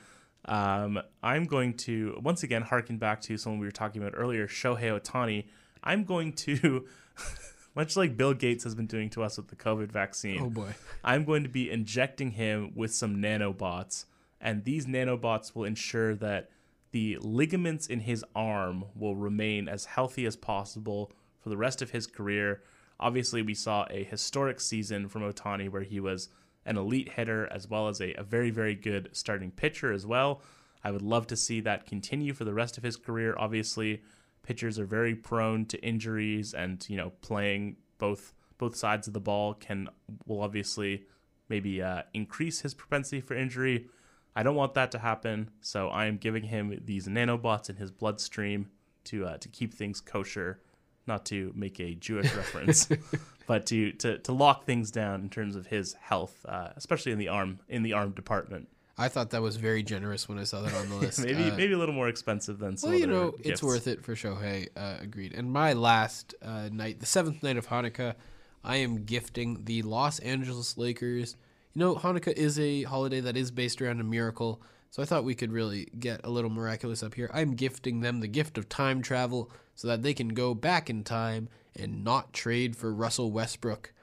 Um, 0.46 1.00
I'm 1.22 1.46
going 1.46 1.76
to 1.76 2.20
once 2.22 2.42
again 2.44 2.64
harken 2.64 2.98
back 2.98 3.22
to 3.22 3.38
someone 3.38 3.60
we 3.60 3.68
were 3.68 3.72
talking 3.72 4.02
about 4.02 4.14
earlier, 4.18 4.48
Shohei 4.48 5.00
Ohtani. 5.00 5.46
I'm 5.84 6.04
going 6.04 6.34
to 6.34 6.86
much 7.76 7.96
like 7.96 8.18
Bill 8.18 8.34
Gates 8.34 8.64
has 8.64 8.76
been 8.76 8.88
doing 8.88 9.10
to 9.12 9.24
us 9.24 9.38
with 9.38 9.48
the 9.48 9.56
COVID 9.56 9.92
vaccine. 9.92 10.42
Oh 10.42 10.50
boy. 10.50 10.74
I'm 11.04 11.26
going 11.26 11.44
to 11.44 11.50
be 11.50 11.70
injecting 11.70 12.32
him 12.32 12.74
with 12.76 12.94
some 12.94 13.18
nanobots, 13.18 14.06
and 14.40 14.64
these 14.64 14.86
nanobots 14.86 15.56
will 15.56 15.66
ensure 15.66 16.16
that 16.16 16.50
the 16.92 17.18
ligaments 17.22 17.88
in 17.88 18.02
his 18.02 18.24
arm 18.36 18.86
will 18.96 19.16
remain 19.16 19.70
as 19.70 19.86
healthy 19.86 20.26
as 20.26 20.36
possible 20.36 21.12
for 21.40 21.50
the 21.50 21.58
rest 21.58 21.82
of 21.82 21.92
his 21.92 22.06
career. 22.06 22.62
Obviously, 23.00 23.42
we 23.42 23.54
saw 23.54 23.86
a 23.90 24.04
historic 24.04 24.60
season 24.60 25.08
from 25.08 25.22
Ohtani 25.22 25.70
where 25.70 25.84
he 25.84 26.00
was 26.00 26.30
an 26.66 26.78
elite 26.78 27.14
hitter 27.14 27.48
as 27.52 27.68
well 27.70 27.88
as 27.88 28.02
a, 28.02 28.14
a 28.14 28.24
very, 28.24 28.52
very 28.52 28.76
good 28.76 29.10
starting 29.14 29.52
pitcher 29.52 29.92
as 29.92 30.06
well. 30.06 30.42
I 30.84 30.92
would 30.92 31.02
love 31.02 31.28
to 31.28 31.36
see 31.36 31.62
that 31.62 31.86
continue 31.86 32.34
for 32.34 32.44
the 32.44 32.54
rest 32.54 32.78
of 32.78 32.84
his 32.84 32.98
career. 32.98 33.36
Obviously, 33.38 34.02
pitchers 34.44 34.80
are 34.80 34.86
very 34.86 35.16
prone 35.16 35.66
to 35.68 35.82
injuries, 35.84 36.54
and 36.54 36.88
you 36.90 36.98
know, 36.98 37.12
playing 37.22 37.78
both 37.98 38.34
both 38.58 38.76
sides 38.76 39.08
of 39.08 39.14
the 39.14 39.20
ball 39.20 39.54
can 39.54 39.90
will 40.26 40.42
obviously 40.42 41.06
maybe 41.50 41.82
uh, 41.82 42.04
increase 42.14 42.62
his 42.62 42.74
propensity 42.74 43.22
for 43.22 43.36
injury. 43.36 43.88
I 44.36 44.44
don't 44.44 44.56
want 44.56 44.74
that 44.76 44.92
to 44.92 45.00
happen, 45.00 45.50
so 45.60 45.90
I 45.90 46.06
am 46.06 46.18
giving 46.18 46.44
him 46.44 46.80
these 46.86 47.08
nanobots 47.08 47.70
in 47.70 47.76
his 47.76 47.92
bloodstream 47.92 48.70
to 49.06 49.26
uh, 49.26 49.38
to 49.38 49.50
keep 49.50 49.74
things 49.74 50.00
kosher, 50.00 50.62
not 51.08 51.26
to 51.26 51.52
make 51.56 51.80
a 51.80 51.96
Jewish 51.96 52.34
reference, 52.36 52.88
but 53.48 53.66
to, 53.68 53.92
to 53.94 54.20
to 54.20 54.32
lock 54.32 54.66
things 54.66 54.92
down 54.92 55.22
in 55.22 55.30
terms 55.30 55.56
of 55.56 55.68
his 55.68 55.94
health, 55.94 56.46
uh, 56.48 56.70
especially 56.76 57.12
in 57.12 57.18
the 57.18 57.28
arm 57.28 57.60
in 57.68 57.84
the 57.84 57.94
arm 57.94 58.12
department. 58.12 58.70
I 59.02 59.10
thought 59.10 59.32
that 59.32 59.42
was 59.42 59.56
very 59.58 59.84
generous 59.84 60.30
when 60.30 60.38
I 60.38 60.44
saw 60.44 60.62
that 60.62 60.74
on 60.74 60.90
the 60.90 60.96
list. 61.06 61.20
maybe 61.24 61.44
Uh, 61.50 61.56
maybe 61.56 61.74
a 61.74 61.78
little 61.78 61.96
more 61.96 62.08
expensive 62.08 62.60
than 62.60 62.78
some 62.78 62.92
well, 62.92 63.00
you 63.00 63.08
know, 63.08 63.32
gifts. 63.32 63.50
it's 63.50 63.64
worth 63.64 63.88
it 63.88 64.04
for 64.04 64.14
Shohei. 64.16 64.70
Uh, 64.76 64.98
agreed. 65.02 65.34
And 65.34 65.52
my 65.52 65.74
last 65.74 66.36
uh, 66.42 66.70
night, 66.72 67.00
the 67.00 67.06
seventh 67.06 67.42
night 67.44 67.58
of 67.58 67.68
Hanukkah, 67.68 68.16
I 68.64 68.78
am 68.78 69.04
gifting 69.06 69.66
the 69.66 69.82
Los 69.82 70.20
Angeles 70.20 70.78
Lakers. 70.78 71.36
You 71.74 71.80
know, 71.80 71.96
Hanukkah 71.96 72.34
is 72.34 72.60
a 72.60 72.84
holiday 72.84 73.22
that 73.22 73.36
is 73.38 73.50
based 73.50 73.82
around 73.82 74.00
a 74.02 74.04
miracle, 74.04 74.62
so 74.92 75.02
I 75.02 75.06
thought 75.06 75.24
we 75.24 75.36
could 75.36 75.52
really 75.52 75.88
get 75.98 76.22
a 76.26 76.30
little 76.30 76.50
miraculous 76.52 77.02
up 77.02 77.14
here. 77.16 77.30
I'm 77.34 77.56
gifting 77.56 78.02
them 78.02 78.20
the 78.20 78.28
gift 78.28 78.58
of 78.58 78.68
time 78.70 79.02
travel 79.02 79.50
so 79.74 79.88
that 79.88 80.04
they 80.04 80.14
can 80.14 80.30
go 80.30 80.54
back 80.54 80.90
in 80.90 81.04
time 81.04 81.48
and 81.76 82.04
not 82.04 82.34
trade 82.34 82.76
for 82.76 82.94
Russell 82.94 83.32
Westbrook. 83.32 83.94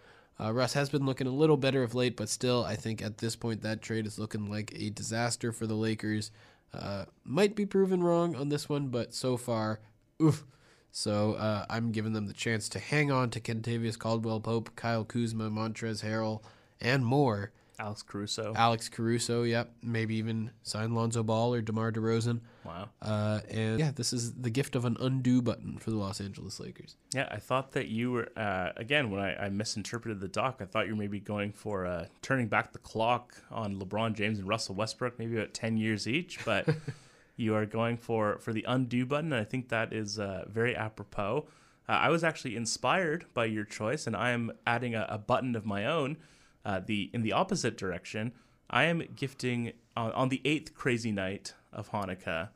Uh, 0.41 0.53
Russ 0.53 0.73
has 0.75 0.89
been 0.89 1.05
looking 1.05 1.27
a 1.27 1.33
little 1.33 1.57
better 1.57 1.83
of 1.83 1.95
late, 1.95 2.17
but 2.17 2.29
still, 2.29 2.65
I 2.65 2.77
think 2.77 3.03
at 3.03 3.19
this 3.19 3.35
point 3.35 3.63
that 3.63 3.83
trade 3.83 4.07
is 4.07 4.19
looking 4.19 4.49
like 4.49 4.73
a 4.77 4.91
disaster 4.91 5.53
for 5.53 5.67
the 5.67 5.75
Lakers. 5.75 6.31
Uh, 6.73 7.07
might 7.25 7.57
be 7.57 7.67
proven 7.67 8.03
wrong 8.03 8.37
on 8.37 8.49
this 8.49 8.69
one, 8.69 8.89
but 8.89 9.15
so 9.15 9.37
far, 9.37 9.81
oof. 10.23 10.45
So 10.91 11.35
uh, 11.35 11.67
I'm 11.69 11.93
giving 11.93 12.13
them 12.13 12.27
the 12.27 12.33
chance 12.33 12.69
to 12.71 12.79
hang 12.79 13.11
on 13.11 13.31
to 13.31 13.41
Kentavious 13.41 13.99
Caldwell 13.99 14.41
Pope, 14.41 14.71
Kyle 14.77 15.05
Kuzma, 15.05 15.51
Montrezl 15.51 16.05
Harrell, 16.05 16.43
and 16.81 17.05
more. 17.05 17.53
Alex 17.81 18.03
Caruso. 18.03 18.53
Alex 18.57 18.89
Caruso, 18.89 19.45
yep. 19.45 19.73
Maybe 19.83 20.17
even 20.17 20.51
sign 20.63 20.95
Lonzo 20.95 21.23
Ball 21.23 21.55
or 21.55 21.63
DeMar 21.63 21.93
DeRozan. 21.93 22.41
Wow. 22.69 22.89
Uh, 23.01 23.41
and 23.51 23.81
yeah, 23.81 23.91
this 23.95 24.13
is 24.13 24.35
the 24.35 24.51
gift 24.51 24.77
of 24.77 24.85
an 24.85 24.97
undo 25.01 25.41
button 25.41 25.79
for 25.79 25.91
the 25.91 25.97
Los 25.97 26.21
Angeles 26.21 26.61
Lakers. 26.61 26.97
Yeah, 27.15 27.29
I 27.31 27.39
thought 27.39 27.73
that 27.73 27.89
you 27.89 28.13
were 28.13 28.29
uh, 28.37 28.71
again 28.77 29.11
when 29.11 29.21
I, 29.21 29.47
I 29.47 29.49
misinterpreted 29.49 30.21
the 30.21 30.29
doc. 30.29 30.59
I 30.61 30.67
thought 30.67 30.87
you 30.87 30.93
were 30.93 30.99
maybe 30.99 31.21
going 31.21 31.53
for 31.53 31.87
uh, 31.87 32.07
turning 32.23 32.47
back 32.47 32.73
the 32.73 32.79
clock 32.79 33.35
on 33.51 33.81
LeBron 33.81 34.15
James 34.15 34.39
and 34.39 34.47
Russell 34.47 34.75
Westbrook, 34.75 35.19
maybe 35.19 35.37
about 35.37 35.55
ten 35.55 35.77
years 35.77 36.07
each. 36.07 36.45
But 36.45 36.69
you 37.37 37.55
are 37.55 37.67
going 37.67 37.97
for 37.97 38.39
for 38.39 38.53
the 38.53 38.65
undo 38.69 39.07
button, 39.07 39.33
and 39.33 39.41
I 39.41 39.45
think 39.45 39.71
that 39.71 39.93
is 39.93 40.19
uh, 40.19 40.45
very 40.49 40.77
apropos. 40.77 41.47
Uh, 41.89 41.93
I 41.93 42.11
was 42.11 42.23
actually 42.23 42.55
inspired 42.55 43.25
by 43.33 43.47
your 43.47 43.65
choice, 43.65 44.07
and 44.07 44.15
I 44.15 44.31
am 44.31 44.53
adding 44.67 44.95
a, 44.95 45.07
a 45.09 45.19
button 45.19 45.57
of 45.57 45.65
my 45.65 45.87
own. 45.87 46.19
Uh, 46.65 46.81
the 46.85 47.11
in 47.15 47.23
the 47.23 47.33
opposite 47.33 47.79
direction, 47.79 48.33
I 48.69 48.85
am 48.85 49.03
gifting 49.17 49.73
on, 49.97 50.13
on 50.13 50.29
the 50.29 50.43
eighth 50.45 50.75
crazy 50.75 51.13
night 51.13 51.55
of 51.73 51.91
Hanukkah. 51.91 52.51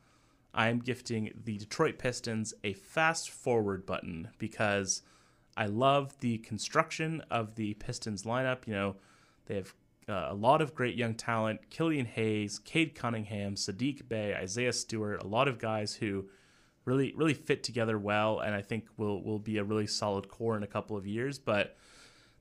I 0.53 0.69
am 0.69 0.79
gifting 0.79 1.31
the 1.43 1.57
Detroit 1.57 1.97
Pistons 1.97 2.53
a 2.63 2.73
fast 2.73 3.29
forward 3.29 3.85
button 3.85 4.29
because 4.37 5.01
I 5.57 5.65
love 5.65 6.19
the 6.19 6.37
construction 6.39 7.23
of 7.31 7.55
the 7.55 7.73
Pistons 7.75 8.23
lineup. 8.23 8.67
You 8.67 8.73
know, 8.73 8.95
they 9.47 9.55
have 9.55 9.73
uh, 10.07 10.27
a 10.29 10.33
lot 10.33 10.61
of 10.61 10.75
great 10.75 10.95
young 10.95 11.15
talent 11.15 11.69
Killian 11.69 12.05
Hayes, 12.05 12.59
Cade 12.59 12.93
Cunningham, 12.93 13.55
Saddiq 13.55 14.07
Bey, 14.07 14.35
Isaiah 14.35 14.73
Stewart, 14.73 15.23
a 15.23 15.27
lot 15.27 15.47
of 15.47 15.59
guys 15.59 15.95
who 15.95 16.25
really, 16.85 17.13
really 17.15 17.33
fit 17.33 17.63
together 17.63 17.97
well, 17.97 18.39
and 18.39 18.53
I 18.53 18.61
think 18.61 18.85
will, 18.97 19.23
will 19.23 19.39
be 19.39 19.57
a 19.57 19.63
really 19.63 19.87
solid 19.87 20.27
core 20.27 20.57
in 20.57 20.63
a 20.63 20.67
couple 20.67 20.97
of 20.97 21.07
years. 21.07 21.39
But 21.39 21.77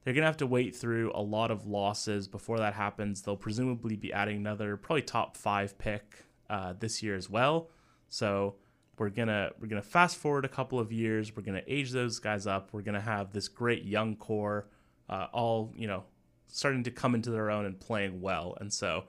they're 0.05 0.15
going 0.15 0.23
to 0.23 0.29
have 0.29 0.37
to 0.39 0.47
wait 0.47 0.75
through 0.75 1.13
a 1.15 1.23
lot 1.23 1.51
of 1.51 1.67
losses 1.67 2.29
before 2.29 2.59
that 2.59 2.75
happens. 2.75 3.23
They'll 3.23 3.37
presumably 3.37 3.97
be 3.97 4.13
adding 4.13 4.37
another 4.37 4.77
probably 4.77 5.03
top 5.03 5.37
five 5.37 5.79
pick 5.79 6.25
uh, 6.51 6.75
this 6.79 7.03
year 7.03 7.17
as 7.17 7.31
well. 7.31 7.71
So 8.13 8.57
we're 8.99 9.09
gonna 9.09 9.53
we're 9.59 9.69
gonna 9.69 9.81
fast 9.81 10.19
forward 10.19 10.45
a 10.45 10.49
couple 10.49 10.79
of 10.79 10.93
years. 10.93 11.35
We're 11.35 11.43
gonna 11.43 11.63
age 11.67 11.93
those 11.93 12.19
guys 12.19 12.47
up. 12.47 12.69
We're 12.73 12.83
gonna 12.83 13.01
have 13.01 13.33
this 13.33 13.49
great 13.49 13.85
young 13.85 14.17
core, 14.17 14.69
uh, 15.09 15.29
all 15.33 15.73
you 15.75 15.87
know, 15.87 16.05
starting 16.47 16.83
to 16.85 16.91
come 16.91 17.15
into 17.15 17.31
their 17.31 17.51
own 17.51 17.65
and 17.65 17.81
playing 17.81 18.21
well. 18.21 18.59
And 18.61 18.71
so 18.71 19.05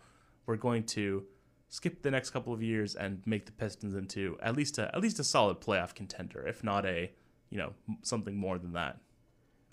we're 0.46 0.56
going 0.56 0.86
to 0.86 1.26
skip 1.68 2.02
the 2.02 2.12
next 2.12 2.30
couple 2.30 2.54
of 2.54 2.64
years 2.64 2.96
and 2.96 3.22
make 3.26 3.46
the 3.46 3.52
Pistons 3.52 3.94
into 3.94 4.38
at 4.42 4.56
least 4.56 4.78
a 4.78 4.90
at 4.96 5.02
least 5.02 5.20
a 5.20 5.24
solid 5.26 5.60
playoff 5.60 5.94
contender, 5.94 6.48
if 6.48 6.64
not 6.64 6.86
a 6.86 7.12
you 7.50 7.58
know 7.58 7.74
something 8.04 8.38
more 8.38 8.58
than 8.58 8.72
that. 8.72 9.00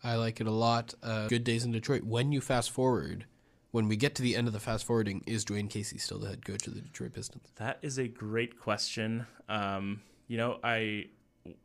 I 0.03 0.17
like 0.17 0.41
it 0.41 0.49
a 0.49 0.51
lot. 0.51 0.93
Uh, 1.05 1.29
good 1.29 1.45
days 1.45 1.65
in 1.65 1.71
Detroit. 1.71 2.03
When 2.03 2.33
you 2.33 2.41
fast 2.41 2.73
forward, 2.73 3.27
when 3.71 3.89
we 3.89 3.97
get 3.97 4.15
to 4.17 4.23
the 4.23 4.37
end 4.37 4.47
of 4.47 4.53
the 4.53 4.61
fast 4.61 4.85
forwarding, 4.85 5.23
is 5.27 5.45
Dwane 5.45 5.71
Casey 5.71 5.99
still 5.99 6.19
the 6.19 6.29
head 6.29 6.45
coach 6.45 6.67
of 6.67 6.75
the 6.75 6.81
Detroit 6.81 7.13
Pistons? 7.15 7.49
That 7.57 7.79
is 7.83 7.99
a 7.99 8.09
great 8.09 8.59
question. 8.59 9.27
Um, 9.49 10.03
you 10.27 10.37
know, 10.37 10.59
I, 10.63 11.07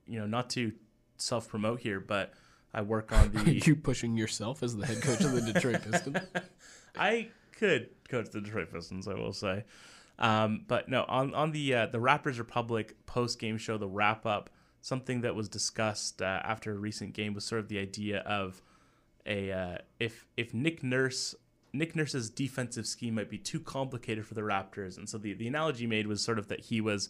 you 0.06 0.20
know, 0.20 0.28
not 0.28 0.50
to 0.52 0.72
self 1.18 1.48
promote 1.50 1.80
here, 1.80 2.00
but 2.00 2.34
I 2.74 2.82
work 2.82 3.12
on 3.12 3.26
Are 3.36 3.44
the. 3.44 3.62
you 3.66 3.76
pushing 3.76 4.18
yourself 4.18 4.62
as 4.62 4.76
the 4.76 4.86
head 4.86 5.02
coach 5.02 5.22
of 5.22 5.32
the 5.32 5.42
Detroit 5.42 5.82
Pistons? 5.82 6.18
I 6.98 7.30
could 7.58 7.90
coach 8.10 8.30
the 8.32 8.42
Detroit 8.42 8.72
Pistons, 8.72 9.08
I 9.08 9.14
will 9.14 9.34
say. 9.34 9.64
Um, 10.18 10.64
but 10.68 10.88
no, 10.88 11.06
on 11.08 11.34
on 11.34 11.52
the 11.52 11.74
uh, 11.74 11.86
the 11.88 11.98
Raptors 11.98 12.38
Republic 12.38 12.96
post 13.06 13.40
game 13.40 13.58
show, 13.58 13.78
the 13.78 13.88
wrap 13.88 14.26
up, 14.26 14.50
something 14.82 15.22
that 15.22 15.36
was 15.36 15.50
discussed 15.50 16.22
uh, 16.22 16.42
after 16.44 16.72
a 16.72 16.78
recent 16.78 17.14
game 17.14 17.34
was 17.34 17.44
sort 17.44 17.60
of 17.60 17.68
the 17.68 17.80
idea 17.80 18.20
of 18.20 18.62
a 19.26 19.52
uh, 19.52 19.78
if 20.00 20.26
if 20.38 20.54
Nick 20.54 20.84
Nurse 20.84 21.36
Nick 21.78 21.96
Nurse's 21.96 22.30
defensive 22.30 22.88
scheme 22.88 23.16
might 23.16 23.30
be 23.30 23.38
too 23.38 23.60
complicated 23.60 24.26
for 24.26 24.34
the 24.34 24.42
Raptors, 24.42 24.98
and 24.98 25.08
so 25.08 25.18
the 25.18 25.34
the 25.34 25.48
analogy 25.48 25.88
made 25.88 26.08
was 26.08 26.24
sort 26.24 26.40
of 26.40 26.48
that 26.48 26.62
he 26.62 26.82
was 26.82 27.10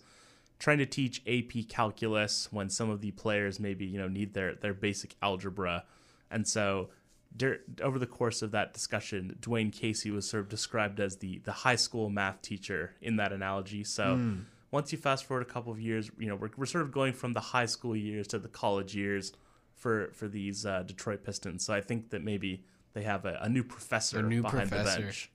trying 0.57 0.78
to 0.78 0.86
teach 0.86 1.22
AP 1.28 1.68
calculus 1.68 2.47
when 2.51 2.70
some 2.70 2.89
of 2.89 3.01
the 3.01 3.11
players 3.11 3.59
maybe 3.59 3.86
you 3.86 3.97
know 3.97 4.07
need 4.07 4.34
their 4.34 4.55
their 4.55 4.74
basic 4.74 5.16
algebra, 5.22 5.84
and 6.32 6.47
so 6.47 6.89
dur- 7.36 7.61
over 7.82 7.99
the 7.99 8.07
course 8.07 8.41
of 8.41 8.51
that 8.51 8.74
discussion, 8.74 9.38
Dwane 9.41 9.72
Casey 9.72 10.11
was 10.11 10.28
sort 10.28 10.41
of 10.41 10.49
described 10.49 10.99
as 10.99 11.18
the 11.18 11.39
the 11.39 11.51
high 11.51 11.76
school 11.76 12.09
math 12.09 12.41
teacher 12.41 12.95
in 13.01 13.18
that 13.18 13.32
analogy. 13.32 13.84
So 13.84 14.16
once 14.72 14.91
you 14.91 14.97
fast 14.97 15.26
forward 15.26 15.41
a 15.41 15.49
couple 15.49 15.72
of 15.72 15.80
years, 15.80 16.09
you 16.18 16.28
know 16.28 16.36
we're 16.36 16.49
we're 16.57 16.66
sort 16.66 16.84
of 16.84 16.91
going 16.91 17.13
from 17.13 17.34
the 17.34 17.39
high 17.39 17.66
school 17.66 17.95
years 17.95 18.28
to 18.28 18.39
the 18.39 18.49
college 18.49 18.95
years 18.95 19.34
for 19.76 20.11
for 20.13 20.28
these 20.28 20.66
uh, 20.66 20.84
Detroit 20.84 21.24
Pistons. 21.24 21.66
So 21.66 21.74
I 21.74 21.82
think 21.82 22.09
that 22.09 22.24
maybe 22.24 22.63
they 22.96 23.04
have 23.04 23.26
a, 23.26 23.38
a 23.41 23.50
new 23.50 23.64
professor 23.64 24.20
A 24.20 24.24
new 24.24 24.41
behind 24.41 24.70
professor. 24.70 24.98
the 24.98 25.04
bench. 25.04 25.32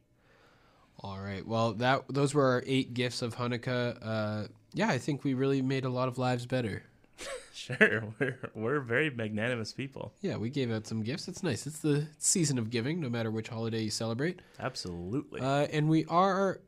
All 0.98 1.20
right. 1.20 1.46
Well, 1.46 1.74
that 1.74 2.04
those 2.08 2.34
were 2.34 2.44
our 2.44 2.64
eight 2.66 2.92
gifts 2.94 3.22
of 3.22 3.36
Hanukkah. 3.36 3.96
Uh, 4.02 4.48
yeah, 4.74 4.88
I 4.88 4.98
think 4.98 5.22
we 5.22 5.34
really 5.34 5.62
made 5.62 5.84
a 5.84 5.88
lot 5.90 6.08
of 6.08 6.18
lives 6.18 6.46
better. 6.46 6.82
Sure, 7.52 8.04
we're 8.18 8.38
we're 8.54 8.80
very 8.80 9.10
magnanimous 9.10 9.74
people. 9.74 10.14
Yeah, 10.22 10.38
we 10.38 10.48
gave 10.48 10.72
out 10.72 10.86
some 10.86 11.02
gifts. 11.02 11.28
It's 11.28 11.42
nice. 11.42 11.66
It's 11.66 11.80
the 11.80 12.06
season 12.18 12.56
of 12.56 12.70
giving, 12.70 13.00
no 13.00 13.10
matter 13.10 13.30
which 13.30 13.48
holiday 13.48 13.82
you 13.82 13.90
celebrate. 13.90 14.40
Absolutely. 14.58 15.42
Uh, 15.42 15.66
and 15.70 15.90
we 15.90 16.06
are 16.06 16.60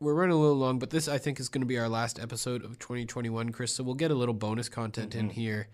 we're 0.00 0.12
running 0.12 0.34
a 0.36 0.38
little 0.38 0.56
long, 0.58 0.78
but 0.78 0.90
this 0.90 1.08
I 1.08 1.16
think 1.16 1.40
is 1.40 1.48
going 1.48 1.62
to 1.62 1.66
be 1.66 1.78
our 1.78 1.88
last 1.88 2.20
episode 2.20 2.62
of 2.62 2.78
2021, 2.78 3.52
Chris. 3.52 3.74
So 3.74 3.82
we'll 3.84 3.94
get 3.94 4.10
a 4.10 4.14
little 4.14 4.34
bonus 4.34 4.68
content 4.68 5.14
in 5.14 5.30
here. 5.30 5.68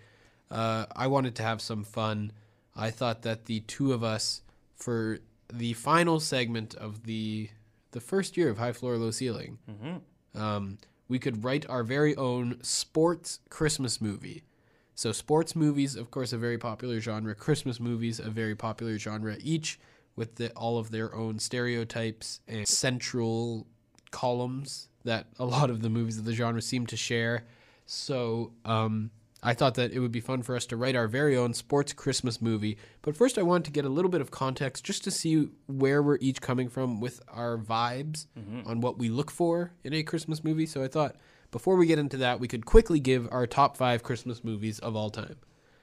Uh, 0.53 0.87
I 0.95 1.09
wanted 1.09 1.35
to 1.37 1.43
have 1.43 1.61
some 1.61 1.83
fun. 1.83 2.31
I 2.77 2.91
thought 2.91 3.23
that 3.23 3.47
the 3.47 3.61
two 3.61 3.93
of 3.93 4.05
us 4.05 4.43
for 4.81 5.19
the 5.53 5.73
final 5.75 6.21
segment 6.21 6.75
of 6.75 7.05
the 7.05 7.51
the 7.93 8.01
first 8.01 8.37
year 8.37 8.49
of 8.49 8.59
High 8.59 8.73
Floor 8.73 8.97
Low 8.97 9.11
Ceiling, 9.11 9.59
um, 10.35 10.79
we 11.09 11.19
could 11.19 11.43
write 11.43 11.69
our 11.69 11.83
very 11.83 12.15
own 12.17 12.59
sports 12.63 13.41
Christmas 13.49 14.01
movie. 14.01 14.45
So 14.95 15.13
sports 15.13 15.57
movies, 15.57 15.97
of 15.97 16.11
course, 16.11 16.33
a 16.33 16.39
very 16.39 16.59
popular 16.59 17.01
genre. 17.01 17.35
Christmas 17.35 17.81
movies, 17.81 18.21
a 18.21 18.31
very 18.31 18.55
popular 18.55 18.97
genre. 18.99 19.37
Each 19.41 19.79
with 20.15 20.37
the, 20.37 20.51
all 20.53 20.79
of 20.79 20.91
their 20.91 21.15
own 21.15 21.39
stereotypes 21.39 22.41
and 22.47 22.69
central 22.69 23.67
columns 24.11 24.89
that 25.05 25.27
a 25.39 25.45
lot 25.45 25.71
of 25.71 25.83
the 25.83 25.89
movies 25.89 26.19
of 26.19 26.25
the 26.27 26.33
genre 26.33 26.63
seem 26.63 26.87
to 26.87 26.97
share. 26.97 27.45
So, 27.87 28.53
um, 28.65 29.11
I 29.43 29.55
thought 29.55 29.75
that 29.75 29.93
it 29.93 30.01
would 30.01 30.13
be 30.13 30.21
fun 30.21 30.43
for 30.43 30.55
us 30.55 30.67
to 30.67 30.77
write 30.77 30.95
our 30.95 31.09
very 31.09 31.37
own 31.37 31.55
sports 31.55 31.93
Christmas 31.93 32.43
movie. 32.43 32.77
But 33.03 33.17
first, 33.17 33.39
I 33.39 33.43
wanted 33.43 33.65
to 33.67 33.71
get 33.71 33.85
a 33.85 33.89
little 33.89 34.11
bit 34.11 34.21
of 34.21 34.31
context 34.31 34.85
just 34.85 35.03
to 35.05 35.11
see 35.11 35.49
where 35.67 36.03
we're 36.03 36.19
each 36.21 36.41
coming 36.41 36.69
from 36.69 37.01
with 37.01 37.23
our 37.29 37.57
vibes 37.57 38.27
on 38.67 38.81
what 38.81 38.99
we 38.99 39.09
look 39.09 39.31
for 39.31 39.73
in 39.83 39.95
a 39.95 40.03
Christmas 40.03 40.45
movie. 40.45 40.67
So 40.67 40.83
I 40.83 40.89
thought 40.89 41.17
before 41.51 41.77
we 41.77 41.87
get 41.87 41.99
into 41.99 42.19
that, 42.19 42.39
we 42.39 42.49
could 42.49 42.67
quickly 42.67 43.01
give 43.01 43.29
our 43.31 43.47
top 43.47 43.77
five 43.77 44.03
Christmas 44.03 44.45
movies 44.45 44.79
of 44.81 44.95
all 44.95 45.11
time. 45.11 45.37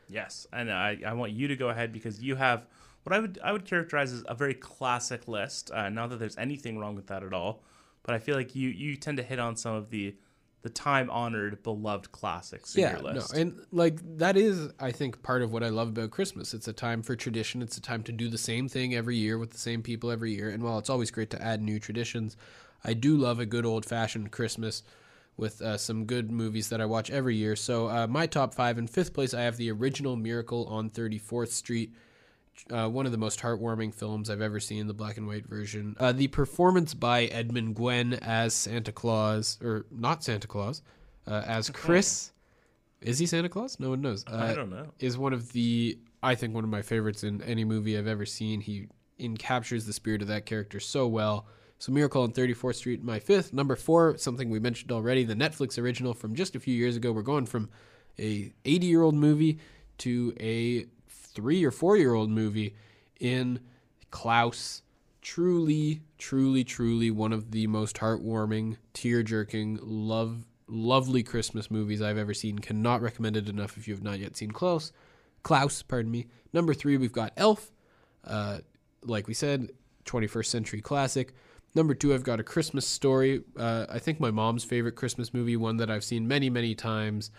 Yes, 0.07 0.47
and 0.53 0.71
I, 0.71 0.99
I 1.05 1.13
want 1.13 1.33
you 1.33 1.47
to 1.47 1.55
go 1.55 1.69
ahead 1.69 1.91
because 1.91 2.21
you 2.21 2.35
have 2.35 2.65
what 3.03 3.15
I 3.15 3.19
would 3.19 3.39
I 3.43 3.51
would 3.51 3.65
characterize 3.65 4.13
as 4.13 4.23
a 4.27 4.35
very 4.35 4.53
classic 4.53 5.27
list. 5.27 5.71
Uh, 5.71 5.89
not 5.89 6.09
that 6.11 6.19
there's 6.19 6.37
anything 6.37 6.77
wrong 6.77 6.95
with 6.95 7.07
that 7.07 7.23
at 7.23 7.33
all, 7.33 7.63
but 8.03 8.15
I 8.15 8.19
feel 8.19 8.35
like 8.35 8.55
you 8.55 8.69
you 8.69 8.95
tend 8.95 9.17
to 9.17 9.23
hit 9.23 9.39
on 9.39 9.55
some 9.55 9.73
of 9.75 9.89
the 9.89 10.15
the 10.63 10.69
time 10.69 11.09
honored, 11.09 11.61
beloved 11.63 12.11
classics 12.11 12.75
yeah, 12.75 12.93
your 12.93 13.13
list. 13.13 13.33
no, 13.33 13.41
and 13.41 13.65
like 13.71 13.99
that 14.17 14.35
is, 14.35 14.69
I 14.79 14.91
think, 14.91 15.21
part 15.21 15.41
of 15.41 15.53
what 15.53 15.63
I 15.63 15.69
love 15.69 15.89
about 15.89 16.11
Christmas. 16.11 16.53
It's 16.53 16.67
a 16.67 16.73
time 16.73 17.03
for 17.03 17.15
tradition. 17.15 17.61
It's 17.61 17.77
a 17.77 17.81
time 17.81 18.03
to 18.03 18.11
do 18.11 18.27
the 18.27 18.37
same 18.37 18.67
thing 18.67 18.95
every 18.95 19.15
year 19.15 19.37
with 19.37 19.51
the 19.51 19.57
same 19.57 19.81
people 19.83 20.11
every 20.11 20.33
year. 20.33 20.49
And 20.49 20.63
while 20.63 20.79
it's 20.79 20.89
always 20.89 21.11
great 21.11 21.29
to 21.31 21.41
add 21.41 21.61
new 21.61 21.79
traditions, 21.79 22.35
I 22.83 22.93
do 22.93 23.15
love 23.17 23.39
a 23.39 23.45
good 23.45 23.65
old 23.65 23.85
fashioned 23.85 24.31
Christmas 24.31 24.83
with 25.37 25.61
uh, 25.61 25.77
some 25.77 26.05
good 26.05 26.31
movies 26.31 26.69
that 26.69 26.81
I 26.81 26.85
watch 26.85 27.11
every 27.11 27.35
year. 27.35 27.55
So 27.55 27.87
uh, 27.89 28.07
my 28.07 28.25
top 28.25 28.55
five 28.55 28.77
in 28.77 28.87
fifth 28.87 29.13
place, 29.13 29.33
I 29.33 29.41
have 29.41 29.57
the 29.57 29.71
original 29.71 30.15
Miracle 30.15 30.65
on 30.65 30.89
Thirty 30.89 31.19
Fourth 31.19 31.51
Street. 31.51 31.93
Uh, 32.71 32.89
one 32.89 33.05
of 33.05 33.11
the 33.11 33.17
most 33.17 33.39
heartwarming 33.39 33.93
films 33.93 34.29
I've 34.29 34.41
ever 34.41 34.59
seen, 34.59 34.87
the 34.87 34.93
black 34.93 35.17
and 35.17 35.27
white 35.27 35.47
version. 35.47 35.95
Uh, 35.99 36.11
the 36.11 36.27
performance 36.27 36.93
by 36.93 37.25
Edmund 37.25 37.75
Gwenn 37.75 38.13
as 38.21 38.53
Santa 38.53 38.91
Claus, 38.91 39.57
or 39.63 39.85
not 39.91 40.23
Santa 40.23 40.47
Claus, 40.47 40.81
uh, 41.27 41.43
as 41.45 41.69
Chris. 41.69 42.31
Is 43.01 43.19
he 43.19 43.25
Santa 43.25 43.49
Claus? 43.49 43.79
No 43.79 43.89
one 43.91 44.01
knows. 44.01 44.25
Uh, 44.27 44.37
I 44.37 44.53
don't 44.53 44.69
know. 44.69 44.87
Is 44.99 45.17
one 45.17 45.33
of 45.33 45.51
the, 45.53 45.99
I 46.23 46.35
think, 46.35 46.55
one 46.55 46.63
of 46.63 46.69
my 46.69 46.81
favorites 46.81 47.23
in 47.23 47.41
any 47.43 47.63
movie 47.63 47.97
I've 47.97 48.07
ever 48.07 48.25
seen. 48.25 48.59
He 48.59 48.87
encaptures 49.19 49.85
the 49.85 49.93
spirit 49.93 50.21
of 50.21 50.27
that 50.29 50.45
character 50.45 50.79
so 50.79 51.07
well. 51.07 51.47
So 51.79 51.91
Miracle 51.91 52.23
on 52.23 52.31
34th 52.31 52.75
Street, 52.75 53.03
my 53.03 53.19
fifth. 53.19 53.53
Number 53.53 53.75
four, 53.75 54.17
something 54.17 54.49
we 54.49 54.59
mentioned 54.59 54.91
already, 54.91 55.23
the 55.23 55.35
Netflix 55.35 55.77
original 55.77 56.13
from 56.13 56.33
just 56.33 56.55
a 56.55 56.59
few 56.59 56.73
years 56.73 56.95
ago. 56.95 57.11
We're 57.11 57.21
going 57.21 57.45
from 57.45 57.69
a 58.17 58.51
80 58.65 58.87
year 58.87 59.03
old 59.03 59.13
movie 59.13 59.59
to 59.99 60.33
a 60.39 60.85
three 61.37 61.63
or 61.63 61.69
four 61.69 61.95
year 61.95 62.15
old 62.15 62.31
movie 62.31 62.75
in 63.19 63.59
Klaus. 64.09 64.81
Truly, 65.21 66.01
truly, 66.17 66.63
truly 66.63 67.11
one 67.11 67.31
of 67.31 67.51
the 67.51 67.67
most 67.67 67.97
heartwarming, 67.97 68.77
tear 68.93 69.21
jerking, 69.21 69.77
love, 69.83 70.47
lovely 70.67 71.21
Christmas 71.21 71.69
movies 71.69 72.01
I've 72.01 72.17
ever 72.17 72.33
seen. 72.33 72.57
Cannot 72.57 73.03
recommend 73.03 73.37
it 73.37 73.49
enough 73.49 73.77
if 73.77 73.87
you 73.87 73.93
have 73.93 74.03
not 74.03 74.17
yet 74.17 74.35
seen 74.35 74.49
Klaus. 74.49 74.91
Klaus, 75.43 75.83
pardon 75.83 76.11
me. 76.11 76.25
Number 76.53 76.73
three, 76.73 76.97
we've 76.97 77.13
got 77.13 77.33
Elf. 77.37 77.71
Uh, 78.25 78.59
like 79.03 79.27
we 79.27 79.35
said, 79.35 79.69
21st 80.05 80.45
century 80.47 80.81
classic. 80.81 81.35
Number 81.75 81.93
two, 81.93 82.15
I've 82.15 82.23
got 82.23 82.39
a 82.39 82.43
Christmas 82.43 82.87
story. 82.87 83.43
Uh, 83.55 83.85
I 83.89 83.99
think 83.99 84.19
my 84.19 84.31
mom's 84.31 84.63
favorite 84.63 84.95
Christmas 84.95 85.35
movie, 85.35 85.55
one 85.55 85.77
that 85.77 85.91
I've 85.91 86.03
seen 86.03 86.27
many, 86.27 86.49
many 86.49 86.73
times. 86.73 87.29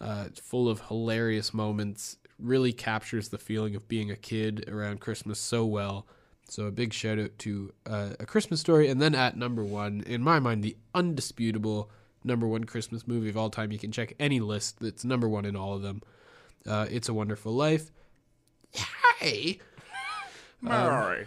Uh, 0.00 0.26
full 0.40 0.68
of 0.68 0.82
hilarious 0.82 1.52
moments. 1.52 2.18
Really 2.42 2.72
captures 2.72 3.28
the 3.28 3.38
feeling 3.38 3.76
of 3.76 3.86
being 3.88 4.10
a 4.10 4.16
kid 4.16 4.68
around 4.68 5.00
Christmas 5.00 5.38
so 5.38 5.64
well. 5.64 6.06
So 6.48 6.66
a 6.66 6.70
big 6.72 6.92
shout 6.92 7.18
out 7.18 7.38
to 7.38 7.72
uh, 7.86 8.10
a 8.18 8.26
Christmas 8.26 8.60
story. 8.60 8.88
And 8.88 9.00
then 9.00 9.14
at 9.14 9.36
number 9.36 9.64
one, 9.64 10.02
in 10.06 10.22
my 10.22 10.38
mind, 10.40 10.62
the 10.62 10.76
undisputable 10.94 11.88
number 12.24 12.46
one 12.46 12.64
Christmas 12.64 13.06
movie 13.06 13.28
of 13.28 13.36
all 13.36 13.48
time. 13.48 13.72
You 13.72 13.78
can 13.78 13.92
check 13.92 14.14
any 14.18 14.40
list 14.40 14.80
that's 14.80 15.04
number 15.04 15.28
one 15.28 15.44
in 15.44 15.56
all 15.56 15.74
of 15.74 15.82
them. 15.82 16.02
Uh, 16.66 16.86
it's 16.90 17.08
a 17.08 17.14
Wonderful 17.14 17.52
Life. 17.52 17.90
Yay! 19.20 19.58
Mary, 20.60 21.26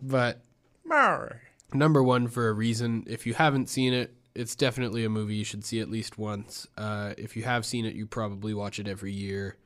But 0.00 0.40
Mary. 0.84 1.36
number 1.72 2.02
one 2.02 2.28
for 2.28 2.48
a 2.48 2.52
reason. 2.52 3.04
If 3.08 3.26
you 3.26 3.34
haven't 3.34 3.68
seen 3.68 3.92
it, 3.92 4.14
it's 4.34 4.54
definitely 4.54 5.04
a 5.04 5.08
movie 5.08 5.34
you 5.34 5.44
should 5.44 5.64
see 5.64 5.80
at 5.80 5.90
least 5.90 6.16
once. 6.18 6.66
Uh, 6.76 7.14
if 7.18 7.36
you 7.36 7.42
have 7.42 7.66
seen 7.66 7.84
it, 7.84 7.94
you 7.94 8.06
probably 8.06 8.54
watch 8.54 8.78
it 8.78 8.86
every 8.86 9.12
year. 9.12 9.56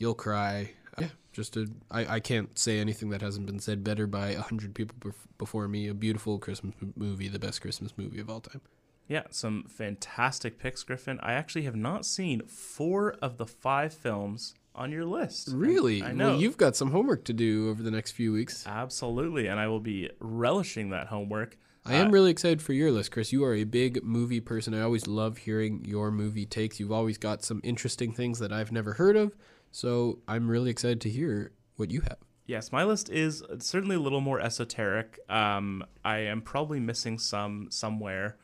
You'll 0.00 0.14
cry. 0.14 0.72
Yeah, 0.98 1.08
just 1.32 1.56
a. 1.56 1.68
I, 1.90 2.16
I 2.16 2.20
can't 2.20 2.58
say 2.58 2.80
anything 2.80 3.10
that 3.10 3.20
hasn't 3.22 3.46
been 3.46 3.60
said 3.60 3.84
better 3.84 4.08
by 4.08 4.30
a 4.30 4.40
hundred 4.40 4.74
people 4.74 4.96
bef- 4.98 5.14
before 5.38 5.68
me. 5.68 5.86
A 5.86 5.94
beautiful 5.94 6.38
Christmas 6.40 6.74
movie, 6.96 7.28
the 7.28 7.38
best 7.38 7.60
Christmas 7.60 7.92
movie 7.96 8.18
of 8.18 8.28
all 8.28 8.40
time. 8.40 8.62
Yeah, 9.06 9.24
some 9.30 9.64
fantastic 9.68 10.58
picks, 10.58 10.82
Griffin. 10.82 11.20
I 11.22 11.34
actually 11.34 11.62
have 11.62 11.76
not 11.76 12.06
seen 12.06 12.42
four 12.46 13.16
of 13.20 13.36
the 13.36 13.46
five 13.46 13.92
films 13.92 14.54
on 14.74 14.92
your 14.92 15.04
list. 15.04 15.50
Really? 15.52 16.02
I 16.02 16.12
know. 16.12 16.30
Well, 16.30 16.40
you've 16.40 16.56
got 16.56 16.76
some 16.76 16.92
homework 16.92 17.24
to 17.24 17.32
do 17.32 17.68
over 17.70 17.82
the 17.82 17.90
next 17.90 18.12
few 18.12 18.32
weeks. 18.32 18.66
Absolutely, 18.66 19.48
and 19.48 19.60
I 19.60 19.66
will 19.66 19.80
be 19.80 20.10
relishing 20.20 20.90
that 20.90 21.08
homework. 21.08 21.58
I 21.84 21.94
am 21.94 22.10
really 22.10 22.30
excited 22.30 22.60
for 22.60 22.72
your 22.72 22.92
list, 22.92 23.10
Chris. 23.10 23.32
You 23.32 23.44
are 23.44 23.54
a 23.54 23.64
big 23.64 24.04
movie 24.04 24.40
person. 24.40 24.74
I 24.74 24.82
always 24.82 25.06
love 25.06 25.38
hearing 25.38 25.84
your 25.84 26.10
movie 26.10 26.46
takes. 26.46 26.78
You've 26.78 26.92
always 26.92 27.18
got 27.18 27.42
some 27.42 27.60
interesting 27.64 28.12
things 28.12 28.38
that 28.38 28.52
I've 28.52 28.70
never 28.70 28.94
heard 28.94 29.16
of. 29.16 29.34
So 29.70 30.18
I'm 30.28 30.48
really 30.48 30.70
excited 30.70 31.00
to 31.02 31.10
hear 31.10 31.52
what 31.76 31.90
you 31.90 32.02
have. 32.02 32.18
Yes, 32.46 32.72
my 32.72 32.84
list 32.84 33.08
is 33.10 33.42
certainly 33.60 33.96
a 33.96 34.00
little 34.00 34.20
more 34.20 34.40
esoteric. 34.40 35.18
Um, 35.28 35.84
I 36.04 36.18
am 36.18 36.42
probably 36.42 36.80
missing 36.80 37.18
some 37.18 37.68
somewhere. 37.70 38.36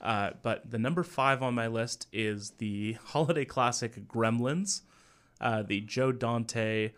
Uh, 0.00 0.30
but 0.42 0.70
the 0.70 0.78
number 0.78 1.02
five 1.02 1.42
on 1.42 1.54
my 1.54 1.66
list 1.66 2.06
is 2.12 2.52
the 2.58 2.92
holiday 3.04 3.44
classic 3.44 4.06
Gremlins, 4.06 4.82
uh, 5.40 5.62
the 5.62 5.80
Joe 5.80 6.12
Dante 6.12 6.92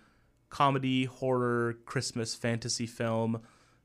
comedy, 0.51 1.05
horror, 1.05 1.79
Christmas 1.87 2.35
fantasy 2.35 2.87
film. 2.87 3.41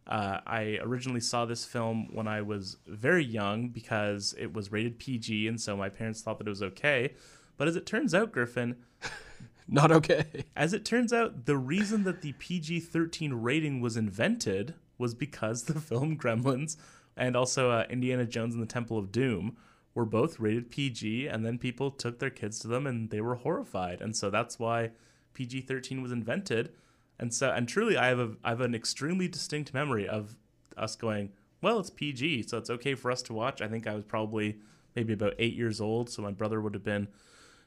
Uh, 0.08 0.40
I 0.46 0.80
originally 0.82 1.20
saw 1.20 1.46
this 1.46 1.66
film 1.66 2.10
when 2.14 2.28
I 2.28 2.42
was 2.42 2.78
very 2.88 3.24
young 3.24 3.70
because 3.70 4.36
it 4.38 4.54
was 4.54 4.72
rated 4.72 5.00
PG, 5.00 5.48
and 5.48 5.60
so 5.60 5.76
my 5.76 5.90
parents 5.90 6.22
thought 6.22 6.38
that 6.38 6.48
it 6.48 6.52
was 6.52 6.64
okay. 6.64 7.14
But 7.58 7.68
as 7.68 7.76
it 7.76 7.86
turns 7.86 8.14
out, 8.14 8.32
Griffin, 8.32 8.76
Not 9.68 9.92
okay. 9.92 10.26
as 10.56 10.74
it 10.74 10.86
turns 10.86 11.12
out, 11.12 11.46
the 11.46 11.58
reason 11.58 12.04
that 12.04 12.22
the 12.22 12.34
PG 12.34 12.82
13 12.82 13.34
rating 13.34 13.82
was 13.82 13.98
invented 13.98 14.76
was 14.98 15.16
because 15.16 15.64
the 15.64 15.80
film 15.80 16.18
Gremlins 16.18 16.78
and 17.18 17.36
also 17.36 17.72
uh, 17.72 17.86
Indiana 17.90 18.26
Jones 18.26 18.54
and 18.54 18.62
the 18.62 18.68
Temple 18.68 18.98
of 18.98 19.12
Doom 19.12 19.58
were 19.96 20.06
both 20.06 20.40
rated 20.40 20.70
PG, 20.70 21.28
and 21.28 21.46
then 21.46 21.58
people 21.58 21.90
took 21.90 22.20
their 22.20 22.30
kids 22.30 22.60
to 22.60 22.68
them 22.68 22.86
and 22.86 23.10
they 23.10 23.22
were 23.22 23.36
horrified. 23.36 24.02
And 24.02 24.16
so 24.16 24.30
that's 24.30 24.60
why 24.60 24.92
PG 25.34 25.62
13 25.62 26.02
was 26.02 26.12
invented. 26.12 26.74
And 27.20 27.34
so, 27.34 27.52
and 27.52 27.68
truly, 27.68 27.98
I 27.98 28.08
have, 28.08 28.20
a, 28.20 28.32
I 28.44 28.50
have 28.50 28.62
an 28.62 28.76
extremely 28.76 29.28
distinct 29.28 29.74
memory 29.74 30.08
of 30.08 30.36
us 30.78 30.96
going, 30.96 31.32
well, 31.62 31.80
it's 31.80 31.90
PG, 31.90 32.44
so 32.44 32.58
it's 32.58 32.70
okay 32.70 32.96
for 32.96 33.12
us 33.12 33.22
to 33.24 33.34
watch. 33.34 33.62
I 33.62 33.68
think 33.68 33.88
I 33.88 33.96
was 33.96 34.04
probably 34.04 34.58
maybe 34.96 35.14
about 35.14 35.34
eight 35.40 35.54
years 35.56 35.80
old, 35.80 36.10
so 36.10 36.22
my 36.22 36.32
brother 36.32 36.60
would 36.62 36.74
have 36.74 36.84
been 36.84 37.08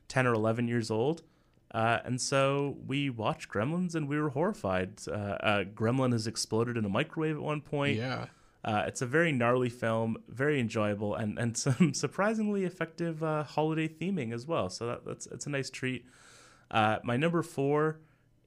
10 0.09 0.27
or 0.27 0.35
11 0.35 0.69
years 0.69 0.91
old. 0.91 1.23
Uh, 1.71 1.99
and 2.05 2.21
so 2.21 2.77
we 2.87 3.11
watched 3.11 3.49
Gremlins 3.49 3.95
and 3.95 4.09
we 4.09 4.19
were 4.19 4.31
horrified. 4.31 5.01
Uh, 5.07 5.13
uh, 5.13 5.65
Gremlin 5.65 6.13
has 6.13 6.27
exploded 6.27 6.77
in 6.77 6.85
a 6.85 6.89
microwave 6.89 7.37
at 7.37 7.43
one 7.43 7.61
point. 7.61 7.99
Yeah. 7.99 8.27
Uh, 8.65 8.85
it's 8.87 9.03
a 9.03 9.07
very 9.07 9.33
gnarly 9.33 9.69
film, 9.69 10.17
very 10.29 10.61
enjoyable, 10.61 11.15
and, 11.15 11.39
and 11.39 11.57
some 11.57 11.95
surprisingly 11.95 12.65
effective 12.65 13.23
uh, 13.23 13.45
holiday 13.45 13.89
theming 13.89 14.33
as 14.33 14.47
well. 14.47 14.69
So 14.69 14.87
that, 14.87 15.05
that's 15.05 15.27
it's 15.27 15.47
a 15.47 15.51
nice 15.51 15.71
treat. 15.71 16.07
Uh, 16.71 16.99
my 17.05 17.17
number 17.17 17.43
four 17.43 17.99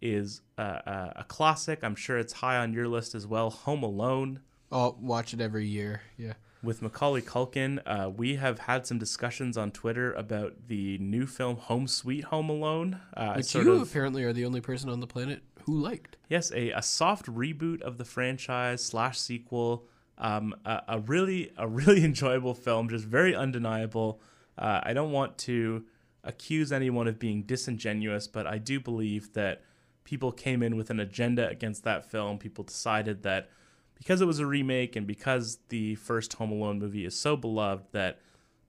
is 0.02 0.42
uh, 0.58 0.62
uh, 0.62 1.14
a 1.18 1.24
classic. 1.24 1.80
I'm 1.84 1.96
sure 1.96 2.18
it's 2.18 2.34
high 2.34 2.58
on 2.58 2.74
your 2.74 2.88
list 2.88 3.16
as 3.16 3.28
well. 3.28 3.50
Home 3.50 3.84
Alone 3.84 4.40
I'll 4.72 4.98
watch 5.02 5.34
it 5.34 5.42
every 5.42 5.66
year. 5.68 6.02
Yeah. 6.18 6.34
with 6.64 6.82
Macaulay 6.82 7.22
Culkin. 7.22 7.82
Uh, 7.86 8.10
we 8.10 8.36
have 8.38 8.60
had 8.60 8.88
some 8.88 8.98
discussions 8.98 9.58
on 9.58 9.72
Twitter 9.72 10.14
about 10.14 10.68
the 10.68 10.98
new 11.00 11.26
film 11.26 11.58
Home 11.58 11.88
Sweet 11.88 12.24
Home 12.26 12.50
Alone. 12.50 13.00
Uh, 13.16 13.34
Which 13.34 13.54
you 13.54 13.70
of- 13.74 13.82
apparently 13.82 14.24
are 14.24 14.32
the 14.32 14.46
only 14.46 14.62
person 14.62 14.90
on 14.90 15.02
the 15.02 15.08
planet 15.08 15.44
who 15.66 15.78
liked. 15.78 16.16
Yes, 16.30 16.52
a, 16.54 16.72
a 16.72 16.82
soft 16.82 17.26
reboot 17.26 17.82
of 17.82 17.98
the 17.98 18.06
franchise 18.06 18.82
slash 18.84 19.20
sequel. 19.20 19.86
Um, 20.18 20.56
a, 20.66 20.82
a 20.88 21.00
really 21.00 21.52
a 21.58 21.68
really 21.68 22.04
enjoyable 22.06 22.54
film, 22.54 22.88
just 22.90 23.04
very 23.06 23.36
undeniable. 23.36 24.22
Uh, 24.58 24.80
I 24.84 24.94
don't 24.94 25.12
want 25.12 25.38
to 25.40 25.84
accuse 26.24 26.72
anyone 26.72 27.08
of 27.08 27.20
being 27.20 27.44
disingenuous, 27.44 28.28
but 28.28 28.46
I 28.48 28.58
do 28.58 28.80
believe 28.80 29.34
that 29.34 29.64
people 30.04 30.32
came 30.32 30.64
in 30.64 30.76
with 30.76 30.90
an 30.90 31.00
agenda 31.00 31.48
against 31.48 31.84
that 31.84 32.10
film. 32.10 32.38
People 32.38 32.64
decided 32.64 33.24
that 33.24 33.50
because 33.96 34.22
it 34.22 34.26
was 34.26 34.40
a 34.40 34.46
remake 34.46 34.96
and 34.96 35.06
because 35.06 35.60
the 35.70 35.96
first 35.96 36.34
Home 36.34 36.52
Alone 36.52 36.80
movie 36.80 37.06
is 37.06 37.20
so 37.20 37.36
beloved 37.36 37.86
that 37.92 38.20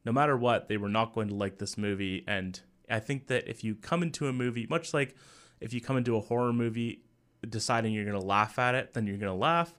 no 0.05 0.12
matter 0.12 0.37
what, 0.37 0.68
they 0.68 0.76
were 0.76 0.89
not 0.89 1.14
going 1.14 1.28
to 1.28 1.35
like 1.35 1.59
this 1.59 1.78
movie. 1.78 2.24
And 2.26 2.61
I 2.91 3.01
think 3.01 3.28
that 3.28 3.49
if 3.49 3.64
you 3.64 3.74
come 3.74 4.03
into 4.03 4.26
a 4.28 4.33
movie, 4.33 4.66
much 4.68 4.93
like 4.93 5.16
if 5.61 5.72
you 5.72 5.80
come 5.80 5.97
into 5.97 6.16
a 6.16 6.20
horror 6.20 6.53
movie 6.53 7.03
deciding 7.49 7.93
you're 7.93 8.05
going 8.05 8.20
to 8.20 8.26
laugh 8.26 8.59
at 8.59 8.74
it, 8.74 8.93
then 8.93 9.07
you're 9.07 9.16
going 9.16 9.33
to 9.33 9.39
laugh. 9.39 9.72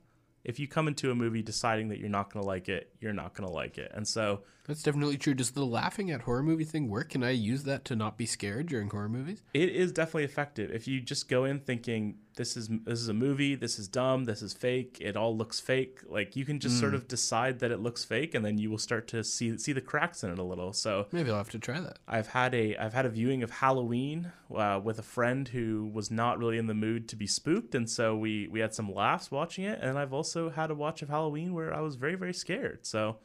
If 0.43 0.59
you 0.59 0.67
come 0.67 0.87
into 0.87 1.09
a 1.11 1.15
movie 1.15 1.41
deciding 1.41 1.89
that 1.89 1.99
you're 1.99 2.09
not 2.09 2.31
going 2.33 2.43
to 2.43 2.47
like 2.47 2.67
it, 2.67 2.91
you're 2.99 3.13
not 3.13 3.33
going 3.33 3.47
to 3.47 3.53
like 3.53 3.77
it. 3.77 3.91
And 3.93 4.07
so 4.07 4.41
That's 4.67 4.83
definitely 4.83 5.17
true. 5.17 5.33
Does 5.33 5.51
the 5.51 5.65
laughing 5.65 6.11
at 6.11 6.21
horror 6.21 6.43
movie 6.43 6.65
thing 6.65 6.89
work? 6.89 7.09
Can 7.09 7.23
I 7.23 7.31
use 7.31 7.63
that 7.63 7.85
to 7.85 7.95
not 7.95 8.17
be 8.17 8.25
scared 8.25 8.67
during 8.67 8.89
horror 8.89 9.09
movies? 9.09 9.41
It 9.53 9.69
is 9.69 9.91
definitely 9.91 10.25
effective. 10.25 10.71
If 10.71 10.87
you 10.87 10.99
just 11.01 11.29
go 11.29 11.45
in 11.45 11.59
thinking 11.59 12.17
this 12.35 12.57
is 12.57 12.69
this 12.85 12.99
is 12.99 13.07
a 13.07 13.13
movie, 13.13 13.55
this 13.55 13.77
is 13.79 13.87
dumb, 13.87 14.25
this 14.25 14.41
is 14.41 14.53
fake, 14.53 14.97
it 14.99 15.15
all 15.15 15.35
looks 15.35 15.59
fake, 15.59 15.99
like 16.07 16.35
you 16.35 16.45
can 16.45 16.59
just 16.59 16.79
sort 16.79 16.93
of 16.93 17.07
decide 17.07 17.59
that 17.59 17.71
it 17.71 17.79
looks 17.79 18.03
fake 18.03 18.33
and 18.35 18.43
then 18.43 18.57
you 18.57 18.69
will 18.69 18.77
start 18.77 19.07
to 19.09 19.23
see 19.23 19.57
see 19.57 19.73
the 19.73 19.81
cracks 19.81 20.23
in 20.23 20.31
it 20.31 20.39
a 20.39 20.43
little. 20.43 20.73
So 20.73 21.07
Maybe 21.11 21.29
I'll 21.29 21.37
have 21.37 21.49
to 21.51 21.59
try 21.59 21.79
that. 21.79 21.99
I've 22.07 22.27
had 22.27 22.53
a 22.55 22.75
I've 22.77 22.93
had 22.93 23.05
a 23.05 23.09
viewing 23.09 23.43
of 23.43 23.51
Halloween 23.51 24.31
uh, 24.53 24.79
with 24.83 24.99
a 24.99 25.03
friend 25.03 25.47
who 25.47 25.89
was 25.93 26.09
not 26.11 26.39
really 26.39 26.57
in 26.57 26.67
the 26.67 26.73
mood 26.73 27.07
to 27.09 27.15
be 27.15 27.27
spooked, 27.27 27.75
and 27.75 27.89
so 27.89 28.15
we 28.15 28.47
we 28.47 28.59
had 28.59 28.73
some 28.73 28.93
laughs 28.93 29.31
watching 29.31 29.65
it. 29.65 29.79
And 29.81 29.97
I've 29.97 30.13
also 30.13 30.49
had 30.49 30.71
a 30.71 30.75
watch 30.75 31.01
of 31.01 31.09
Halloween 31.09 31.53
where 31.53 31.73
I 31.73 31.81
was 31.81 31.95
very 31.95 32.15
very 32.15 32.33
scared. 32.33 32.85
So 32.85 33.17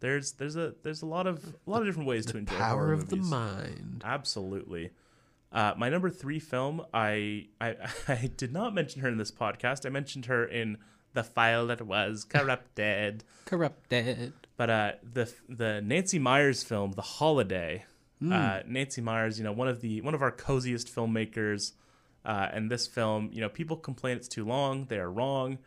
there's 0.00 0.32
there's 0.32 0.56
a 0.56 0.74
there's 0.82 1.02
a 1.02 1.06
lot 1.06 1.26
of 1.26 1.54
a 1.66 1.70
lot 1.70 1.80
of 1.80 1.86
different 1.86 2.08
ways 2.08 2.26
to 2.26 2.38
enjoy 2.38 2.56
Power 2.56 2.92
of 2.92 3.08
the 3.08 3.16
mind. 3.16 4.02
Absolutely. 4.04 4.90
Uh, 5.50 5.72
my 5.76 5.88
number 5.88 6.10
three 6.10 6.38
film, 6.38 6.82
I, 6.92 7.46
I 7.60 7.76
I 8.08 8.30
did 8.36 8.52
not 8.52 8.74
mention 8.74 9.02
her 9.02 9.08
in 9.08 9.18
this 9.18 9.30
podcast. 9.30 9.86
I 9.86 9.88
mentioned 9.88 10.26
her 10.26 10.44
in 10.44 10.78
the 11.14 11.24
file 11.24 11.66
that 11.68 11.82
was 11.82 12.24
corrupted. 12.24 13.24
Corrupted. 13.46 14.34
But 14.56 14.70
uh, 14.70 14.92
the 15.02 15.32
the 15.48 15.80
Nancy 15.80 16.18
Meyers 16.18 16.62
film, 16.62 16.92
The 16.92 17.02
Holiday. 17.02 17.84
Uh, 18.20 18.62
Nancy 18.66 19.00
Meyers, 19.00 19.38
you 19.38 19.44
know, 19.44 19.52
one 19.52 19.68
of 19.68 19.80
the 19.80 20.00
one 20.00 20.14
of 20.14 20.22
our 20.22 20.32
coziest 20.32 20.92
filmmakers. 20.94 21.72
Uh, 22.24 22.48
and 22.52 22.70
this 22.70 22.86
film, 22.86 23.30
you 23.32 23.40
know, 23.40 23.48
people 23.48 23.76
complain 23.76 24.16
it's 24.16 24.28
too 24.28 24.44
long. 24.44 24.86
They 24.86 24.98
are 24.98 25.10
wrong. 25.10 25.58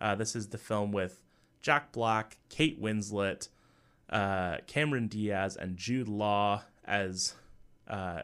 Uh, 0.00 0.14
this 0.14 0.34
is 0.34 0.48
the 0.48 0.58
film 0.58 0.90
with 0.90 1.20
Jack 1.60 1.92
Black, 1.92 2.38
Kate 2.48 2.80
Winslet, 2.80 3.48
uh, 4.10 4.56
Cameron 4.66 5.08
Diaz, 5.08 5.56
and 5.56 5.76
Jude 5.76 6.08
Law 6.08 6.62
as 6.84 7.34
uh, 7.86 8.22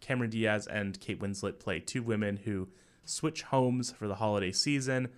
Cameron 0.00 0.30
Diaz 0.30 0.66
and 0.66 0.98
Kate 1.00 1.20
Winslet 1.20 1.58
play 1.58 1.80
two 1.80 2.02
women 2.02 2.38
who 2.38 2.68
switch 3.04 3.42
homes 3.42 3.92
for 3.92 4.08
the 4.08 4.16
holiday 4.16 4.52
season 4.52 5.08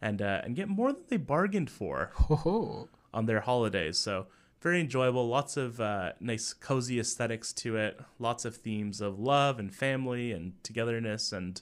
and 0.00 0.22
uh, 0.22 0.40
and 0.44 0.54
get 0.54 0.68
more 0.68 0.92
than 0.92 1.04
they 1.08 1.16
bargained 1.16 1.70
for 1.70 2.10
ho. 2.14 2.88
on 3.12 3.26
their 3.26 3.40
holidays. 3.40 3.98
So 3.98 4.26
very 4.60 4.80
enjoyable. 4.80 5.28
Lots 5.28 5.56
of 5.56 5.80
uh, 5.80 6.12
nice, 6.20 6.52
cozy 6.52 6.98
aesthetics 6.98 7.52
to 7.54 7.76
it. 7.76 8.00
Lots 8.18 8.44
of 8.44 8.56
themes 8.56 9.00
of 9.00 9.18
love 9.18 9.58
and 9.58 9.74
family 9.74 10.32
and 10.32 10.52
togetherness 10.62 11.32
and 11.32 11.60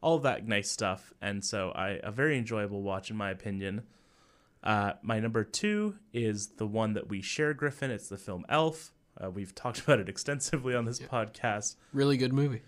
all 0.00 0.16
of 0.16 0.22
that 0.22 0.46
nice 0.46 0.70
stuff. 0.70 1.12
And 1.20 1.44
so 1.44 1.70
I 1.70 2.00
a 2.02 2.10
very 2.10 2.36
enjoyable 2.36 2.82
watch 2.82 3.10
in 3.10 3.16
my 3.16 3.30
opinion. 3.30 3.82
Uh, 4.62 4.94
my 5.02 5.20
number 5.20 5.44
two 5.44 5.96
is 6.12 6.48
the 6.56 6.66
one 6.66 6.94
that 6.94 7.08
we 7.08 7.22
share, 7.22 7.54
Griffin. 7.54 7.90
It's 7.90 8.08
the 8.08 8.16
film 8.16 8.44
Elf. 8.48 8.92
Uh, 9.22 9.30
we've 9.30 9.54
talked 9.54 9.80
about 9.84 9.98
it 10.00 10.08
extensively 10.08 10.74
on 10.74 10.84
this 10.84 10.98
podcast 10.98 11.76
Really 11.92 12.16
good 12.16 12.32
movie. 12.32 12.62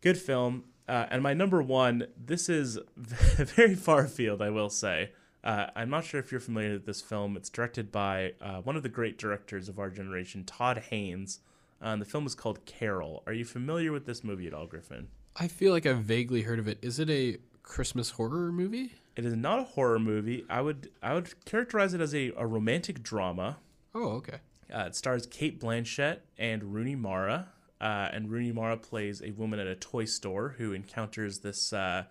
good 0.00 0.18
film. 0.18 0.64
Uh, 0.88 1.06
and 1.10 1.22
my 1.22 1.34
number 1.34 1.60
one, 1.60 2.06
this 2.16 2.48
is 2.48 2.78
very 2.96 3.74
far 3.74 4.04
afield, 4.04 4.40
I 4.40 4.48
will 4.50 4.70
say. 4.70 5.12
Uh, 5.44 5.66
I'm 5.76 5.90
not 5.90 6.04
sure 6.04 6.18
if 6.18 6.32
you're 6.32 6.40
familiar 6.40 6.72
with 6.74 6.86
this 6.86 7.00
film. 7.02 7.36
It's 7.36 7.50
directed 7.50 7.92
by 7.92 8.32
uh, 8.40 8.60
one 8.62 8.74
of 8.76 8.82
the 8.82 8.88
great 8.88 9.18
directors 9.18 9.68
of 9.68 9.78
our 9.78 9.90
generation, 9.90 10.44
Todd 10.44 10.78
Haynes. 10.90 11.40
Uh, 11.82 11.88
and 11.88 12.00
the 12.02 12.06
film 12.06 12.26
is 12.26 12.34
called 12.34 12.64
Carol. 12.64 13.22
Are 13.26 13.32
you 13.32 13.44
familiar 13.44 13.92
with 13.92 14.04
this 14.06 14.24
movie 14.24 14.46
at 14.46 14.54
all, 14.54 14.66
Griffin? 14.66 15.08
I 15.36 15.46
feel 15.46 15.72
like 15.72 15.86
I've 15.86 15.98
vaguely 16.02 16.42
heard 16.42 16.58
of 16.58 16.66
it. 16.66 16.78
Is 16.82 16.98
it 16.98 17.08
a 17.10 17.36
Christmas 17.62 18.10
horror 18.10 18.50
movie? 18.50 18.94
It 19.14 19.24
is 19.24 19.34
not 19.36 19.58
a 19.60 19.64
horror 19.64 19.98
movie. 19.98 20.44
I 20.48 20.60
would 20.60 20.90
I 21.02 21.14
would 21.14 21.44
characterize 21.44 21.92
it 21.94 22.00
as 22.00 22.14
a, 22.14 22.32
a 22.36 22.46
romantic 22.46 23.02
drama. 23.02 23.58
Oh, 23.94 24.08
okay. 24.14 24.38
Uh, 24.72 24.84
it 24.86 24.94
stars 24.94 25.26
Cate 25.26 25.60
Blanchett 25.60 26.18
and 26.38 26.74
Rooney 26.74 26.94
Mara. 26.94 27.48
Uh, 27.80 28.08
and 28.12 28.30
Rooney 28.30 28.52
Mara 28.52 28.76
plays 28.76 29.22
a 29.22 29.30
woman 29.30 29.60
at 29.60 29.66
a 29.66 29.74
toy 29.76 30.04
store 30.04 30.56
who 30.58 30.72
encounters 30.72 31.38
this 31.38 31.72
uh, 31.72 32.04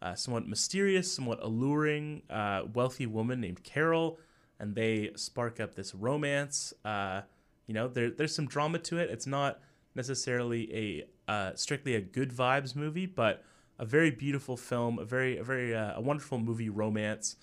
uh, 0.00 0.14
somewhat 0.14 0.48
mysterious, 0.48 1.12
somewhat 1.12 1.42
alluring, 1.42 2.22
uh, 2.30 2.62
wealthy 2.72 3.06
woman 3.06 3.40
named 3.40 3.62
Carol, 3.62 4.18
and 4.58 4.74
they 4.74 5.10
spark 5.14 5.60
up 5.60 5.74
this 5.74 5.94
romance. 5.94 6.72
Uh, 6.84 7.20
you 7.66 7.74
know, 7.74 7.86
there, 7.86 8.10
there's 8.10 8.34
some 8.34 8.46
drama 8.46 8.78
to 8.78 8.98
it. 8.98 9.10
It's 9.10 9.26
not 9.26 9.60
necessarily 9.94 11.06
a 11.28 11.54
strictly 11.56 11.94
a 11.94 12.00
good 12.00 12.30
vibes 12.30 12.74
movie, 12.74 13.06
but 13.06 13.44
a 13.78 13.84
very 13.84 14.10
beautiful 14.10 14.56
film, 14.56 14.98
a 14.98 15.04
very 15.04 15.36
a 15.38 15.44
very 15.44 15.72
a 15.72 15.98
wonderful 15.98 16.38
movie 16.38 16.70
romance. 16.70 17.36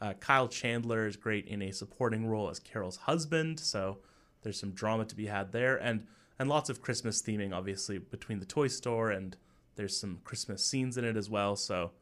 Uh, 0.00 0.14
Kyle 0.14 0.48
Chandler 0.48 1.06
is 1.06 1.16
great 1.16 1.46
in 1.46 1.60
a 1.62 1.72
supporting 1.72 2.26
role 2.26 2.48
as 2.48 2.60
Carol's 2.60 2.96
husband, 2.96 3.58
so 3.58 3.98
there's 4.42 4.58
some 4.58 4.70
drama 4.70 5.04
to 5.04 5.16
be 5.16 5.26
had 5.26 5.52
there, 5.52 5.76
and 5.76 6.06
and 6.38 6.48
lots 6.48 6.70
of 6.70 6.80
Christmas 6.80 7.20
theming, 7.20 7.52
obviously 7.52 7.98
between 7.98 8.38
the 8.38 8.46
toy 8.46 8.68
store 8.68 9.10
and 9.10 9.36
there's 9.74 9.96
some 9.96 10.20
Christmas 10.24 10.64
scenes 10.64 10.96
in 10.98 11.04
it 11.04 11.16
as 11.16 11.30
well. 11.30 11.56
So 11.56 11.92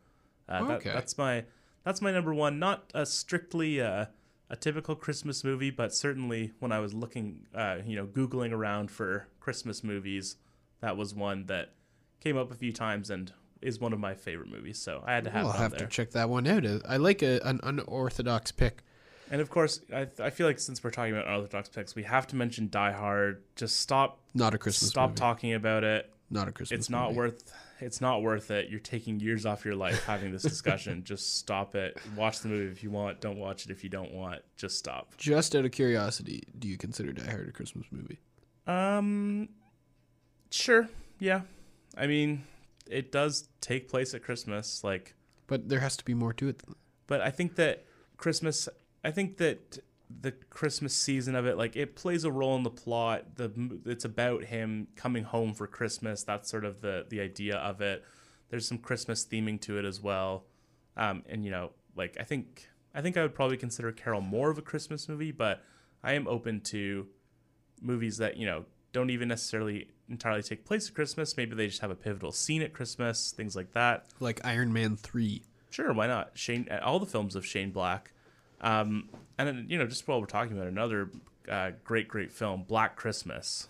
uh, 0.49 0.67
that, 0.67 0.85
that's 0.85 1.17
my 1.17 1.45
that's 1.85 2.03
my 2.03 2.11
number 2.11 2.35
one. 2.35 2.59
Not 2.59 2.91
a 2.95 3.07
strictly 3.07 3.81
uh, 3.81 4.07
a 4.51 4.57
typical 4.57 4.95
Christmas 4.95 5.45
movie, 5.45 5.71
but 5.71 5.95
certainly 5.95 6.53
when 6.59 6.73
I 6.73 6.81
was 6.81 6.95
looking, 6.95 7.47
uh, 7.55 7.79
you 7.85 7.97
know, 7.97 8.07
googling 8.07 8.53
around 8.53 8.91
for 8.91 9.29
Christmas 9.41 9.85
movies, 9.85 10.37
that 10.81 10.97
was 10.97 11.15
one 11.15 11.47
that 11.47 11.75
came 12.21 12.37
up 12.37 12.51
a 12.51 12.55
few 12.55 12.73
times 12.73 13.11
and 13.11 13.33
is 13.63 13.81
one 13.81 13.93
of 13.93 13.99
my 13.99 14.15
favorite 14.15 14.49
movies. 14.51 14.79
So 14.79 15.03
I 15.07 15.15
had 15.15 15.25
to 15.25 15.31
have 15.31 15.47
I'll 15.47 15.53
have 15.53 15.71
there. 15.73 15.81
to 15.81 15.87
check 15.87 16.11
that 16.13 16.29
one 16.29 16.47
out. 16.47 16.65
Uh, 16.67 16.81
I 16.89 16.97
like 16.99 17.23
a, 17.23 17.41
an 17.47 17.61
unorthodox 17.63 18.53
pick. 18.53 18.83
And 19.31 19.41
of 19.41 19.51
course, 19.51 19.81
I, 19.93 20.07
I 20.21 20.31
feel 20.31 20.47
like 20.47 20.59
since 20.61 20.85
we're 20.85 20.91
talking 20.91 21.13
about 21.13 21.27
unorthodox 21.27 21.69
picks, 21.69 21.95
we 21.97 22.05
have 22.05 22.27
to 22.29 22.37
mention 22.37 22.69
Die 22.71 22.93
Hard. 22.93 23.43
Just 23.57 23.81
stop 23.81 24.21
Not 24.35 24.55
a 24.55 24.59
Christmas 24.59 24.91
stop 24.91 25.11
movie. 25.11 25.19
talking 25.19 25.55
about 25.55 25.83
it. 25.85 26.13
Not 26.31 26.49
a 26.49 26.53
Christmas 26.53 26.79
It's 26.81 26.91
not 26.91 27.09
movie. 27.09 27.17
worth 27.19 27.53
it's 27.79 28.01
not 28.01 28.23
worth 28.23 28.51
it. 28.51 28.71
You're 28.71 28.81
taking 28.81 29.21
years 29.21 29.45
off 29.45 29.65
your 29.67 29.75
life 29.75 30.05
having 30.07 30.33
this 30.33 30.43
discussion. 30.43 31.03
Just 31.05 31.37
stop 31.37 31.75
it. 31.75 31.99
Watch 32.17 32.41
the 32.41 32.49
movie 32.49 32.73
if 32.73 32.83
you 32.83 32.91
want. 32.91 33.21
Don't 33.21 33.37
watch 33.39 33.67
it 33.67 33.71
if 33.71 33.85
you 33.85 33.91
don't 33.91 34.13
want. 34.13 34.41
Just 34.57 34.79
stop. 34.79 35.15
Just 35.19 35.55
out 35.55 35.65
of 35.67 35.73
curiosity, 35.73 36.43
do 36.59 36.69
you 36.69 36.79
consider 36.79 37.13
Die 37.13 37.31
Hard 37.31 37.49
a 37.49 37.53
Christmas 37.53 37.87
movie? 37.91 38.19
Um 38.67 39.49
sure. 40.51 40.89
Yeah. 41.19 41.43
I 41.97 42.07
mean, 42.07 42.45
it 42.91 43.13
does 43.13 43.49
take 43.61 43.89
place 43.89 44.15
at 44.15 44.23
Christmas 44.23 44.83
like 44.85 45.15
But 45.47 45.69
there 45.69 45.81
has 45.81 45.97
to 45.97 46.05
be 46.05 46.15
more 46.15 46.33
to 46.35 46.49
it. 46.49 46.63
But 47.07 47.21
I 47.21 47.31
think 47.31 47.57
that 47.57 47.85
Christmas. 48.17 48.69
I 49.05 49.11
think 49.11 49.37
that 49.37 49.79
the 50.09 50.33
Christmas 50.33 50.95
season 50.95 51.35
of 51.35 51.47
it, 51.47 51.57
like 51.57 51.77
it 51.77 51.97
plays 51.97 52.25
a 52.25 52.31
role 52.31 52.57
in 52.57 52.63
the 52.63 52.71
plot. 52.71 53.37
The 53.37 53.81
it's 53.85 54.05
about 54.05 54.45
him 54.45 54.89
coming 54.97 55.25
home 55.25 55.55
for 55.55 55.67
Christmas. 55.67 56.23
That's 56.23 56.51
sort 56.51 56.65
of 56.65 56.81
the 56.81 57.07
the 57.09 57.21
idea 57.21 57.57
of 57.57 57.81
it. 57.81 58.05
There's 58.49 58.67
some 58.67 58.79
Christmas 58.79 59.25
theming 59.25 59.61
to 59.63 59.79
it 59.79 59.85
as 59.85 60.01
well, 60.01 60.45
um, 60.97 61.25
and 61.29 61.45
you 61.45 61.51
know, 61.51 61.71
like 61.97 62.17
I 62.21 62.25
think 62.25 62.69
I 62.95 63.03
think 63.03 63.17
I 63.17 63.23
would 63.23 63.35
probably 63.35 63.57
consider 63.57 63.93
Carol 63.93 64.21
more 64.21 64.51
of 64.51 64.59
a 64.59 64.63
Christmas 64.63 65.09
movie, 65.09 65.33
but 65.33 65.63
I 66.03 66.13
am 66.15 66.27
open 66.29 66.61
to 66.63 67.07
movies 67.81 68.19
that 68.19 68.37
you 68.37 68.47
know 68.47 68.65
don't 68.93 69.11
even 69.11 69.29
necessarily 69.29 69.89
entirely 70.09 70.43
take 70.43 70.65
place 70.65 70.89
at 70.89 70.95
Christmas. 70.95 71.37
Maybe 71.37 71.55
they 71.55 71.67
just 71.67 71.81
have 71.81 71.91
a 71.91 71.97
pivotal 71.97 72.33
scene 72.33 72.63
at 72.63 72.73
Christmas, 72.73 73.33
things 73.33 73.57
like 73.57 73.73
that. 73.73 74.07
like 74.21 74.41
Iron 74.45 74.73
Man 74.73 74.97
three. 74.97 75.43
Sure, 75.71 75.93
why 75.93 76.07
not? 76.07 76.31
Shane, 76.35 76.69
all 76.83 76.99
the 76.99 77.07
films 77.07 77.37
of 77.37 77.45
Shane 77.45 77.71
Black, 77.71 78.13
um, 78.61 79.09
and 79.39 79.49
then 79.49 79.67
you 79.69 79.79
know, 79.79 79.87
just 79.87 80.07
while 80.09 80.21
we're 80.21 80.27
talking 80.27 80.57
about 80.57 80.69
another 80.69 81.11
uh, 81.51 81.73
great, 81.85 82.09
great 82.09 82.33
film, 82.33 82.65
Black 82.67 82.97
Christmas, 82.97 83.69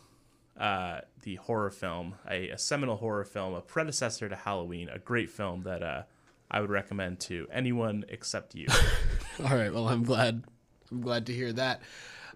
uh, 0.58 1.00
the 1.22 1.36
horror 1.36 1.70
film, 1.70 2.14
a, 2.30 2.50
a 2.50 2.58
seminal 2.58 2.96
horror 2.96 3.24
film, 3.24 3.54
a 3.54 3.60
predecessor 3.60 4.28
to 4.28 4.36
Halloween, 4.36 4.88
a 4.88 4.98
great 4.98 5.30
film 5.30 5.62
that 5.62 5.82
uh, 5.82 6.02
I 6.50 6.60
would 6.60 6.70
recommend 6.70 7.20
to 7.20 7.46
anyone 7.52 8.04
except 8.08 8.54
you. 8.54 8.66
All 9.44 9.56
right. 9.56 9.72
Well, 9.72 9.88
I'm 9.88 10.04
glad. 10.04 10.44
I'm 10.90 11.00
glad 11.00 11.26
to 11.26 11.32
hear 11.32 11.52
that. 11.54 11.82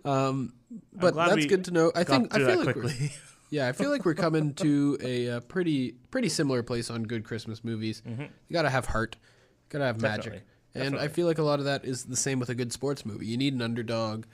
Um, 0.04 0.54
but 0.92 1.14
that's 1.14 1.46
good 1.46 1.66
to 1.66 1.70
know. 1.70 1.92
I 1.94 2.04
think 2.04 2.34
I 2.34 2.38
feel 2.38 2.64
like 2.64 2.74
quickly. 2.74 3.12
yeah, 3.50 3.68
I 3.68 3.72
feel 3.72 3.90
like 3.90 4.04
we're 4.04 4.14
coming 4.14 4.54
to 4.54 4.96
a, 5.02 5.28
uh 5.30 5.40
pretty 5.40 5.92
pretty 6.10 6.28
similar 6.28 6.62
place 6.62 6.90
on 6.90 7.02
good 7.04 7.24
Christmas 7.24 7.62
movies. 7.64 8.02
You 8.06 8.28
got 8.52 8.62
to 8.62 8.70
have 8.70 8.86
heart, 8.86 9.16
you 9.20 9.68
got 9.70 9.78
to 9.80 9.84
have 9.86 10.00
magic, 10.00 10.32
Mm-hmm. 10.32 10.78
Definitely. 10.78 10.98
and 10.98 11.04
I 11.04 11.12
feel 11.12 11.26
like 11.26 11.38
a 11.38 11.42
lot 11.42 11.58
of 11.58 11.64
that 11.64 11.84
is 11.84 12.04
the 12.04 12.16
same 12.16 12.38
with 12.38 12.48
a 12.48 12.54
good 12.54 12.72
sports 12.72 13.04
movie. 13.04 13.26
You 13.26 13.36
need 13.36 13.54
an 13.54 13.60
underdog. 13.62 14.24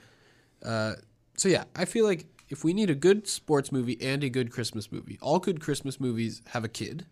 Uh, 0.63 0.93
so 1.35 1.49
yeah, 1.49 1.63
I 1.75 1.85
feel 1.85 2.05
like 2.05 2.27
if 2.49 2.63
we 2.63 2.73
need 2.73 2.89
a 2.91 2.95
good 2.95 3.27
sports 3.27 3.71
movie 3.71 3.97
and 4.01 4.23
a 4.23 4.29
good 4.29 4.51
Christmas 4.51 4.91
movie, 4.91 5.17
all 5.21 5.39
good 5.39 5.59
Christmas 5.59 5.99
movies 5.99 6.43
have 6.49 6.63
a 6.63 6.67
kid 6.69 7.07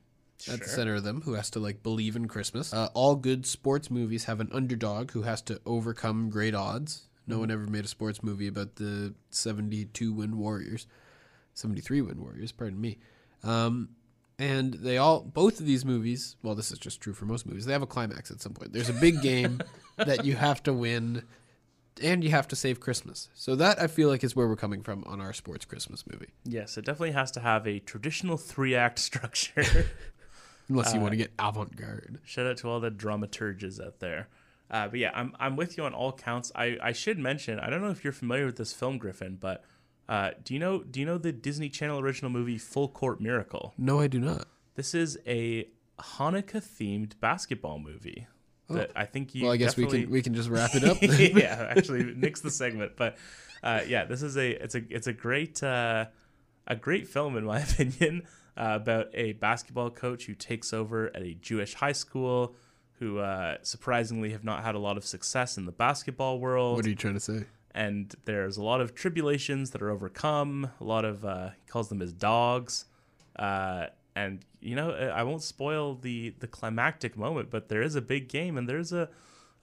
at 0.51 0.59
the 0.59 0.67
center 0.67 0.93
of 0.95 1.03
them 1.03 1.21
who 1.21 1.33
has 1.33 1.49
to 1.51 1.59
like 1.59 1.81
believe 1.81 2.15
in 2.15 2.27
Christmas. 2.27 2.71
Uh, 2.71 2.89
all 2.93 3.15
good 3.15 3.47
sports 3.47 3.89
movies 3.89 4.25
have 4.25 4.39
an 4.39 4.49
underdog 4.51 5.09
who 5.11 5.23
has 5.23 5.41
to 5.43 5.59
overcome 5.65 6.29
great 6.29 6.53
odds. 6.53 7.07
No 7.25 7.39
one 7.39 7.49
ever 7.49 7.65
made 7.65 7.85
a 7.85 7.87
sports 7.87 8.21
movie 8.21 8.45
about 8.47 8.75
the 8.75 9.15
72 9.31 10.13
win 10.13 10.37
Warriors, 10.37 10.85
73 11.55 12.01
win 12.01 12.21
Warriors, 12.21 12.51
pardon 12.51 12.79
me. 12.79 12.99
Um, 13.43 13.89
and 14.37 14.73
they 14.75 14.97
all, 14.97 15.21
both 15.21 15.59
of 15.59 15.65
these 15.65 15.83
movies, 15.85 16.35
well, 16.43 16.55
this 16.55 16.71
is 16.71 16.77
just 16.77 17.01
true 17.01 17.13
for 17.13 17.25
most 17.25 17.45
movies, 17.45 17.65
they 17.65 17.73
have 17.73 17.81
a 17.81 17.87
climax 17.87 18.29
at 18.31 18.41
some 18.41 18.53
point. 18.53 18.73
There's 18.73 18.89
a 18.89 18.93
big 18.93 19.21
game 19.21 19.61
that 19.97 20.25
you 20.25 20.35
have 20.35 20.61
to 20.63 20.73
win. 20.73 21.23
and 22.03 22.23
you 22.23 22.31
have 22.31 22.47
to 22.49 22.55
save 22.55 22.79
Christmas. 22.81 23.29
So 23.33 23.55
that 23.55 23.81
I 23.81 23.87
feel 23.87 24.09
like 24.09 24.23
is 24.23 24.35
where 24.35 24.47
we're 24.47 24.57
coming 24.57 24.83
from 24.83 25.03
on 25.05 25.21
our 25.21 25.31
sports 25.31 25.63
Christmas 25.63 26.03
movie. 26.11 26.33
Yes, 26.43 26.77
it 26.77 26.83
definitely 26.85 27.11
has 27.13 27.31
to 27.31 27.39
have 27.39 27.65
a 27.65 27.79
traditional 27.79 28.35
three 28.37 28.75
act 28.75 28.99
structure. 29.09 29.63
Unless 30.67 30.93
you 30.93 30.99
want 30.99 31.11
to 31.11 31.17
get 31.17 31.31
avant 31.37 31.75
garde. 31.75 32.19
Shout 32.25 32.47
out 32.47 32.57
to 32.57 32.69
all 32.69 32.79
the 32.79 32.89
dramaturges 32.89 33.79
out 33.79 33.99
there. 33.99 34.27
Uh, 34.69 34.87
but 34.87 34.99
yeah, 34.99 35.11
I'm 35.13 35.31
I'm 35.39 35.55
with 35.55 35.77
you 35.77 35.83
on 35.85 35.93
all 35.93 36.11
counts. 36.11 36.51
I, 36.55 36.77
I 36.81 36.91
should 36.91 37.19
mention 37.19 37.59
I 37.59 37.69
don't 37.69 37.81
know 37.81 37.91
if 37.91 38.03
you're 38.03 38.11
familiar 38.11 38.47
with 38.47 38.57
this 38.57 38.73
film, 38.73 38.97
Griffin, 38.97 39.37
but 39.39 39.63
uh, 40.07 40.31
do 40.43 40.53
you 40.53 40.59
know 40.59 40.83
do 40.83 40.99
you 40.99 41.05
know 41.05 41.17
the 41.17 41.31
Disney 41.31 41.69
Channel 41.69 41.99
original 41.99 42.31
movie 42.31 42.57
Full 42.57 42.87
Court 42.87 43.19
Miracle? 43.19 43.73
No, 43.77 43.99
I 43.99 44.07
do 44.07 44.19
not. 44.19 44.47
This 44.75 44.93
is 44.93 45.17
a 45.25 45.67
Hanukkah 45.99 46.61
themed 46.61 47.19
basketball 47.19 47.79
movie 47.79 48.27
that 48.69 48.91
I 48.95 49.05
think 49.05 49.35
you. 49.35 49.43
Oh. 49.43 49.45
Well, 49.45 49.53
I 49.53 49.57
guess 49.57 49.77
we 49.77 49.87
can 49.87 50.09
we 50.09 50.21
can 50.21 50.33
just 50.33 50.49
wrap 50.49 50.75
it 50.75 50.83
up. 50.83 50.97
yeah, 51.01 51.73
actually, 51.75 52.03
nix 52.15 52.41
the 52.41 52.51
segment. 52.51 52.93
But 52.95 53.17
uh, 53.63 53.81
yeah, 53.87 54.05
this 54.05 54.21
is 54.21 54.37
a 54.37 54.51
it's 54.63 54.75
a 54.75 54.81
it's 54.89 55.07
a 55.07 55.13
great 55.13 55.61
uh, 55.63 56.05
a 56.67 56.75
great 56.75 57.07
film 57.07 57.37
in 57.37 57.45
my 57.45 57.59
opinion 57.61 58.23
uh, 58.57 58.77
about 58.81 59.07
a 59.13 59.33
basketball 59.33 59.89
coach 59.89 60.25
who 60.25 60.33
takes 60.33 60.73
over 60.73 61.07
at 61.15 61.21
a 61.21 61.33
Jewish 61.35 61.75
high 61.75 61.91
school 61.91 62.55
who 62.99 63.19
uh, 63.19 63.57
surprisingly 63.61 64.31
have 64.31 64.43
not 64.43 64.63
had 64.63 64.75
a 64.75 64.79
lot 64.79 64.97
of 64.97 65.05
success 65.05 65.57
in 65.57 65.65
the 65.65 65.71
basketball 65.71 66.39
world 66.39 66.77
what 66.77 66.85
are 66.85 66.89
you 66.89 66.95
trying 66.95 67.15
to 67.15 67.19
say? 67.19 67.43
And 67.75 68.15
there's 68.25 68.57
a 68.57 68.63
lot 68.63 68.81
of 68.81 68.95
tribulations 68.95 69.69
that 69.71 69.81
are 69.83 69.91
overcome. 69.91 70.71
A 70.79 70.83
lot 70.83 71.05
of 71.05 71.23
uh, 71.23 71.49
he 71.59 71.69
calls 71.69 71.89
them 71.89 71.99
his 71.99 72.13
dogs, 72.13 72.85
uh, 73.37 73.87
and 74.15 74.43
you 74.61 74.75
know 74.75 74.89
I 74.91 75.21
won't 75.23 75.43
spoil 75.43 75.93
the 75.95 76.33
the 76.39 76.47
climactic 76.47 77.15
moment, 77.17 77.51
but 77.51 77.69
there 77.69 77.83
is 77.83 77.95
a 77.95 78.01
big 78.01 78.29
game 78.29 78.57
and 78.57 78.67
there's 78.67 78.91
a 78.93 79.09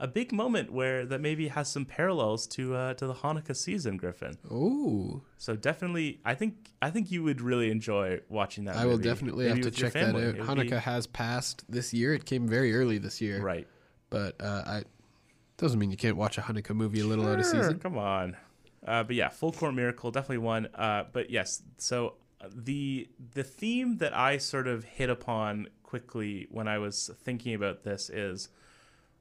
a 0.00 0.08
big 0.08 0.32
moment 0.32 0.72
where 0.72 1.06
that 1.06 1.20
maybe 1.20 1.46
has 1.48 1.68
some 1.70 1.84
parallels 1.84 2.46
to 2.48 2.74
uh, 2.74 2.94
to 2.94 3.06
the 3.06 3.14
Hanukkah 3.14 3.54
season, 3.56 3.96
Griffin. 3.96 4.36
Oh, 4.50 5.22
So 5.38 5.54
definitely, 5.54 6.20
I 6.24 6.34
think 6.34 6.70
I 6.82 6.90
think 6.90 7.10
you 7.12 7.22
would 7.22 7.40
really 7.40 7.70
enjoy 7.70 8.20
watching 8.28 8.64
that. 8.64 8.76
I 8.76 8.84
will 8.86 8.98
definitely 8.98 9.46
maybe 9.46 9.62
have 9.62 9.72
to 9.72 9.80
check 9.80 9.92
that 9.92 10.14
out. 10.14 10.20
It 10.20 10.24
would 10.26 10.56
be- 10.56 10.70
Hanukkah 10.70 10.80
has 10.80 11.06
passed 11.06 11.64
this 11.70 11.94
year. 11.94 12.14
It 12.14 12.24
came 12.24 12.48
very 12.48 12.74
early 12.74 12.98
this 12.98 13.20
year, 13.20 13.40
right? 13.40 13.66
but 14.10 14.34
uh, 14.42 14.62
I 14.66 14.82
doesn't 15.56 15.78
mean 15.78 15.90
you 15.90 15.96
can't 15.96 16.16
watch 16.16 16.38
a 16.38 16.42
Hanukkah 16.42 16.74
movie 16.74 17.00
a 17.00 17.06
little 17.06 17.28
out 17.28 17.38
of 17.38 17.46
season. 17.46 17.78
Come 17.78 17.98
on. 17.98 18.36
Uh, 18.86 19.04
but 19.04 19.14
yeah, 19.14 19.28
Full 19.28 19.52
Court 19.52 19.74
Miracle 19.74 20.10
definitely 20.10 20.38
one. 20.38 20.66
Uh, 20.74 21.04
but 21.12 21.30
yes, 21.30 21.62
so 21.78 22.14
uh, 22.40 22.48
the 22.54 23.08
the 23.34 23.44
theme 23.44 23.98
that 23.98 24.16
I 24.16 24.38
sort 24.38 24.66
of 24.66 24.84
hit 24.84 25.08
upon 25.08 25.68
quickly 25.82 26.48
when 26.50 26.66
I 26.66 26.78
was 26.78 27.10
thinking 27.22 27.54
about 27.54 27.84
this 27.84 28.10
is 28.10 28.48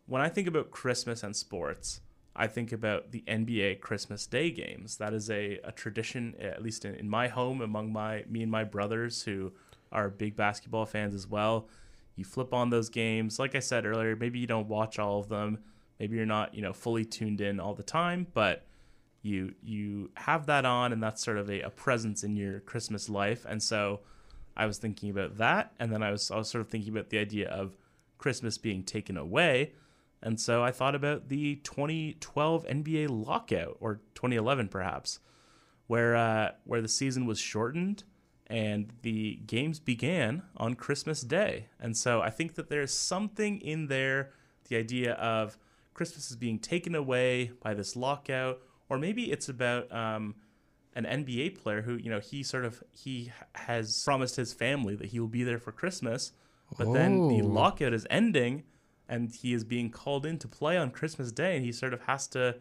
when 0.07 0.21
I 0.21 0.29
think 0.29 0.47
about 0.47 0.71
Christmas 0.71 1.21
and 1.21 1.35
sports, 1.35 2.01
I 2.35 2.47
think 2.47 2.71
about 2.71 3.11
the 3.11 3.23
NBA 3.27 3.81
Christmas 3.81 4.25
Day 4.25 4.49
games. 4.49 4.97
That 4.97 5.13
is 5.13 5.29
a, 5.29 5.59
a 5.63 5.71
tradition, 5.71 6.35
at 6.39 6.63
least 6.63 6.85
in, 6.85 6.95
in 6.95 7.09
my 7.09 7.27
home, 7.27 7.61
among 7.61 7.93
my 7.93 8.23
me 8.27 8.41
and 8.41 8.51
my 8.51 8.63
brothers 8.63 9.23
who 9.23 9.51
are 9.91 10.09
big 10.09 10.35
basketball 10.35 10.85
fans 10.85 11.13
as 11.13 11.27
well. 11.27 11.67
You 12.15 12.25
flip 12.25 12.53
on 12.53 12.69
those 12.69 12.89
games. 12.89 13.37
Like 13.37 13.55
I 13.55 13.59
said 13.59 13.85
earlier, 13.85 14.15
maybe 14.15 14.39
you 14.39 14.47
don't 14.47 14.67
watch 14.67 14.97
all 14.97 15.19
of 15.19 15.29
them. 15.29 15.59
Maybe 16.01 16.17
you're 16.17 16.25
not, 16.25 16.55
you 16.55 16.63
know, 16.63 16.73
fully 16.73 17.05
tuned 17.05 17.41
in 17.41 17.59
all 17.59 17.75
the 17.75 17.83
time, 17.83 18.25
but 18.33 18.65
you 19.21 19.53
you 19.61 20.09
have 20.15 20.47
that 20.47 20.65
on 20.65 20.91
and 20.91 21.03
that's 21.03 21.23
sort 21.23 21.37
of 21.37 21.47
a, 21.47 21.61
a 21.61 21.69
presence 21.69 22.23
in 22.23 22.35
your 22.35 22.59
Christmas 22.61 23.07
life. 23.07 23.45
And 23.47 23.61
so 23.61 23.99
I 24.57 24.65
was 24.65 24.79
thinking 24.79 25.11
about 25.11 25.37
that 25.37 25.73
and 25.79 25.93
then 25.93 26.01
I 26.01 26.09
was 26.09 26.31
I 26.31 26.37
was 26.37 26.49
sort 26.49 26.63
of 26.63 26.69
thinking 26.69 26.91
about 26.91 27.11
the 27.11 27.19
idea 27.19 27.47
of 27.49 27.77
Christmas 28.17 28.57
being 28.57 28.81
taken 28.81 29.15
away. 29.15 29.73
And 30.23 30.41
so 30.41 30.63
I 30.63 30.71
thought 30.71 30.95
about 30.95 31.29
the 31.29 31.57
2012 31.57 32.65
NBA 32.65 33.07
lockout 33.27 33.77
or 33.79 34.01
2011 34.15 34.69
perhaps, 34.69 35.19
where 35.85 36.15
uh, 36.15 36.53
where 36.63 36.81
the 36.81 36.87
season 36.87 37.27
was 37.27 37.37
shortened 37.37 38.05
and 38.47 38.91
the 39.03 39.35
games 39.45 39.79
began 39.79 40.41
on 40.57 40.73
Christmas 40.73 41.21
Day. 41.21 41.67
And 41.79 41.95
so 41.95 42.23
I 42.23 42.31
think 42.31 42.55
that 42.55 42.69
there's 42.69 42.91
something 42.91 43.61
in 43.61 43.85
there, 43.85 44.31
the 44.67 44.77
idea 44.77 45.13
of 45.13 45.59
Christmas 46.01 46.31
is 46.31 46.35
being 46.37 46.57
taken 46.57 46.95
away 46.95 47.51
by 47.61 47.75
this 47.75 47.95
lockout, 47.95 48.59
or 48.89 48.97
maybe 48.97 49.31
it's 49.31 49.47
about 49.47 49.91
um, 49.91 50.33
an 50.95 51.05
NBA 51.05 51.61
player 51.61 51.83
who, 51.83 51.93
you 51.95 52.09
know, 52.09 52.19
he 52.19 52.41
sort 52.41 52.65
of 52.65 52.81
he 52.91 53.31
has 53.53 54.01
promised 54.03 54.35
his 54.35 54.51
family 54.51 54.95
that 54.95 55.09
he 55.09 55.19
will 55.19 55.27
be 55.27 55.43
there 55.43 55.59
for 55.59 55.71
Christmas, 55.71 56.31
but 56.75 56.91
then 56.91 57.27
the 57.27 57.43
Oh. 57.43 57.45
lockout 57.49 57.93
is 57.93 58.07
ending, 58.09 58.63
and 59.07 59.31
he 59.31 59.53
is 59.53 59.63
being 59.63 59.91
called 59.91 60.25
in 60.25 60.39
to 60.39 60.47
play 60.47 60.75
on 60.75 60.89
Christmas 60.89 61.31
Day, 61.31 61.55
and 61.55 61.63
he 61.63 61.71
sort 61.71 61.93
of 61.93 62.01
has 62.05 62.25
to 62.29 62.55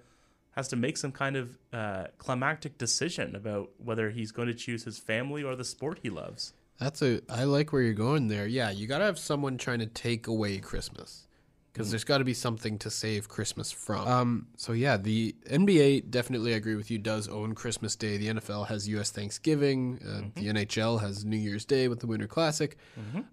has 0.51 0.69
to 0.69 0.77
make 0.77 0.99
some 0.99 1.13
kind 1.13 1.35
of 1.37 1.57
uh, 1.73 2.09
climactic 2.19 2.77
decision 2.77 3.35
about 3.35 3.71
whether 3.79 4.11
he's 4.11 4.33
going 4.33 4.49
to 4.49 4.55
choose 4.55 4.85
his 4.85 4.99
family 4.99 5.43
or 5.43 5.57
the 5.57 5.65
sport 5.65 6.01
he 6.03 6.11
loves. 6.11 6.53
That's 6.79 7.01
a. 7.01 7.23
I 7.31 7.45
like 7.45 7.73
where 7.73 7.81
you're 7.81 7.95
going 7.95 8.29
there. 8.29 8.47
Yeah, 8.47 8.71
you 8.71 8.87
gotta 8.87 9.05
have 9.07 9.19
someone 9.19 9.57
trying 9.57 9.79
to 9.79 9.87
take 9.87 10.27
away 10.27 10.59
Christmas 10.59 11.27
because 11.73 11.91
there's 11.91 12.05
got 12.05 12.19
to 12.19 12.25
be 12.25 12.35
something 12.35 12.79
to 12.79 12.91
save 12.91 13.29
Christmas 13.29 13.71
from. 13.73 14.07
Um. 14.09 14.47
So 14.57 14.73
yeah, 14.73 14.97
the 14.97 15.35
NBA 15.51 16.11
definitely 16.11 16.53
I 16.55 16.57
agree 16.57 16.75
with 16.77 16.91
you. 16.91 16.99
Does 16.99 17.29
own 17.29 17.55
Christmas 17.55 17.97
Day. 17.97 18.17
The 18.17 18.29
NFL 18.29 18.67
has 18.69 18.89
U.S. 18.89 19.11
Thanksgiving. 19.11 19.99
Uh, 20.05 20.41
The 20.41 20.49
NHL 20.49 21.01
has 21.01 21.25
New 21.25 21.37
Year's 21.37 21.65
Day 21.65 21.89
with 21.89 22.01
the 22.01 22.07
Winter 22.07 22.27
Classic. 22.27 22.77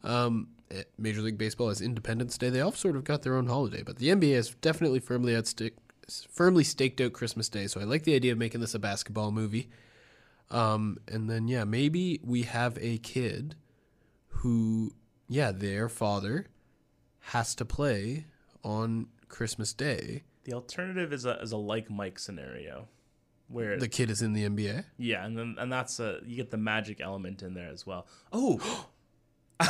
Um. 0.04 0.50
eh, 0.72 0.84
Major 0.98 1.22
League 1.22 1.38
Baseball 1.38 1.70
has 1.70 1.82
Independence 1.82 2.38
Day. 2.38 2.50
They 2.50 2.62
all 2.62 2.72
sort 2.74 2.96
of 2.96 3.04
got 3.04 3.22
their 3.24 3.36
own 3.36 3.48
holiday, 3.48 3.84
but 3.84 3.98
the 3.98 4.10
NBA 4.10 4.36
has 4.36 4.50
definitely 4.62 5.00
firmly 5.00 5.36
out 5.36 5.48
stick, 5.48 5.76
firmly 6.30 6.64
staked 6.64 7.00
out 7.02 7.14
Christmas 7.14 7.48
Day. 7.50 7.68
So 7.68 7.80
I 7.82 7.86
like 7.86 8.04
the 8.04 8.16
idea 8.16 8.34
of 8.34 8.38
making 8.38 8.62
this 8.62 8.76
a 8.76 8.80
basketball 8.80 9.32
movie. 9.32 9.70
Um, 10.52 10.98
and 11.08 11.30
then 11.30 11.48
yeah, 11.48 11.64
maybe 11.66 12.20
we 12.24 12.44
have 12.44 12.78
a 12.80 12.98
kid 13.00 13.56
who, 14.28 14.94
yeah, 15.28 15.52
their 15.52 15.90
father 15.90 16.48
has 17.20 17.56
to 17.56 17.66
play 17.66 18.26
on 18.64 19.08
Christmas 19.30 19.74
Day. 19.74 20.24
The 20.46 20.54
alternative 20.54 21.12
is 21.14 21.26
a 21.26 21.40
is 21.40 21.52
a 21.52 21.58
like 21.58 21.90
Mike 21.90 22.20
scenario, 22.20 22.88
where 23.50 23.78
The 23.78 23.88
kid 23.90 24.10
is 24.10 24.22
in 24.22 24.34
the 24.34 24.48
NBA. 24.48 24.86
yeah, 24.98 25.26
and 25.26 25.38
then 25.38 25.56
and 25.58 25.72
that's 25.72 26.00
a 26.00 26.20
you 26.26 26.36
get 26.36 26.52
the 26.52 26.58
magic 26.58 27.02
element 27.02 27.42
in 27.44 27.54
there 27.54 27.70
as 27.70 27.86
well. 27.86 28.08
Oh, 28.32 28.88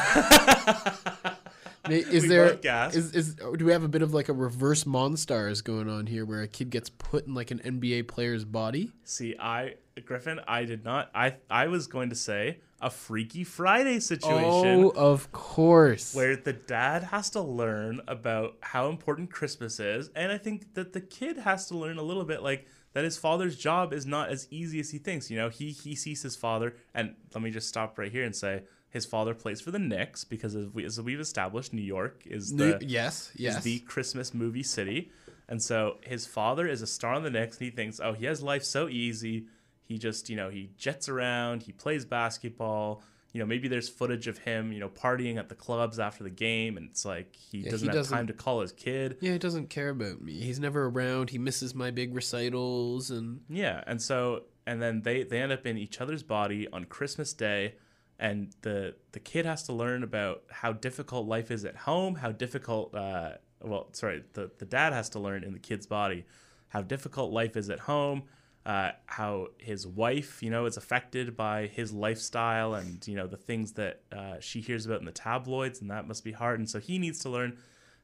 Is 1.89 2.23
We 2.23 2.27
there 2.27 2.59
is, 2.93 3.13
is 3.13 3.35
do 3.35 3.63
we 3.65 3.71
have 3.71 3.83
a 3.83 3.87
bit 3.87 4.01
of 4.01 4.13
like 4.13 4.27
a 4.27 4.33
reverse 4.33 4.83
Monstars 4.83 5.63
going 5.63 5.89
on 5.89 6.07
here 6.07 6.25
where 6.25 6.41
a 6.41 6.47
kid 6.47 6.69
gets 6.69 6.89
put 6.89 7.25
in 7.25 7.33
like 7.33 7.49
an 7.49 7.59
NBA 7.59 8.09
player's 8.09 8.43
body? 8.43 8.91
see, 9.05 9.35
I 9.39 9.75
Griffin, 10.05 10.41
I 10.47 10.65
did 10.65 10.83
not. 10.83 11.09
I 11.15 11.35
I 11.49 11.67
was 11.67 11.87
going 11.87 12.09
to 12.09 12.15
say 12.15 12.59
a 12.81 12.89
Freaky 12.89 13.43
Friday 13.43 13.99
situation. 13.99 14.85
Oh, 14.85 14.89
of 14.95 15.31
course. 15.31 16.13
where 16.13 16.35
the 16.35 16.53
dad 16.53 17.03
has 17.03 17.29
to 17.31 17.41
learn 17.41 18.01
about 18.07 18.57
how 18.61 18.89
important 18.89 19.31
Christmas 19.31 19.79
is, 19.79 20.09
and 20.15 20.31
I 20.31 20.37
think 20.37 20.73
that 20.75 20.93
the 20.93 21.01
kid 21.01 21.37
has 21.37 21.67
to 21.67 21.77
learn 21.77 21.97
a 21.97 22.03
little 22.03 22.25
bit 22.25 22.43
like 22.43 22.67
that 22.93 23.03
his 23.03 23.17
father's 23.17 23.55
job 23.55 23.93
is 23.93 24.05
not 24.05 24.29
as 24.29 24.47
easy 24.49 24.79
as 24.79 24.91
he 24.91 24.97
thinks. 24.97 25.29
You 25.29 25.37
know, 25.37 25.49
he 25.49 25.71
he 25.71 25.95
sees 25.95 26.21
his 26.21 26.35
father, 26.35 26.75
and 26.93 27.15
let 27.33 27.43
me 27.43 27.51
just 27.51 27.67
stop 27.67 27.97
right 27.97 28.11
here 28.11 28.23
and 28.23 28.35
say 28.35 28.63
his 28.89 29.05
father 29.05 29.33
plays 29.33 29.61
for 29.61 29.71
the 29.71 29.79
Knicks 29.79 30.23
because 30.23 30.55
as, 30.55 30.67
we, 30.69 30.85
as 30.85 30.99
we've 31.01 31.19
established, 31.19 31.73
New 31.73 31.81
York 31.81 32.23
is 32.25 32.53
New- 32.53 32.77
the 32.77 32.85
yes, 32.85 33.31
is 33.35 33.41
yes. 33.41 33.63
the 33.63 33.79
Christmas 33.79 34.33
movie 34.33 34.63
city. 34.63 35.11
And 35.49 35.61
so 35.61 35.97
his 36.01 36.25
father 36.25 36.67
is 36.67 36.81
a 36.81 36.87
star 36.87 37.13
on 37.13 37.23
the 37.23 37.29
Knicks, 37.29 37.57
and 37.57 37.65
he 37.65 37.71
thinks, 37.71 38.01
oh, 38.01 38.13
he 38.13 38.25
has 38.25 38.41
life 38.41 38.63
so 38.63 38.89
easy. 38.89 39.45
He 39.87 39.97
just, 39.97 40.29
you 40.29 40.35
know, 40.35 40.49
he 40.49 40.71
jets 40.77 41.07
around, 41.07 41.63
he 41.63 41.71
plays 41.71 42.03
basketball. 42.05 43.01
You 43.33 43.39
know, 43.39 43.45
maybe 43.45 43.67
there's 43.67 43.87
footage 43.89 44.27
of 44.27 44.39
him, 44.39 44.71
you 44.73 44.79
know, 44.79 44.89
partying 44.89 45.37
at 45.37 45.47
the 45.49 45.55
clubs 45.55 45.99
after 45.99 46.23
the 46.23 46.29
game, 46.29 46.75
and 46.77 46.89
it's 46.89 47.05
like 47.05 47.35
he 47.35 47.59
Yeah, 47.59 47.71
doesn't 47.71 47.85
he 47.85 47.87
have 47.89 47.95
doesn't- 47.95 48.17
time 48.17 48.27
to 48.27 48.33
call 48.33 48.61
his 48.61 48.71
kid. 48.71 49.17
yeah, 49.21 49.33
he 49.33 49.37
doesn't 49.37 49.69
care 49.69 49.89
about 49.89 50.21
me. 50.21 50.33
He's 50.33 50.59
never 50.59 50.85
around. 50.87 51.29
He 51.29 51.37
misses 51.37 51.75
my 51.75 51.91
big 51.91 52.15
recitals 52.15 53.11
and 53.11 53.41
Yeah, 53.49 53.83
and 53.87 54.01
so 54.01 54.43
and 54.65 54.81
then 54.81 55.01
they 55.03 55.23
they 55.23 55.39
end 55.41 55.51
up 55.51 55.65
in 55.67 55.77
each 55.77 56.01
other's 56.01 56.23
body 56.23 56.67
on 56.73 56.85
Christmas 56.85 57.33
Day, 57.33 57.75
and 58.17 58.53
the 58.61 58.95
the 59.11 59.19
kid 59.19 59.45
has 59.45 59.63
to 59.63 59.73
learn 59.73 60.03
about 60.03 60.43
how 60.49 60.73
difficult 60.73 61.27
life 61.27 61.51
is 61.51 61.63
at 61.65 61.75
home, 61.75 62.15
how 62.15 62.31
difficult 62.31 62.95
uh 62.95 63.33
well 63.61 63.89
sorry 63.93 64.23
the 64.33 64.49
the 64.57 64.65
dad 64.65 64.93
has 64.93 65.09
to 65.09 65.19
learn 65.19 65.43
in 65.43 65.53
the 65.53 65.59
kid's 65.59 65.85
body 65.87 66.25
how 66.69 66.81
difficult 66.81 67.31
life 67.31 67.55
is 67.55 67.69
at 67.69 67.79
home. 67.79 68.23
Uh, 68.67 68.91
how 69.05 69.47
his 69.59 69.87
wife, 69.87 70.43
you 70.43 70.49
know, 70.49 70.65
is 70.65 70.75
affected 70.75 71.37
by 71.37 71.67
his 71.67 71.93
lifestyle 71.93 72.73
and 72.73 73.07
you 73.07 73.15
know 73.15 73.25
the 73.25 73.37
things 73.37 73.71
that 73.71 74.01
uh, 74.11 74.35
she 74.41 74.59
hears 74.59 74.85
about 74.85 74.99
in 74.99 75.05
the 75.05 75.11
tabloids, 75.13 75.79
and 75.79 75.89
that 75.89 76.05
must 76.05 76.21
be 76.21 76.33
hard. 76.33 76.59
And 76.59 76.69
so 76.69 76.77
he 76.77 76.99
needs 76.99 77.19
to 77.19 77.29
learn 77.29 77.57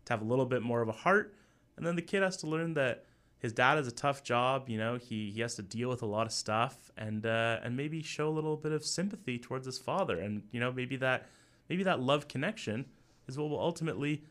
to 0.06 0.14
have 0.14 0.22
a 0.22 0.26
little 0.26 0.46
bit 0.46 0.62
more 0.62 0.82
of 0.82 0.88
a 0.88 0.94
heart, 0.94 1.36
and 1.76 1.86
then 1.86 1.98
the 1.98 2.02
kid 2.02 2.24
has 2.24 2.38
to 2.38 2.48
learn 2.48 2.76
that 2.76 3.04
his 3.40 3.52
dad 3.52 3.76
has 3.76 3.88
a 3.88 3.92
tough 3.92 4.24
job. 4.24 4.70
You 4.70 4.78
know, 4.78 4.96
he 4.96 5.32
he 5.32 5.42
has 5.42 5.56
to 5.56 5.62
deal 5.62 5.90
with 5.90 6.02
a 6.02 6.06
lot 6.06 6.28
of 6.28 6.32
stuff, 6.32 6.94
and 6.96 7.26
uh, 7.26 7.60
and 7.62 7.76
maybe 7.76 8.02
show 8.02 8.30
a 8.30 8.36
little 8.38 8.56
bit 8.56 8.72
of 8.72 8.86
sympathy 8.86 9.38
towards 9.38 9.66
his 9.66 9.78
father, 9.78 10.18
and 10.18 10.44
you 10.52 10.62
know 10.62 10.72
maybe 10.72 10.96
that 10.96 11.28
maybe 11.68 11.84
that 11.84 12.00
love 12.00 12.30
connection 12.30 12.86
is 13.28 13.38
what 13.38 13.50
will 13.50 13.60
ultimately 13.60 14.24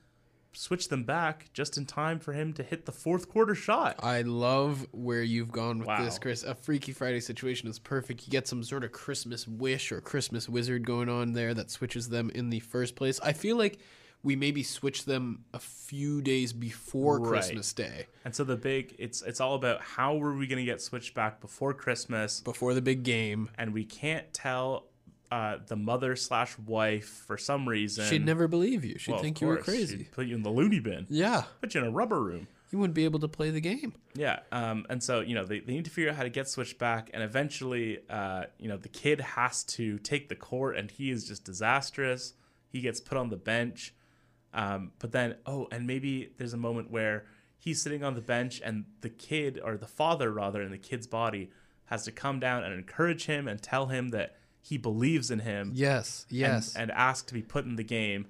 switch 0.54 0.88
them 0.88 1.04
back 1.04 1.46
just 1.52 1.76
in 1.78 1.86
time 1.86 2.18
for 2.18 2.32
him 2.32 2.52
to 2.54 2.62
hit 2.62 2.84
the 2.86 2.92
fourth 2.92 3.28
quarter 3.28 3.54
shot. 3.54 3.96
I 4.02 4.22
love 4.22 4.86
where 4.92 5.22
you've 5.22 5.50
gone 5.52 5.78
with 5.78 5.88
Wow. 5.88 6.04
this, 6.04 6.18
Chris. 6.18 6.42
A 6.42 6.54
Freaky 6.54 6.92
Friday 6.92 7.20
situation 7.20 7.68
is 7.68 7.78
perfect. 7.78 8.26
You 8.26 8.30
get 8.30 8.46
some 8.46 8.62
sort 8.62 8.84
of 8.84 8.92
Christmas 8.92 9.48
wish 9.48 9.90
or 9.92 10.00
Christmas 10.00 10.48
wizard 10.48 10.84
going 10.86 11.08
on 11.08 11.32
there 11.32 11.54
that 11.54 11.70
switches 11.70 12.08
them 12.10 12.30
in 12.34 12.50
the 12.50 12.60
first 12.60 12.96
place. 12.96 13.18
I 13.22 13.32
feel 13.32 13.56
like 13.56 13.78
we 14.24 14.36
maybe 14.36 14.62
switch 14.62 15.04
them 15.04 15.44
a 15.52 15.58
few 15.58 16.22
days 16.22 16.52
before 16.52 17.18
Right. 17.18 17.28
Christmas 17.30 17.72
Day, 17.72 18.06
And 18.24 18.32
so 18.32 18.44
the 18.44 18.54
big 18.56 18.94
it's 18.98 19.20
it's 19.22 19.40
all 19.40 19.56
about 19.56 19.80
how 19.80 20.14
were 20.14 20.36
we 20.36 20.46
going 20.46 20.64
to 20.64 20.70
get 20.70 20.80
switched 20.80 21.12
back 21.14 21.40
before 21.40 21.74
Christmas, 21.74 22.40
before 22.40 22.72
the 22.74 22.82
big 22.82 23.02
game. 23.02 23.48
and 23.58 23.72
we 23.74 23.84
can't 23.84 24.32
tell 24.32 24.86
uh, 25.32 25.58
the 25.66 25.76
mother 25.76 26.14
slash 26.14 26.58
wife 26.58 27.24
for 27.26 27.38
some 27.38 27.68
reason. 27.68 28.04
She'd 28.06 28.26
never 28.26 28.46
believe 28.48 28.84
you. 28.84 28.98
She'd 28.98 29.12
Well, 29.12 29.22
think 29.22 29.40
you 29.40 29.46
were 29.46 29.56
crazy. 29.56 29.96
she'd 29.98 30.12
put 30.12 30.26
you 30.26 30.34
in 30.34 30.42
the 30.42 30.50
loony 30.50 30.78
bin. 30.80 31.06
Yeah, 31.08 31.44
Put 31.60 31.74
you 31.74 31.80
in 31.80 31.86
a 31.86 31.90
rubber 31.90 32.20
room. 32.22 32.46
you 32.70 32.78
wouldn't 32.78 32.94
be 32.94 33.04
able 33.04 33.20
to 33.20 33.28
play 33.28 33.50
the 33.50 33.60
game. 33.60 33.94
Yeah, 34.14 34.40
um, 34.50 34.84
and 34.90 35.02
so 35.02 35.20
you 35.20 35.34
know 35.34 35.44
they, 35.44 35.60
they 35.60 35.72
need 35.72 35.84
to 35.86 35.90
figure 35.90 36.10
out 36.10 36.16
how 36.16 36.22
to 36.24 36.28
get 36.30 36.48
switched 36.48 36.78
back, 36.78 37.10
and 37.14 37.22
eventually, 37.22 37.98
uh, 38.10 38.44
you 38.58 38.68
know, 38.68 38.76
the 38.76 38.88
kid 38.88 39.20
has 39.20 39.64
to 39.64 39.98
take 40.00 40.28
the 40.28 40.36
court, 40.36 40.76
and 40.76 40.90
he 40.90 41.10
is 41.10 41.26
just 41.26 41.44
disastrous. 41.44 42.34
He 42.68 42.80
gets 42.80 43.00
put 43.00 43.16
on 43.18 43.28
the 43.30 43.36
bench, 43.36 43.94
um, 44.54 44.92
but 44.98 45.12
then 45.12 45.36
oh, 45.46 45.66
and 45.72 45.86
maybe 45.86 46.32
there's 46.38 46.52
a 46.54 46.58
moment 46.58 46.90
where 46.90 47.24
he's 47.58 47.80
sitting 47.82 48.02
on 48.04 48.14
the 48.14 48.20
bench, 48.20 48.60
and 48.64 48.84
the 49.00 49.08
kid 49.10 49.60
or 49.64 49.76
the 49.76 49.86
father 49.86 50.30
rather 50.30 50.60
in 50.62 50.70
the 50.70 50.78
kid's 50.78 51.06
body 51.06 51.50
has 51.86 52.04
to 52.04 52.12
come 52.12 52.38
down 52.40 52.64
and 52.64 52.72
encourage 52.74 53.26
him 53.26 53.46
and 53.48 53.60
tell 53.62 53.86
him 53.86 54.08
that 54.10 54.36
he 54.62 54.78
believes 54.78 55.30
in 55.30 55.40
him. 55.40 55.72
Yes, 55.74 56.24
yes. 56.30 56.74
and, 56.74 56.90
ask 56.92 57.26
to 57.26 57.34
be 57.34 57.42
put 57.42 57.64
in 57.64 57.76
the 57.76 57.84
game, 57.84 58.26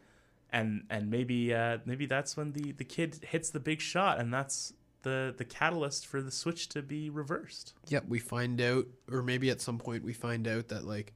and 0.50 0.84
and 0.90 1.10
maybe 1.10 1.54
uh, 1.54 1.78
maybe 1.84 2.06
that's 2.06 2.36
when 2.36 2.52
the 2.52 2.72
the 2.72 2.84
kid 2.84 3.20
hits 3.28 3.50
the 3.50 3.60
big 3.60 3.80
shot, 3.80 4.18
and 4.18 4.32
that's 4.32 4.72
the 5.02 5.34
the 5.36 5.44
catalyst 5.44 6.06
for 6.06 6.22
the 6.22 6.30
switch 6.30 6.68
to 6.70 6.82
be 6.82 7.10
reversed. 7.10 7.74
Yep, 7.88 8.04
we 8.08 8.18
find 8.18 8.60
out, 8.60 8.86
or 9.10 9.22
maybe 9.22 9.50
at 9.50 9.60
some 9.60 9.78
point 9.78 10.04
we 10.04 10.12
find 10.12 10.48
out 10.48 10.68
that 10.68 10.84
like 10.84 11.12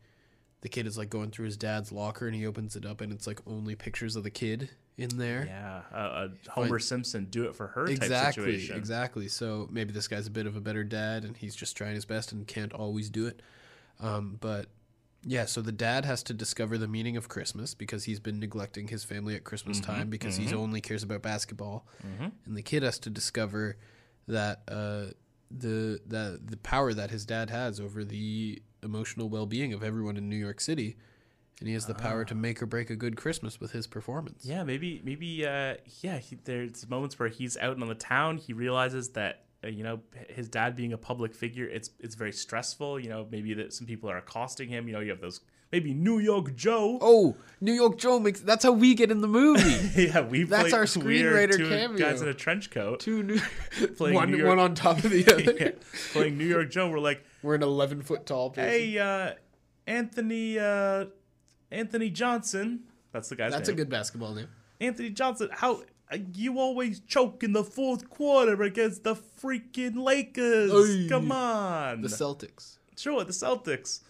the 0.61 0.69
kid 0.69 0.87
is 0.87 0.99
like 0.99 1.11
going 1.11 1.31
through 1.31 1.47
his 1.47 1.57
dad's 1.57 1.93
locker 1.93 2.27
and 2.27 2.35
he 2.35 2.47
opens 2.47 2.77
it 2.77 2.85
up 2.85 3.01
and 3.01 3.13
it's 3.13 3.27
like 3.27 3.41
only 3.47 3.75
pictures 3.75 4.17
of 4.17 4.25
the 4.25 4.31
kid 4.31 4.71
in 4.97 5.11
there. 5.17 5.47
Yeah, 5.47 5.83
uh, 5.97 6.29
a 6.29 6.51
Homer 6.51 6.79
Simpson 6.79 7.27
do 7.27 7.45
it 7.45 7.55
for 7.55 7.69
her 7.69 7.87
type 7.87 7.97
exactly, 7.97 8.45
situation. 8.45 8.77
exactly. 8.77 9.29
So 9.29 9.69
maybe 9.71 9.93
this 9.93 10.09
guy's 10.09 10.27
a 10.27 10.31
bit 10.31 10.47
of 10.47 10.57
a 10.57 10.61
better 10.61 10.85
dad 10.85 11.25
and 11.25 11.37
he's 11.37 11.55
just 11.55 11.77
trying 11.77 11.95
his 11.95 12.05
best 12.05 12.33
and 12.33 12.47
can't 12.47 12.73
always 12.73 13.11
do 13.11 13.27
it. 13.27 13.43
Um, 14.01 14.39
but 14.41 14.67
yeah, 15.29 15.45
so 15.45 15.61
the 15.61 15.73
dad 15.73 16.05
has 16.05 16.23
to 16.23 16.33
discover 16.33 16.79
the 16.79 16.87
meaning 16.87 17.17
of 17.17 17.29
Christmas 17.29 17.75
because 17.75 18.05
he's 18.05 18.21
been 18.21 18.39
neglecting 18.39 18.87
his 18.89 19.03
family 19.03 19.35
at 19.35 19.43
Christmas 19.43 19.81
Mm-hmm, 19.81 19.93
time 19.93 20.09
because 20.09 20.37
he 20.37 20.55
only 20.55 20.81
cares 20.81 21.03
about 21.03 21.21
basketball, 21.23 21.85
and 22.47 22.57
the 22.57 22.63
kid 22.63 22.85
has 22.85 22.99
to 23.01 23.11
discover 23.11 23.77
that 24.29 24.63
uh, 24.69 25.07
the 25.51 26.01
the 26.07 26.41
the 26.45 26.57
power 26.59 26.95
that 26.95 27.11
his 27.11 27.27
dad 27.27 27.51
has 27.51 27.81
over 27.81 28.05
the 28.05 28.63
emotional 28.83 29.29
well 29.29 29.47
being 29.47 29.73
of 29.73 29.83
everyone 29.83 30.17
in 30.17 30.29
New 30.29 30.37
York 30.37 30.61
City, 30.61 30.97
and 31.59 31.69
he 31.69 31.75
has 31.75 31.87
the 31.87 31.95
power 31.95 32.25
to 32.25 32.35
make 32.35 32.63
or 32.63 32.67
break 32.67 32.91
a 32.91 32.97
good 32.97 33.17
Christmas 33.17 33.59
with 33.61 33.73
his 33.73 33.87
performance. 33.89 34.43
Ah. 34.47 34.51
Yeah, 34.51 34.65
maybe 34.65 35.01
maybe 35.05 35.45
uh, 35.45 35.75
yeah. 36.03 36.19
He, 36.19 36.37
there's 36.45 36.89
moments 36.89 37.19
where 37.19 37.29
he's 37.29 37.57
out 37.57 37.77
in 37.77 37.87
the 37.87 37.95
town. 37.97 38.37
He 38.39 38.53
realizes 38.53 39.11
that 39.11 39.35
uh, 39.35 39.39
you 39.75 39.83
know 39.85 40.01
his 40.29 40.49
dad 40.49 40.77
being 40.77 40.93
a 40.93 40.99
public 40.99 41.35
figure, 41.35 41.67
it's 41.67 41.91
it's 42.01 42.15
very 42.15 42.33
stressful. 42.33 43.01
You 43.01 43.09
know, 43.09 43.27
maybe 43.31 43.55
that 43.55 43.73
some 43.73 43.87
people 43.87 44.11
are 44.11 44.19
accosting 44.19 44.69
him. 44.69 44.87
You 44.89 44.95
know, 44.95 45.01
you 45.01 45.11
have 45.11 45.21
those 45.21 45.41
maybe 45.73 45.93
New 45.95 46.19
York 46.19 46.55
Joe. 46.55 46.99
Oh, 47.01 47.37
New 47.61 47.73
York 47.73 47.99
Joe 47.99 48.19
makes 48.21 48.41
that's 48.41 48.65
how 48.65 48.73
we 48.73 48.95
get 48.95 49.11
in 49.11 49.21
the 49.21 49.29
movie. 49.29 50.03
yeah, 50.07 50.21
we 50.21 50.45
That's 50.45 50.73
our 50.73 50.85
screenwriter 50.85 51.57
two 51.57 51.69
cameo. 51.69 51.99
Guys 51.99 52.23
in 52.23 52.29
a 52.29 52.35
trench 52.35 52.71
coat 52.71 53.01
Two 53.01 53.23
new 53.23 53.41
Playing 53.97 54.15
one 54.15 54.31
New 54.31 54.39
York- 54.39 54.49
one 54.49 54.59
on 54.59 54.75
top 54.75 54.99
of 55.05 55.11
the 55.11 55.27
other. 55.33 55.53
yeah, 55.59 55.71
playing 56.13 56.39
New 56.39 56.47
York 56.47 56.71
Joe. 56.71 56.89
We're 56.89 56.99
like, 57.01 57.25
We're 57.43 57.55
an 57.57 57.63
eleven 57.63 58.03
foot 58.03 58.27
tall 58.27 58.51
person. 58.51 58.69
hey, 58.71 58.99
uh, 58.99 59.33
Anthony 59.87 60.59
uh, 60.59 61.07
Anthony 61.71 62.11
Johnson. 62.11 62.85
That's 63.13 63.29
the 63.29 63.37
guy's 63.37 63.53
that's 63.53 63.69
a 63.69 63.73
good 63.75 63.89
basketball 63.89 64.35
name. 64.35 64.49
Anthony 64.81 65.11
Johnson. 65.11 65.49
How 65.53 65.77
uh, 65.77 65.81
you 66.35 66.59
always 66.59 67.01
choke 67.01 67.43
in 67.43 67.53
the 67.53 67.65
fourth 67.65 68.09
quarter 68.11 68.63
against 68.63 69.03
the 69.05 69.15
freaking 69.17 69.97
Lakers? 70.03 70.73
Oy. 70.73 71.09
Come 71.09 71.33
on, 71.33 72.01
The 72.03 72.09
Celtics, 72.09 72.79
sure 72.97 73.25
the 73.25 73.33
Celtics, 73.33 74.01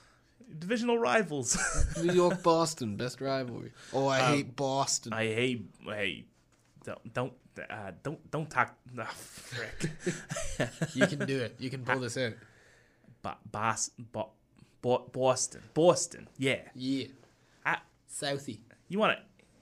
divisional 0.58 0.98
rivals. 0.98 1.56
New 2.02 2.12
York 2.12 2.42
Boston, 2.42 2.96
best 2.96 3.20
rivalry. 3.20 3.72
Oh, 3.92 4.06
I 4.08 4.20
hate 4.20 4.56
Boston. 4.56 5.12
I 5.12 5.24
hate. 5.24 5.64
Hey, 5.84 6.26
don't 6.84 7.14
don't 7.14 7.32
uh, 7.70 7.92
don't 8.02 8.30
don't 8.30 8.50
talk. 8.50 8.76
Oh, 8.98 9.04
frick. 9.04 9.90
you 10.94 11.06
can 11.06 11.26
do 11.26 11.38
it. 11.38 11.56
You 11.58 11.70
can 11.70 11.84
pull 11.84 12.00
this 12.06 12.16
out. 12.16 12.32
Bo- 13.22 13.34
Bos- 13.50 13.90
Bo- 14.12 14.30
Bo- 14.82 15.08
Boston, 15.12 15.62
Boston. 15.74 16.28
Yeah. 16.38 16.60
Yeah, 16.74 17.06
I, 17.64 17.78
Southie. 18.10 18.58
you 18.88 18.98
wanna 18.98 19.18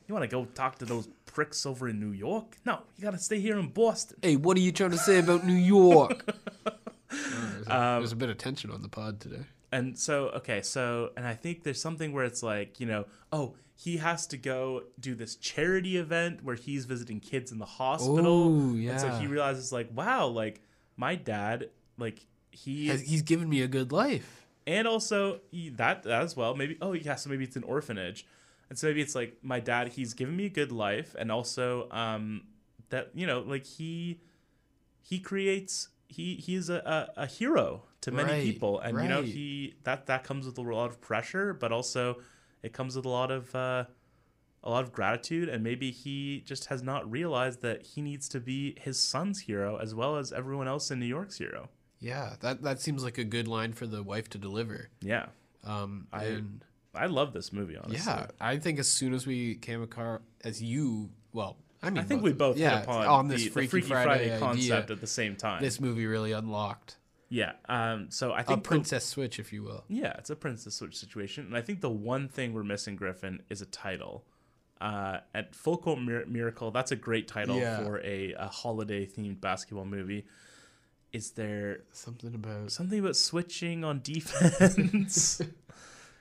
you 0.07 0.15
wanna 0.15 0.27
go 0.29 0.45
talk 0.45 0.79
to 0.79 0.85
those 0.85 1.09
pricks 1.35 1.67
over 1.67 1.89
in 1.89 2.01
New 2.01 2.13
York? 2.13 2.57
No, 2.65 2.79
you 2.97 3.03
gotta 3.05 3.19
stay 3.19 3.41
here 3.41 3.59
in 3.59 3.69
Boston. 3.69 4.17
Hey, 4.23 4.37
what 4.37 4.57
are 4.57 4.61
you 4.61 4.73
trying 4.73 4.93
to 4.93 4.99
say 4.99 5.19
about 5.19 5.45
New 5.45 5.53
York? 5.55 6.25
Oh, 6.67 6.73
there's, 7.11 7.67
a, 7.67 7.77
um, 7.77 8.01
there's 8.01 8.13
a 8.13 8.17
bit 8.17 8.31
of 8.31 8.39
tension 8.39 8.71
on 8.71 8.81
the 8.83 8.89
pod 8.89 9.21
today. 9.21 9.43
And 9.73 9.99
so, 9.99 10.29
okay, 10.29 10.63
so, 10.63 11.11
and 11.17 11.27
I 11.27 11.35
think 11.35 11.65
there's 11.65 11.81
something 11.81 12.13
where 12.13 12.25
it's 12.25 12.43
like, 12.43 12.79
you 12.79 12.87
know, 12.87 13.07
oh, 13.33 13.57
he 13.75 13.97
has 13.97 14.27
to 14.29 14.37
go 14.37 14.85
do 15.01 15.17
this 15.17 15.35
charity 15.35 15.97
event 15.97 16.45
where 16.45 16.55
he's 16.55 16.85
visiting 16.85 17.19
kids 17.19 17.51
in 17.51 17.59
the 17.59 17.65
hospital. 17.67 18.49
Ooh, 18.53 18.89
And 18.89 19.01
so 19.01 19.09
he 19.11 19.27
realizes, 19.27 19.73
like, 19.73 19.89
wow, 19.93 20.29
like, 20.29 20.61
my 20.97 21.17
dad, 21.17 21.71
like, 21.99 22.25
he, 22.53 22.87
Has, 22.87 23.01
he's 23.03 23.23
given 23.23 23.49
me 23.49 23.63
a 23.63 23.67
good 23.67 23.91
life. 23.91 24.47
and 24.65 24.87
also 24.87 25.41
he, 25.51 25.71
that, 25.71 26.05
that 26.05 26.23
as 26.23 26.37
well. 26.37 26.55
Maybe, 26.55 26.79
oh, 26.81 26.93
yeah, 26.93 27.17
so 27.17 27.29
maybe 27.29 27.43
it's 27.43 27.57
an 27.57 27.65
orphanage. 27.65 28.25
And 28.69 28.79
so 28.79 28.87
maybe 28.87 29.01
it's 29.03 29.15
like, 29.15 29.37
my 29.43 29.61
dad, 29.61 29.89
he's 29.89 30.15
given 30.15 30.37
me 30.37 30.47
a 30.47 30.51
good 30.51 30.73
life. 30.73 31.15
And 31.19 31.31
also, 31.31 31.89
um, 31.91 32.43
that, 32.91 33.11
you 33.15 33.27
know, 33.27 33.41
like, 33.41 33.67
he, 33.67 34.21
he 35.01 35.19
creates, 35.21 35.89
he, 36.09 36.37
he's 36.37 36.69
a, 36.71 37.09
a, 37.17 37.23
a 37.23 37.27
hero 37.27 37.83
to 38.01 38.11
many 38.11 38.33
Right, 38.33 38.43
people. 38.43 38.81
And, 38.81 39.03
you 39.03 39.09
know, 39.09 39.23
he, 39.23 39.75
that, 39.85 40.07
that 40.07 40.25
comes 40.25 40.47
with 40.47 40.59
a 40.59 40.63
lot 40.63 40.91
of 40.91 41.01
pressure, 41.01 41.53
but 41.55 41.73
also 41.73 42.17
it 42.63 42.73
comes 42.73 42.97
with 42.97 43.05
a 43.05 43.11
lot 43.11 43.31
of, 43.31 43.55
uh, 43.55 43.85
a 44.67 44.71
lot 44.71 44.83
of 44.83 44.93
gratitude 44.93 45.51
and 45.51 45.63
maybe 45.63 45.91
he 45.91 46.43
just 46.47 46.65
has 46.67 46.83
not 46.83 47.11
realized 47.11 47.61
that 47.61 47.85
he 47.85 48.01
needs 48.01 48.31
to 48.31 48.41
be 48.41 48.75
his 48.81 48.99
son's 48.99 49.41
hero 49.41 49.77
as 49.77 49.95
well 49.95 50.17
as 50.17 50.33
everyone 50.33 50.67
else 50.67 50.91
in 50.91 50.99
New 50.99 51.05
York's 51.05 51.37
hero. 51.37 51.69
Yeah, 52.01 52.37
that 52.41 52.63
that 52.63 52.81
seems 52.81 53.05
like 53.05 53.19
a 53.19 53.25
good 53.25 53.47
line 53.47 53.75
for 53.75 53.87
the 53.87 54.03
wife 54.03 54.31
to 54.31 54.39
deliver. 54.39 54.89
Yeah. 55.03 55.27
Um, 55.65 56.07
I- 56.15 56.25
and 56.25 56.65
I 56.95 57.07
love 57.07 57.33
this 57.33 57.53
movie, 57.53 57.77
honestly. 57.77 58.13
yeah, 58.13 58.27
I 58.41 58.59
think 58.59 58.79
as 58.79 58.89
soon 58.89 59.15
as 59.15 59.27
we 59.27 59.57
came 59.57 59.83
across 59.83 60.21
as 60.45 60.63
you, 60.63 61.11
well, 61.33 61.57
I 61.83 61.91
mean, 61.91 61.99
I 61.99 62.03
think 62.03 62.23
we 62.23 62.33
both 62.33 62.57
yeah, 62.57 62.77
hit 62.79 62.85
upon 62.85 63.07
on 63.07 63.29
the, 63.29 63.35
this 63.35 63.45
the 63.45 63.51
Freaky, 63.51 63.69
Freaky, 63.69 63.89
Friday, 63.89 64.05
Friday, 64.07 64.25
idea, 64.27 64.39
concept 64.39 64.91
at 64.91 65.01
the 65.01 65.07
same 65.07 65.37
time. 65.37 65.63
This 65.63 65.81
movie 65.81 66.07
really 66.07 66.33
unlocked 66.33 66.97
yeah. 67.31 67.53
Um, 67.69 68.11
so 68.11 68.33
I 68.33 68.43
think 68.45 68.63
the- 68.63 68.69
princess 68.69 69.05
switch, 69.05 69.41
if 69.41 69.53
you 69.53 69.65
will. 69.65 69.85
yeah, 69.89 70.15
it's 70.19 70.31
a 70.31 70.37
princess 70.37 70.77
switch 70.77 70.97
situation, 70.97 71.47
and 71.47 71.57
I 71.57 71.63
think 71.63 71.81
the 71.81 71.91
one 71.91 72.29
thing 72.29 72.53
we're 72.53 72.63
missing, 72.63 72.95
Griffin, 72.95 73.43
is 73.51 73.61
a 73.61 73.67
title. 73.67 74.25
Uh, 74.81 75.19
at 75.35 75.55
Full 75.55 75.79
Court 75.79 75.99
Mir- 76.01 76.27
Miracle, 76.27 76.71
that's 76.71 76.93
a 76.93 76.97
great 76.97 77.27
title 77.27 77.57
Yeah. 77.59 77.79
for 77.83 78.01
a, 78.05 78.35
a 78.39 78.47
holiday 78.49 79.07
themed 79.07 79.41
basketball 79.41 79.85
movie. 79.87 80.27
Is 81.13 81.31
there 81.33 81.81
Something 81.93 82.35
about 82.35 82.71
something 82.73 82.99
about 83.01 83.17
switching 83.17 83.83
on 83.85 84.01
defense? 84.03 85.41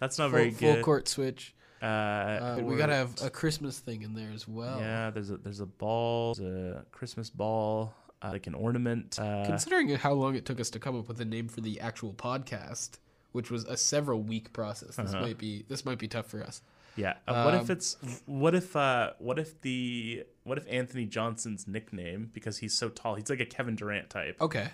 that's 0.04 0.18
not 0.18 0.30
full, 0.30 0.40
very 0.40 0.52
full 0.52 0.78
court 0.84 1.08
switch. 1.08 1.56
Uh, 1.82 1.86
Uh, 1.86 2.60
we 2.64 2.76
gotta 2.78 2.96
have 2.96 3.14
a 3.22 3.30
Christmas 3.30 3.80
thing 3.80 4.04
in 4.04 4.14
there 4.14 4.32
as 4.34 4.48
well. 4.48 4.80
Yeah, 4.80 5.10
there's 5.10 5.30
a 5.32 5.38
there's 5.38 5.60
a 5.60 5.66
ball, 5.66 6.34
there's 6.36 6.76
a 6.78 6.86
Christmas 6.92 7.30
ball, 7.30 7.94
uh, 8.22 8.30
like 8.32 8.48
an 8.48 8.54
ornament. 8.56 9.18
Uh, 9.20 9.44
Considering 9.46 9.90
how 9.96 10.14
long 10.14 10.36
it 10.36 10.46
took 10.46 10.60
us 10.60 10.70
to 10.72 10.80
come 10.80 10.98
up 10.98 11.08
with 11.10 11.20
a 11.20 11.26
name 11.26 11.48
for 11.50 11.62
the 11.62 11.80
actual 11.82 12.14
podcast, 12.14 13.00
which 13.34 13.52
was 13.52 13.66
a 13.66 13.76
several 13.76 14.22
week 14.22 14.54
process, 14.54 14.96
this 14.96 15.14
Uh-huh. 15.14 15.22
might 15.26 15.38
be 15.38 15.66
this 15.68 15.84
might 15.86 16.00
be 16.00 16.08
tough 16.08 16.28
for 16.28 16.42
us. 16.44 16.62
yeah. 16.96 17.16
Uh, 17.28 17.44
what 17.44 17.54
if 17.56 17.62
um, 17.70 17.72
it's 17.72 17.98
what 18.28 18.56
if 18.56 18.76
uh 18.78 19.12
what 19.20 19.38
if 19.40 19.60
the 19.62 20.24
what 20.44 20.58
if 20.58 20.66
Anthony 20.70 21.06
Johnson's 21.06 21.68
nickname 21.68 22.30
because 22.34 22.60
he's 22.60 22.74
so 22.78 22.88
tall, 22.90 23.16
he's 23.16 23.30
like 23.30 23.40
a 23.42 23.46
Kevin 23.46 23.76
Durant 23.76 24.10
type, 24.10 24.36
Okay. 24.40 24.70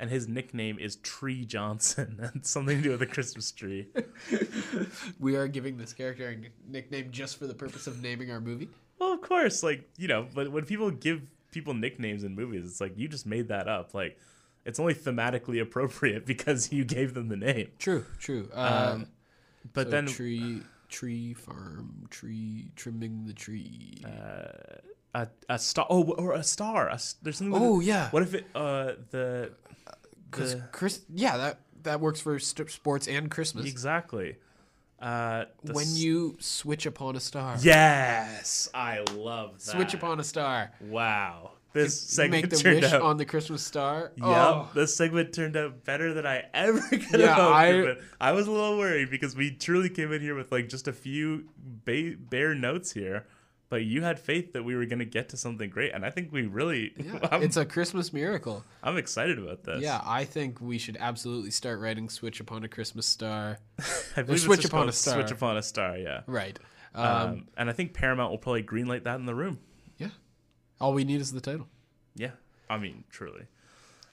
And 0.00 0.10
his 0.10 0.28
nickname 0.28 0.78
is 0.78 0.96
Tree 0.96 1.44
Johnson. 1.44 2.16
That's 2.20 2.50
something 2.50 2.76
to 2.78 2.82
do 2.82 2.90
with 2.90 3.00
the 3.00 3.06
Christmas 3.06 3.50
tree. 3.52 3.88
We 5.20 5.36
are 5.36 5.48
giving 5.48 5.76
this 5.76 5.92
character 5.92 6.28
a 6.28 6.70
nickname 6.70 7.10
just 7.10 7.38
for 7.38 7.46
the 7.46 7.54
purpose 7.54 7.86
of 7.86 8.02
naming 8.02 8.30
our 8.30 8.40
movie. 8.40 8.68
well, 8.98 9.12
of 9.12 9.20
course, 9.20 9.62
like 9.62 9.88
you 9.96 10.08
know, 10.08 10.26
but 10.34 10.50
when 10.52 10.64
people 10.64 10.90
give 10.90 11.22
people 11.50 11.74
nicknames 11.74 12.24
in 12.24 12.34
movies, 12.34 12.64
it's 12.66 12.80
like 12.80 12.96
you 12.96 13.08
just 13.08 13.26
made 13.26 13.48
that 13.48 13.68
up. 13.68 13.94
Like 13.94 14.18
it's 14.64 14.78
only 14.78 14.94
thematically 14.94 15.60
appropriate 15.60 16.26
because 16.32 16.72
you 16.72 16.84
gave 16.84 17.14
them 17.14 17.28
the 17.28 17.36
name. 17.36 17.68
True, 17.78 18.04
true. 18.18 18.48
Um, 18.54 18.72
Um, 18.74 19.06
but 19.72 19.86
so 19.86 19.90
then 19.90 20.06
tree 20.06 20.62
tree 20.88 21.34
farm 21.34 22.06
tree 22.10 22.70
trimming 22.76 23.26
the 23.26 23.34
tree. 23.34 24.02
uh, 24.06 24.78
a, 25.22 25.28
a 25.48 25.58
star. 25.58 25.86
Oh, 25.90 26.02
or 26.12 26.32
a 26.34 26.42
star. 26.42 26.88
A 26.88 26.98
there's 27.22 27.38
something. 27.38 27.54
Oh 27.60 27.80
yeah, 27.80 28.10
What 28.10 28.22
if 28.22 28.34
it? 28.34 28.46
Uh, 28.54 28.92
the. 29.10 29.50
because 30.30 30.56
Chris. 30.72 31.00
Yeah, 31.12 31.36
that 31.36 31.60
that 31.84 32.00
works 32.00 32.20
for 32.20 32.38
st- 32.38 32.70
sports 32.70 33.06
and 33.08 33.30
Christmas. 33.30 33.66
exactly. 33.66 34.36
Uh, 35.00 35.44
when 35.62 35.84
s- 35.86 35.96
you 35.98 36.36
switch 36.40 36.84
upon 36.86 37.14
a 37.16 37.20
star. 37.20 37.56
Yes, 37.60 38.68
I 38.74 39.04
love 39.14 39.52
that. 39.54 39.60
Switch 39.60 39.94
upon 39.94 40.18
a 40.18 40.24
star. 40.24 40.72
Wow, 40.80 41.52
this 41.72 42.02
You 42.02 42.14
segment 42.16 42.42
make 42.42 42.50
the 42.50 42.56
turned 42.56 42.80
wish 42.82 42.92
out. 42.92 43.02
on 43.02 43.16
the 43.16 43.24
Christmas 43.24 43.62
star. 43.64 44.10
Yep, 44.16 44.26
Oh, 44.26 44.68
this 44.74 44.96
segment 44.96 45.32
turned 45.32 45.56
out 45.56 45.84
better 45.84 46.12
than 46.14 46.26
I 46.26 46.46
ever 46.52 46.80
could 46.80 47.20
Yeah, 47.20 47.26
have 47.28 47.36
hoped. 47.36 47.54
I- 47.54 47.82
But 47.82 47.98
I 48.20 48.32
was 48.32 48.48
a 48.48 48.50
little 48.50 48.76
worried 48.76 49.08
because 49.08 49.36
we 49.36 49.52
truly 49.52 49.88
came 49.88 50.12
in 50.12 50.20
here 50.20 50.34
with 50.34 50.50
like 50.50 50.68
just 50.68 50.88
a 50.88 50.92
few 50.92 51.48
ba- 51.56 52.16
bare 52.18 52.56
notes 52.56 52.90
here, 52.92 53.24
but 53.70 53.84
you 53.84 54.02
had 54.02 54.18
faith 54.18 54.52
that 54.54 54.62
we 54.64 54.74
were 54.74 54.86
going 54.86 54.98
to 55.00 55.04
get 55.04 55.28
to 55.30 55.36
something 55.36 55.68
great, 55.68 55.92
and 55.92 56.04
I 56.04 56.10
think 56.10 56.32
we 56.32 56.46
really. 56.46 56.92
yeah, 56.96 57.18
I'm, 57.30 57.42
it's 57.42 57.56
a 57.56 57.64
Christmas 57.66 58.12
miracle. 58.12 58.64
I'm 58.82 58.96
excited 58.96 59.38
about 59.38 59.64
this. 59.64 59.82
Yeah, 59.82 60.00
I 60.04 60.24
think 60.24 60.60
we 60.60 60.78
should 60.78 60.96
absolutely 60.98 61.50
start 61.50 61.80
writing 61.80 62.08
"Switch 62.08 62.40
Upon 62.40 62.64
a 62.64 62.68
Christmas 62.68 63.06
Star." 63.06 63.58
I 64.16 64.22
believe 64.22 64.40
Switch 64.40 64.64
Upon 64.64 64.88
a 64.88 64.92
Star. 64.92 65.14
Switch 65.14 65.30
upon 65.30 65.56
a 65.56 65.62
star. 65.62 65.96
Yeah. 65.98 66.22
Right. 66.26 66.58
Um, 66.94 67.04
Um, 67.06 67.46
and 67.56 67.68
I 67.68 67.72
think 67.72 67.92
Paramount 67.94 68.30
will 68.30 68.38
probably 68.38 68.62
greenlight 68.62 69.04
that 69.04 69.16
in 69.20 69.26
the 69.26 69.34
room. 69.34 69.58
yeah. 69.98 70.08
All 70.80 70.94
we 70.94 71.04
need 71.04 71.20
is 71.20 71.32
the 71.32 71.40
title. 71.40 71.66
Yeah, 72.14 72.30
I 72.70 72.78
mean, 72.78 73.04
truly. 73.10 73.46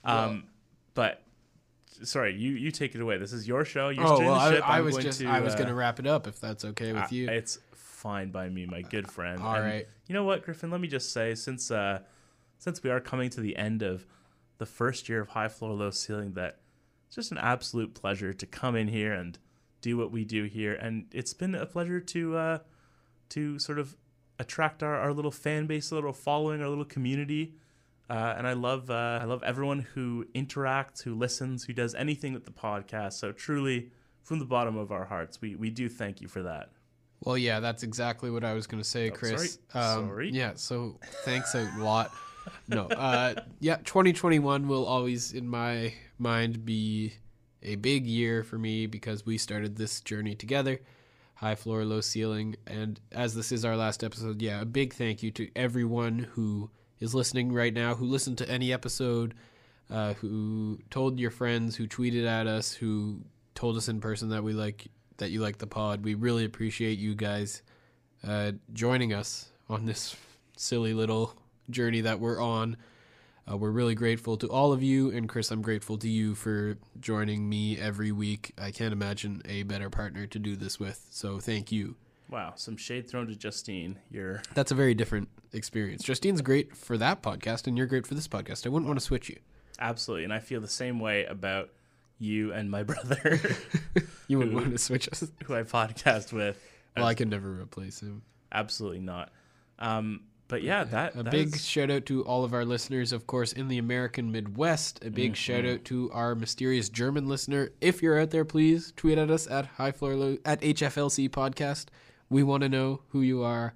Um, 0.04 0.44
but 0.94 1.22
sorry, 2.02 2.34
you 2.36 2.52
you 2.52 2.70
take 2.70 2.94
it 2.94 3.00
away. 3.00 3.18
This 3.18 3.32
is 3.32 3.46
your 3.48 3.64
show. 3.64 3.88
You're 3.88 4.06
oh 4.06 4.18
well, 4.20 4.34
I. 4.34 4.56
I 4.56 4.80
was 4.80 4.94
going 4.94 5.04
just 5.06 5.20
to, 5.20 5.26
I 5.26 5.40
was 5.40 5.54
uh, 5.54 5.58
going 5.58 5.68
to 5.68 5.74
wrap 5.74 5.98
it 5.98 6.06
up 6.06 6.26
if 6.26 6.40
that's 6.40 6.64
okay 6.64 6.92
with 6.92 7.04
uh, 7.04 7.08
you. 7.10 7.28
It's 7.28 7.58
fine 7.96 8.30
by 8.30 8.48
me, 8.48 8.66
my 8.66 8.82
good 8.82 9.10
friend. 9.10 9.40
All 9.40 9.54
And 9.56 9.64
right. 9.64 9.88
You 10.06 10.14
know 10.14 10.24
what, 10.24 10.44
Griffin? 10.44 10.70
Let 10.70 10.80
me 10.80 10.88
just 10.88 11.12
say, 11.12 11.34
since 11.34 11.70
uh, 11.70 12.00
since 12.58 12.82
we 12.82 12.90
are 12.90 13.00
coming 13.00 13.30
to 13.30 13.40
the 13.40 13.56
end 13.56 13.82
of 13.82 14.06
the 14.58 14.66
first 14.66 15.08
year 15.08 15.20
of 15.20 15.28
High 15.28 15.48
Floor 15.48 15.72
Low 15.72 15.90
Ceiling, 15.90 16.32
that 16.34 16.60
it's 17.06 17.16
just 17.16 17.32
an 17.32 17.38
absolute 17.38 17.94
pleasure 17.94 18.32
to 18.32 18.46
come 18.46 18.76
in 18.76 18.88
here 18.88 19.12
and 19.12 19.38
do 19.80 19.96
what 19.96 20.10
we 20.10 20.24
do 20.24 20.44
here, 20.44 20.74
and 20.74 21.06
it's 21.12 21.34
been 21.34 21.54
a 21.54 21.66
pleasure 21.66 22.00
to 22.00 22.36
uh, 22.36 22.58
to 23.30 23.58
sort 23.58 23.78
of 23.78 23.96
attract 24.38 24.82
our, 24.82 24.96
our 24.96 25.12
little 25.12 25.30
fan 25.30 25.66
base, 25.66 25.90
a 25.90 25.94
little 25.94 26.12
following, 26.12 26.60
our 26.62 26.68
little 26.68 26.84
community. 26.84 27.54
Uh, 28.08 28.34
and 28.36 28.46
I 28.46 28.52
love 28.52 28.90
uh, 28.90 29.18
I 29.20 29.24
love 29.24 29.42
everyone 29.42 29.80
who 29.94 30.26
interacts, 30.34 31.02
who 31.02 31.14
listens, 31.14 31.64
who 31.64 31.72
does 31.72 31.94
anything 31.94 32.34
with 32.34 32.44
the 32.44 32.52
podcast. 32.52 33.14
So 33.14 33.32
truly, 33.32 33.90
from 34.22 34.38
the 34.38 34.44
bottom 34.44 34.76
of 34.76 34.92
our 34.92 35.06
hearts, 35.06 35.40
we 35.40 35.56
we 35.56 35.70
do 35.70 35.88
thank 35.88 36.20
you 36.20 36.28
for 36.28 36.42
that. 36.42 36.70
Well, 37.24 37.38
yeah, 37.38 37.60
that's 37.60 37.82
exactly 37.82 38.30
what 38.30 38.44
I 38.44 38.52
was 38.54 38.66
going 38.66 38.82
to 38.82 38.88
say, 38.88 39.10
Oh, 39.10 39.14
Chris. 39.14 39.58
sorry. 39.72 39.84
Um, 39.84 40.08
Sorry. 40.08 40.30
Yeah, 40.32 40.52
so 40.54 40.98
thanks 41.24 41.54
a 41.54 41.70
lot. 41.78 42.12
No, 42.68 42.86
uh, 42.86 43.34
yeah, 43.58 43.76
2021 43.76 44.68
will 44.68 44.86
always, 44.86 45.32
in 45.32 45.48
my 45.48 45.94
mind, 46.18 46.64
be 46.64 47.14
a 47.62 47.74
big 47.76 48.06
year 48.06 48.44
for 48.44 48.58
me 48.58 48.86
because 48.86 49.26
we 49.26 49.38
started 49.38 49.76
this 49.76 50.00
journey 50.00 50.34
together. 50.34 50.78
High 51.34 51.56
floor, 51.56 51.84
low 51.84 52.00
ceiling. 52.00 52.56
And 52.66 53.00
as 53.12 53.34
this 53.34 53.50
is 53.50 53.64
our 53.64 53.76
last 53.76 54.04
episode, 54.04 54.40
yeah, 54.40 54.60
a 54.60 54.64
big 54.64 54.94
thank 54.94 55.22
you 55.22 55.30
to 55.32 55.48
everyone 55.56 56.20
who 56.32 56.70
is 57.00 57.14
listening 57.14 57.52
right 57.52 57.74
now, 57.74 57.94
who 57.94 58.06
listened 58.06 58.38
to 58.38 58.48
any 58.48 58.72
episode, 58.72 59.34
uh, 59.90 60.14
who 60.14 60.78
told 60.90 61.18
your 61.18 61.30
friends, 61.30 61.76
who 61.76 61.86
tweeted 61.88 62.26
at 62.26 62.46
us, 62.46 62.72
who 62.72 63.20
told 63.54 63.76
us 63.76 63.88
in 63.88 64.00
person 64.00 64.28
that 64.30 64.44
we 64.44 64.52
like 64.52 64.86
that 65.18 65.30
you 65.30 65.40
like 65.40 65.58
the 65.58 65.66
pod. 65.66 66.04
We 66.04 66.14
really 66.14 66.44
appreciate 66.44 66.98
you 66.98 67.14
guys 67.14 67.62
uh, 68.26 68.52
joining 68.72 69.12
us 69.12 69.50
on 69.68 69.84
this 69.86 70.16
silly 70.56 70.94
little 70.94 71.34
journey 71.70 72.00
that 72.02 72.20
we're 72.20 72.40
on. 72.40 72.76
Uh, 73.50 73.56
we're 73.56 73.70
really 73.70 73.94
grateful 73.94 74.36
to 74.36 74.48
all 74.48 74.72
of 74.72 74.82
you, 74.82 75.10
and 75.10 75.28
Chris, 75.28 75.52
I'm 75.52 75.62
grateful 75.62 75.96
to 75.98 76.08
you 76.08 76.34
for 76.34 76.76
joining 76.98 77.48
me 77.48 77.78
every 77.78 78.10
week. 78.10 78.52
I 78.58 78.72
can't 78.72 78.92
imagine 78.92 79.40
a 79.44 79.62
better 79.62 79.88
partner 79.88 80.26
to 80.26 80.38
do 80.38 80.56
this 80.56 80.80
with, 80.80 81.06
so 81.10 81.38
thank 81.38 81.70
you. 81.70 81.94
Wow, 82.28 82.54
some 82.56 82.76
shade 82.76 83.08
thrown 83.08 83.28
to 83.28 83.36
Justine. 83.36 84.00
You're 84.10 84.42
That's 84.54 84.72
a 84.72 84.74
very 84.74 84.94
different 84.94 85.28
experience. 85.52 86.02
Justine's 86.02 86.42
great 86.42 86.76
for 86.76 86.98
that 86.98 87.22
podcast, 87.22 87.68
and 87.68 87.78
you're 87.78 87.86
great 87.86 88.04
for 88.04 88.14
this 88.14 88.26
podcast. 88.26 88.66
I 88.66 88.70
wouldn't 88.70 88.88
want 88.88 88.98
to 88.98 89.04
switch 89.04 89.28
you. 89.28 89.36
absolutely, 89.78 90.24
and 90.24 90.32
I 90.32 90.40
feel 90.40 90.60
the 90.60 90.66
same 90.66 90.98
way 90.98 91.24
about 91.26 91.70
you 92.18 92.52
and 92.52 92.70
my 92.70 92.82
brother, 92.82 93.40
You 94.28 94.38
wouldn't 94.38 94.54
Who- 94.54 94.60
want 94.60 94.72
to 94.72 94.78
switch 94.78 95.08
us. 95.12 95.30
who 95.44 95.54
I 95.54 95.62
podcast 95.62 96.32
with. 96.32 96.60
Well, 96.96 97.06
I 97.06 97.14
could 97.14 97.28
never 97.30 97.50
replace 97.60 98.00
him. 98.00 98.22
Absolutely 98.50 99.00
not. 99.00 99.30
Um, 99.78 100.22
but 100.48 100.62
yeah, 100.62 100.84
that 100.84 101.14
a 101.14 101.22
that 101.24 101.30
big 101.30 101.54
is- 101.54 101.66
shout 101.66 101.90
out 101.90 102.06
to 102.06 102.22
all 102.24 102.42
of 102.44 102.54
our 102.54 102.64
listeners, 102.64 103.12
of 103.12 103.26
course, 103.26 103.52
in 103.52 103.68
the 103.68 103.78
American 103.78 104.32
Midwest. 104.32 105.04
A 105.04 105.10
big 105.10 105.36
shout 105.36 105.64
Mm-hmm. 105.64 105.74
out 105.74 105.84
to 105.86 106.10
our 106.12 106.34
mysterious 106.34 106.88
German 106.88 107.28
listener. 107.28 107.70
If 107.80 108.02
you're 108.02 108.18
out 108.18 108.30
there, 108.30 108.44
please 108.44 108.92
tweet 108.96 109.18
at 109.18 109.30
us 109.30 109.46
at 109.48 109.66
High 109.66 109.92
Floor 109.92 110.14
Low, 110.14 110.38
at 110.44 110.60
HFLC 110.62 111.28
Podcast. 111.28 111.86
We 112.30 112.42
want 112.42 112.62
to 112.62 112.68
know 112.68 113.02
who 113.10 113.20
you 113.22 113.42
are. 113.42 113.74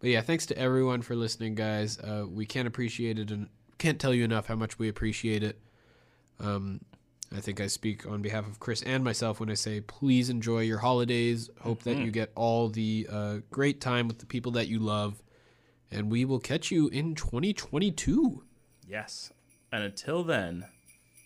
But 0.00 0.10
yeah, 0.10 0.20
thanks 0.22 0.46
to 0.46 0.58
everyone 0.58 1.02
for 1.02 1.14
listening, 1.16 1.54
guys. 1.54 1.98
Uh, 1.98 2.24
we 2.28 2.46
can't 2.46 2.68
appreciate 2.68 3.18
it 3.18 3.30
and 3.30 3.48
can't 3.78 4.00
tell 4.00 4.14
you 4.14 4.24
enough 4.24 4.46
how 4.46 4.56
much 4.56 4.78
we 4.78 4.88
appreciate 4.88 5.42
it. 5.42 5.58
Um, 6.40 6.80
I 7.32 7.40
think 7.40 7.60
I 7.60 7.66
speak 7.66 8.06
on 8.06 8.22
behalf 8.22 8.46
of 8.46 8.60
Chris 8.60 8.82
and 8.82 9.02
myself 9.04 9.40
when 9.40 9.50
I 9.50 9.54
say 9.54 9.80
please 9.80 10.30
enjoy 10.30 10.60
your 10.60 10.78
holidays. 10.78 11.50
Hope 11.60 11.82
that 11.84 11.96
Mm-hmm. 11.96 12.04
you 12.04 12.10
get 12.10 12.30
all 12.34 12.68
the 12.68 13.06
uh, 13.10 13.36
great 13.50 13.80
time 13.80 14.08
with 14.08 14.18
the 14.18 14.26
people 14.26 14.52
that 14.52 14.68
you 14.68 14.78
love. 14.78 15.22
And 15.90 16.10
we 16.10 16.24
will 16.24 16.40
catch 16.40 16.70
you 16.70 16.88
in 16.88 17.14
2022. 17.14 18.42
yes. 18.88 19.32
And 19.72 19.82
until 19.82 20.22
then, 20.22 20.66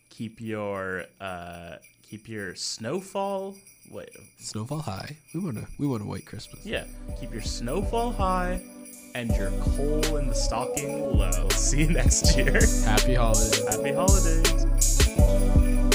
keep 0.09 0.41
your 0.41 1.05
uh, 1.21 1.77
keep 2.03 2.29
your 2.29 2.55
snowfall. 2.55 3.55
Wait, 3.91 4.09
Snowfall 4.39 4.79
high. 4.81 5.19
We 5.35 5.41
want 5.41 5.57
to. 5.59 5.67
We 5.79 5.87
want 5.87 6.03
a 6.03 6.07
white 6.07 6.25
Christmas. 6.25 6.65
yeah, 6.65 6.85
keep 7.21 7.31
your 7.33 7.43
snowfall 7.43 8.13
high 8.13 8.63
and 9.15 9.31
your 9.37 9.51
coal 9.61 10.17
in 10.17 10.29
the 10.29 10.35
stocking 10.35 11.19
low. 11.19 11.49
See 11.51 11.81
you 11.83 11.91
next 11.91 12.37
year. 12.39 12.59
Happy 12.85 13.15
holidays. 13.15 13.63
Happy 13.69 13.93
holidays. 13.93 15.88